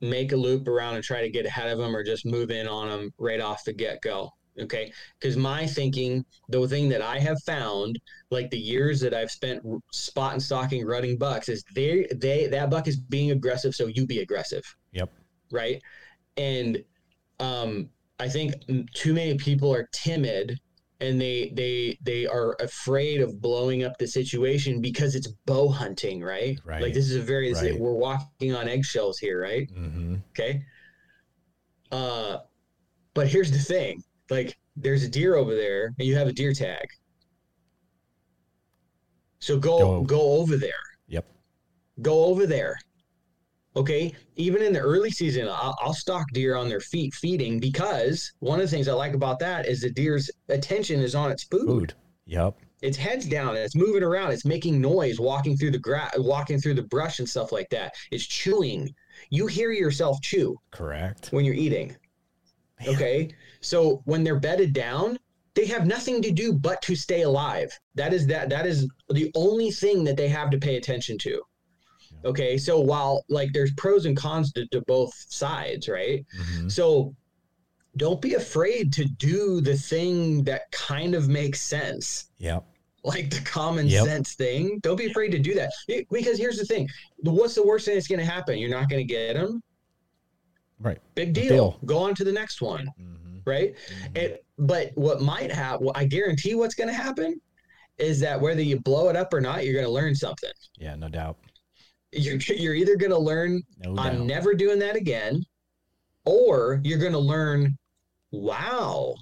make 0.00 0.32
a 0.32 0.36
loop 0.36 0.68
around 0.68 0.94
and 0.94 1.04
try 1.04 1.22
to 1.22 1.30
get 1.30 1.46
ahead 1.46 1.70
of 1.70 1.78
them 1.78 1.94
or 1.94 2.04
just 2.04 2.24
move 2.24 2.50
in 2.50 2.68
on 2.68 2.88
them 2.88 3.10
right 3.18 3.40
off 3.40 3.64
the 3.64 3.72
get 3.72 4.00
go. 4.02 4.30
Okay. 4.58 4.92
Because 5.18 5.36
my 5.36 5.66
thinking, 5.66 6.24
the 6.48 6.66
thing 6.66 6.88
that 6.88 7.02
I 7.02 7.18
have 7.18 7.40
found, 7.44 7.98
like 8.30 8.50
the 8.50 8.58
years 8.58 9.00
that 9.00 9.12
I've 9.14 9.30
spent 9.30 9.62
spot 9.92 10.32
and 10.32 10.42
stalking 10.42 10.86
running 10.86 11.18
bucks, 11.18 11.48
is 11.48 11.62
they, 11.74 12.06
they, 12.14 12.46
that 12.46 12.70
buck 12.70 12.88
is 12.88 12.96
being 12.96 13.30
aggressive. 13.32 13.74
So 13.74 13.86
you 13.86 14.06
be 14.06 14.20
aggressive. 14.20 14.64
Yep. 14.92 15.12
Right. 15.50 15.82
And 16.36 16.82
um, 17.40 17.90
I 18.18 18.28
think 18.28 18.54
too 18.94 19.12
many 19.14 19.36
people 19.36 19.72
are 19.74 19.88
timid 19.92 20.58
and 20.98 21.20
they 21.20 21.52
they 21.54 21.98
they 22.02 22.26
are 22.26 22.56
afraid 22.60 23.20
of 23.20 23.38
blowing 23.42 23.84
up 23.84 23.98
the 23.98 24.06
situation 24.06 24.80
because 24.80 25.14
it's 25.14 25.28
bow 25.44 25.68
hunting, 25.68 26.22
right? 26.22 26.58
Right. 26.64 26.80
Like 26.80 26.94
this 26.94 27.10
is 27.10 27.16
a 27.16 27.20
very 27.20 27.50
this 27.52 27.62
is- 27.62 27.76
we're 27.78 27.92
walking 27.92 28.54
on 28.54 28.66
eggshells 28.66 29.18
here, 29.18 29.38
right? 29.42 29.68
Mm-hmm. 29.70 30.14
Okay. 30.30 30.64
Uh, 31.92 32.38
but 33.14 33.28
here's 33.28 33.50
the 33.50 33.58
thing: 33.58 34.02
like, 34.30 34.56
there's 34.76 35.02
a 35.04 35.08
deer 35.08 35.36
over 35.36 35.54
there, 35.54 35.94
and 35.98 36.06
you 36.06 36.16
have 36.16 36.28
a 36.28 36.32
deer 36.32 36.52
tag. 36.52 36.86
So 39.38 39.58
go 39.58 39.78
Go. 39.78 40.02
go 40.02 40.20
over 40.32 40.56
there. 40.56 40.72
Yep. 41.08 41.26
Go 42.02 42.24
over 42.24 42.46
there. 42.46 42.76
Okay. 43.76 44.12
Even 44.36 44.62
in 44.62 44.72
the 44.72 44.80
early 44.80 45.10
season, 45.10 45.46
I'll, 45.48 45.76
I'll 45.80 45.92
stalk 45.94 46.26
deer 46.32 46.56
on 46.56 46.68
their 46.68 46.80
feet 46.80 47.14
feeding 47.14 47.60
because 47.60 48.32
one 48.40 48.58
of 48.58 48.64
the 48.68 48.70
things 48.74 48.88
I 48.88 48.94
like 48.94 49.14
about 49.14 49.38
that 49.40 49.66
is 49.66 49.82
the 49.82 49.90
deer's 49.90 50.30
attention 50.48 51.00
is 51.00 51.14
on 51.14 51.30
its 51.30 51.44
food. 51.44 51.66
Food. 51.66 51.94
Yep. 52.26 52.56
Its 52.82 52.96
head's 52.96 53.26
down. 53.26 53.56
It's 53.56 53.74
moving 53.76 54.02
around. 54.02 54.32
It's 54.32 54.44
making 54.44 54.80
noise, 54.80 55.20
walking 55.20 55.56
through 55.56 55.70
the 55.70 55.78
grass, 55.78 56.12
walking 56.18 56.58
through 56.58 56.74
the 56.74 56.82
brush 56.82 57.18
and 57.20 57.28
stuff 57.28 57.52
like 57.52 57.68
that. 57.70 57.94
It's 58.10 58.26
chewing. 58.26 58.92
You 59.30 59.46
hear 59.46 59.70
yourself 59.70 60.20
chew 60.22 60.58
Correct. 60.72 61.28
when 61.30 61.44
you're 61.44 61.54
eating. 61.54 61.96
Man. 62.80 62.94
Okay. 62.94 63.30
So 63.66 64.00
when 64.04 64.22
they're 64.22 64.38
bedded 64.38 64.72
down, 64.72 65.18
they 65.54 65.66
have 65.66 65.86
nothing 65.86 66.22
to 66.22 66.30
do 66.30 66.52
but 66.52 66.80
to 66.82 66.94
stay 66.94 67.22
alive. 67.22 67.70
That 67.96 68.12
is 68.12 68.26
that 68.28 68.48
that 68.50 68.64
is 68.66 68.88
the 69.10 69.30
only 69.34 69.70
thing 69.70 70.04
that 70.04 70.16
they 70.16 70.28
have 70.28 70.50
to 70.50 70.58
pay 70.58 70.76
attention 70.76 71.18
to. 71.18 71.42
Okay. 72.24 72.56
So 72.58 72.78
while 72.78 73.24
like 73.28 73.52
there's 73.52 73.72
pros 73.74 74.06
and 74.06 74.16
cons 74.16 74.52
to, 74.52 74.66
to 74.68 74.80
both 74.82 75.12
sides, 75.28 75.88
right? 75.88 76.24
Mhm. 76.38 76.70
So 76.70 77.14
don't 77.96 78.20
be 78.20 78.34
afraid 78.34 78.92
to 78.92 79.04
do 79.06 79.60
the 79.60 79.76
thing 79.76 80.44
that 80.44 80.70
kind 80.70 81.14
of 81.14 81.28
makes 81.28 81.60
sense. 81.60 82.30
Yep. 82.38 82.64
like 83.04 83.30
the 83.30 83.40
common 83.42 83.86
Yep. 83.86 84.04
sense 84.04 84.34
thing. 84.34 84.80
Don't 84.82 84.96
be 84.96 85.06
afraid 85.06 85.30
to 85.30 85.38
do 85.38 85.54
that. 85.54 85.70
It- 85.86 86.08
because 86.10 86.38
here's 86.38 86.58
the 86.58 86.64
thing: 86.64 86.88
what's 87.22 87.54
the 87.54 87.64
worst 87.64 87.84
thing 87.86 87.94
that's 87.94 88.08
going 88.08 88.18
to 88.18 88.24
happen? 88.36 88.58
You're 88.58 88.68
not 88.78 88.88
going 88.90 88.98
to 89.06 89.12
get 89.18 89.34
them. 89.34 89.62
Right. 90.80 90.98
Big 91.14 91.32
deal. 91.32 91.48
deal. 91.48 91.78
Go 91.84 91.98
on 91.98 92.14
to 92.16 92.24
the 92.24 92.32
next 92.32 92.60
one. 92.60 92.88
Mhm. 93.00 93.25
Right. 93.46 93.74
Mhm. 93.88 94.16
It, 94.18 94.44
but 94.58 94.90
what 94.96 95.20
might 95.22 95.52
happen, 95.52 95.88
I 95.94 96.04
guarantee 96.04 96.54
what's 96.54 96.74
going 96.74 96.88
to 96.88 96.94
happen 96.94 97.40
is 97.98 98.18
that 98.20 98.40
whether 98.40 98.60
you 98.60 98.80
blow 98.80 99.08
it 99.08 99.16
up 99.16 99.32
or 99.32 99.40
not, 99.40 99.64
you're 99.64 99.72
going 99.74 99.86
to 99.86 99.90
learn 99.90 100.14
something. 100.14 100.50
yeah, 100.78 100.94
no 100.96 101.08
doubt. 101.08 101.38
You're, 102.12 102.36
you're 102.36 102.74
either 102.74 102.96
going 102.96 103.10
to 103.12 103.18
learn, 103.18 103.62
No 103.78 103.90
I'm 103.96 104.18
doubt. 104.18 104.26
never 104.26 104.54
doing 104.54 104.78
that 104.80 104.96
again, 104.96 105.42
or 106.24 106.80
you're 106.84 106.98
going 106.98 107.12
to 107.12 107.18
learn, 107.18 107.76
wow, 108.32 109.14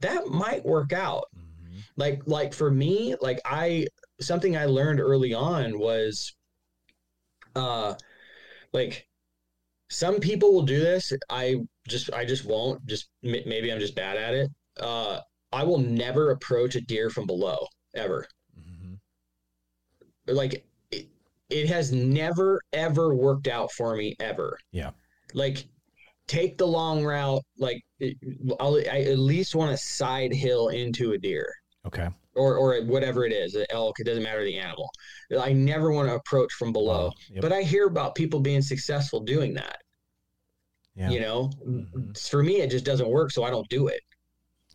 that 0.00 0.26
might 0.28 0.64
work 0.64 0.92
out. 0.92 1.24
Mhm. 1.36 1.82
Like, 1.96 2.22
like 2.26 2.52
for 2.54 2.70
me, 2.70 3.14
like 3.20 3.40
I, 3.44 3.86
something 4.20 4.56
I 4.56 4.66
learned 4.66 5.00
early 5.00 5.32
on 5.34 5.78
was, 5.78 6.34
uh, 7.56 7.94
like 8.72 9.07
some 9.90 10.20
people 10.20 10.52
will 10.52 10.62
do 10.62 10.80
this. 10.80 11.12
I 11.30 11.56
just, 11.86 12.12
I 12.12 12.24
just 12.24 12.44
won't. 12.44 12.84
Just 12.86 13.08
maybe 13.22 13.72
I'm 13.72 13.80
just 13.80 13.94
bad 13.94 14.16
at 14.16 14.34
it. 14.34 14.50
Uh, 14.78 15.20
I 15.52 15.64
will 15.64 15.78
never 15.78 16.30
approach 16.30 16.76
a 16.76 16.80
deer 16.80 17.10
from 17.10 17.26
below 17.26 17.66
ever. 17.94 18.26
Mhm. 18.58 18.98
Like 20.26 20.64
it, 20.90 21.08
it 21.48 21.68
has 21.68 21.92
never 21.92 22.60
ever 22.72 23.14
worked 23.14 23.48
out 23.48 23.72
for 23.72 23.96
me 23.96 24.14
ever. 24.20 24.58
Yeah. 24.72 24.90
Like 25.32 25.66
take 26.26 26.58
the 26.58 26.66
long 26.66 27.04
route. 27.04 27.42
Like 27.56 27.82
it, 27.98 28.16
I'll, 28.60 28.76
I 28.76 29.00
at 29.00 29.18
least 29.18 29.54
want 29.54 29.70
to 29.70 29.76
side 29.76 30.32
hill 30.32 30.68
into 30.68 31.12
a 31.12 31.18
deer 31.18 31.52
Okay. 31.86 32.08
Or 32.38 32.56
or 32.56 32.80
whatever 32.84 33.24
it 33.26 33.32
is, 33.32 33.54
an 33.54 33.66
elk. 33.70 34.00
It 34.00 34.04
doesn't 34.04 34.22
matter 34.22 34.44
the 34.44 34.58
animal. 34.58 34.88
I 35.38 35.52
never 35.52 35.92
want 35.92 36.08
to 36.08 36.14
approach 36.14 36.52
from 36.54 36.72
below. 36.72 37.12
Yep. 37.30 37.42
But 37.42 37.52
I 37.52 37.62
hear 37.62 37.86
about 37.86 38.14
people 38.14 38.40
being 38.40 38.62
successful 38.62 39.20
doing 39.20 39.54
that. 39.54 39.78
yeah. 40.96 41.10
You 41.10 41.20
know, 41.20 41.50
Mhm. 41.66 42.18
for 42.28 42.42
me, 42.42 42.56
it 42.60 42.70
just 42.70 42.84
doesn't 42.84 43.08
work, 43.08 43.30
so 43.30 43.44
I 43.44 43.50
don't 43.50 43.68
do 43.68 43.86
it. 43.88 44.00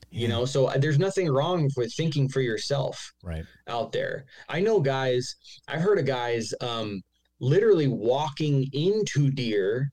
You 0.10 0.28
know, 0.28 0.46
so 0.46 0.68
uh, 0.68 0.78
there's 0.78 1.00
nothing 1.00 1.28
wrong 1.30 1.70
with 1.76 1.92
thinking 1.96 2.30
for 2.30 2.40
yourself 2.40 3.12
Right. 3.24 3.44
out 3.68 3.92
there. 3.92 4.26
I 4.48 4.60
know 4.62 4.80
guys, 4.80 5.36
I've 5.68 5.82
heard 5.82 5.98
of 6.00 6.06
guys 6.06 6.54
um, 6.62 7.02
literally 7.40 7.88
walking 7.88 8.70
into 8.74 9.32
deer. 9.32 9.90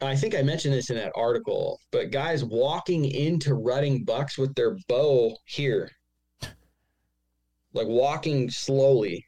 I 0.00 0.14
think 0.14 0.36
I 0.36 0.42
mentioned 0.42 0.74
this 0.74 0.90
in 0.90 0.96
that 0.96 1.10
article, 1.16 1.80
but 1.90 2.12
guys 2.12 2.44
walking 2.44 3.04
into 3.06 3.54
rutting 3.54 4.04
bucks 4.04 4.38
with 4.38 4.54
their 4.54 4.76
bow 4.88 5.36
here, 5.46 5.90
like 7.72 7.86
walking 7.86 8.50
slowly 8.50 9.24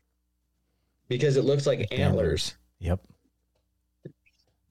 because 1.08 1.36
it 1.36 1.44
looks 1.44 1.66
like 1.66 1.86
antlers, 1.92 2.54
Yep. 2.78 3.00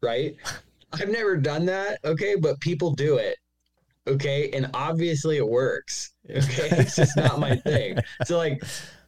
right? 0.01 0.35
I've 0.93 1.09
never 1.09 1.37
done 1.37 1.65
that, 1.67 1.99
okay, 2.03 2.35
but 2.35 2.59
people 2.59 2.91
do 2.95 3.17
it. 3.17 3.37
Okay, 4.07 4.49
and 4.51 4.69
obviously 4.73 5.37
it 5.37 5.47
works. 5.47 6.13
Okay, 6.27 6.69
it's 6.71 6.95
just 6.95 7.15
not 7.15 7.39
my 7.39 7.55
thing. 7.65 7.99
So 8.25 8.37
like, 8.37 8.63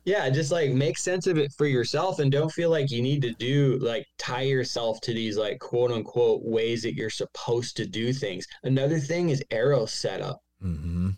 yeah, 0.05 0.29
just 0.29 0.51
like 0.51 0.71
make 0.71 0.97
sense 0.99 1.25
of 1.25 1.39
it 1.39 1.51
for 1.57 1.65
yourself 1.65 2.19
and 2.19 2.31
don't 2.31 2.51
feel 2.51 2.69
like 2.69 2.91
you 2.91 3.01
need 3.01 3.21
to 3.23 3.31
do 3.33 3.79
like 3.81 4.05
tie 4.19 4.41
yourself 4.41 5.01
to 5.01 5.13
these 5.13 5.37
like 5.37 5.59
quote 5.59 5.91
unquote 5.91 6.43
ways 6.43 6.83
that 6.83 6.93
you're 6.93 7.09
supposed 7.09 7.75
to 7.77 7.87
do 7.87 8.13
things. 8.13 8.45
Another 8.63 8.99
thing 8.99 9.29
is 9.29 9.43
arrow 9.49 9.87
setup. 9.87 10.39
Mm-hmm. 10.63 11.11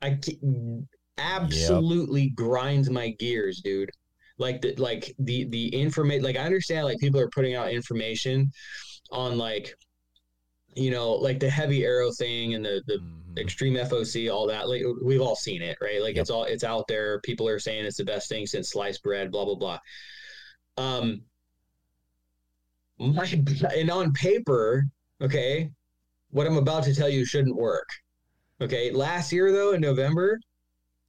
I 0.00 0.18
absolutely 1.18 2.30
grinds 2.30 2.90
my 2.90 3.10
gears, 3.18 3.60
dude. 3.62 3.90
Like 4.38 4.60
the 4.62 4.74
like 4.76 5.14
the 5.18 5.44
the 5.46 5.68
information 5.74 6.24
like 6.24 6.36
I 6.36 6.44
understand 6.44 6.86
like 6.86 6.98
people 6.98 7.20
are 7.20 7.30
putting 7.30 7.54
out 7.54 7.70
information 7.72 8.50
on 9.10 9.38
like 9.38 9.74
you 10.74 10.90
know 10.90 11.12
like 11.12 11.40
the 11.40 11.50
heavy 11.50 11.84
arrow 11.84 12.10
thing 12.12 12.54
and 12.54 12.64
the 12.64 12.82
the 12.86 13.00
Mm-hmm. 13.00 13.40
extreme 13.40 13.76
FOC, 13.76 14.28
all 14.28 14.46
that. 14.48 14.68
Like 14.68 14.82
we've 15.02 15.20
all 15.20 15.36
seen 15.36 15.62
it, 15.62 15.78
right? 15.80 16.02
Like 16.02 16.16
Yep. 16.16 16.22
it's 16.22 16.30
all 16.30 16.44
it's 16.44 16.64
out 16.64 16.86
there. 16.88 17.20
People 17.20 17.48
are 17.48 17.58
saying 17.58 17.84
it's 17.84 17.96
the 17.98 18.04
best 18.04 18.28
thing 18.28 18.46
since 18.46 18.70
sliced 18.72 19.02
bread, 19.02 19.30
blah 19.30 19.44
blah 19.44 19.54
blah. 19.54 19.78
Um 20.76 21.22
my 22.98 23.24
and 23.76 23.90
on 23.90 24.12
paper, 24.12 24.84
okay, 25.22 25.70
what 26.30 26.46
I'm 26.46 26.56
about 26.58 26.84
to 26.84 26.94
tell 26.94 27.08
you 27.08 27.24
shouldn't 27.24 27.56
work. 27.56 27.88
Okay. 28.60 28.90
Last 28.92 29.32
year 29.32 29.52
though, 29.52 29.72
in 29.72 29.80
November, 29.80 30.40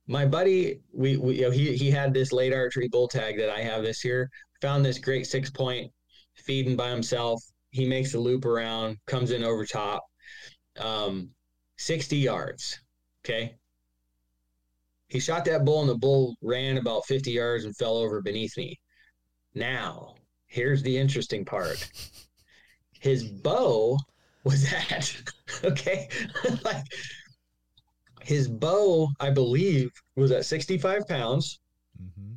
my 0.10 0.26
buddy, 0.26 0.80
we, 0.92 1.18
we 1.18 1.36
you 1.36 1.42
know, 1.44 1.52
he 1.52 1.78
he 1.78 1.92
had 1.92 2.14
this 2.14 2.32
late 2.34 2.52
archery 2.52 2.88
bull 2.88 3.08
tag 3.08 3.38
that 3.38 3.50
I 3.50 3.62
have 3.62 3.84
this 3.84 4.04
year, 4.04 4.30
found 4.60 4.84
this 4.84 4.98
great 4.98 5.28
six 5.28 5.52
point 5.52 5.92
feeding 6.36 6.76
by 6.76 6.90
himself. 6.90 7.42
He 7.70 7.88
makes 7.88 8.16
a 8.16 8.20
loop 8.20 8.44
around, 8.46 8.98
comes 9.06 9.32
in 9.32 9.44
over 9.44 9.66
top. 9.66 10.04
Um 10.80 11.30
60 11.78 12.18
yards. 12.18 12.78
Okay. 13.24 13.56
He 15.08 15.20
shot 15.20 15.46
that 15.46 15.64
bull, 15.64 15.82
and 15.82 15.90
the 15.90 15.96
bull 15.96 16.36
ran 16.42 16.78
about 16.78 17.06
50 17.06 17.32
yards 17.32 17.66
and 17.66 17.76
fell 17.78 17.96
over 17.96 18.22
beneath 18.22 18.56
me. 18.58 18.80
Now, 19.56 20.16
here's 20.48 20.84
the 20.84 20.98
interesting 20.98 21.46
part 21.46 21.90
his 23.00 23.24
bow 23.24 23.98
was 24.44 24.72
at, 24.92 25.16
okay, 25.64 26.10
like 26.64 26.84
his 28.22 28.48
bow, 28.48 29.10
I 29.20 29.30
believe, 29.30 29.92
was 30.16 30.32
at 30.32 30.46
65 30.46 31.08
pounds. 31.08 31.60
Mm-hmm. 32.02 32.34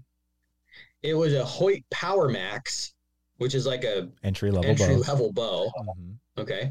It 1.03 1.15
was 1.15 1.35
a 1.35 1.45
Hoyt 1.45 1.83
Power 1.91 2.29
Max, 2.29 2.95
which 3.39 3.55
is 3.55 3.67
like 3.67 3.85
a 3.85 4.09
Entry 4.23 4.51
level 4.51 4.71
entry 4.71 4.95
bow. 4.97 5.01
level 5.01 5.33
bow. 5.33 5.73
Mm-hmm. 5.79 6.41
Okay. 6.41 6.71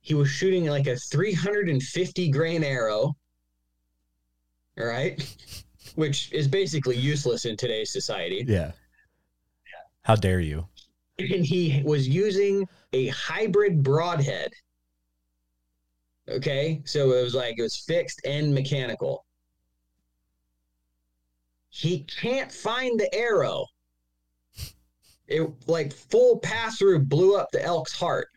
He 0.00 0.14
was 0.14 0.28
shooting 0.28 0.66
like 0.66 0.86
a 0.88 0.96
350 0.96 2.30
grain 2.30 2.64
arrow. 2.64 3.14
All 4.78 4.86
right. 4.86 5.22
Which 5.94 6.32
is 6.32 6.48
basically 6.48 6.96
useless 6.96 7.44
in 7.44 7.56
today's 7.56 7.92
society. 7.92 8.44
Yeah. 8.48 8.72
How 10.02 10.16
dare 10.16 10.40
you? 10.40 10.66
And 11.18 11.44
he 11.44 11.82
was 11.84 12.08
using 12.08 12.66
a 12.92 13.08
hybrid 13.08 13.82
broadhead. 13.82 14.52
Okay. 16.28 16.82
So 16.84 17.12
it 17.12 17.22
was 17.22 17.34
like 17.34 17.58
it 17.58 17.62
was 17.62 17.76
fixed 17.76 18.20
and 18.24 18.54
mechanical. 18.54 19.24
He 21.68 22.00
can't 22.04 22.52
find 22.52 23.00
the 23.00 23.12
arrow. 23.14 23.66
It 25.26 25.50
like 25.66 25.92
full 25.92 26.38
pass 26.38 26.76
through 26.76 27.00
blew 27.06 27.36
up 27.36 27.50
the 27.50 27.62
elk's 27.62 27.92
heart. 27.92 28.28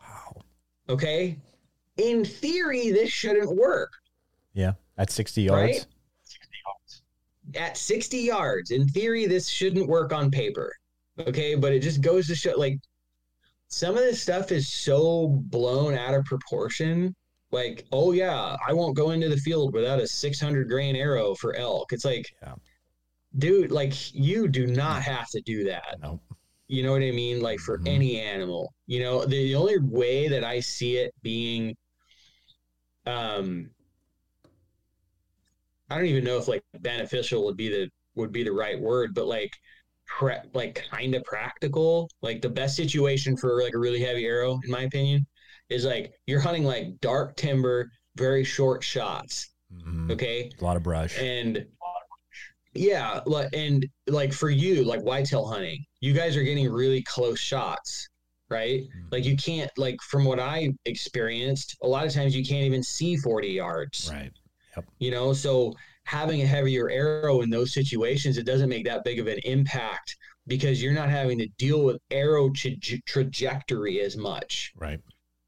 Wow. 0.00 0.42
Okay. 0.88 1.36
In 1.98 2.24
theory, 2.24 2.90
this 2.90 3.10
shouldn't 3.10 3.54
work. 3.54 3.92
Yeah. 4.54 4.72
At 4.96 5.10
60 5.10 5.42
yards. 5.42 5.78
Right? 5.78 5.86
At 7.56 7.76
60 7.76 8.16
yards, 8.16 8.70
in 8.70 8.88
theory, 8.88 9.26
this 9.26 9.48
shouldn't 9.48 9.88
work 9.88 10.12
on 10.12 10.30
paper. 10.30 10.72
Okay. 11.18 11.54
But 11.54 11.72
it 11.72 11.80
just 11.80 12.00
goes 12.00 12.26
to 12.28 12.34
show 12.34 12.54
like 12.56 12.78
some 13.68 13.94
of 13.94 14.00
this 14.00 14.22
stuff 14.22 14.50
is 14.50 14.72
so 14.72 15.28
blown 15.28 15.94
out 15.94 16.14
of 16.14 16.24
proportion. 16.24 17.14
Like, 17.52 17.86
oh, 17.92 18.12
yeah, 18.12 18.56
I 18.66 18.72
won't 18.72 18.96
go 18.96 19.10
into 19.10 19.28
the 19.28 19.36
field 19.36 19.74
without 19.74 19.98
a 20.00 20.06
600 20.06 20.68
grain 20.68 20.94
arrow 20.96 21.34
for 21.34 21.54
elk. 21.56 21.92
It's 21.92 22.04
like, 22.04 22.26
Yeah. 22.42 22.54
dude, 23.38 23.72
like, 23.72 23.94
you 24.14 24.48
do 24.48 24.66
not 24.66 25.02
have 25.02 25.28
to 25.30 25.40
do 25.42 25.64
that. 25.64 25.98
No. 26.00 26.20
You 26.68 26.82
know 26.84 26.92
what 26.92 27.02
I 27.02 27.10
mean? 27.10 27.40
Like 27.40 27.58
for 27.60 27.78
Mhm. 27.78 27.88
any 27.88 28.20
animal, 28.20 28.72
you 28.86 29.00
know, 29.00 29.24
the, 29.24 29.36
the 29.44 29.56
only 29.56 29.78
way 29.78 30.28
that 30.28 30.44
I 30.44 30.60
see 30.60 30.98
it 30.98 31.12
being, 31.22 31.76
um, 33.06 33.70
I 35.90 35.96
don't 35.96 36.06
even 36.06 36.24
know 36.24 36.38
if 36.38 36.48
like 36.48 36.62
beneficial 36.80 37.44
would 37.44 37.56
be 37.56 37.68
the 37.68 37.90
would 38.14 38.32
be 38.32 38.42
the 38.42 38.52
right 38.52 38.78
word, 38.80 39.14
but 39.14 39.26
like, 39.26 39.50
pre- 40.06 40.36
like 40.54 40.86
kind 40.90 41.14
of 41.14 41.24
practical. 41.24 42.08
Like 42.22 42.42
the 42.42 42.48
best 42.48 42.76
situation 42.76 43.36
for 43.36 43.62
like 43.62 43.74
a 43.74 43.78
really 43.78 44.00
heavy 44.00 44.26
arrow, 44.26 44.60
in 44.64 44.70
my 44.70 44.82
opinion, 44.82 45.26
is 45.70 45.84
like 45.84 46.12
you're 46.26 46.40
hunting 46.40 46.64
like 46.64 46.98
dark 47.00 47.36
timber, 47.36 47.90
very 48.16 48.44
short 48.44 48.82
shots. 48.84 49.50
Mhm. 49.72 50.10
Okay, 50.10 50.50
A 50.60 50.64
lot 50.64 50.76
of 50.76 50.82
brush. 50.82 51.16
and 51.18 51.64
yeah 52.74 53.20
like 53.26 53.48
and 53.52 53.84
like 54.06 54.32
for 54.32 54.48
you 54.48 54.84
like 54.84 55.00
whitetail 55.00 55.44
hunting 55.44 55.84
you 56.00 56.12
guys 56.12 56.36
are 56.36 56.42
getting 56.44 56.70
really 56.70 57.02
close 57.02 57.38
shots 57.40 58.08
right 58.48 58.82
like 59.10 59.24
you 59.24 59.36
can't 59.36 59.70
like 59.76 59.96
from 60.02 60.24
what 60.24 60.38
i 60.38 60.68
experienced 60.84 61.76
a 61.82 61.86
lot 61.88 62.06
of 62.06 62.12
times 62.12 62.34
you 62.34 62.44
can't 62.44 62.64
even 62.64 62.80
see 62.82 63.16
40 63.16 63.48
yards 63.48 64.08
Right. 64.12 64.30
you 65.00 65.10
know 65.10 65.32
so 65.32 65.74
having 66.04 66.42
a 66.42 66.46
heavier 66.46 66.88
arrow 66.90 67.40
in 67.40 67.50
those 67.50 67.72
situations 67.74 68.38
it 68.38 68.46
doesn't 68.46 68.68
make 68.68 68.84
that 68.84 69.02
big 69.02 69.18
of 69.18 69.26
an 69.26 69.40
impact 69.44 70.16
because 70.46 70.80
you're 70.80 70.94
not 70.94 71.08
having 71.08 71.38
to 71.38 71.48
deal 71.58 71.82
with 71.84 71.98
arrow 72.12 72.50
tra- 72.50 72.70
trajectory 73.04 74.00
as 74.00 74.16
much 74.16 74.72
Right. 74.76 75.00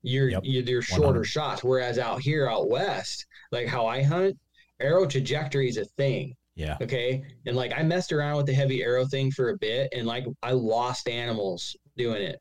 You're 0.03 0.31
Yep. 0.31 0.43
you're, 0.45 0.83
shorter 0.83 1.07
100. 1.07 1.25
shots 1.25 1.63
whereas 1.65 1.99
out 1.99 2.21
here 2.21 2.49
out 2.49 2.69
west 2.69 3.27
like 3.53 3.67
how 3.67 3.87
i 3.87 4.03
hunt 4.03 4.37
arrow 4.81 5.07
trajectory 5.07 5.69
is 5.69 5.77
a 5.77 5.85
thing 5.85 6.35
Yeah. 6.55 6.77
Okay. 6.83 7.23
And 7.47 7.57
like 7.57 7.73
I 7.75 7.83
messed 7.83 8.13
around 8.13 8.37
with 8.37 8.47
the 8.47 8.53
heavy 8.53 8.83
arrow 8.83 9.07
thing 9.07 9.31
for 9.31 9.51
a 9.51 9.57
bit 9.57 9.89
and 9.97 10.07
like 10.07 10.27
I 10.43 10.53
lost 10.53 11.09
animals 11.09 11.75
doing 11.97 12.21
it. 12.23 12.39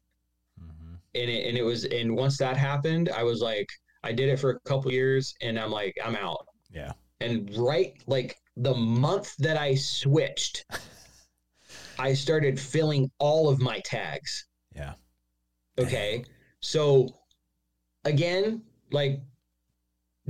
Mhm. 0.59 0.97
And 1.15 1.29
it 1.29 1.47
and 1.47 1.57
it 1.57 1.63
was 1.63 1.85
and 1.85 2.13
once 2.23 2.37
that 2.39 2.57
happened, 2.57 3.07
I 3.09 3.23
was 3.23 3.39
like, 3.41 3.69
I 4.03 4.11
did 4.11 4.27
it 4.27 4.37
for 4.37 4.49
a 4.51 4.59
couple 4.69 4.91
years 4.91 5.33
and 5.41 5.57
I'm 5.57 5.71
like, 5.71 5.95
I'm 6.03 6.17
out. 6.17 6.45
Yeah. 6.73 6.91
And 7.21 7.49
right 7.55 7.93
like 8.05 8.35
the 8.57 8.73
month 8.75 9.33
that 9.37 9.55
I 9.55 9.75
switched, 9.75 10.65
I 11.99 12.13
started 12.13 12.59
filling 12.59 13.09
all 13.19 13.47
of 13.49 13.61
my 13.61 13.79
tags. 13.85 14.45
Yeah. 14.75 14.93
Okay. 15.79 16.25
So 16.59 17.07
again, 18.05 18.61
like 18.91 19.21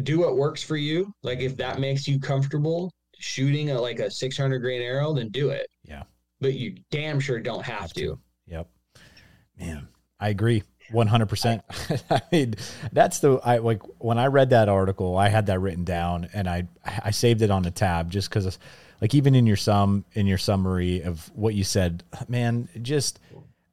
do 0.04 0.20
what 0.20 0.38
works 0.38 0.64
for 0.64 0.78
you. 0.78 1.14
Like 1.24 1.40
if 1.40 1.58
that 1.58 1.80
makes 1.80 2.08
you 2.08 2.20
comfortable 2.20 2.92
shooting 3.18 3.72
a 3.72 3.80
like 3.80 4.00
a 4.00 4.10
600 4.10 4.60
grain 4.60 4.82
arrow, 4.82 5.14
then 5.14 5.30
do 5.30 5.50
it. 5.50 5.68
Yeah. 5.84 6.04
But 6.40 6.56
you 6.56 6.76
damn 6.90 7.20
sure 7.20 7.40
don't 7.40 7.64
have, 7.64 7.82
Have 7.82 7.94
to. 7.94 8.02
to. 8.02 8.20
Yep. 8.48 8.68
Man, 9.60 9.88
I 10.20 10.30
agree. 10.30 10.64
100%. 10.92 11.62
I 12.10 12.22
mean, 12.32 12.56
that's 12.92 13.20
the 13.20 13.40
I 13.44 13.58
like 13.58 13.82
when 14.00 14.18
I 14.18 14.28
read 14.28 14.50
that 14.50 14.68
article, 14.70 15.18
I 15.18 15.30
had 15.30 15.46
that 15.46 15.60
written 15.60 15.84
down 15.84 16.28
and 16.34 16.50
I 16.50 16.68
I 16.84 17.12
saved 17.12 17.42
it 17.42 17.52
on 17.52 17.66
a 17.66 17.72
tab 17.72 18.10
just 18.12 18.30
cuz 18.32 18.58
like 19.00 19.16
even 19.16 19.36
in 19.36 19.46
your 19.48 19.56
sum 19.56 20.04
in 20.14 20.28
your 20.28 20.38
summary 20.38 21.02
of 21.02 21.32
what 21.34 21.54
you 21.54 21.64
said, 21.64 22.04
man, 22.28 22.68
just 22.82 23.20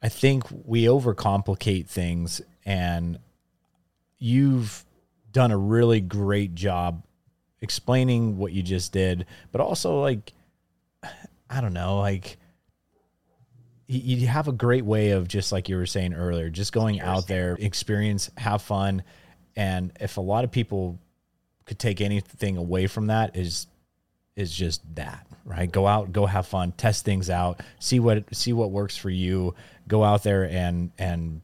I 0.02 0.08
think 0.08 0.44
we 0.64 0.84
overcomplicate 0.84 1.86
things 1.86 2.40
and 2.64 3.18
you've 4.18 4.84
done 5.32 5.50
a 5.50 5.56
really 5.56 6.00
great 6.00 6.54
job 6.54 7.04
explaining 7.60 8.38
what 8.38 8.52
you 8.52 8.62
just 8.62 8.92
did, 8.92 9.26
but 9.52 9.60
also 9.60 10.00
like 10.00 10.32
I 11.50 11.60
don't 11.60 11.72
know, 11.72 11.98
like 11.98 12.38
you 13.90 14.26
have 14.26 14.48
a 14.48 14.52
great 14.52 14.84
way 14.84 15.12
of 15.12 15.26
just 15.26 15.50
like 15.50 15.68
you 15.70 15.76
were 15.76 15.86
saying 15.86 16.12
earlier, 16.12 16.50
just 16.50 16.74
going 16.74 17.00
out 17.00 17.26
there, 17.26 17.56
experience, 17.58 18.30
have 18.36 18.60
fun, 18.60 19.02
and 19.56 19.92
if 19.98 20.18
a 20.18 20.20
lot 20.20 20.44
of 20.44 20.50
people 20.50 20.98
could 21.64 21.78
take 21.78 22.00
anything 22.00 22.56
away 22.56 22.86
from 22.86 23.06
that 23.06 23.34
is 23.36 23.66
is 24.36 24.54
just 24.54 24.82
that, 24.94 25.26
right? 25.44 25.70
Go 25.70 25.86
out, 25.86 26.12
go 26.12 26.26
have 26.26 26.46
fun, 26.46 26.72
test 26.72 27.04
things 27.04 27.28
out, 27.30 27.60
see 27.78 27.98
what 27.98 28.24
see 28.34 28.52
what 28.52 28.70
works 28.70 28.96
for 28.96 29.10
you. 29.10 29.54
Go 29.88 30.04
out 30.04 30.22
there 30.22 30.44
and 30.48 30.90
and 30.98 31.40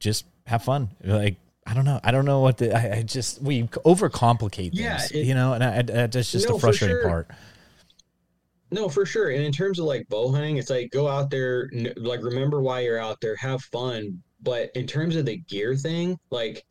just 0.00 0.24
have 0.46 0.64
fun. 0.64 0.90
Like 1.04 1.36
I 1.66 1.74
don't 1.74 1.84
know, 1.84 2.00
I 2.02 2.10
don't 2.10 2.24
know 2.24 2.40
what 2.40 2.58
the 2.58 2.76
I, 2.76 2.98
I 2.98 3.02
just 3.02 3.40
we 3.40 3.62
overcomplicate 3.64 4.70
things, 4.74 4.80
Yeah, 4.80 5.00
it- 5.12 5.24
you 5.26 5.34
know, 5.34 5.52
and 5.52 5.62
I, 5.62 5.78
I, 5.78 5.82
that's 6.06 6.32
just 6.32 6.48
No, 6.48 6.54
the 6.54 6.60
frustrating 6.60 6.96
sure. 6.96 7.08
part. 7.08 7.30
No, 8.70 8.88
for 8.88 9.04
sure. 9.04 9.30
And 9.30 9.42
in 9.44 9.52
terms 9.52 9.78
of 9.78 9.84
like 9.84 10.08
bow 10.08 10.32
hunting, 10.32 10.56
it's 10.56 10.70
like 10.70 10.90
go 10.90 11.06
out 11.06 11.30
there, 11.30 11.70
like 11.96 12.22
remember 12.22 12.62
why 12.62 12.80
you're 12.80 12.98
out 12.98 13.20
there, 13.20 13.36
have 13.36 13.62
fun. 13.64 14.22
But 14.42 14.70
in 14.74 14.86
terms 14.86 15.14
of 15.14 15.26
the 15.26 15.36
gear 15.36 15.76
thing, 15.76 16.18
like 16.30 16.64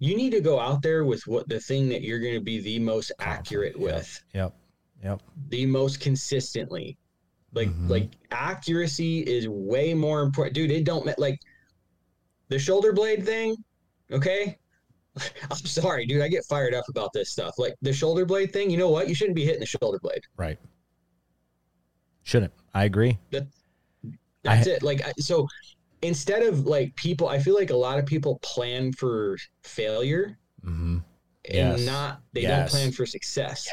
you 0.00 0.16
need 0.16 0.30
to 0.30 0.40
go 0.40 0.58
out 0.58 0.82
there 0.82 1.04
with 1.04 1.24
what 1.26 1.48
the 1.48 1.60
thing 1.60 1.88
that 1.88 2.02
you're 2.02 2.18
going 2.18 2.34
to 2.34 2.40
be 2.40 2.60
the 2.60 2.78
most 2.80 3.12
accurate 3.20 3.76
yeah. 3.78 3.84
with, 3.84 4.24
Yep, 4.34 4.54
yep. 5.04 5.22
the 5.50 5.66
most 5.66 6.00
consistently. 6.00 6.98
Like 7.54 7.68
Mhm. 7.68 7.88
like 7.88 8.10
accuracy 8.32 9.20
is 9.20 9.48
way 9.48 9.94
more 9.94 10.22
important, 10.22 10.54
dude. 10.56 10.72
It 10.72 10.84
don't 10.84 11.06
like 11.18 11.38
the 12.48 12.58
shoulder 12.58 12.92
blade 12.92 13.24
thing. 13.24 13.54
Okay, 14.14 14.56
I'm 15.50 15.56
sorry, 15.56 16.06
dude. 16.06 16.22
I 16.22 16.28
get 16.28 16.44
fired 16.44 16.74
up 16.74 16.84
about 16.88 17.12
this 17.12 17.30
stuff. 17.30 17.58
Like 17.58 17.74
the 17.82 17.92
shoulder 17.92 18.24
blade 18.24 18.52
thing. 18.52 18.70
You 18.70 18.78
know 18.78 18.88
what? 18.90 19.08
You 19.08 19.14
shouldn't 19.14 19.36
be 19.36 19.44
hitting 19.44 19.60
the 19.60 19.66
shoulder 19.66 19.98
blade. 20.02 20.22
Right. 20.36 20.58
Shouldn't. 22.22 22.52
I 22.74 22.84
agree. 22.84 23.18
That's 23.30 24.66
it. 24.66 24.82
Like 24.82 25.06
I- 25.06 25.12
so 25.18 25.46
instead 26.02 26.42
of 26.42 26.66
like 26.66 26.94
people 26.96 27.28
I 27.28 27.38
feel 27.38 27.54
like 27.54 27.70
a 27.70 27.76
lot 27.76 27.98
of 27.98 28.06
people 28.06 28.38
plan 28.42 28.92
for 28.92 29.36
failure 29.62 30.36
Mm-hmm. 30.64 30.98
and 31.50 31.78
Yes. 31.78 31.80
not 31.86 32.20
they 32.32 32.42
Yes. 32.42 32.70
don't 32.72 32.78
plan 32.80 32.92
for 32.92 33.04
success. 33.06 33.66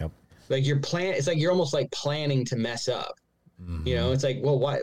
Yep. 0.00 0.10
Like 0.50 0.66
you're 0.66 0.78
plan 0.80 1.14
it's 1.14 1.26
like 1.26 1.38
you're 1.38 1.50
almost 1.52 1.72
like 1.74 1.90
planning 1.90 2.44
to 2.46 2.56
mess 2.56 2.88
up. 2.88 3.14
Mm-hmm. 3.62 3.86
You 3.88 3.96
know, 3.96 4.12
it's 4.12 4.22
like, 4.24 4.38
well, 4.42 4.58
why 4.58 4.80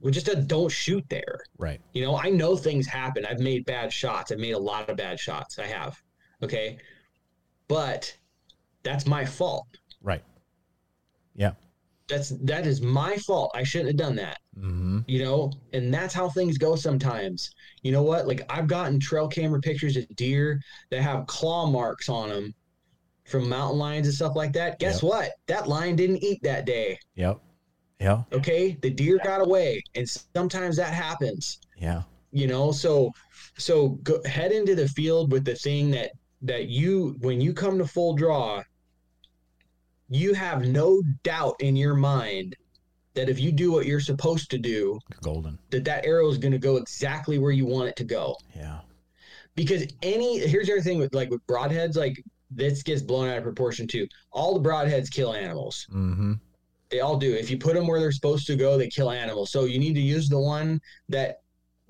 well 0.00 0.10
just 0.12 0.28
don't 0.46 0.70
shoot 0.70 1.04
there. 1.08 1.40
Right. 1.58 1.80
You 1.92 2.02
know, 2.04 2.16
I 2.16 2.30
know 2.30 2.56
things 2.56 2.86
happen. 2.86 3.24
I've 3.24 3.40
made 3.40 3.64
bad 3.64 3.92
shots. 3.92 4.30
I've 4.32 4.38
made 4.38 4.52
a 4.54 4.58
lot 4.58 4.88
of 4.90 4.96
bad 4.96 5.18
shots. 5.18 5.58
I 5.58 5.66
have. 5.66 5.96
Okay. 6.42 6.78
But 7.68 8.16
that's 8.82 9.06
my 9.06 9.24
fault. 9.24 9.66
Right. 10.02 10.22
Yeah. 11.34 11.52
That's 12.08 12.28
that 12.44 12.66
is 12.66 12.80
my 12.82 13.16
fault. 13.16 13.50
I 13.54 13.64
shouldn't 13.64 13.88
have 13.90 13.96
done 13.96 14.16
that. 14.16 14.38
Mm-hmm. 14.58 15.00
you 15.06 15.22
know 15.22 15.52
and 15.74 15.92
that's 15.92 16.14
how 16.14 16.30
things 16.30 16.56
go 16.56 16.76
sometimes 16.76 17.50
you 17.82 17.92
know 17.92 18.02
what 18.02 18.26
like 18.26 18.40
i've 18.48 18.66
gotten 18.66 18.98
trail 18.98 19.28
camera 19.28 19.60
pictures 19.60 19.98
of 19.98 20.06
deer 20.16 20.58
that 20.90 21.02
have 21.02 21.26
claw 21.26 21.66
marks 21.66 22.08
on 22.08 22.30
them 22.30 22.54
from 23.26 23.50
mountain 23.50 23.78
lions 23.78 24.06
and 24.06 24.16
stuff 24.16 24.34
like 24.34 24.54
that 24.54 24.78
guess 24.78 25.02
Yep. 25.02 25.12
what 25.12 25.30
that 25.46 25.68
lion 25.68 25.94
didn't 25.94 26.24
eat 26.24 26.40
that 26.42 26.64
day 26.64 26.98
Yep. 27.16 27.38
Yeah. 28.00 28.22
okay 28.32 28.76
the 28.82 28.90
deer 28.90 29.18
got 29.24 29.40
away 29.40 29.82
and 29.94 30.06
sometimes 30.08 30.76
that 30.76 30.92
happens 30.92 31.58
Yeah. 31.78 32.02
you 32.30 32.46
know 32.46 32.70
so 32.72 33.10
so 33.56 33.88
go, 34.02 34.22
head 34.24 34.52
into 34.52 34.74
the 34.74 34.86
field 34.88 35.32
with 35.32 35.44
the 35.46 35.54
thing 35.54 35.90
that 35.92 36.10
that 36.42 36.66
you 36.68 37.16
when 37.20 37.40
you 37.40 37.54
come 37.54 37.78
to 37.78 37.86
full 37.86 38.14
draw 38.14 38.62
you 40.08 40.34
have 40.34 40.66
no 40.66 41.02
doubt 41.22 41.54
in 41.60 41.74
your 41.74 41.94
mind 41.94 42.54
that 43.14 43.28
if 43.30 43.40
you 43.40 43.50
do 43.50 43.72
what 43.72 43.86
you're 43.86 43.98
supposed 44.00 44.50
to 44.50 44.58
do 44.58 44.98
Golden. 45.22 45.58
that 45.70 45.84
that 45.86 46.04
arrow 46.04 46.28
is 46.28 46.36
going 46.38 46.52
to 46.52 46.58
go 46.58 46.76
exactly 46.76 47.38
where 47.38 47.52
you 47.52 47.64
want 47.64 47.88
it 47.88 47.96
to 47.96 48.04
go 48.04 48.36
Yeah. 48.54 48.80
because 49.54 49.86
any 50.02 50.38
here's 50.46 50.66
the 50.66 50.74
other 50.74 50.82
thing 50.82 50.98
with 50.98 51.14
like 51.14 51.30
with 51.30 51.44
broadheads 51.46 51.96
like 51.96 52.22
this 52.50 52.82
gets 52.82 53.00
blown 53.02 53.28
out 53.28 53.38
of 53.38 53.42
proportion 53.42 53.86
too 53.88 54.06
all 54.32 54.58
the 54.58 54.68
broadheads 54.68 55.10
kill 55.10 55.32
animals 55.32 55.86
Mm-hmm. 55.90 56.34
They 56.90 57.00
all 57.00 57.16
do 57.16 57.32
if 57.34 57.50
you 57.50 57.58
put 57.58 57.74
them 57.74 57.86
where 57.86 58.00
they're 58.00 58.12
supposed 58.12 58.46
to 58.46 58.56
go 58.56 58.76
they 58.78 58.88
kill 58.88 59.10
animals 59.10 59.50
so 59.50 59.64
you 59.64 59.78
need 59.78 59.94
to 59.94 60.00
use 60.00 60.28
the 60.28 60.38
one 60.38 60.80
that 61.08 61.40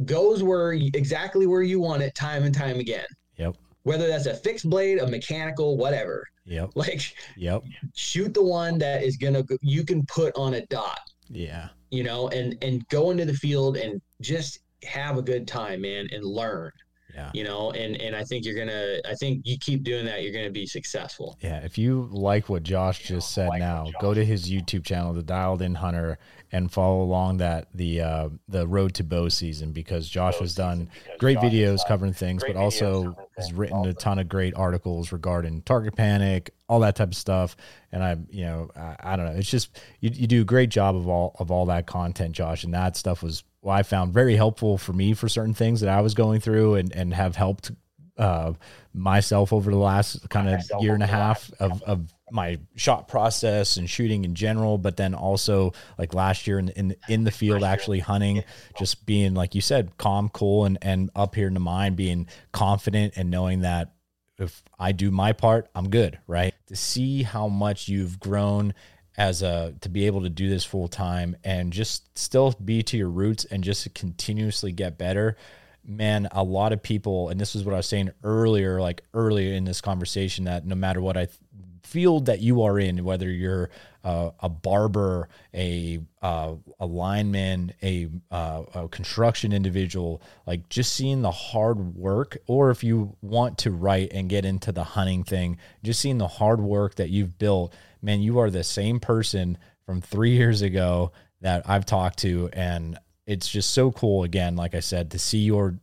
goes 0.05 0.43
where 0.43 0.73
exactly 0.73 1.47
where 1.47 1.63
you 1.63 1.81
want 1.81 2.03
it 2.03 2.15
time 2.15 2.45
and 2.45 2.55
time 2.55 2.79
again 2.79 3.07
Yep. 3.37 3.57
whether 3.83 4.09
that's 4.09 4.27
a 4.27 4.35
fixed 4.35 4.69
blade 4.69 4.99
a 4.99 5.07
mechanical 5.07 5.77
whatever 5.77 6.25
Yep. 6.45 6.71
like 6.75 7.03
Yep. 7.37 7.63
shoot 7.95 8.33
the 8.35 8.43
one 8.45 8.79
that 8.79 9.03
is 9.03 9.17
gonna 9.17 9.43
you 9.61 9.85
can 9.85 10.05
put 10.07 10.35
on 10.37 10.55
a 10.55 10.67
dot 10.67 11.01
Yeah. 11.29 11.69
you 11.91 12.03
know 12.05 12.29
and 12.29 12.57
and 12.63 12.87
go 12.89 13.11
into 13.11 13.25
the 13.25 13.35
field 13.35 13.77
and 13.77 14.01
just 14.21 14.61
have 14.85 15.19
a 15.19 15.23
good 15.23 15.49
time 15.49 15.81
man 15.83 16.09
and 16.13 16.25
learn 16.25 16.71
Yeah. 17.17 17.31
you 17.33 17.45
know 17.45 17.71
and 17.71 17.97
and 17.97 18.15
i 18.15 18.23
think 18.23 18.45
you're 18.45 18.55
gonna 18.55 18.99
i 19.09 19.15
think 19.15 19.41
you 19.45 19.57
keep 19.59 19.83
doing 19.85 20.05
that 20.05 20.23
you're 20.23 20.35
gonna 20.35 20.51
be 20.51 20.67
successful 20.67 21.39
Yeah. 21.41 21.61
If 21.65 21.79
you 21.79 22.09
like 22.13 22.49
what 22.51 22.63
Josh 22.63 23.05
just 23.05 23.33
said 23.33 23.49
now, 23.59 23.91
go 24.01 24.13
to 24.13 24.25
his 24.25 24.51
YouTube 24.51 24.85
channel, 24.85 25.15
The 25.15 25.23
Dialed 25.23 25.63
In 25.63 25.75
Hunter, 25.75 26.19
and 26.53 26.71
follow 26.71 27.01
along 27.03 27.39
that 27.39 27.69
the 27.75 28.01
uh, 28.03 28.29
the 28.49 28.67
road 28.67 28.95
to 28.95 29.05
bow 29.05 29.29
season 29.31 29.73
because 29.73 30.09
Josh 30.09 30.37
has 30.37 30.55
done 30.55 30.91
great 31.19 31.39
videos 31.39 31.81
covering 31.89 32.13
things, 32.13 32.43
but 32.47 32.57
also 32.57 33.17
has 33.37 33.53
written 33.53 33.85
a 33.87 33.95
ton 33.95 34.19
of 34.19 34.29
great 34.29 34.55
articles 34.55 35.11
regarding 35.13 35.63
target 35.63 35.97
panic, 35.97 36.51
all 36.69 36.81
that 36.81 36.97
type 36.97 37.09
of 37.09 37.17
stuff. 37.17 37.57
And 37.93 38.03
I, 38.03 38.17
you 38.31 38.45
know, 38.45 38.71
I, 38.77 38.97
I 39.01 39.17
don't 39.17 39.27
know. 39.27 39.33
It's 39.33 39.51
just 39.51 39.79
you, 40.01 40.11
you 40.13 40.27
do 40.27 40.43
a 40.43 40.45
great 40.45 40.69
job 40.71 40.95
of 40.97 41.09
all 41.09 41.35
of 41.39 41.51
all 41.51 41.67
that 41.67 41.87
content, 41.87 42.33
Josh, 42.33 42.65
and 42.65 42.75
that 42.75 42.97
stuff 42.97 43.23
was 43.23 43.43
what 43.67 43.77
I 43.77 43.83
found 43.83 44.15
very 44.15 44.37
helpful 44.37 44.79
for 44.79 44.93
me 44.93 45.13
for 45.13 45.29
certain 45.29 45.53
things 45.53 45.81
that 45.81 45.91
I 45.91 46.01
was 46.01 46.15
going 46.15 46.41
through 46.41 46.77
and 46.77 46.95
and 46.95 47.13
have 47.13 47.35
helped 47.35 47.73
uh, 48.17 48.53
myself 48.95 49.53
over 49.53 49.71
the 49.71 49.77
last 49.77 50.29
kind 50.31 50.49
of 50.49 50.63
year 50.81 50.95
and 50.95 51.03
a 51.03 51.07
half 51.07 51.51
of, 51.61 51.83
of 51.83 52.15
my 52.31 52.59
shot 52.77 53.09
process 53.09 53.77
and 53.77 53.91
shooting 53.91 54.25
in 54.25 54.35
general, 54.35 54.79
but 54.79 54.97
then 54.97 55.15
also 55.15 55.73
like 55.99 56.15
last 56.15 56.47
year 56.47 56.59
in, 56.59 56.71
in, 56.71 56.97
in 57.09 57.25
the 57.25 57.31
field, 57.31 57.63
actually 57.63 57.99
hunting, 58.01 58.43
just 58.79 59.05
being, 59.05 59.35
like 59.35 59.55
you 59.55 59.61
said, 59.61 59.97
calm, 59.99 60.29
cool, 60.31 60.65
and, 60.65 60.79
and 60.81 61.11
up 61.15 61.35
here 61.35 61.47
in 61.47 61.55
the 61.55 61.61
mind, 61.61 61.95
being 61.95 62.27
confident 62.53 63.15
and 63.17 63.31
knowing 63.31 63.61
that 63.61 63.93
if 64.39 64.63
I 64.79 64.93
do 64.93 65.11
my 65.11 65.33
part, 65.33 65.69
I'm 65.75 65.91
good, 65.91 66.19
right? 66.27 66.55
To 66.67 66.77
see 66.77 67.23
how 67.23 67.49
much 67.49 67.89
you've 67.89 68.19
grown 68.19 68.75
as 69.17 69.43
a 69.43 69.75
to 69.81 69.89
be 69.89 70.07
able 70.07 70.23
to 70.23 70.29
do 70.29 70.49
this 70.49 70.65
full 70.65 70.89
time 70.89 71.37
and 71.45 71.73
just 71.73 72.17
still 72.19 72.55
be 72.65 72.83
to 72.83 72.97
your 72.97 73.09
roots 73.09 73.45
and 73.47 73.65
just 73.65 73.93
continuously 73.95 74.73
get 74.73 74.99
better. 74.99 75.37
Man, 75.85 76.29
a 76.33 76.43
lot 76.43 76.73
of 76.73 76.83
people, 76.83 77.29
and 77.29 77.41
this 77.41 77.55
is 77.55 77.65
what 77.65 77.73
I 77.73 77.77
was 77.77 77.87
saying 77.87 78.11
earlier, 78.25 78.81
like 78.81 79.03
earlier 79.15 79.55
in 79.55 79.65
this 79.65 79.81
conversation, 79.81 80.45
that 80.45 80.67
no 80.67 80.75
matter 80.75 81.01
what 81.01 81.17
I 81.17 81.27
th- 81.27 81.39
field 81.85 82.27
that 82.27 82.41
you 82.41 82.63
are 82.63 82.79
in, 82.81 83.05
whether 83.05 83.31
you're 83.31 83.71
uh, 84.03 84.31
a 84.41 84.49
barber, 84.49 85.29
a 85.55 86.01
uh, 86.23 86.55
a 86.81 86.87
lineman, 86.87 87.73
a, 87.83 88.09
uh, 88.31 88.63
a 88.75 88.89
construction 88.89 89.53
individual, 89.53 90.21
like 90.47 90.69
just 90.69 90.93
seeing 90.93 91.23
the 91.23 91.31
hard 91.31 91.97
work, 91.97 92.37
or 92.47 92.71
if 92.71 92.85
you 92.85 93.17
want 93.23 93.59
to 93.59 93.71
write 93.71 94.13
and 94.13 94.29
get 94.29 94.45
into 94.45 94.73
the 94.73 94.85
hunting 94.85 95.25
thing, 95.25 95.57
just 95.83 96.01
seeing 96.01 96.19
the 96.19 96.29
hard 96.29 96.61
work 96.61 96.97
that 96.97 97.11
you've 97.11 97.39
built, 97.39 97.73
man, 98.03 98.21
you 98.21 98.39
are 98.39 98.51
the 98.51 98.65
same 98.65 99.01
person 99.01 99.59
from 99.85 100.01
three 100.01 100.33
years 100.33 100.63
ago 100.63 101.13
that 101.41 101.69
I've 101.69 101.87
talked 101.87 102.19
to, 102.21 102.49
and 102.53 102.99
it's 103.27 103.49
just 103.49 103.71
so 103.71 103.93
cool. 103.93 104.25
Again, 104.25 104.57
like 104.57 104.75
I 104.75 104.81
said, 104.81 105.11
to 105.13 105.19
see 105.19 105.39
your 105.39 105.79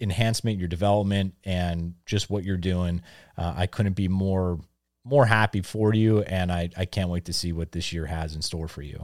enhancement, 0.00 0.58
your 0.58 0.68
development, 0.68 1.34
and 1.44 1.94
just 2.06 2.30
what 2.30 2.44
you're 2.44 2.56
doing. 2.56 3.02
Uh, 3.36 3.54
I 3.56 3.66
couldn't 3.66 3.94
be 3.94 4.08
more 4.08 4.58
more 5.04 5.26
happy 5.26 5.60
for 5.60 5.94
you, 5.94 6.22
and 6.22 6.50
I 6.50 6.70
I 6.76 6.84
can't 6.84 7.10
wait 7.10 7.26
to 7.26 7.32
see 7.32 7.52
what 7.52 7.72
this 7.72 7.92
year 7.92 8.06
has 8.06 8.34
in 8.34 8.42
store 8.42 8.68
for 8.68 8.82
you. 8.82 9.00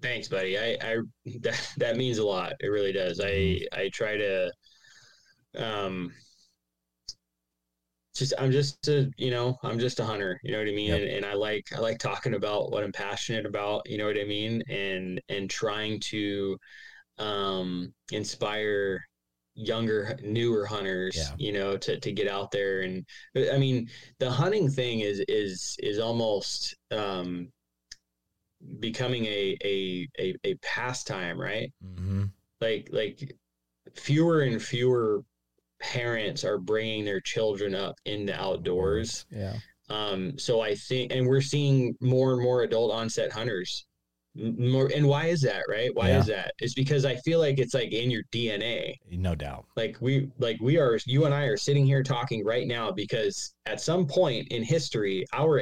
Thanks, 0.00 0.28
buddy. 0.28 0.58
I, 0.58 0.76
I 0.80 0.96
that, 1.40 1.74
that 1.78 1.96
means 1.96 2.18
a 2.18 2.26
lot. 2.26 2.54
It 2.60 2.68
really 2.68 2.92
does. 2.92 3.20
I 3.20 3.28
Mm-hmm. 3.28 3.80
I 3.80 3.88
try 3.90 4.16
to 4.16 4.52
um 5.56 6.12
just 8.18 8.34
I'm 8.38 8.50
just 8.52 8.88
a 8.88 9.10
you 9.16 9.30
know 9.30 9.56
I'm 9.62 9.78
just 9.78 10.00
a 10.00 10.04
hunter 10.04 10.40
you 10.42 10.52
know 10.52 10.58
what 10.58 10.68
I 10.68 10.72
mean 10.72 10.92
Yep. 10.92 10.96
and, 10.96 11.08
and 11.10 11.26
I 11.26 11.34
like 11.34 11.66
I 11.76 11.80
like 11.80 11.98
talking 11.98 12.34
about 12.34 12.70
what 12.70 12.84
I'm 12.84 12.92
passionate 12.92 13.46
about 13.46 13.88
you 13.88 13.98
know 13.98 14.06
what 14.06 14.18
I 14.20 14.24
mean 14.24 14.62
and 14.68 15.20
and 15.28 15.50
trying 15.50 16.00
to 16.00 16.58
um 17.18 17.92
inspire 18.12 19.04
younger 19.54 20.16
newer 20.22 20.66
hunters 20.66 21.16
Yeah. 21.16 21.36
you 21.36 21.52
know 21.52 21.76
to 21.78 22.00
to 22.00 22.12
get 22.12 22.28
out 22.28 22.50
there 22.52 22.82
and 22.82 23.04
I 23.36 23.58
mean 23.58 23.88
the 24.20 24.30
hunting 24.30 24.70
thing 24.70 25.00
is 25.00 25.24
is 25.28 25.76
is 25.80 25.98
almost 25.98 26.76
um 26.92 27.50
becoming 28.80 29.24
a 29.26 29.56
a 29.64 30.08
a, 30.18 30.34
a 30.44 30.54
pastime 30.56 31.40
right 31.40 31.72
Mm-hmm. 31.84 32.24
like 32.60 32.88
like 32.92 33.36
fewer 33.94 34.42
and 34.42 34.62
fewer 34.62 35.22
parents 35.80 36.44
are 36.44 36.58
bringing 36.58 37.04
their 37.04 37.20
children 37.20 37.74
up 37.74 37.94
in 38.04 38.26
the 38.26 38.34
outdoors. 38.40 39.26
Yeah. 39.30 39.54
um 39.90 40.38
so 40.38 40.60
i 40.60 40.74
think 40.74 41.12
and 41.12 41.26
we're 41.26 41.40
seeing 41.40 41.94
more 42.00 42.32
and 42.34 42.42
more 42.42 42.62
adult 42.62 42.92
onset 42.92 43.32
hunters. 43.32 43.86
More 44.34 44.90
and 44.94 45.06
why 45.08 45.26
is 45.26 45.40
that 45.40 45.62
right? 45.68 45.90
Why 45.94 46.08
Yeah. 46.10 46.20
is 46.20 46.26
that? 46.26 46.52
It's 46.58 46.74
because 46.74 47.04
i 47.04 47.16
feel 47.16 47.38
like 47.40 47.58
it's 47.58 47.74
like 47.74 47.92
in 47.92 48.10
your 48.10 48.22
dna 48.30 48.94
No 49.10 49.34
doubt. 49.34 49.64
like 49.76 49.96
we 50.00 50.30
like 50.38 50.58
we 50.60 50.76
are 50.78 50.98
you 51.06 51.24
and 51.24 51.34
i 51.34 51.44
are 51.44 51.56
sitting 51.56 51.86
here 51.86 52.02
talking 52.02 52.44
right 52.44 52.66
now 52.68 52.92
because 52.92 53.54
at 53.66 53.80
some 53.80 54.06
point 54.06 54.48
in 54.52 54.62
history 54.62 55.24
our 55.32 55.60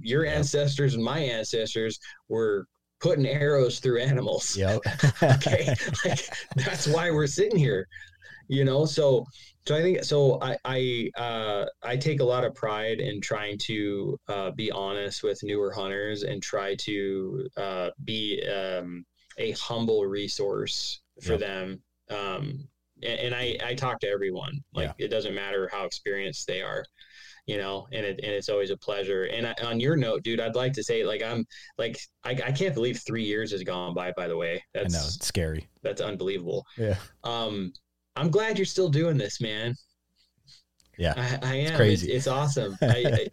your 0.00 0.26
ancestors 0.26 0.94
and 0.94 1.02
my 1.04 1.20
ancestors 1.20 1.98
were 2.28 2.66
putting 3.00 3.26
arrows 3.26 3.78
through 3.78 4.00
animals. 4.00 4.56
Yep. 4.56 4.80
okay? 5.22 5.72
Like 6.04 6.20
that's 6.56 6.88
why 6.88 7.10
we're 7.12 7.28
sitting 7.28 7.58
here 7.58 7.86
you 8.50 8.64
know? 8.64 8.86
So 8.86 9.24
so 9.68 9.76
i 9.76 9.82
think 9.82 10.02
so 10.02 10.40
i 10.42 10.56
i 10.64 11.10
uh 11.18 11.64
i 11.82 11.96
take 11.96 12.20
a 12.20 12.24
lot 12.24 12.44
of 12.44 12.54
pride 12.54 13.00
in 13.00 13.20
trying 13.20 13.58
to 13.58 14.18
uh 14.28 14.50
be 14.52 14.70
honest 14.70 15.22
with 15.22 15.38
newer 15.42 15.72
hunters 15.72 16.22
and 16.22 16.42
try 16.42 16.74
to 16.76 17.46
uh 17.56 17.90
be 18.04 18.42
um 18.48 19.04
a 19.38 19.52
humble 19.52 20.04
resource 20.06 21.00
for 21.22 21.32
Yep. 21.32 21.40
them 21.40 21.82
um 22.10 22.66
and, 23.02 23.20
and 23.20 23.34
i 23.34 23.56
i 23.64 23.74
talk 23.74 24.00
to 24.00 24.08
everyone 24.08 24.58
like 24.74 24.92
it 24.98 25.08
doesn't 25.08 25.34
matter 25.34 25.68
how 25.72 25.84
experienced 25.84 26.46
they 26.46 26.62
are 26.62 26.84
you 27.46 27.56
know 27.56 27.86
and 27.92 28.04
it 28.04 28.20
and 28.22 28.32
it's 28.32 28.48
always 28.48 28.70
a 28.70 28.76
pleasure 28.76 29.24
and 29.24 29.46
I, 29.46 29.54
on 29.64 29.80
your 29.80 29.96
note 29.96 30.22
dude 30.22 30.40
i'd 30.40 30.54
like 30.56 30.72
to 30.74 30.82
say 30.84 31.04
like 31.04 31.22
i'm 31.22 31.44
like 31.78 31.98
I, 32.24 32.30
I 32.30 32.52
can't 32.52 32.74
believe 32.74 33.00
three 33.06 33.24
years 33.24 33.52
has 33.52 33.62
gone 33.62 33.94
by 33.94 34.12
by 34.16 34.28
the 34.28 34.36
way 34.36 34.62
I 34.76 34.80
that's 34.80 34.94
know 34.94 35.04
it's 35.06 35.26
scary. 35.26 35.68
that's 35.82 36.00
unbelievable. 36.00 36.64
Yeah. 36.76 36.96
Um, 37.24 37.72
I'm 38.18 38.30
glad 38.30 38.58
you're 38.58 38.66
still 38.66 38.88
doing 38.88 39.16
this, 39.16 39.40
man. 39.40 39.74
Yeah. 40.98 41.14
I, 41.16 41.38
I 41.46 41.54
am. 41.56 41.66
It's 41.66 41.76
crazy. 41.76 42.12
It's, 42.12 42.26
awesome. 42.26 42.76
I, 42.82 42.86
I, 42.86 43.26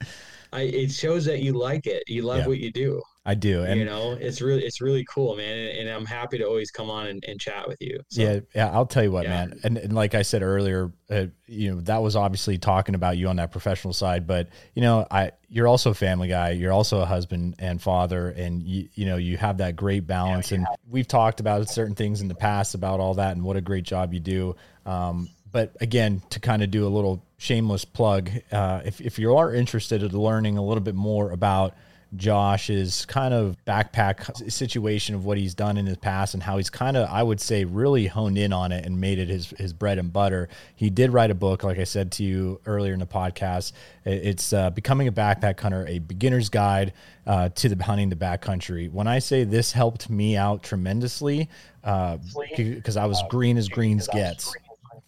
I, 0.54 0.62
it 0.62 0.92
shows 0.92 1.26
that 1.26 1.42
you 1.42 1.54
like 1.54 1.88
it. 1.88 2.04
You 2.08 2.22
love 2.22 2.40
Yeah. 2.40 2.48
what 2.48 2.60
you 2.60 2.72
do. 2.72 3.02
I 3.28 3.34
do. 3.34 3.64
And 3.64 3.80
you 3.80 3.86
know, 3.86 4.12
it's 4.22 4.40
really, 4.40 4.64
it's 4.64 4.82
really 4.82 5.04
cool, 5.12 5.36
man. 5.36 5.58
And, 5.58 5.80
and 5.80 5.90
I'm 5.90 6.06
happy 6.06 6.38
to 6.38 6.44
always 6.46 6.70
come 6.70 6.92
on 6.92 7.08
and, 7.08 7.24
and 7.28 7.40
chat 7.40 7.68
with 7.68 7.82
you. 7.82 8.00
So, 8.12 8.22
yeah, 8.22 8.40
yeah, 8.54 8.70
I'll 8.70 8.86
tell 8.86 9.04
you 9.04 9.12
what, 9.12 9.24
Yeah. 9.24 9.30
man. 9.32 9.60
And, 9.64 9.78
and 9.80 9.94
like 9.94 10.14
I 10.14 10.22
said 10.22 10.44
earlier, 10.44 10.92
uh, 11.10 11.26
you 11.48 11.74
know, 11.74 11.82
that 11.82 12.04
was 12.04 12.16
obviously 12.16 12.60
talking 12.60 12.94
about 12.94 13.18
you 13.18 13.28
on 13.28 13.38
that 13.38 13.52
professional 13.52 13.94
side, 13.94 14.28
but 14.28 14.50
you 14.76 14.84
know, 14.84 15.08
I 15.10 15.32
you're 15.50 15.68
also 15.68 15.90
a 15.90 15.96
family 15.96 16.28
guy, 16.28 16.52
you're 16.52 16.72
also 16.72 17.02
a 17.02 17.06
husband 17.06 17.56
and 17.58 17.82
father 17.82 18.30
and 18.30 18.62
you 18.62 18.90
you 18.94 19.08
know, 19.08 19.18
you 19.18 19.38
have 19.38 19.58
that 19.58 19.76
great 19.76 20.06
balance 20.06 20.52
and 20.52 20.68
we've 20.88 21.08
talked 21.08 21.40
about 21.40 21.68
certain 21.68 21.96
things 21.96 22.22
in 22.22 22.28
the 22.28 22.36
past 22.36 22.76
about 22.76 23.00
all 23.00 23.16
that 23.16 23.32
and 23.36 23.44
what 23.44 23.56
a 23.58 23.62
great 23.62 23.86
job 23.86 24.14
you 24.14 24.20
do. 24.20 24.56
Um 24.86 25.30
but 25.56 25.74
again, 25.80 26.22
to 26.32 26.42
kind 26.42 26.62
of 26.64 26.70
do 26.70 26.86
a 26.86 26.90
little 26.90 27.24
shameless 27.38 27.86
plug, 27.86 28.30
uh, 28.52 28.82
if, 28.84 29.00
if 29.00 29.18
you 29.18 29.38
are 29.38 29.54
interested 29.54 30.04
in 30.04 30.12
learning 30.12 30.58
a 30.58 30.62
little 30.62 30.84
bit 30.84 30.96
more 30.96 31.32
about 31.32 31.76
Josh's 32.14 33.06
kind 33.06 33.34
of 33.34 33.56
backpack 33.66 34.52
situation 34.52 35.16
of 35.16 35.24
what 35.24 35.38
he's 35.38 35.56
done 35.56 35.78
in 35.78 35.86
his 35.86 35.96
past 35.96 36.34
and 36.34 36.44
how 36.44 36.58
he's 36.58 36.70
kind 36.70 36.98
of, 36.98 37.10
I 37.10 37.24
would 37.24 37.40
say, 37.40 37.64
really 37.64 38.08
honed 38.08 38.38
in 38.38 38.52
on 38.52 38.74
it 38.74 38.86
and 38.86 39.00
made 39.00 39.18
it 39.18 39.30
his, 39.30 39.52
his 39.52 39.72
bread 39.72 39.98
and 39.98 40.12
butter. 40.12 40.50
He 40.76 40.90
did 40.90 41.14
write 41.14 41.32
a 41.32 41.36
book, 41.36 41.64
like 41.64 41.80
I 41.80 41.86
said 41.86 42.12
to 42.14 42.24
you 42.26 42.60
earlier 42.66 42.94
in 42.94 43.00
the 43.00 43.08
podcast. 43.08 43.72
It's 44.04 44.52
uh, 44.52 44.72
Becoming 44.72 45.08
a 45.08 45.12
Backpack 45.14 45.58
Hunter, 45.58 45.86
a 45.88 46.00
beginner's 46.00 46.50
guide 46.50 46.92
uh, 47.26 47.48
to 47.48 47.70
the 47.70 47.82
hunting 47.82 48.10
the 48.10 48.18
backcountry. 48.18 48.92
When 48.92 49.08
I 49.08 49.20
say 49.20 49.46
this 49.46 49.72
helped 49.72 50.10
me 50.10 50.36
out 50.36 50.64
tremendously, 50.64 51.48
because 51.82 52.98
I 52.98 53.06
was 53.06 53.24
green 53.30 53.58
as 53.58 53.70
greens 53.70 54.10
gets 54.10 54.54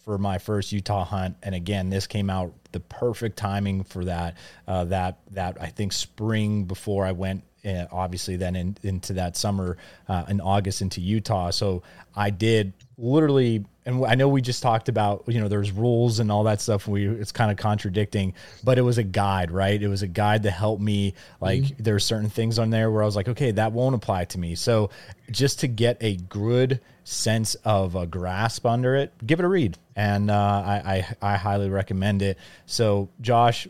for 0.08 0.16
my 0.16 0.38
first 0.38 0.72
Utah 0.72 1.04
hunt, 1.04 1.36
and 1.42 1.54
again, 1.54 1.90
this 1.90 2.06
came 2.06 2.30
out 2.30 2.54
the 2.72 2.80
perfect 2.80 3.36
timing 3.36 3.84
for 3.84 4.06
that. 4.06 4.38
Uh, 4.66 4.84
that 4.84 5.18
that 5.32 5.58
I 5.60 5.66
think 5.66 5.92
spring 5.92 6.64
before 6.64 7.04
I 7.04 7.12
went, 7.12 7.42
uh, 7.62 7.84
obviously 7.92 8.36
then 8.36 8.56
in, 8.56 8.78
into 8.82 9.12
that 9.12 9.36
summer 9.36 9.76
uh, 10.08 10.24
in 10.30 10.40
August 10.40 10.80
into 10.80 11.02
Utah. 11.02 11.50
So 11.50 11.82
I 12.16 12.30
did 12.30 12.72
literally, 12.96 13.66
and 13.84 14.02
I 14.06 14.14
know 14.14 14.28
we 14.28 14.40
just 14.40 14.62
talked 14.62 14.88
about 14.88 15.24
you 15.26 15.40
know 15.40 15.48
there's 15.48 15.72
rules 15.72 16.20
and 16.20 16.32
all 16.32 16.44
that 16.44 16.62
stuff. 16.62 16.88
We 16.88 17.06
it's 17.06 17.30
kind 17.30 17.50
of 17.50 17.58
contradicting, 17.58 18.32
but 18.64 18.78
it 18.78 18.82
was 18.82 18.96
a 18.96 19.04
guide, 19.04 19.50
right? 19.50 19.82
It 19.82 19.88
was 19.88 20.00
a 20.00 20.08
guide 20.08 20.44
to 20.44 20.50
help 20.50 20.80
me. 20.80 21.12
Like 21.38 21.76
there 21.76 21.96
are 21.96 22.00
certain 22.00 22.30
things 22.30 22.58
on 22.58 22.70
there 22.70 22.90
where 22.90 23.02
I 23.02 23.04
was 23.04 23.14
like, 23.14 23.28
okay, 23.28 23.50
that 23.50 23.72
won't 23.72 23.94
apply 23.94 24.24
to 24.24 24.38
me. 24.38 24.54
So 24.54 24.88
just 25.30 25.60
to 25.60 25.68
get 25.68 25.98
a 26.00 26.16
good 26.16 26.80
sense 27.08 27.54
of 27.64 27.94
a 27.94 28.06
grasp 28.06 28.66
under 28.66 28.94
it, 28.94 29.12
give 29.26 29.40
it 29.40 29.44
a 29.44 29.48
read, 29.48 29.78
and 29.96 30.30
uh, 30.30 30.34
I, 30.34 31.06
I 31.22 31.32
I 31.32 31.36
highly 31.36 31.70
recommend 31.70 32.22
it. 32.22 32.38
So, 32.66 33.08
Josh, 33.20 33.66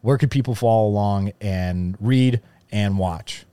where 0.00 0.18
could 0.18 0.30
people 0.30 0.54
follow 0.54 0.88
along 0.88 1.32
and 1.40 1.96
read 2.00 2.40
and 2.72 2.98
watch? 2.98 3.44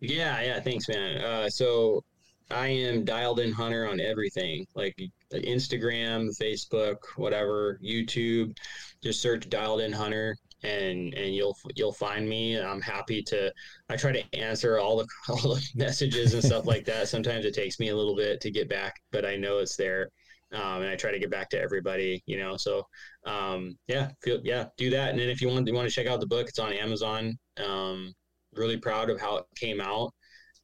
Yeah, 0.00 0.40
yeah. 0.42 0.60
Thanks, 0.60 0.88
man. 0.88 1.22
Uh, 1.22 1.48
so 1.48 2.04
I 2.50 2.68
am 2.68 3.04
dialed 3.04 3.40
in 3.40 3.52
hunter 3.52 3.88
on 3.88 4.00
everything, 4.00 4.66
like 4.74 4.94
Instagram, 5.32 6.28
Facebook, 6.38 6.96
whatever, 7.16 7.80
YouTube. 7.82 8.56
Just 9.02 9.22
search 9.22 9.48
dialed 9.48 9.80
in 9.80 9.92
hunter, 9.92 10.36
and 10.62 11.14
and 11.14 11.34
you'll 11.34 11.56
you'll 11.76 11.92
find 11.92 12.28
me. 12.28 12.58
I'm 12.58 12.80
happy 12.80 13.22
to. 13.24 13.52
I 13.88 13.96
try 13.96 14.12
to 14.12 14.38
answer 14.38 14.78
all 14.78 14.96
the 14.96 15.06
all 15.28 15.54
the 15.54 15.62
messages 15.74 16.34
and 16.34 16.42
stuff 16.42 16.66
like 16.66 16.84
that. 16.86 17.08
Sometimes 17.08 17.44
it 17.44 17.54
takes 17.54 17.78
me 17.78 17.88
a 17.88 17.96
little 17.96 18.16
bit 18.16 18.40
to 18.42 18.50
get 18.50 18.68
back, 18.68 18.94
but 19.12 19.24
I 19.24 19.36
know 19.36 19.58
it's 19.58 19.76
there. 19.76 20.08
Um, 20.50 20.80
and 20.80 20.88
I 20.88 20.96
try 20.96 21.10
to 21.12 21.18
get 21.18 21.30
back 21.30 21.50
to 21.50 21.60
everybody, 21.60 22.22
you 22.24 22.38
know. 22.38 22.56
So, 22.56 22.82
um, 23.26 23.76
yeah, 23.86 24.10
feel 24.22 24.40
yeah, 24.42 24.66
do 24.78 24.88
that. 24.90 25.10
And 25.10 25.18
then 25.18 25.28
if 25.28 25.42
you 25.42 25.48
want, 25.48 25.66
you 25.66 25.74
want 25.74 25.88
to 25.88 25.94
check 25.94 26.06
out 26.06 26.20
the 26.20 26.26
book, 26.26 26.48
it's 26.48 26.58
on 26.58 26.72
Amazon. 26.72 27.38
Um, 27.62 28.14
really 28.54 28.76
proud 28.76 29.10
of 29.10 29.20
how 29.20 29.36
it 29.36 29.44
came 29.56 29.80
out 29.80 30.12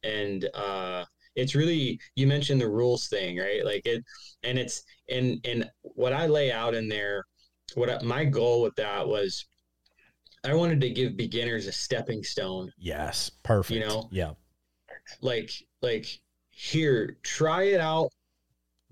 and 0.03 0.49
uh 0.53 1.03
it's 1.35 1.55
really 1.55 1.99
you 2.15 2.27
mentioned 2.27 2.61
the 2.61 2.69
rules 2.69 3.07
thing 3.07 3.37
right 3.37 3.65
like 3.65 3.85
it 3.85 4.03
and 4.43 4.57
it's 4.57 4.83
and 5.09 5.39
and 5.45 5.69
what 5.81 6.13
i 6.13 6.27
lay 6.27 6.51
out 6.51 6.73
in 6.73 6.87
there 6.87 7.23
what 7.73 8.03
my 8.03 8.23
goal 8.23 8.61
with 8.61 8.75
that 8.75 9.07
was 9.07 9.45
i 10.45 10.53
wanted 10.53 10.79
to 10.81 10.89
give 10.89 11.17
beginners 11.17 11.67
a 11.67 11.71
stepping 11.71 12.23
stone. 12.23 12.71
Yes, 12.77 13.31
perfect. 13.43 13.71
You 13.79 13.87
know? 13.87 14.07
yeah, 14.11 14.31
like 15.21 15.51
like 15.81 16.05
here 16.49 17.17
try 17.23 17.63
it 17.63 17.79
out. 17.79 18.09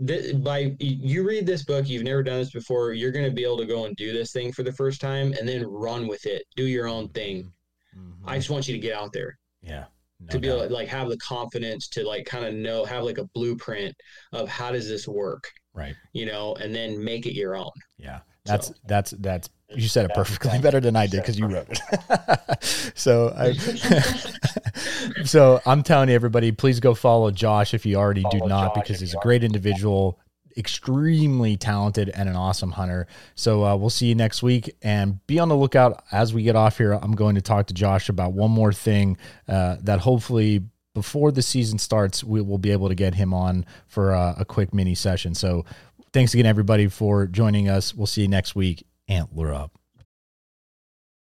Th- 0.05 0.35
by 0.43 0.75
you 0.79 1.25
read 1.27 1.45
this 1.45 1.63
book 1.63 1.87
you've 1.87 2.03
never 2.03 2.23
done 2.23 2.39
this 2.39 2.51
before 2.51 2.93
you're 2.93 3.11
going 3.11 3.25
to 3.25 3.31
be 3.31 3.43
able 3.43 3.57
to 3.59 3.65
go 3.65 3.85
and 3.85 3.95
do 3.95 4.11
this 4.11 4.31
thing 4.31 4.51
for 4.51 4.63
the 4.63 4.71
first 4.71 4.99
time 4.99 5.33
and 5.39 5.47
then 5.47 5.65
run 5.67 6.07
with 6.07 6.25
it. 6.25 6.43
Do 6.55 6.65
your 6.65 6.87
own 6.87 7.09
thing. 7.09 7.51
Mhm. 7.95 8.13
i 8.25 8.37
just 8.37 8.49
want 8.49 8.67
you 8.67 8.73
to 8.73 8.79
get 8.79 8.93
out 8.95 9.13
there. 9.13 9.37
Yeah, 9.61 9.85
no 10.19 10.27
to 10.29 10.39
be 10.39 10.47
able 10.49 10.67
to 10.67 10.73
like 10.73 10.87
have 10.87 11.09
the 11.09 11.17
confidence 11.17 11.87
to 11.89 12.03
like 12.05 12.25
kind 12.25 12.43
of 12.43 12.53
know 12.55 12.85
have 12.85 13.03
like 13.03 13.19
a 13.19 13.25
blueprint 13.35 13.95
of 14.33 14.49
how 14.49 14.71
does 14.71 14.87
this 14.89 15.07
work 15.07 15.49
right. 15.73 15.95
you 16.11 16.25
know 16.25 16.55
and 16.55 16.73
then 16.73 17.01
make 17.03 17.25
it 17.27 17.33
your 17.35 17.55
own. 17.55 17.71
Yeah, 17.97 18.21
that's 18.45 18.67
So- 18.69 18.73
that's 18.87 19.11
that's 19.19 19.49
You 19.75 19.87
said 19.87 20.05
it 20.05 20.11
perfectly 20.13 20.59
better 20.59 20.79
than 20.79 20.95
I 20.95 21.07
did 21.07 21.21
because 21.21 21.37
you 21.37 21.47
wrote 21.47 21.67
it. 21.69 22.63
so, 22.95 23.33
I, 23.35 23.53
so 25.23 25.61
I'm 25.65 25.83
telling 25.83 26.09
you, 26.09 26.15
everybody, 26.15 26.51
please 26.51 26.79
go 26.79 26.93
follow 26.93 27.31
Josh 27.31 27.73
if 27.73 27.85
you 27.85 27.95
already 27.95 28.23
do 28.31 28.39
not, 28.39 28.73
because 28.75 28.99
he's 28.99 29.13
a 29.13 29.19
great 29.21 29.43
individual, 29.43 30.19
extremely 30.57 31.57
talented, 31.57 32.09
and 32.09 32.29
an 32.29 32.35
awesome 32.35 32.71
hunter. 32.71 33.07
So 33.35 33.65
uh, 33.65 33.75
we'll 33.75 33.89
see 33.89 34.07
you 34.07 34.15
next 34.15 34.43
week, 34.43 34.75
and 34.81 35.25
be 35.27 35.39
on 35.39 35.49
the 35.49 35.57
lookout 35.57 36.03
as 36.11 36.33
we 36.33 36.43
get 36.43 36.55
off 36.55 36.77
here. 36.77 36.93
I'm 36.93 37.13
going 37.13 37.35
to 37.35 37.41
talk 37.41 37.67
to 37.67 37.73
Josh 37.73 38.09
about 38.09 38.33
one 38.33 38.51
more 38.51 38.73
thing 38.73 39.17
uh, 39.47 39.77
that 39.81 39.99
hopefully 39.99 40.63
before 40.93 41.31
the 41.31 41.41
season 41.41 41.79
starts, 41.79 42.23
we 42.23 42.41
will 42.41 42.59
be 42.59 42.71
able 42.71 42.87
to 42.89 42.95
get 42.95 43.15
him 43.15 43.33
on 43.33 43.65
for 43.87 44.11
a, 44.11 44.35
a 44.39 44.45
quick 44.45 44.73
mini 44.73 44.93
session. 44.95 45.33
So 45.33 45.65
thanks 46.11 46.33
again, 46.33 46.45
everybody, 46.45 46.87
for 46.87 47.25
joining 47.25 47.67
us. 47.67 47.93
We'll 47.93 48.07
see 48.07 48.21
you 48.21 48.27
next 48.27 48.55
week. 48.55 48.85
Antler 49.07 49.53
up. 49.53 49.71